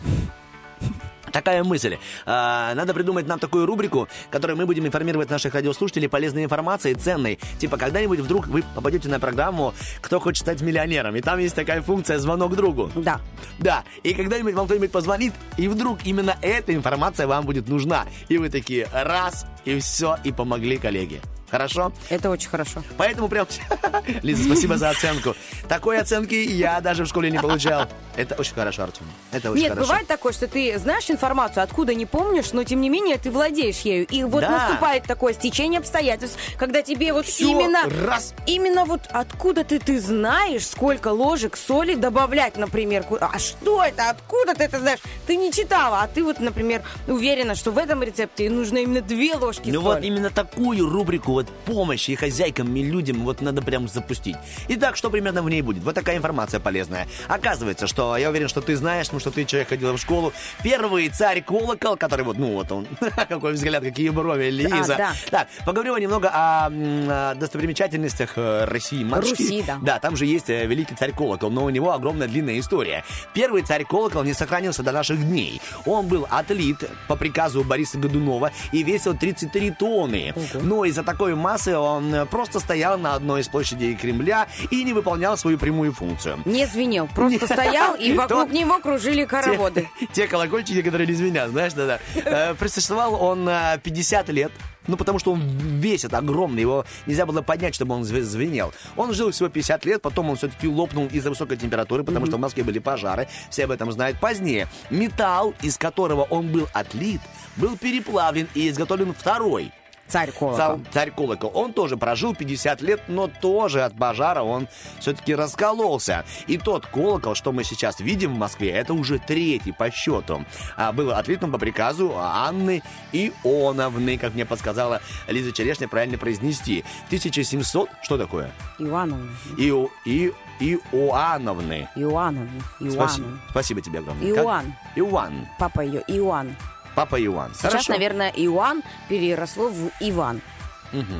Такая 1.34 1.64
мысль. 1.64 1.97
А, 2.26 2.73
надо 2.76 2.93
придумать 2.93 3.27
нам 3.27 3.39
такую 3.39 3.65
рубрику, 3.65 4.07
которой 4.30 4.55
мы 4.55 4.68
будем 4.68 4.85
информировать 4.85 5.31
наших 5.31 5.55
радиослушателей 5.55 6.07
полезной 6.07 6.45
информацией, 6.45 6.93
ценной. 6.93 7.39
Типа, 7.57 7.77
когда-нибудь 7.77 8.19
вдруг 8.19 8.47
вы 8.47 8.64
попадете 8.76 9.10
на 9.10 9.19
программу 9.19 9.73
«Кто 9.99 10.19
хочет 10.19 10.43
стать 10.43 10.61
миллионером?» 10.61 11.15
И 11.15 11.22
там 11.22 11.39
есть 11.39 11.55
такая 11.55 11.81
функция 11.81 12.19
«Звонок 12.19 12.55
другу». 12.55 12.91
Да. 12.95 13.19
Да. 13.57 13.84
И 14.03 14.14
когда-нибудь 14.14 14.53
вам 14.53 14.68
кто-нибудь 14.68 14.91
позвонит, 14.91 15.34
и 15.57 15.68
вдруг 15.68 16.05
именно 16.05 16.38
эта 16.41 16.73
информация 16.76 17.26
вам 17.26 17.45
будет 17.45 17.68
нужна. 17.68 18.05
И 18.30 18.38
вы 18.38 18.49
такие 18.49 18.88
раз, 18.93 19.47
и 19.65 19.80
все, 19.80 20.18
и 20.23 20.31
помогли 20.31 20.77
коллеге. 20.77 21.19
Хорошо? 21.54 21.92
Это 22.10 22.32
очень 22.32 22.50
хорошо. 22.50 22.82
Поэтому 22.98 23.28
прям... 23.28 23.46
Лиза, 24.24 24.44
спасибо 24.44 24.76
за 24.78 24.90
оценку. 24.90 25.36
Такой 25.70 26.00
оценки 26.00 26.34
я 26.34 26.82
даже 26.82 27.04
в 27.06 27.08
школе 27.08 27.30
не 27.30 27.38
получал. 27.40 27.86
Это 28.16 28.34
очень 28.36 28.56
хорошо, 28.56 28.84
Артем. 28.84 29.06
Это 29.32 29.52
очень 29.52 29.62
Нет, 29.62 29.72
хорошо. 29.74 29.88
бывает 29.88 30.08
такое, 30.08 30.34
что 30.34 30.48
ты 30.48 30.76
знаешь 30.80 31.10
информацию, 31.12 31.64
откуда 31.64 31.94
не 31.94 32.08
помнишь, 32.08 32.54
но 32.54 32.64
тем 32.64 32.82
не 32.82 32.90
менее 32.90 33.20
ты 33.20 33.30
владеешь 33.30 33.82
ею. 33.82 34.08
И 34.08 34.24
вот 34.24 34.42
Да. 34.42 34.50
наступает 34.50 35.04
такое 35.04 35.34
стечение 35.34 35.78
обстоятельств, 35.80 36.40
когда 36.58 36.82
тебе 36.82 37.14
вот 37.14 37.28
Всё, 37.28 37.48
именно, 37.50 37.84
раз. 38.04 38.34
именно 38.48 38.86
вот 38.86 39.02
откуда 39.12 39.64
ты, 39.64 39.78
ты 39.80 40.00
знаешь, 40.00 40.66
сколько 40.66 41.10
ложек 41.10 41.56
соли 41.56 41.94
добавлять, 41.94 42.58
например. 42.58 43.06
А 43.22 43.38
что 43.38 43.84
это? 43.84 44.10
Откуда 44.10 44.56
ты 44.56 44.64
это 44.64 44.80
знаешь? 44.80 45.00
Ты 45.28 45.36
не 45.36 45.52
читала, 45.52 46.02
а 46.02 46.08
ты 46.08 46.24
вот, 46.24 46.40
например, 46.40 46.82
уверена, 47.08 47.54
что 47.54 47.70
в 47.72 47.78
этом 47.78 48.02
рецепте 48.02 48.50
нужно 48.50 48.80
именно 48.80 49.02
две 49.02 49.36
ложки 49.36 49.70
Ну 49.70 49.82
соли. 49.82 49.96
вот 49.96 50.04
именно 50.04 50.32
такую 50.32 50.90
рубрику 50.90 51.43
вот 51.44 51.53
помощи 51.65 52.11
и 52.11 52.15
хозяйкам, 52.15 52.76
и 52.76 52.84
людям 52.84 53.24
вот 53.24 53.41
надо 53.41 53.61
прям 53.61 53.88
запустить. 53.88 54.36
Итак, 54.70 54.95
что 54.95 55.10
примерно 55.10 55.41
в 55.41 55.49
ней 55.49 55.61
будет? 55.61 55.84
Вот 55.84 55.95
такая 55.95 56.18
информация 56.18 56.60
полезная. 56.60 57.07
Оказывается, 57.28 57.88
что 57.88 58.18
я 58.18 58.30
уверен, 58.30 58.48
что 58.48 58.61
ты 58.61 58.76
знаешь, 58.76 59.07
потому 59.07 59.20
что 59.20 59.32
ты 59.32 59.45
человек 59.45 59.70
ходил 59.70 59.94
в 59.94 59.99
школу. 59.99 60.34
Первый 60.64 61.10
царь 61.10 61.41
колокол, 61.41 61.98
который 61.98 62.26
вот, 62.26 62.38
ну 62.38 62.53
вот 62.53 62.72
он, 62.72 62.88
какой 63.30 63.53
взгляд, 63.53 63.84
какие 63.84 64.10
брови, 64.10 64.49
Лиза. 64.49 64.95
да. 64.98 65.14
Так, 65.30 65.48
поговорим 65.65 65.98
немного 65.98 66.30
о 66.34 67.34
достопримечательностях 67.36 68.34
э, 68.36 68.65
России. 68.65 69.03
матушки. 69.03 69.41
Руси, 69.41 69.64
да. 69.65 69.80
Да, 69.82 69.99
там 69.99 70.15
же 70.15 70.26
есть 70.26 70.49
э, 70.49 70.65
великий 70.65 70.95
царь 70.95 71.11
колокол, 71.11 71.49
но 71.49 71.65
у 71.65 71.70
него 71.70 71.91
огромная 71.91 72.28
длинная 72.28 72.60
история. 72.60 73.03
Первый 73.34 73.64
царь 73.64 73.84
колокол 73.86 74.24
не 74.24 74.34
сохранился 74.34 74.84
до 74.84 74.91
наших 74.91 75.22
дней. 75.26 75.61
Он 75.86 76.07
был 76.07 76.28
отлит 76.30 76.84
по 77.07 77.15
приказу 77.15 77.64
Бориса 77.64 77.98
Годунова 77.98 78.52
и 78.72 78.84
весил 78.84 79.15
33 79.15 79.72
тонны. 79.72 80.34
Но 80.61 80.86
из-за 80.86 81.03
такой 81.03 81.32
массы 81.35 81.77
он 81.77 82.14
э, 82.14 82.26
просто 82.26 82.60
стоял 82.60 82.97
на 82.97 83.15
одной 83.15 83.41
из 83.41 83.47
площадей 83.47 83.95
Кремля 83.95 84.47
и 84.72 84.84
не 84.84 84.93
выполнял 84.93 85.38
свою 85.38 85.57
прямую 85.57 85.93
функцию. 85.93 86.39
Не 86.45 86.65
звенел, 86.65 87.07
просто 87.14 87.45
стоял, 87.45 87.95
и 87.95 88.14
вокруг 88.18 88.51
него 88.51 88.80
кружили 88.80 89.26
хороводы. 89.26 89.89
Те, 90.14 90.27
колокольчики, 90.27 90.81
которые 90.81 91.07
не 91.07 91.14
звенят, 91.14 91.49
знаешь, 91.49 91.73
да-да. 91.73 91.99
Э, 92.15 92.53
Просуществовал 92.55 93.15
он 93.22 93.47
э, 93.47 93.80
50 93.84 94.30
лет. 94.30 94.51
Ну, 94.85 94.97
потому 94.97 95.18
что 95.18 95.31
он 95.31 95.39
весит 95.80 96.14
огромный, 96.14 96.60
его 96.60 96.84
нельзя 97.05 97.26
было 97.26 97.41
поднять, 97.41 97.73
чтобы 97.73 97.95
он 97.95 98.01
зв- 98.03 98.19
звенел. 98.23 98.73
Он 98.97 99.14
жил 99.14 99.31
всего 99.31 99.47
50 99.47 99.85
лет, 99.85 100.01
потом 100.01 100.30
он 100.30 100.35
все-таки 100.35 100.68
лопнул 100.68 101.07
из-за 101.07 101.30
высокой 101.30 101.55
температуры, 101.55 102.03
потому 102.03 102.26
что 102.26 102.35
в 102.35 102.41
Москве 102.41 102.65
были 102.65 102.80
пожары, 102.80 103.30
все 103.49 103.64
об 103.64 103.72
этом 103.72 103.89
знают 103.93 104.19
позднее. 104.19 104.68
Металл, 104.89 105.53
из 105.61 105.77
которого 105.77 106.23
он 106.23 106.49
был 106.51 106.68
отлит, 106.73 107.22
был 107.55 107.77
переплавлен 107.77 108.49
и 108.55 108.68
изготовлен 108.68 109.14
второй 109.18 109.72
Царь 110.08 110.32
колокол. 110.32 110.82
Царь, 110.92 111.12
колокол. 111.12 111.52
Он 111.56 111.74
тоже 111.74 111.98
прожил 111.98 112.36
50 112.36 112.82
лет, 112.82 113.02
но 113.08 113.28
тоже 113.28 113.84
от 113.84 113.98
пожара 113.98 114.42
он 114.44 114.68
все-таки 115.00 115.34
раскололся. 115.34 116.24
И 116.46 116.58
тот 116.58 116.86
колокол, 116.86 117.34
что 117.36 117.52
мы 117.52 117.64
сейчас 117.64 118.00
видим 118.00 118.36
в 118.36 118.38
Москве, 118.38 118.70
это 118.72 118.94
уже 118.94 119.18
третий 119.18 119.72
по 119.72 119.90
счету. 119.90 120.46
А, 120.78 120.92
был 120.92 121.12
отлитым 121.12 121.52
по 121.52 121.58
приказу 121.58 122.14
Анны 122.16 122.84
Ионовны, 123.12 124.18
как 124.18 124.34
мне 124.34 124.46
подсказала 124.46 125.02
Лиза 125.28 125.52
Черешня 125.52 125.88
правильно 125.88 126.18
произнести. 126.18 126.84
1700, 127.08 127.90
что 128.04 128.18
такое? 128.18 128.52
Иоанновна. 128.80 129.32
Ио, 129.58 129.90
и, 130.06 130.32
Иоанновны. 130.60 131.88
Иоанновна. 131.96 132.62
Спаси- 132.80 132.96
Иоанновна. 132.96 133.40
спасибо 133.50 133.82
тебе 133.82 134.00
огромное. 134.00 134.28
Иоанн. 134.30 134.66
Как? 134.66 134.98
Иоанн. 134.98 135.48
Папа 135.60 135.82
ее 135.82 136.04
Иоанн. 136.08 136.56
Папа 136.95 137.22
Иоанн. 137.24 137.53
Сейчас, 137.53 137.72
Хорошо. 137.72 137.94
наверное, 137.94 138.30
Иоанн 138.36 138.84
переросло 139.10 139.70
в 139.70 139.90
Иван. 139.99 140.41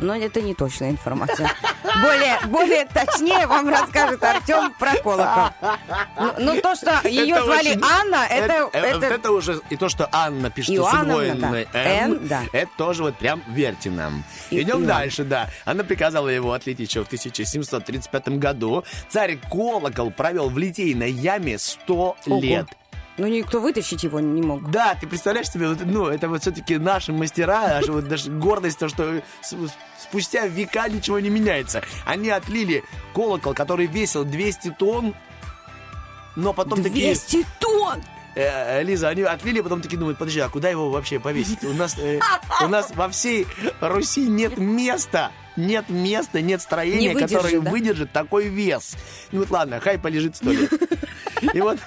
Но 0.02 0.16
это 0.16 0.40
не 0.40 0.54
точная 0.54 0.91
информация. 0.91 1.50
Более, 2.04 2.38
более 2.45 2.86
точнее 2.86 3.48
вам 3.48 3.68
расскажет 3.70 4.24
Артем 4.24 4.72
про 4.78 4.95
колокол. 4.98 5.50
Ну, 6.20 6.32
ну, 6.38 6.62
то, 6.62 6.76
что 6.76 7.02
ее 7.08 7.34
Это 7.36 7.44
звали 7.45 7.70
очень- 7.72 7.82
Анна, 7.84 8.24
это... 8.30 8.54
э, 8.54 8.62
вот 8.94 9.04
это- 9.04 9.06
это 9.16 9.32
уже 9.32 9.62
и 9.72 9.76
то, 9.76 9.90
что 9.90 10.08
Анна 10.12 10.52
пишет 10.52 10.76
с 10.76 10.80
удвоенной 10.80 11.66
да. 11.74 11.80
Н, 11.80 12.12
Н, 12.14 12.28
да. 12.28 12.44
это 12.54 12.70
тоже 12.78 13.02
вот 13.02 13.18
прям 13.18 13.41
верьте 13.48 13.90
нам. 13.90 14.24
И- 14.52 14.62
Идем 14.62 14.76
Иоанн. 14.82 14.86
дальше, 14.86 15.24
да. 15.24 15.50
Она 15.66 15.84
приказала 15.84 16.30
его 16.30 16.54
отлить 16.54 16.80
еще 16.80 17.04
в 17.04 17.08
1735 17.08 18.38
году. 18.38 18.84
Царь 19.10 19.40
Колокол 19.52 20.12
провел 20.12 20.50
в 20.50 20.58
Литейной 20.60 21.10
яме 21.12 21.58
100 21.58 22.16
Ого. 22.28 22.41
лет. 22.41 22.68
Ну, 23.18 23.27
никто 23.27 23.60
вытащить 23.60 24.03
его 24.03 24.19
не 24.19 24.41
мог. 24.41 24.72
Да, 24.72 24.95
ты 24.99 25.06
представляешь 25.06 25.49
себе, 25.49 25.68
ну, 25.68 26.07
это 26.07 26.27
вот 26.27 26.41
все-таки 26.41 26.77
наши 26.77 27.14
мастера, 27.14 27.68
даже, 27.68 27.91
вот, 27.91 28.07
даже 28.07 28.31
гордость, 28.31 28.80
то, 28.80 28.90
что 28.90 29.22
спустя 29.99 30.48
века 30.48 30.88
ничего 30.90 31.19
не 31.19 31.30
меняется. 31.30 31.84
Они 32.06 32.30
отлили 32.30 32.84
колокол, 33.14 33.53
который 33.53 33.85
весил 33.85 34.23
200 34.26 34.76
тонн, 34.80 35.14
но 36.35 36.53
потом 36.53 36.81
такие... 36.81 37.14
200 37.14 37.45
тонн! 37.60 38.03
Э, 38.35 38.81
Лиза, 38.81 39.10
они 39.10 39.22
отлили, 39.22 39.61
потом 39.61 39.81
такие 39.81 39.98
думают, 39.98 40.18
подожди, 40.18 40.40
а 40.40 40.49
куда 40.49 40.69
его 40.69 40.90
вообще 40.90 41.19
повесить? 41.19 41.64
У 41.64 41.73
нас, 41.73 41.95
э, 41.99 42.19
у 42.61 42.68
нас 42.68 42.91
во 42.95 43.10
всей 43.10 43.45
Руси 43.80 44.27
нет 44.27 44.57
места. 44.57 45.31
Нет 45.56 45.90
места, 45.90 46.41
нет 46.41 46.64
строения, 46.64 47.10
Не 47.10 47.14
выдержит, 47.14 47.38
которое 47.38 47.61
да? 47.61 47.69
выдержит 47.69 48.11
такой 48.11 48.48
вес. 48.48 48.95
Ну 49.31 49.41
вот 49.41 49.52
ладно, 49.52 49.80
хай 49.80 49.99
полежит 49.99 50.35
сто 50.35 50.52
лет. 50.52 50.72
И 51.53 51.61
вот, 51.61 51.78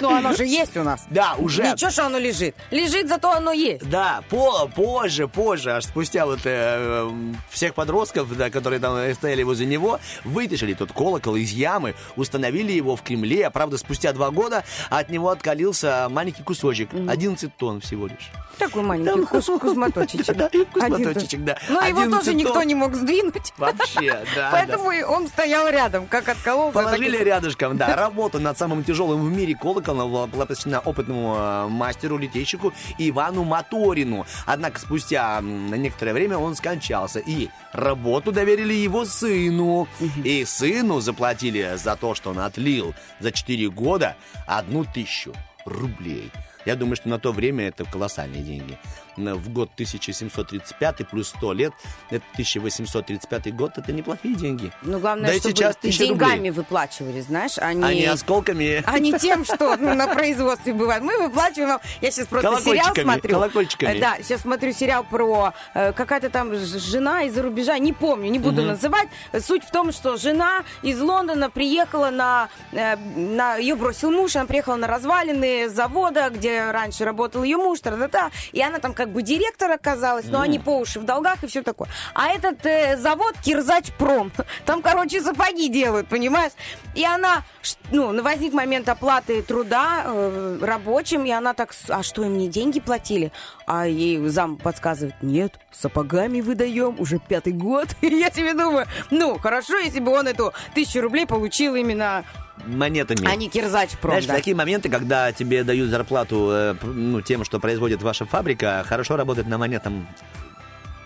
Ну, 0.00 0.14
оно 0.14 0.32
же 0.34 0.44
есть 0.44 0.76
у 0.76 0.82
нас. 0.82 1.04
да, 1.10 1.34
уже... 1.38 1.62
Ничего, 1.72 1.90
что 1.90 2.06
оно 2.06 2.18
лежит. 2.18 2.54
Лежит, 2.70 3.08
зато 3.08 3.30
оно 3.30 3.52
есть. 3.52 3.88
Да, 3.88 4.22
по, 4.30 4.66
позже, 4.68 5.28
позже, 5.28 5.72
аж 5.72 5.84
спустя 5.84 6.26
вот 6.26 6.40
э, 6.44 7.10
всех 7.50 7.74
подростков, 7.74 8.34
да, 8.36 8.50
которые 8.50 8.80
там 8.80 8.96
э, 8.96 9.14
стояли 9.14 9.42
возле 9.42 9.66
него, 9.66 10.00
вытащили 10.24 10.74
тот 10.74 10.92
колокол 10.92 11.36
из 11.36 11.50
ямы, 11.50 11.94
установили 12.16 12.72
его 12.72 12.96
в 12.96 13.02
Кремле. 13.02 13.50
Правда, 13.50 13.78
спустя 13.78 14.12
два 14.12 14.30
года 14.30 14.64
от 14.90 15.10
него 15.10 15.30
откалился 15.30 16.08
маленький 16.10 16.42
кусочек, 16.42 16.90
11 16.92 17.56
тонн 17.56 17.80
всего 17.80 18.06
лишь. 18.06 18.30
Такой 18.58 18.82
маленький 18.82 19.24
кус- 19.26 19.58
кузмоточечек. 19.60 20.36
Да, 20.36 20.48
кузмоточечек, 20.72 21.40
да. 21.44 21.58
Но 21.68 21.80
его 21.82 22.00
11 22.02 22.10
тоже 22.24 22.34
никто 22.34 22.62
не 22.62 22.74
мог 22.74 22.94
сдвинуть. 22.94 23.52
Вообще, 23.58 24.24
да. 24.34 24.48
Поэтому 24.52 24.90
он 25.08 25.28
стоял 25.28 25.68
рядом, 25.68 26.06
как 26.06 26.28
откололся. 26.28 26.72
Положили 26.78 27.16
рядышком, 27.18 27.76
да. 27.76 27.86
Работа 28.24 28.38
над 28.38 28.56
самым 28.56 28.82
тяжелым 28.84 29.22
в 29.22 29.30
мире 29.30 29.54
колоколом 29.54 30.30
была 30.30 30.46
посвящена 30.46 30.80
опытному 30.80 31.36
э, 31.36 31.68
мастеру-литейщику 31.68 32.72
Ивану 32.96 33.44
Моторину. 33.44 34.24
Однако 34.46 34.80
спустя 34.80 35.42
некоторое 35.42 36.14
время 36.14 36.38
он 36.38 36.56
скончался. 36.56 37.18
И 37.18 37.50
работу 37.74 38.32
доверили 38.32 38.72
его 38.72 39.04
сыну. 39.04 39.86
И 40.24 40.42
сыну 40.46 41.00
заплатили 41.00 41.76
за 41.76 41.96
то, 41.96 42.14
что 42.14 42.30
он 42.30 42.38
отлил 42.38 42.94
за 43.20 43.30
4 43.30 43.68
года 43.68 44.16
одну 44.46 44.86
тысячу 44.86 45.34
рублей. 45.66 46.30
Я 46.64 46.76
думаю, 46.76 46.96
что 46.96 47.10
на 47.10 47.18
то 47.18 47.30
время 47.30 47.68
это 47.68 47.84
колоссальные 47.84 48.42
деньги. 48.42 48.78
М, 49.16 49.34
в 49.34 49.48
год 49.52 49.70
1735 49.74 51.04
плюс 51.10 51.28
100 51.28 51.52
лет, 51.52 51.72
это 52.10 52.24
1835 52.34 53.54
год, 53.54 53.78
это 53.78 53.92
неплохие 53.92 54.34
деньги. 54.34 54.72
Ну, 54.82 54.98
главное, 54.98 55.32
да 55.32 55.38
чтобы 55.38 55.54
сейчас 55.54 55.76
1000 55.76 55.98
деньгами 56.06 56.36
рублей. 56.36 56.50
выплачивали, 56.50 57.20
знаешь, 57.20 57.58
а 57.58 57.66
А 57.68 57.74
не 57.74 58.00
не... 58.00 58.06
осколками. 58.06 58.82
А 58.86 58.98
не 58.98 59.12
тем, 59.18 59.44
что 59.44 59.76
ну, 59.76 59.94
на 59.94 60.06
производстве 60.08 60.72
бывает. 60.72 61.02
Мы 61.02 61.18
выплачиваем. 61.18 61.78
Я 62.00 62.10
сейчас 62.10 62.26
просто 62.26 62.60
сериал 62.60 62.94
смотрю. 62.94 63.34
колокольчиками. 63.34 63.96
Э, 63.96 64.00
Да, 64.00 64.16
сейчас 64.22 64.42
смотрю 64.42 64.72
сериал 64.72 65.04
про 65.04 65.52
э, 65.74 65.92
какая-то 65.92 66.30
там 66.30 66.54
жена 66.54 67.22
из-за 67.24 67.42
рубежа, 67.42 67.78
не 67.78 67.92
помню, 67.92 68.30
не 68.30 68.38
буду 68.38 68.62
называть. 68.62 69.08
Суть 69.40 69.64
в 69.64 69.70
том, 69.70 69.92
что 69.92 70.16
жена 70.16 70.64
из 70.82 71.00
Лондона 71.00 71.50
приехала 71.50 72.10
на... 72.10 72.48
э, 72.72 72.96
на 72.96 73.56
ее 73.56 73.74
бросил 73.74 74.10
муж, 74.10 74.36
она 74.36 74.46
приехала 74.46 74.76
на 74.76 74.86
развалины 74.86 75.68
завода, 75.68 76.30
где 76.30 76.70
раньше 76.70 77.04
работал 77.04 77.42
ее 77.42 77.56
муж, 77.56 77.80
та-та-та, 77.80 78.30
и 78.52 78.60
она 78.62 78.78
там 78.78 78.92
как 79.04 79.12
бы 79.12 79.20
директор 79.22 79.70
оказалась, 79.70 80.24
но 80.26 80.38
Мгм. 80.38 80.42
они 80.44 80.58
по 80.58 80.78
уши 80.78 80.98
в 80.98 81.04
долгах 81.04 81.44
и 81.44 81.46
все 81.46 81.62
такое. 81.62 81.88
А 82.14 82.28
этот 82.28 82.64
э, 82.64 82.96
завод 82.96 83.34
Кирзач 83.44 83.92
Пром, 83.98 84.32
там, 84.64 84.80
короче, 84.80 85.20
сапоги 85.20 85.68
делают, 85.68 86.08
понимаешь? 86.08 86.52
И 86.94 87.04
она, 87.04 87.42
ну, 87.90 88.12
на- 88.12 88.22
возник 88.22 88.54
момент 88.54 88.88
оплаты 88.88 89.42
труда 89.42 90.04
э, 90.06 90.58
рабочим, 90.62 91.26
и 91.26 91.30
она 91.30 91.52
так, 91.52 91.74
а 91.90 92.02
что, 92.02 92.24
им 92.24 92.38
не 92.38 92.48
деньги 92.48 92.80
платили? 92.80 93.30
А 93.66 93.86
ей 93.86 94.26
зам 94.28 94.56
подсказывает, 94.56 95.16
нет, 95.20 95.52
сапогами 95.70 96.40
выдаем 96.40 96.96
уже 96.98 97.18
пятый 97.18 97.52
год. 97.52 97.88
И 98.00 98.06
я 98.06 98.30
себе 98.30 98.54
думаю, 98.54 98.86
ну, 99.10 99.38
хорошо, 99.38 99.76
если 99.76 100.00
бы 100.00 100.12
он 100.12 100.28
эту 100.28 100.54
тысячу 100.74 101.02
рублей 101.02 101.26
получил 101.26 101.74
именно, 101.74 102.24
монетами. 102.66 103.26
а 103.26 103.34
не 103.36 103.48
Кирзач 103.48 103.90
Пром. 104.00 104.12
Знаешь, 104.12 104.26
да. 104.26 104.34
такие 104.34 104.56
моменты, 104.56 104.88
когда 104.88 105.32
тебе 105.32 105.64
дают 105.64 105.90
зарплату 105.90 106.48
э, 106.50 106.74
ну, 106.82 107.20
тем, 107.20 107.44
что 107.44 107.60
производит 107.60 108.02
ваша 108.02 108.24
фабрика, 108.26 108.84
хорошо 108.88 109.16
работать 109.16 109.46
на 109.46 109.58
монетном 109.58 110.06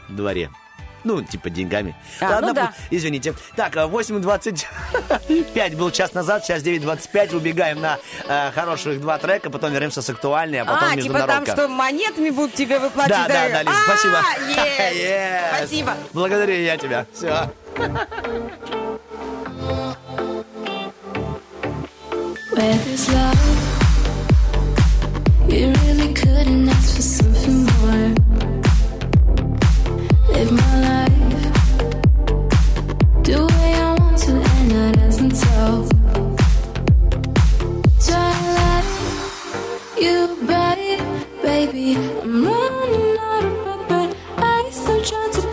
дворе. 0.08 0.50
Ну, 1.04 1.22
типа 1.22 1.48
деньгами. 1.48 1.94
А, 2.20 2.40
ну 2.40 2.52
да. 2.52 2.74
извините. 2.90 3.34
Так, 3.54 3.76
э, 3.76 3.80
8.25 3.86 5.76
был 5.76 5.90
час 5.90 6.12
назад, 6.12 6.44
сейчас 6.44 6.62
9.25. 6.62 7.36
Убегаем 7.36 7.80
на 7.80 7.98
э, 8.26 8.50
хороших 8.52 9.00
два 9.00 9.18
трека, 9.18 9.48
потом 9.48 9.72
вернемся 9.72 10.02
с 10.02 10.10
актуальной, 10.10 10.60
а 10.60 10.64
потом 10.64 10.88
А, 10.88 10.96
типа 10.96 11.14
там, 11.14 11.14
международка. 11.14 11.52
что 11.52 11.68
монетами 11.68 12.30
будут 12.30 12.54
тебе 12.54 12.78
выплачивать? 12.78 13.28
Да, 13.28 13.48
да, 13.48 13.48
да, 13.48 13.62
Лиз, 13.62 13.72
А, 13.72 13.84
спасибо. 13.84 14.22
Спасибо. 15.58 15.94
Благодарю 16.12 16.54
я 16.54 16.76
тебя. 16.76 17.06
Все. 17.12 17.50
baby. 41.42 41.96
I'm 42.22 42.44
running 42.44 43.18
out 43.18 43.44
of 43.44 43.88
breath, 43.88 44.16
but 44.36 44.44
I 44.44 44.70
still 44.70 45.02
try 45.02 45.28
to 45.32 45.47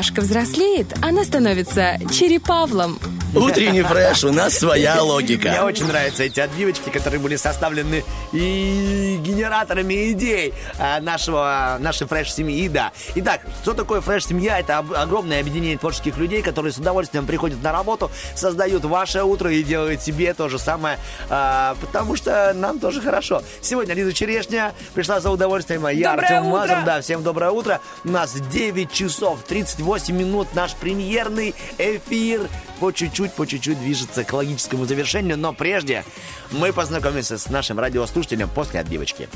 черепашка 0.00 0.22
взрослеет, 0.22 0.86
она 1.02 1.24
становится 1.24 1.98
черепавлом. 2.10 2.98
Утренний 3.34 3.82
фреш, 3.82 4.24
у 4.24 4.32
нас 4.32 4.58
своя 4.58 5.00
логика. 5.02 5.48
Мне 5.48 5.62
очень 5.62 5.86
нравятся 5.86 6.24
эти 6.24 6.40
отбивочки, 6.40 6.88
которые 6.90 7.20
были 7.20 7.36
составлены 7.36 8.02
и 8.32 9.18
генераторами 9.22 10.10
идей 10.10 10.52
а, 10.78 11.00
нашего, 11.00 11.76
нашей 11.78 12.08
фреш-семьи, 12.08 12.68
да. 12.68 12.92
Итак, 13.14 13.42
что 13.62 13.74
такое 13.74 14.00
фреш-семья? 14.00 14.58
Это 14.58 14.78
огромное 14.78 15.40
объединение 15.40 15.78
творческих 15.78 16.16
людей, 16.16 16.42
которые 16.42 16.72
с 16.72 16.78
удовольствием 16.78 17.26
приходят 17.26 17.62
на 17.62 17.72
работу, 17.72 18.10
создают 18.34 18.84
ваше 18.84 19.22
утро 19.22 19.52
и 19.52 19.62
делают 19.62 20.02
себе 20.02 20.34
то 20.34 20.48
же 20.48 20.58
самое, 20.58 20.98
а, 21.28 21.76
потому 21.80 22.16
что 22.16 22.52
нам 22.54 22.80
тоже 22.80 23.00
хорошо. 23.00 23.42
Сегодня 23.60 23.94
Лиза 23.94 24.12
Черешня 24.12 24.72
пришла 24.94 25.20
за 25.20 25.30
удовольствием, 25.30 25.86
а 25.86 25.92
я 25.92 26.12
Доброе 26.12 26.38
Артем 26.38 26.46
утро! 26.46 26.58
Мазур, 26.60 26.84
да, 26.84 27.00
всем 27.00 27.22
доброе 27.22 27.50
утро. 27.52 27.80
У 28.04 28.08
нас 28.08 28.34
9 28.34 28.92
часов 28.92 29.40
38 29.46 30.16
минут 30.16 30.48
наш 30.54 30.74
премьерный 30.74 31.54
эфир. 31.78 32.48
По 32.80 32.92
чуть-чуть, 32.92 33.34
по 33.34 33.46
чуть-чуть 33.46 33.78
движется 33.78 34.24
к 34.24 34.32
логическому 34.32 34.86
завершению, 34.86 35.36
но 35.36 35.52
прежде 35.52 36.02
мы 36.50 36.72
познакомимся 36.72 37.36
с 37.36 37.50
нашим 37.50 37.78
радиослушателем 37.78 38.48
после 38.48 38.80
отбивочки. 38.80 39.28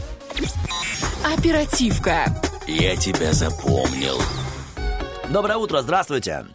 Оперативка. 1.37 2.25
Я 2.67 2.97
тебя 2.97 3.35
запомнил. 3.35 4.19
Доброе 5.29 5.59
утро, 5.59 5.83
здравствуйте. 5.83 6.47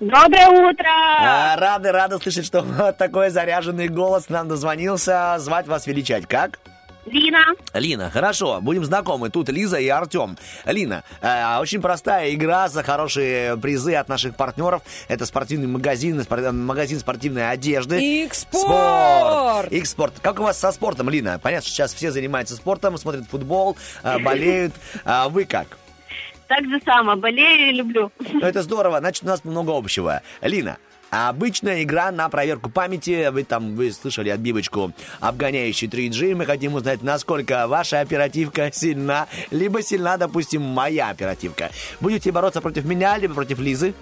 Доброе 0.00 0.48
утро! 0.48 0.88
А, 1.20 1.54
рады, 1.56 1.92
рады 1.92 2.18
слышать, 2.18 2.44
что 2.44 2.62
вот 2.62 2.96
такой 2.98 3.30
заряженный 3.30 3.86
голос 3.86 4.28
нам 4.28 4.48
дозвонился. 4.48 5.36
Звать 5.38 5.68
вас 5.68 5.86
величать 5.86 6.26
как? 6.26 6.58
Лина. 7.06 7.44
Лина, 7.74 8.10
хорошо, 8.10 8.60
будем 8.60 8.84
знакомы. 8.84 9.28
Тут 9.30 9.48
Лиза 9.48 9.78
и 9.78 9.88
Артем. 9.88 10.36
Лина, 10.66 11.02
э, 11.20 11.58
очень 11.58 11.80
простая 11.80 12.32
игра 12.32 12.68
за 12.68 12.82
хорошие 12.82 13.56
призы 13.56 13.94
от 13.94 14.08
наших 14.08 14.36
партнеров. 14.36 14.82
Это 15.08 15.26
спортивный 15.26 15.66
магазин, 15.66 16.22
спор- 16.22 16.52
магазин 16.52 17.00
спортивной 17.00 17.50
одежды. 17.50 18.24
Икспорт! 18.24 18.62
Спорт! 18.66 19.72
Икспорт. 19.72 20.14
Как 20.22 20.38
у 20.40 20.44
вас 20.44 20.58
со 20.58 20.70
спортом, 20.72 21.10
Лина? 21.10 21.38
Понятно, 21.40 21.66
что 21.66 21.74
сейчас 21.74 21.92
все 21.94 22.12
занимаются 22.12 22.54
спортом, 22.56 22.96
смотрят 22.98 23.26
футбол, 23.28 23.76
э, 24.02 24.18
болеют. 24.22 24.72
А 25.04 25.28
вы 25.28 25.44
как? 25.44 25.78
так 26.48 26.68
же 26.68 26.78
само. 26.84 27.16
Болею 27.16 27.70
и 27.70 27.72
люблю. 27.76 28.12
Ну, 28.30 28.40
это 28.40 28.62
здорово, 28.62 28.98
значит, 28.98 29.24
у 29.24 29.26
нас 29.26 29.42
много 29.42 29.74
общего. 29.74 30.20
Лина, 30.42 30.76
а 31.12 31.28
обычная 31.28 31.82
игра 31.82 32.10
на 32.10 32.28
проверку 32.30 32.70
памяти. 32.70 33.28
Вы 33.30 33.44
там, 33.44 33.76
вы 33.76 33.92
слышали 33.92 34.30
отбивочку 34.30 34.92
обгоняющий 35.20 35.86
3G. 35.86 36.34
Мы 36.34 36.46
хотим 36.46 36.74
узнать, 36.74 37.02
насколько 37.02 37.68
ваша 37.68 38.00
оперативка 38.00 38.72
сильна, 38.72 39.28
либо 39.50 39.82
сильна, 39.82 40.16
допустим, 40.16 40.62
моя 40.62 41.10
оперативка. 41.10 41.70
Будете 42.00 42.32
бороться 42.32 42.62
против 42.62 42.86
меня, 42.86 43.18
либо 43.18 43.34
против 43.34 43.60
Лизы? 43.60 43.92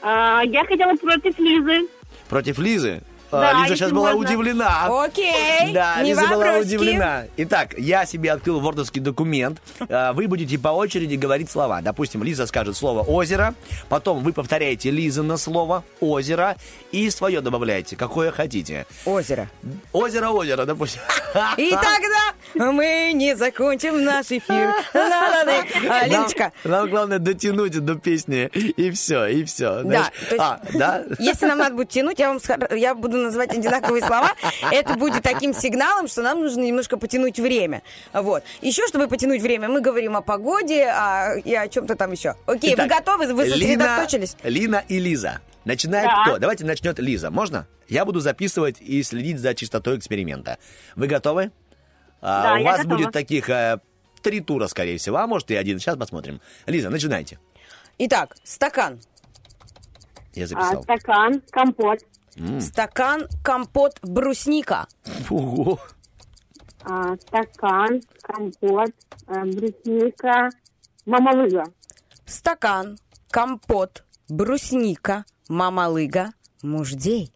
А, 0.00 0.42
я 0.44 0.64
хотела 0.64 0.94
против 0.94 1.36
Лизы. 1.40 1.88
Против 2.28 2.58
Лизы? 2.58 3.02
А, 3.32 3.40
Да, 3.40 3.62
Лиза 3.64 3.76
сейчас 3.76 3.90
была 3.92 4.12
можно. 4.12 4.30
удивлена. 4.30 5.04
Окей, 5.04 5.72
Да, 5.72 6.02
не 6.02 6.10
Лиза 6.10 6.22
была 6.28 6.36
вопросики. 6.36 6.66
удивлена. 6.76 7.24
Итак, 7.38 7.74
я 7.78 8.04
себе 8.06 8.30
открыл 8.32 8.60
вордовский 8.60 9.00
документ. 9.00 9.60
А, 9.88 10.12
Вы 10.12 10.28
будете 10.28 10.58
по 10.58 10.68
очереди 10.68 11.14
говорить 11.16 11.50
слова. 11.50 11.80
Допустим, 11.82 12.22
Лиза 12.22 12.46
скажет 12.46 12.76
слово 12.76 13.02
«озеро», 13.02 13.54
потом 13.88 14.22
вы 14.22 14.32
повторяете 14.32 14.90
Лиза 14.90 15.22
на 15.22 15.36
слово 15.38 15.82
«озеро» 16.00 16.56
и 16.92 17.08
свое 17.10 17.40
добавляете, 17.40 17.96
какое 17.96 18.30
хотите. 18.30 18.86
Озеро. 19.06 19.48
Озеро, 19.92 20.28
озеро, 20.28 20.64
допустим. 20.66 21.00
И 21.56 21.70
тогда 22.54 22.70
мы 22.72 23.12
не 23.14 23.34
закончим 23.34 24.04
наш 24.04 24.26
эфир. 24.26 24.74
А, 24.94 26.06
Леночка, 26.06 26.52
Нам, 26.64 26.72
нам 26.82 26.90
главное 26.90 27.18
дотянуть 27.18 27.78
до 27.82 27.94
песни, 27.94 28.46
и 28.52 28.90
все, 28.90 29.26
и 29.26 29.44
все. 29.44 29.82
Да, 29.82 30.10
есть- 30.30 30.34
А, 30.38 30.60
да? 30.74 31.04
Если 31.18 31.46
нам 31.46 31.58
надо 31.58 31.74
будет 31.76 31.88
тянуть, 31.90 32.18
я 32.18 32.28
вам 32.28 32.38
я 32.76 32.94
буду 32.94 33.16
называть 33.22 33.52
одинаковые 33.52 34.04
слова. 34.04 34.32
Это 34.70 34.94
будет 34.94 35.22
таким 35.22 35.54
сигналом, 35.54 36.08
что 36.08 36.22
нам 36.22 36.40
нужно 36.40 36.60
немножко 36.62 36.96
потянуть 36.96 37.38
время. 37.38 37.82
Вот. 38.12 38.42
Еще, 38.60 38.86
чтобы 38.88 39.08
потянуть 39.08 39.40
время, 39.42 39.68
мы 39.68 39.80
говорим 39.80 40.16
о 40.16 40.20
погоде, 40.22 40.86
а, 40.86 41.34
и 41.36 41.54
о 41.54 41.68
чем-то 41.68 41.96
там 41.96 42.12
еще. 42.12 42.34
Окей, 42.46 42.74
Итак, 42.74 42.88
вы 42.88 42.94
готовы? 42.94 43.34
Вы 43.34 43.44
Лина, 43.44 43.54
сосредоточились? 43.56 44.36
Лина 44.42 44.84
и 44.88 44.98
Лиза. 44.98 45.40
Начинает 45.64 46.06
Да. 46.06 46.22
кто? 46.24 46.38
Давайте 46.38 46.64
начнет 46.64 46.98
Лиза. 46.98 47.30
Можно? 47.30 47.66
Я 47.88 48.04
буду 48.04 48.20
записывать 48.20 48.76
и 48.80 49.02
следить 49.02 49.38
за 49.38 49.54
чистотой 49.54 49.96
эксперимента. 49.98 50.58
Вы 50.96 51.06
готовы? 51.06 51.52
А, 52.20 52.42
Да, 52.42 52.54
у 52.54 52.56
я 52.58 52.64
вас 52.64 52.78
готова. 52.78 52.96
будет 52.96 53.12
таких 53.12 53.48
э, 53.50 53.78
три 54.22 54.40
тура, 54.40 54.66
скорее 54.66 54.98
всего, 54.98 55.18
а 55.18 55.26
может 55.26 55.50
и 55.50 55.54
один. 55.56 55.78
Сейчас 55.78 55.96
посмотрим. 55.96 56.40
Лиза, 56.66 56.90
начинайте. 56.90 57.38
Итак, 57.98 58.34
стакан. 58.44 59.00
Я 60.34 60.44
А, 60.44 60.46
записал. 60.46 60.82
стакан, 60.82 61.42
компот. 61.50 62.00
М. 62.36 62.60
Стакан, 62.60 63.26
компот, 63.44 63.98
брусника. 64.02 64.86
Ого. 65.30 65.78
А, 66.84 67.14
стакан, 67.16 68.00
компот, 68.22 68.90
э, 69.28 69.44
брусника, 69.44 70.48
мамалыга. 71.06 71.64
Стакан, 72.26 72.98
компот, 73.30 74.04
брусника, 74.28 75.24
мамалыга, 75.48 76.32
муждей. 76.62 77.32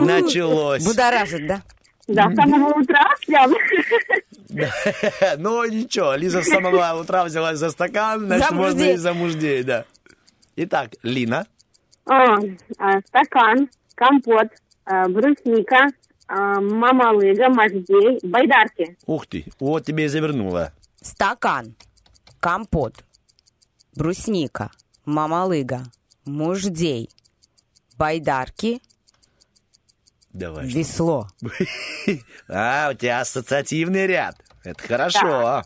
Началось. 0.00 0.84
Будоражит, 0.84 1.46
да? 1.46 1.62
Да, 2.08 2.30
с 2.30 2.34
самого 2.34 2.80
утра 2.80 3.14
прям. 3.26 3.52
Ну, 5.38 5.64
ничего, 5.64 6.14
Лиза 6.14 6.42
с 6.42 6.46
самого 6.48 7.00
утра 7.00 7.24
взялась 7.24 7.58
за 7.58 7.70
стакан, 7.70 8.26
значит, 8.26 8.48
За 8.48 8.54
можно 8.54 8.74
муждей. 8.74 8.94
и 8.94 8.96
за 8.96 9.14
муждей, 9.14 9.62
да. 9.62 9.84
Итак, 10.56 10.90
Лина. 11.02 11.46
А, 12.04 12.34
а, 12.78 13.00
стакан, 13.06 13.68
компот, 13.94 14.48
э, 14.86 15.08
брусника, 15.08 15.86
а, 16.26 16.60
мамалыга, 16.60 17.48
мождей, 17.48 18.18
байдарки. 18.22 18.96
Ух 19.06 19.26
ты, 19.26 19.44
вот 19.60 19.84
тебе 19.84 20.06
и 20.06 20.08
завернула. 20.08 20.72
Стакан, 21.00 21.76
компот, 22.40 23.04
брусника, 23.94 24.70
мамалыга, 25.04 25.82
муждей, 26.24 27.08
байдарки, 27.96 28.80
Давай. 30.32 30.66
весло. 30.66 31.28
А, 32.48 32.90
у 32.90 32.94
тебя 32.94 33.20
ассоциативный 33.20 34.06
ряд. 34.06 34.36
Это 34.64 34.82
хорошо. 34.82 35.62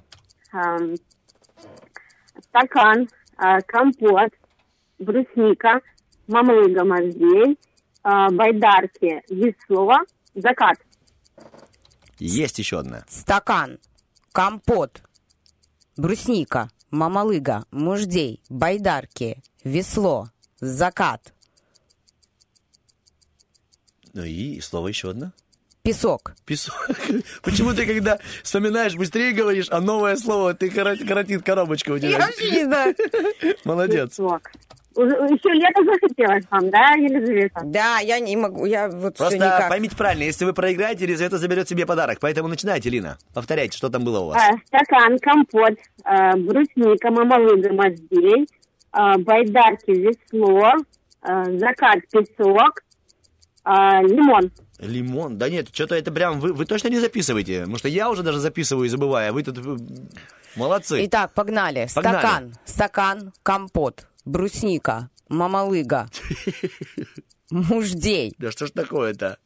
Стакан, 2.51 3.09
а, 3.37 3.61
компот, 3.63 4.33
брусника, 4.99 5.81
мамалыга, 6.27 6.85
мождей, 6.85 7.59
а, 8.03 8.31
байдарки, 8.31 9.23
весло, 9.29 9.93
закат. 10.35 10.79
Есть 12.19 12.59
еще 12.59 12.79
одна. 12.81 13.05
Стакан, 13.09 13.79
компот, 14.33 15.03
брусника, 15.97 16.71
мамалыга, 16.91 17.65
муждей, 17.71 18.41
байдарки, 18.49 19.43
весло, 19.65 20.31
закат, 20.61 21.33
Ну 24.15 24.25
и 24.25 24.61
слово 24.61 24.89
еще 24.89 25.11
одно. 25.11 25.33
песок. 25.83 26.33
Песок. 26.47 26.89
Почему 27.43 27.75
ты, 27.75 27.85
когда 27.87 28.19
вспоминаешь, 28.43 28.95
быстрее 28.97 29.33
говоришь, 29.33 29.67
а 29.71 29.81
новое 29.83 30.17
слово, 30.17 30.55
ты 30.55 30.69
корот- 30.71 31.07
коротит 31.07 31.43
коробочка 31.45 31.91
у 31.93 31.99
тебя. 31.99 32.09
Я 32.11 32.19
вообще 32.19 32.51
не 32.51 32.65
знаю. 32.65 32.95
Молодец. 33.65 34.11
Песок. 34.17 34.51
Уже- 34.97 35.15
Еще 35.15 35.53
лето 35.53 35.85
захотелось 35.85 36.45
вам, 36.51 36.71
да, 36.71 36.93
Елизавета? 36.97 37.61
Да, 37.65 37.99
я 38.01 38.19
не 38.19 38.37
могу, 38.37 38.65
я 38.65 38.89
вот 38.89 39.15
все 39.15 39.25
Просто 39.25 39.37
никак. 39.37 39.69
поймите 39.69 39.95
правильно, 39.97 40.23
если 40.25 40.45
вы 40.45 40.53
проиграете, 40.55 41.05
Елизавета 41.05 41.39
заберет 41.39 41.69
себе 41.69 41.85
подарок. 41.87 42.19
Поэтому 42.21 42.49
начинайте, 42.49 42.89
Лина. 42.91 43.19
Повторяйте, 43.35 43.77
что 43.77 43.89
там 43.91 44.05
было 44.05 44.21
у 44.21 44.27
вас. 44.29 44.37
А, 44.43 44.53
стакан, 44.67 45.19
компот, 45.19 45.75
а, 46.05 46.37
брусника, 46.37 47.11
мамалыга, 47.11 47.73
мождей, 47.73 48.49
а, 48.91 49.19
байдарки, 49.19 49.91
весло, 49.91 50.73
а, 51.23 51.45
закат, 51.59 51.99
песок, 52.11 52.83
а, 53.65 54.03
лимон. 54.03 54.51
Лимон? 54.79 55.39
Да 55.39 55.49
нет, 55.49 55.69
что-то 55.73 55.95
это 55.95 56.13
прям... 56.13 56.39
Вы, 56.41 56.53
вы 56.53 56.65
точно 56.67 56.89
не 56.89 57.01
записываете? 57.01 57.61
Потому 57.61 57.79
что 57.79 57.89
я 57.89 58.11
уже 58.11 58.23
даже 58.23 58.39
записываю 58.39 58.87
и 58.87 58.89
забываю, 58.91 59.31
а 59.31 59.33
вы 59.33 59.43
тут... 59.43 59.59
э, 59.59 59.77
Молодцы. 60.55 61.05
Итак, 61.07 61.33
погнали. 61.35 61.87
Погнали. 61.95 62.19
Стакан, 62.19 62.53
стакан, 62.65 63.33
компот, 63.43 64.07
брусника, 64.27 65.09
мамалыга, 65.31 66.09
муждей, 67.51 68.35
Да 68.39 68.51
что 68.51 68.67
ж 68.67 68.71
такое-то? 68.73 69.39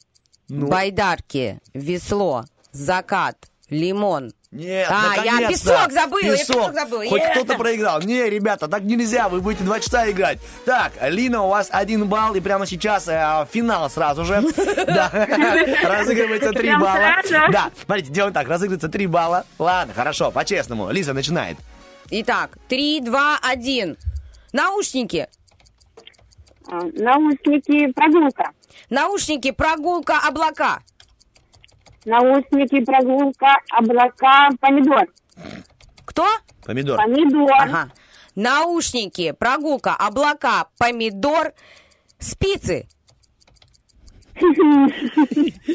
Ну. 0.48 0.66
байдарки, 0.66 1.61
весло, 1.74 2.44
закат, 2.73 3.36
лимон. 3.69 4.32
Нет, 4.51 4.89
А, 4.90 5.15
я 5.24 5.35
наконец-то! 5.35 5.70
песок 5.70 5.93
забыла, 5.93 6.20
я 6.32 6.36
песок 6.36 6.73
забыла. 6.74 7.05
Хоть 7.09 7.23
Е! 7.23 7.31
кто-то 7.36 7.55
проиграл. 7.57 8.01
Не, 8.02 8.28
ребята, 8.28 8.66
так 8.66 8.82
нельзя, 8.82 9.28
вы 9.28 9.40
будете 9.40 9.62
два 9.62 9.78
часа 9.78 10.11
играть. 10.11 10.40
Так, 10.65 10.93
Лина, 11.02 11.44
у 11.44 11.48
вас 11.51 11.69
один 11.70 12.09
балл, 12.09 12.35
и 12.35 12.40
прямо 12.40 12.66
сейчас 12.66 13.07
э, 13.07 13.47
финал 13.52 13.89
сразу 13.89 14.24
же. 14.24 14.43
Да, 14.86 15.09
разыгрывается 15.85 16.51
три 16.51 16.74
балла. 16.74 17.23
Да, 17.52 17.70
смотрите, 17.85 18.11
делаем 18.11 18.35
так, 18.35 18.48
разыгрывается 18.48 18.89
три 18.89 19.07
балла. 19.07 19.47
Ладно, 19.61 19.94
хорошо, 19.94 20.32
по-честному. 20.32 20.90
Лиза 20.90 21.12
начинает. 21.12 21.57
Итак, 22.11 22.59
три, 22.69 22.98
два, 23.01 23.39
один. 23.40 23.97
Наушники. 24.53 25.29
А, 26.67 26.81
наушники, 26.83 27.93
прогулка. 27.93 28.53
Наушники, 28.89 29.51
прогулка, 29.53 30.19
облака. 30.27 30.81
Наушники, 32.05 32.85
прогулка, 32.85 33.59
облака, 33.71 34.51
помидор. 34.61 35.07
Кто? 36.05 36.27
Помидор. 36.65 36.97
Помидор. 36.97 37.53
Ага. 37.53 37.93
Наушники, 38.35 39.33
прогулка, 39.33 39.95
облака, 39.95 40.69
помидор, 40.79 41.53
спицы. 42.19 42.89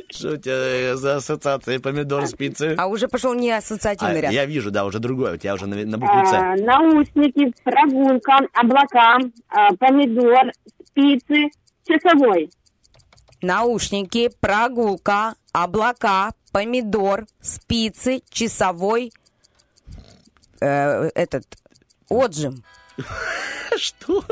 Что 0.10 0.34
у 0.34 0.38
тебя 0.38 0.56
э, 0.56 0.96
за 0.96 1.18
ассоциация 1.18 1.80
помидор 1.80 2.26
спицы? 2.28 2.76
А 2.78 2.88
уже 2.88 3.08
пошел 3.08 3.34
не 3.34 3.52
ассоциативный 3.52 4.20
А, 4.20 4.22
ряд. 4.22 4.32
я 4.32 4.46
вижу, 4.46 4.72
да, 4.72 4.86
уже 4.86 5.00
другой. 5.00 5.34
У 5.36 5.38
тебя 5.38 5.54
уже 5.54 5.68
на, 5.68 5.76
на 5.86 5.98
букву 5.98 6.16
А, 6.18 6.56
С. 6.58 6.62
наушники, 6.62 7.54
прогулка, 7.64 8.40
облака, 8.54 9.18
а, 9.50 9.76
помидор, 9.76 10.52
спицы, 10.86 11.50
часовой. 11.88 12.50
Наушники, 13.42 14.30
прогулка, 14.40 15.36
облака, 15.52 16.32
помидор, 16.52 17.26
спицы, 17.42 18.22
часовой, 18.30 19.12
э, 20.62 21.10
этот, 21.14 21.46
отжим. 22.10 22.64
Что? 23.78 24.24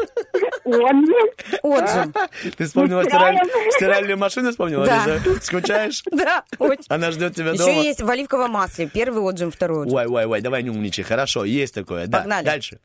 Отжим. 0.65 1.15
Отжим. 1.63 2.13
Ты 2.57 2.65
вспомнила 2.65 3.03
стираль- 3.03 3.37
стиральную 3.71 4.17
машину, 4.17 4.51
вспомнила, 4.51 4.85
Да. 4.85 5.05
Лиза? 5.17 5.41
Скучаешь? 5.41 6.03
Да, 6.11 6.43
очень. 6.59 6.85
Она 6.89 7.11
ждет 7.11 7.35
тебя 7.35 7.51
Еще 7.51 7.65
дома. 7.65 7.81
есть 7.81 8.01
в 8.01 8.09
оливковом 8.09 8.51
масле. 8.51 8.87
Первый 8.87 9.21
отжим, 9.27 9.51
второй 9.51 9.85
отжим. 9.85 9.97
Ой, 9.97 10.05
ой, 10.07 10.25
ой, 10.25 10.41
давай 10.41 10.63
не 10.63 10.69
умничай. 10.69 11.03
Хорошо, 11.03 11.43
есть 11.45 11.73
такое. 11.73 12.07
Да, 12.07 12.19
Погнали. 12.19 12.45
дальше. 12.45 12.79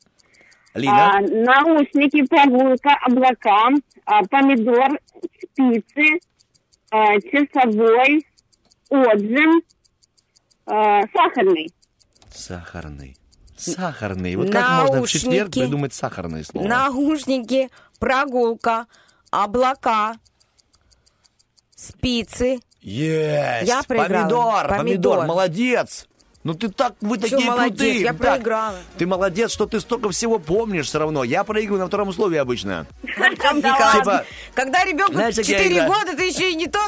А, 0.74 0.78
Лина. 0.78 1.20
наушники, 1.20 2.24
прогулка, 2.26 2.90
облака, 3.04 3.68
а, 4.04 4.22
помидор, 4.24 4.98
спицы, 5.42 6.20
а, 6.90 7.20
часовой, 7.20 8.24
отжим, 8.90 9.62
а, 10.66 11.02
сахарный. 11.12 11.72
Сахарный. 12.30 13.16
Сахарный. 13.58 14.36
Вот 14.36 14.50
как 14.50 14.68
можно 14.86 15.02
в 15.02 15.08
четверг 15.08 15.50
придумать 15.52 15.92
сахарное 15.94 16.44
слово? 16.44 16.66
Наушники, 16.66 17.68
прогулка, 17.98 18.86
облака, 19.30 20.14
спицы. 21.76 22.60
Есть! 22.80 23.68
Я 23.68 23.82
проиграла. 23.82 24.08
Помидор, 24.22 24.68
помидор, 24.68 24.78
Помидор. 24.78 25.26
молодец! 25.26 26.06
Ну 26.44 26.54
ты 26.54 26.68
так, 26.68 26.94
вы 27.00 27.16
Чё 27.18 27.22
такие 27.22 27.50
молодец? 27.50 27.68
крутые. 27.78 28.00
Я 28.00 28.12
Так, 28.12 28.18
проиграла. 28.18 28.76
Ты 28.96 29.06
молодец, 29.06 29.50
что 29.50 29.66
ты 29.66 29.80
столько 29.80 30.08
всего 30.10 30.38
помнишь 30.38 30.86
все 30.86 31.00
равно. 31.00 31.24
Я 31.24 31.42
проигрываю 31.44 31.80
на 31.82 31.88
втором 31.88 32.08
условии 32.08 32.38
обычно. 32.38 32.86
Типа, 33.04 34.24
Когда 34.54 34.84
ребенку 34.84 35.14
Знаешь, 35.14 35.34
как 35.34 35.44
я 35.46 35.58
4 35.58 35.74
играю? 35.74 35.88
года, 35.92 36.16
ты 36.16 36.28
еще 36.28 36.50
и 36.52 36.54
не 36.54 36.66
то. 36.68 36.78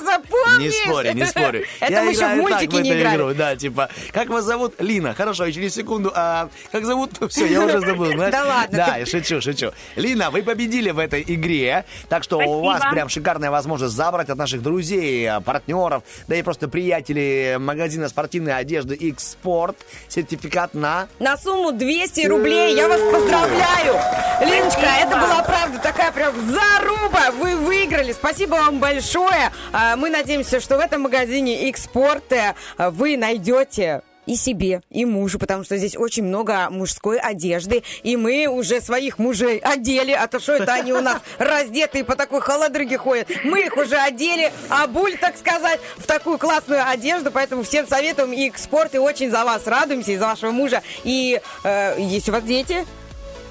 Не 0.60 0.70
спорю, 0.70 1.12
не 1.14 1.26
спорю. 1.26 1.64
Это 1.80 1.92
Я 1.92 2.02
мы 2.02 2.10
еще 2.10 2.18
в 2.18 2.28
так 2.28 2.36
мультике 2.36 2.82
не 2.82 2.90
эту 2.90 2.98
играли. 3.00 3.16
игру, 3.16 3.34
да, 3.34 3.56
типа, 3.56 3.88
как 4.12 4.28
вас 4.28 4.44
зовут? 4.44 4.74
Лина. 4.78 5.14
Хорошо, 5.14 5.46
и 5.46 5.52
через 5.52 5.74
секунду, 5.74 6.12
а 6.14 6.48
как 6.72 6.84
зовут? 6.84 7.12
Все, 7.30 7.46
я 7.46 7.64
уже 7.64 7.80
забыл? 7.80 8.12
Да 8.16 8.44
ладно, 8.44 8.76
Да, 8.76 9.06
шучу, 9.06 9.40
шучу. 9.40 9.72
Лина, 9.96 10.30
вы 10.30 10.42
победили 10.42 10.90
в 10.90 10.98
этой 10.98 11.22
игре, 11.26 11.84
так 12.08 12.24
что 12.24 12.38
у 12.38 12.64
вас 12.64 12.82
прям 12.90 13.08
шикарная 13.08 13.50
возможность 13.50 13.94
забрать 13.94 14.28
от 14.30 14.38
наших 14.38 14.62
друзей, 14.62 15.28
а, 15.28 15.40
партнеров, 15.40 16.02
да 16.28 16.36
и 16.36 16.42
просто 16.42 16.68
приятелей 16.68 17.58
магазина 17.58 18.08
спортивной 18.08 18.56
одежды 18.56 18.94
X-Sport 18.94 19.76
сертификат 20.08 20.74
на... 20.74 21.08
На 21.18 21.36
сумму 21.36 21.72
200 21.72 22.26
рублей. 22.26 22.74
Я 22.74 22.88
вас 22.88 23.00
поздравляю. 23.12 23.94
Леночка, 24.40 24.86
это 25.00 25.16
была 25.16 25.42
правда 25.42 25.78
такая 25.78 26.10
прям 26.12 26.34
заруба. 26.50 27.30
Вы 27.38 27.56
выиграли. 27.56 28.12
Спасибо 28.12 28.54
вам 28.54 28.78
большое. 28.78 29.50
А, 29.72 29.96
Мы 29.96 30.10
надеемся, 30.10 30.49
что 30.58 30.76
в 30.76 30.80
этом 30.80 31.02
магазине 31.02 31.70
Экспорт 31.70 32.32
вы 32.76 33.16
найдете 33.16 34.02
и 34.26 34.36
себе, 34.36 34.82
и 34.90 35.04
мужу, 35.04 35.38
потому 35.38 35.64
что 35.64 35.76
здесь 35.76 35.96
очень 35.96 36.24
много 36.24 36.68
мужской 36.70 37.18
одежды, 37.18 37.82
и 38.02 38.16
мы 38.16 38.46
уже 38.46 38.80
своих 38.80 39.18
мужей 39.18 39.58
одели, 39.58 40.12
а 40.12 40.28
то 40.28 40.38
что 40.38 40.52
это 40.52 40.72
они 40.74 40.92
у 40.92 41.00
нас 41.00 41.20
раздетые 41.38 42.04
по 42.04 42.14
такой 42.14 42.40
холодрыге 42.40 42.96
ходят. 42.96 43.28
Мы 43.42 43.62
их 43.62 43.76
уже 43.76 43.96
одели, 43.96 44.52
обуль, 44.68 45.16
так 45.18 45.36
сказать, 45.36 45.80
в 45.96 46.06
такую 46.06 46.38
классную 46.38 46.88
одежду, 46.88 47.30
поэтому 47.32 47.64
всем 47.64 47.88
советуем 47.88 48.32
и 48.32 48.48
экспорт, 48.48 48.94
и 48.94 48.98
очень 48.98 49.30
за 49.30 49.44
вас 49.44 49.66
радуемся, 49.66 50.12
и 50.12 50.16
за 50.16 50.26
вашего 50.26 50.52
мужа. 50.52 50.82
И 51.02 51.40
э, 51.64 51.96
есть 51.98 52.28
у 52.28 52.32
вас 52.32 52.44
дети? 52.44 52.86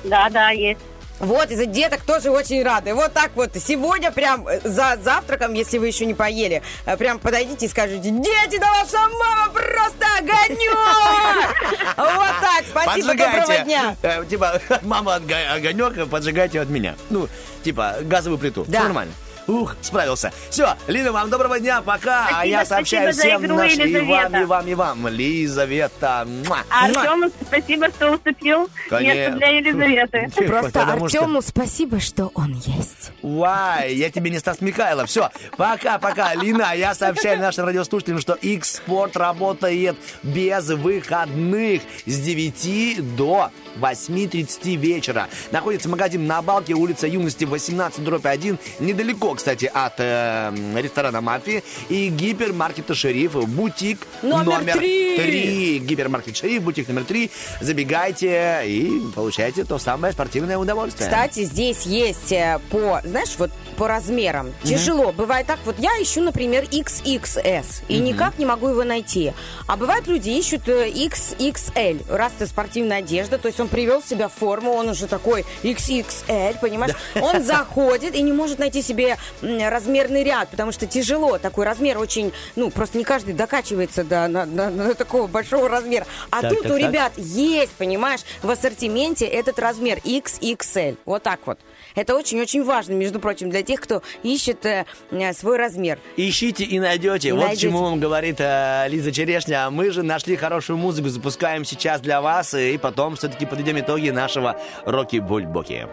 Да, 0.04 0.30
да, 0.30 0.52
есть. 0.52 0.80
Вот, 1.20 1.52
из-за 1.52 1.66
деток 1.66 2.02
тоже 2.02 2.32
очень 2.32 2.64
рады. 2.64 2.94
Вот 2.94 3.14
так 3.14 3.32
вот, 3.36 3.52
сегодня 3.56 4.12
прям 4.12 4.48
э, 4.48 4.62
за 4.64 4.98
завтраком, 5.04 5.54
если 5.54 5.78
вы 5.78 5.88
еще 5.88 6.06
не 6.06 6.14
поели, 6.14 6.62
э, 6.86 6.98
прям 6.98 7.20
подойдите 7.20 7.66
и 7.66 7.70
скажите, 7.70 8.10
дети, 8.10 8.58
да 8.58 8.68
ваша 8.72 8.98
мама 8.98 9.52
просто 9.52 10.06
огонек! 10.18 11.56
Вот 11.98 12.36
так, 12.42 12.64
спасибо, 12.70 13.16
доброго 13.16 13.58
дня. 13.66 13.96
Э, 14.02 14.24
типа, 14.26 14.62
мама 14.84 15.16
огонек, 15.16 16.10
поджигайте 16.10 16.62
от 16.62 16.70
меня. 16.70 16.96
Ну, 17.10 17.28
типа, 17.64 17.98
газовую 18.02 18.40
плиту. 18.40 18.66
Нормально. 18.68 19.12
Ух, 19.50 19.76
справился. 19.82 20.32
Все, 20.52 20.76
Лина, 20.88 21.12
вам 21.12 21.30
доброго 21.32 21.60
дня, 21.60 21.82
пока. 21.82 22.26
а 22.28 22.30
Спасибо, 22.30 22.46
я 22.46 22.66
сообщаю 22.66 23.14
всем 23.14 23.44
игру, 23.46 23.56
нашим 23.56 23.80
и 23.82 23.84
вам, 23.84 23.90
Елизавета. 23.90 24.40
и 24.40 24.46
вам, 24.46 24.68
и 24.68 24.74
вам. 24.76 25.08
Лизавета. 25.08 26.28
муа. 26.48 26.60
А 26.70 26.86
Артему 26.86 27.32
спасибо, 27.48 27.88
что 27.90 28.12
уступил 28.12 28.70
Конечно. 28.90 29.18
место 29.18 29.36
для 29.38 29.48
Елизаветы. 29.48 30.32
Просто 30.48 30.72
Потому 30.72 31.10
что- 31.10 31.20
Артему 31.20 31.42
спасибо, 31.42 32.00
что 32.00 32.32
он 32.36 32.54
есть. 32.66 33.12
Вай, 33.24 33.96
я 33.96 34.12
тебе 34.12 34.30
не 34.30 34.38
Стас 34.38 34.62
Михайлов. 34.62 35.10
Все, 35.10 35.30
пока-пока. 35.58 36.36
Лина, 36.36 36.74
я 36.76 36.94
сообщаю 36.94 37.40
нашим 37.40 37.66
радиослушателям, 37.66 38.20
что 38.20 38.34
X-Sport 38.34 39.18
работает 39.18 39.96
без 40.22 40.68
выходных 40.70 41.82
с 42.06 42.20
9 42.20 43.16
до 43.16 43.50
8.30 43.80 44.76
вечера. 44.76 45.28
Находится 45.52 45.90
магазин 45.90 46.28
на 46.28 46.42
Балке, 46.44 46.74
улица 46.76 47.08
Юности, 47.08 47.46
18, 47.46 48.04
дробь 48.04 48.26
1. 48.28 48.60
Недалеко, 48.80 49.36
кстати, 49.40 49.72
от 49.74 49.94
э, 49.98 50.54
ресторана 50.76 51.22
«Мафии». 51.22 51.64
И 51.88 52.10
гипермаркета 52.10 52.94
«Шериф», 52.94 53.34
бутик 53.48 54.06
Номер 54.22 54.78
три. 54.78 55.80
Гипермаркет 55.80 56.36
«Шериф», 56.36 56.62
бутик 56.62 56.90
номер 56.90 57.06
три. 57.06 57.32
Забегайте 57.62 58.62
и 58.66 59.02
получайте 59.16 59.64
то 59.64 59.80
самое 59.80 60.14
спортивное 60.14 60.58
удовольствие. 60.58 61.10
Кстати, 61.10 61.46
здесь 61.46 61.86
есть 61.86 62.32
э, 62.34 62.60
по, 62.70 63.02
знаешь, 63.04 63.36
вот 63.38 63.52
по 63.80 63.88
размерам. 63.88 64.54
Тяжело. 64.62 65.14
Бывает 65.14 65.48
так, 65.48 65.58
вот 65.64 65.80
я 65.80 65.92
ищу, 66.02 66.22
например, 66.22 66.66
XXS, 66.66 67.84
и 67.88 68.00
никак 68.00 68.38
не 68.38 68.46
могу 68.46 68.68
его 68.68 68.84
найти. 68.84 69.32
А 69.68 69.78
бывают 69.78 70.06
люди 70.08 70.32
ищут 70.32 70.68
э, 70.68 70.90
XXL. 70.90 72.14
Раз 72.14 72.34
это 72.38 72.46
спортивная 72.46 72.98
одежда, 72.98 73.38
то 73.38 73.48
есть 73.48 73.58
он 73.62 73.70
привел 73.70 74.04
себя 74.04 74.28
в 74.28 74.34
форму, 74.34 74.74
он 74.74 74.90
уже 74.90 75.08
такой 75.08 75.46
XXL, 75.64 76.60
понимаешь? 76.60 76.94
Он 77.22 77.42
заходит 77.44 78.16
и 78.16 78.22
не 78.22 78.34
может 78.34 78.60
найти 78.60 78.82
себе 78.82 79.18
размерный 79.42 80.26
ряд, 80.26 80.50
потому 80.50 80.74
что 80.74 80.86
тяжело. 80.86 81.38
Такой 81.38 81.64
размер 81.66 82.00
очень, 82.00 82.34
ну, 82.58 82.72
просто 82.72 82.98
не 82.98 83.06
каждый 83.06 83.34
докачивается 83.34 84.04
до 84.04 84.28
на, 84.28 84.46
на- 84.46 84.70
на 84.70 84.94
такого 84.94 85.28
большого 85.28 85.70
размера. 85.70 86.06
А 86.32 86.42
Так, 86.42 86.52
тут 86.54 86.64
так, 86.64 86.72
у 86.74 86.76
так. 86.80 86.90
ребят 86.90 87.14
есть, 87.16 87.72
понимаешь, 87.78 88.22
в 88.44 88.50
ассортименте 88.50 89.26
этот 89.26 89.58
размер 89.58 90.00
XXL. 90.04 90.98
Вот 91.06 91.24
так 91.24 91.40
вот. 91.46 91.60
Это 91.96 92.16
очень-очень 92.16 92.64
важно, 92.64 92.94
между 92.94 93.20
прочим, 93.20 93.50
для 93.50 93.64
тех, 93.64 93.82
кто 93.82 94.02
ищет 94.24 94.66
э, 94.66 94.86
э, 95.12 95.34
свой 95.34 95.58
размер. 95.58 96.00
Ищите 96.18 96.64
и 96.64 96.80
найдете. 96.80 97.30
И 97.30 97.32
вот 97.32 97.42
найдете. 97.42 97.68
чему 97.68 97.82
вам 97.82 98.00
говорит 98.00 98.38
э, 98.40 98.86
Лиза 98.90 99.12
Черешня. 99.12 99.68
А 99.68 99.72
Мы 99.72 99.92
же 99.92 100.04
нашли 100.04 100.36
хорошую 100.36 100.78
музыку, 100.78 101.10
запускаем 101.10 101.66
сейчас 101.66 102.02
для 102.02 102.22
вас, 102.22 102.54
и 102.54 102.78
потом 102.78 103.16
все-таки 103.16 103.46
подведем 103.46 103.80
итоги 103.80 104.10
нашего 104.10 104.60
Роки-Бульбоки. 104.86 105.88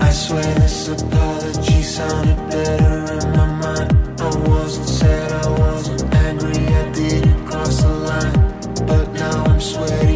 I 0.00 0.10
swear 0.10 0.42
this 0.42 0.88
apology 0.88 1.82
sounded 1.82 2.36
better 2.50 3.04
in 3.14 3.36
my 3.36 3.46
mind. 3.62 4.20
I 4.20 4.48
wasn't 4.48 4.88
sad, 4.88 5.32
I 5.32 5.50
wasn't 5.60 6.14
angry, 6.14 6.66
I 6.66 6.92
didn't 6.92 7.46
cross 7.46 7.82
the 7.82 7.88
line. 7.88 8.86
But 8.86 9.12
now 9.12 9.44
I'm 9.44 9.60
sweaty 9.60 10.13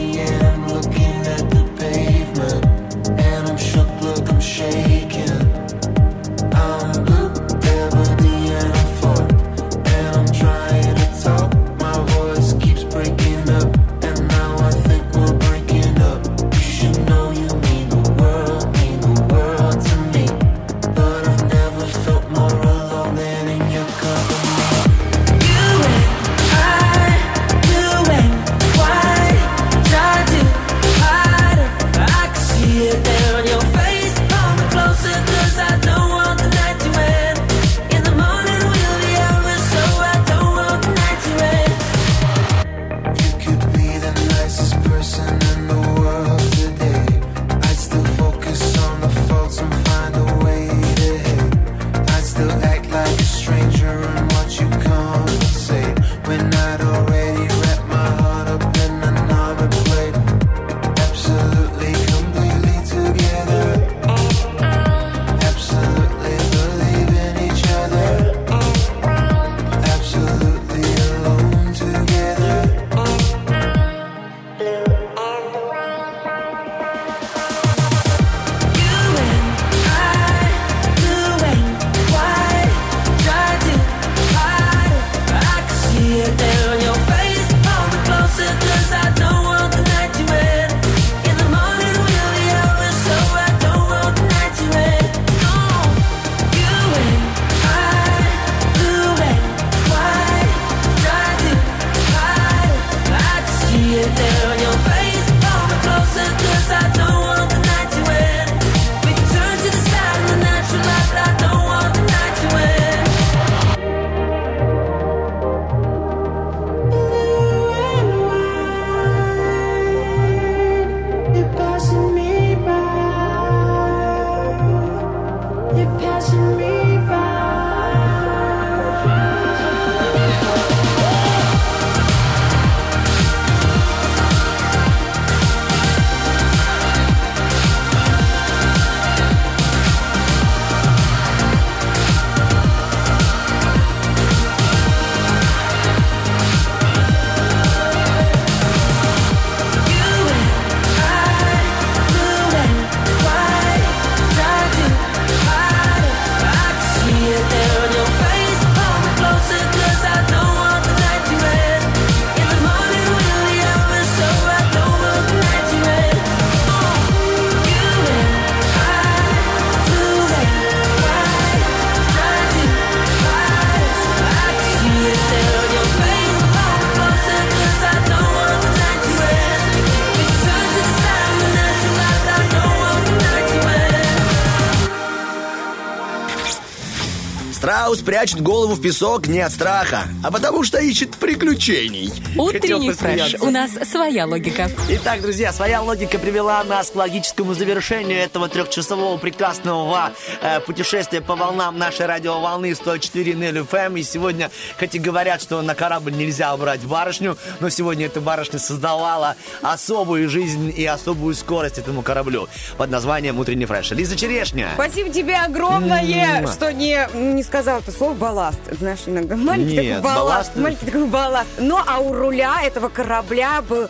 прячет 188.09 188.41
голову 188.41 188.73
в 188.73 188.81
песок 188.81 189.27
не 189.27 189.41
от 189.41 189.53
страха, 189.53 190.09
а 190.25 190.31
потому 190.31 190.65
что 190.65 190.79
ищет 190.79 191.15
приключений. 191.17 192.11
Утренний 192.39 192.91
фреш. 192.93 193.35
У 193.39 193.51
нас 193.51 193.73
своя 193.85 194.25
логика. 194.25 194.71
Итак, 194.89 195.21
друзья, 195.21 195.53
своя 195.53 195.83
логика 195.83 196.19
привела 196.19 196.65
нас 196.65 196.91
к 196.91 196.95
логическому 196.97 197.53
завершению 197.53 198.19
этого 198.19 198.49
трехчасового 198.49 199.19
прекрасного 199.19 200.13
э, 200.41 200.61
путешествия 200.61 201.21
по 201.21 201.37
волнам 201.37 201.77
нашей 201.77 202.07
радиоволны 202.07 202.75
104 202.75 203.33
FM. 203.35 204.01
И 204.01 204.03
сегодня, 204.03 204.51
хоть 204.81 204.95
и 204.95 204.99
говорят, 204.99 205.43
что 205.43 205.61
на 205.61 205.75
корабль 205.75 206.15
нельзя 206.15 206.57
брать 206.57 206.81
барышню, 206.87 207.37
но 207.61 207.69
сегодня 207.69 208.07
эта 208.07 208.23
барышня 208.23 208.59
создавала 208.59 209.37
особую 209.61 210.31
жизнь 210.31 210.73
и 210.75 210.87
особую 210.87 211.35
скорость 211.35 211.77
этому 211.77 212.01
кораблю 212.01 212.49
под 212.79 212.91
названием 212.91 213.39
«Утренний 213.39 213.67
фреш». 213.67 213.91
Лиза 213.91 214.17
Черешня. 214.17 214.71
Спасибо 214.77 215.11
тебе 215.11 215.37
огромное, 215.37 216.47
что 216.47 216.73
не, 216.73 217.07
не 217.13 217.43
сказал 217.43 217.81
это 217.81 217.98
слово 217.99 218.15
балласт. 218.15 218.59
Знаешь, 218.71 219.01
иногда 219.07 219.37
маленький 219.37 219.75
Нет, 219.77 219.97
такой 219.97 220.03
балласт, 220.15 220.51
балласт- 220.57 220.61
маленький 220.63 220.87
такой 220.87 221.07
балласт. 221.07 221.49
Ну, 221.59 221.79
а 221.87 221.99
у 221.99 222.13
руля 222.15 222.61
этого 222.65 222.89
корабля 222.89 223.61
был 223.63 223.89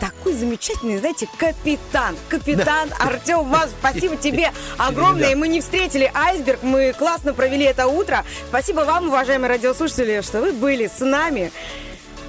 такой 0.00 0.34
замечательный, 0.34 0.98
знаете, 0.98 1.28
капитан. 1.38 2.16
Капитан 2.28 2.90
Артем 2.98 3.44
Маз, 3.44 3.70
спасибо 3.80 4.16
тебе 4.16 4.50
огромное. 4.78 5.34
Мы 5.36 5.48
не 5.48 5.60
встретили 5.60 6.10
айсберг, 6.12 6.62
мы 6.62 6.92
классно 6.98 7.32
провели 7.32 7.64
это 7.64 7.86
утро. 7.86 8.24
Спасибо 8.48 8.80
вам, 8.80 9.08
уважаемые 9.08 9.48
радиослушатели, 9.48 10.20
что 10.22 10.40
вы 10.40 10.52
были 10.52 10.88
с 10.94 11.00
нами. 11.00 11.52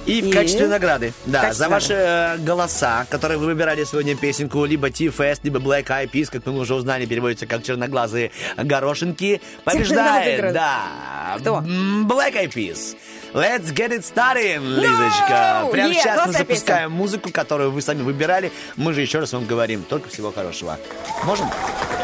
И 0.06 0.22
в 0.22 0.32
качестве 0.32 0.68
награды, 0.68 1.12
да, 1.26 1.42
качестве 1.42 1.64
за 1.64 1.68
ваши 1.68 1.92
э, 1.94 2.38
голоса, 2.38 3.06
которые 3.10 3.38
вы 3.38 3.46
выбирали 3.46 3.82
сегодня 3.84 4.16
песенку, 4.16 4.64
либо 4.64 4.88
T-Fest, 4.88 5.40
либо 5.42 5.58
Black 5.58 5.86
Eyed 5.86 6.10
Peas, 6.12 6.28
как 6.30 6.46
мы 6.46 6.60
уже 6.60 6.74
узнали, 6.74 7.06
переводится 7.06 7.46
как 7.46 7.64
черноглазые 7.64 8.30
горошинки, 8.56 9.40
побеждает, 9.64 10.52
да, 10.52 11.36
Кто? 11.40 11.58
Black 11.58 12.34
Eyed 12.34 12.54
Peas. 12.54 12.96
Let's 13.34 13.72
get 13.74 13.90
it 13.90 14.04
started, 14.04 14.60
Лизочка. 14.60 15.62
No! 15.64 15.70
Прямо 15.70 15.92
Yeah, 15.92 15.94
сейчас 15.94 16.26
мы 16.26 16.32
запускаем 16.32 16.92
музыку, 16.92 17.30
которую 17.30 17.70
вы 17.70 17.82
сами 17.82 18.02
выбирали. 18.02 18.50
Мы 18.76 18.94
же 18.94 19.02
еще 19.02 19.18
раз 19.18 19.32
вам 19.32 19.44
говорим, 19.44 19.82
только 19.82 20.08
всего 20.08 20.32
хорошего. 20.32 20.78
Можем? 21.24 21.50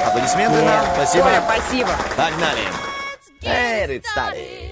Аплодисменты 0.04 0.60
нам. 0.62 0.84
Спасибо. 0.94 1.24
Коля, 1.24 1.42
спасибо. 1.46 1.90
Погнали. 2.16 2.62
Get 3.40 3.88
it 3.88 4.04
started. 4.14 4.71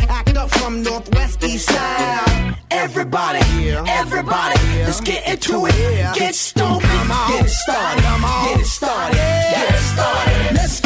Up 0.41 0.49
from 0.49 0.81
northwest 0.81 1.43
east 1.43 1.69
side. 1.69 2.55
Everybody, 2.71 3.69
everybody, 3.87 4.59
let's 4.85 4.99
get 4.99 5.27
into 5.27 5.67
it. 5.67 6.15
Get 6.15 6.33
stupid, 6.33 6.81
get 6.81 7.45
it 7.45 7.49
started, 7.49 8.01
get 8.01 8.59
it 8.59 8.65
started, 8.65 9.15
get 9.15 9.69
it 9.69 9.81
started. 9.93 10.55
Let's 10.55 10.80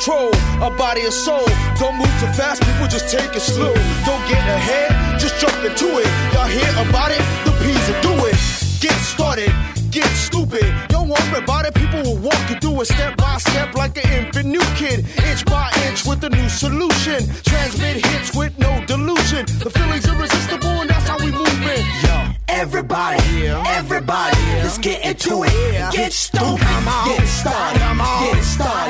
control, 0.00 0.30
a 0.62 0.70
body 0.76 1.02
and 1.02 1.12
soul. 1.12 1.44
Don't 1.78 1.96
move 1.96 2.12
too 2.20 2.32
fast, 2.32 2.62
people 2.62 2.86
just 2.88 3.08
take 3.10 3.36
it 3.36 3.40
slow. 3.40 3.74
Don't 4.06 4.24
get 4.28 4.40
ahead, 4.48 5.20
just 5.20 5.38
jump 5.38 5.54
into 5.62 5.98
it. 5.98 6.08
Y'all 6.32 6.46
hear 6.46 6.70
about 6.88 7.10
it? 7.10 7.20
The 7.44 7.52
P's 7.60 7.86
will 7.88 8.00
do 8.00 8.26
it. 8.26 8.36
Get 8.80 8.96
started, 9.12 9.52
get 9.90 10.08
stupid. 10.16 10.64
Don't 10.88 11.08
worry 11.08 11.44
about 11.44 11.66
it, 11.66 11.74
people 11.74 12.02
will 12.02 12.16
walk 12.16 12.40
you 12.48 12.56
through 12.60 12.80
it 12.80 12.86
step 12.86 13.16
by 13.18 13.36
step 13.38 13.74
like 13.74 13.98
an 14.02 14.24
infant 14.24 14.46
new 14.46 14.64
kid. 14.76 15.04
Inch 15.28 15.44
by 15.44 15.70
inch 15.86 16.06
with 16.06 16.24
a 16.24 16.30
new 16.30 16.48
solution. 16.48 17.20
Transmit 17.44 18.04
hits 18.06 18.34
with 18.34 18.58
no 18.58 18.72
delusion. 18.86 19.44
The 19.60 19.68
feeling's 19.68 20.08
irresistible 20.08 20.80
and 20.80 20.88
that's 20.88 21.06
how 21.08 21.18
we 21.18 21.30
move 21.30 21.62
it. 21.62 21.84
Yo. 22.04 22.40
Everybody, 22.48 23.46
everybody, 23.46 24.36
let's 24.60 24.76
get 24.76 25.04
into 25.06 25.44
it. 25.44 25.92
Get 25.92 26.12
stupid, 26.12 26.58
get 27.06 27.26
started, 27.26 27.80
get 27.80 28.42
started, 28.42 28.89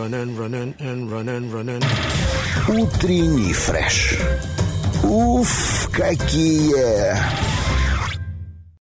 Running 0.00 0.34
running 0.34 0.74
and 0.80 1.12
running, 1.12 1.50
running. 1.52 1.82
Утренний 2.68 3.52
фреш. 3.52 4.18
Уф, 5.04 5.88
какие 5.92 7.16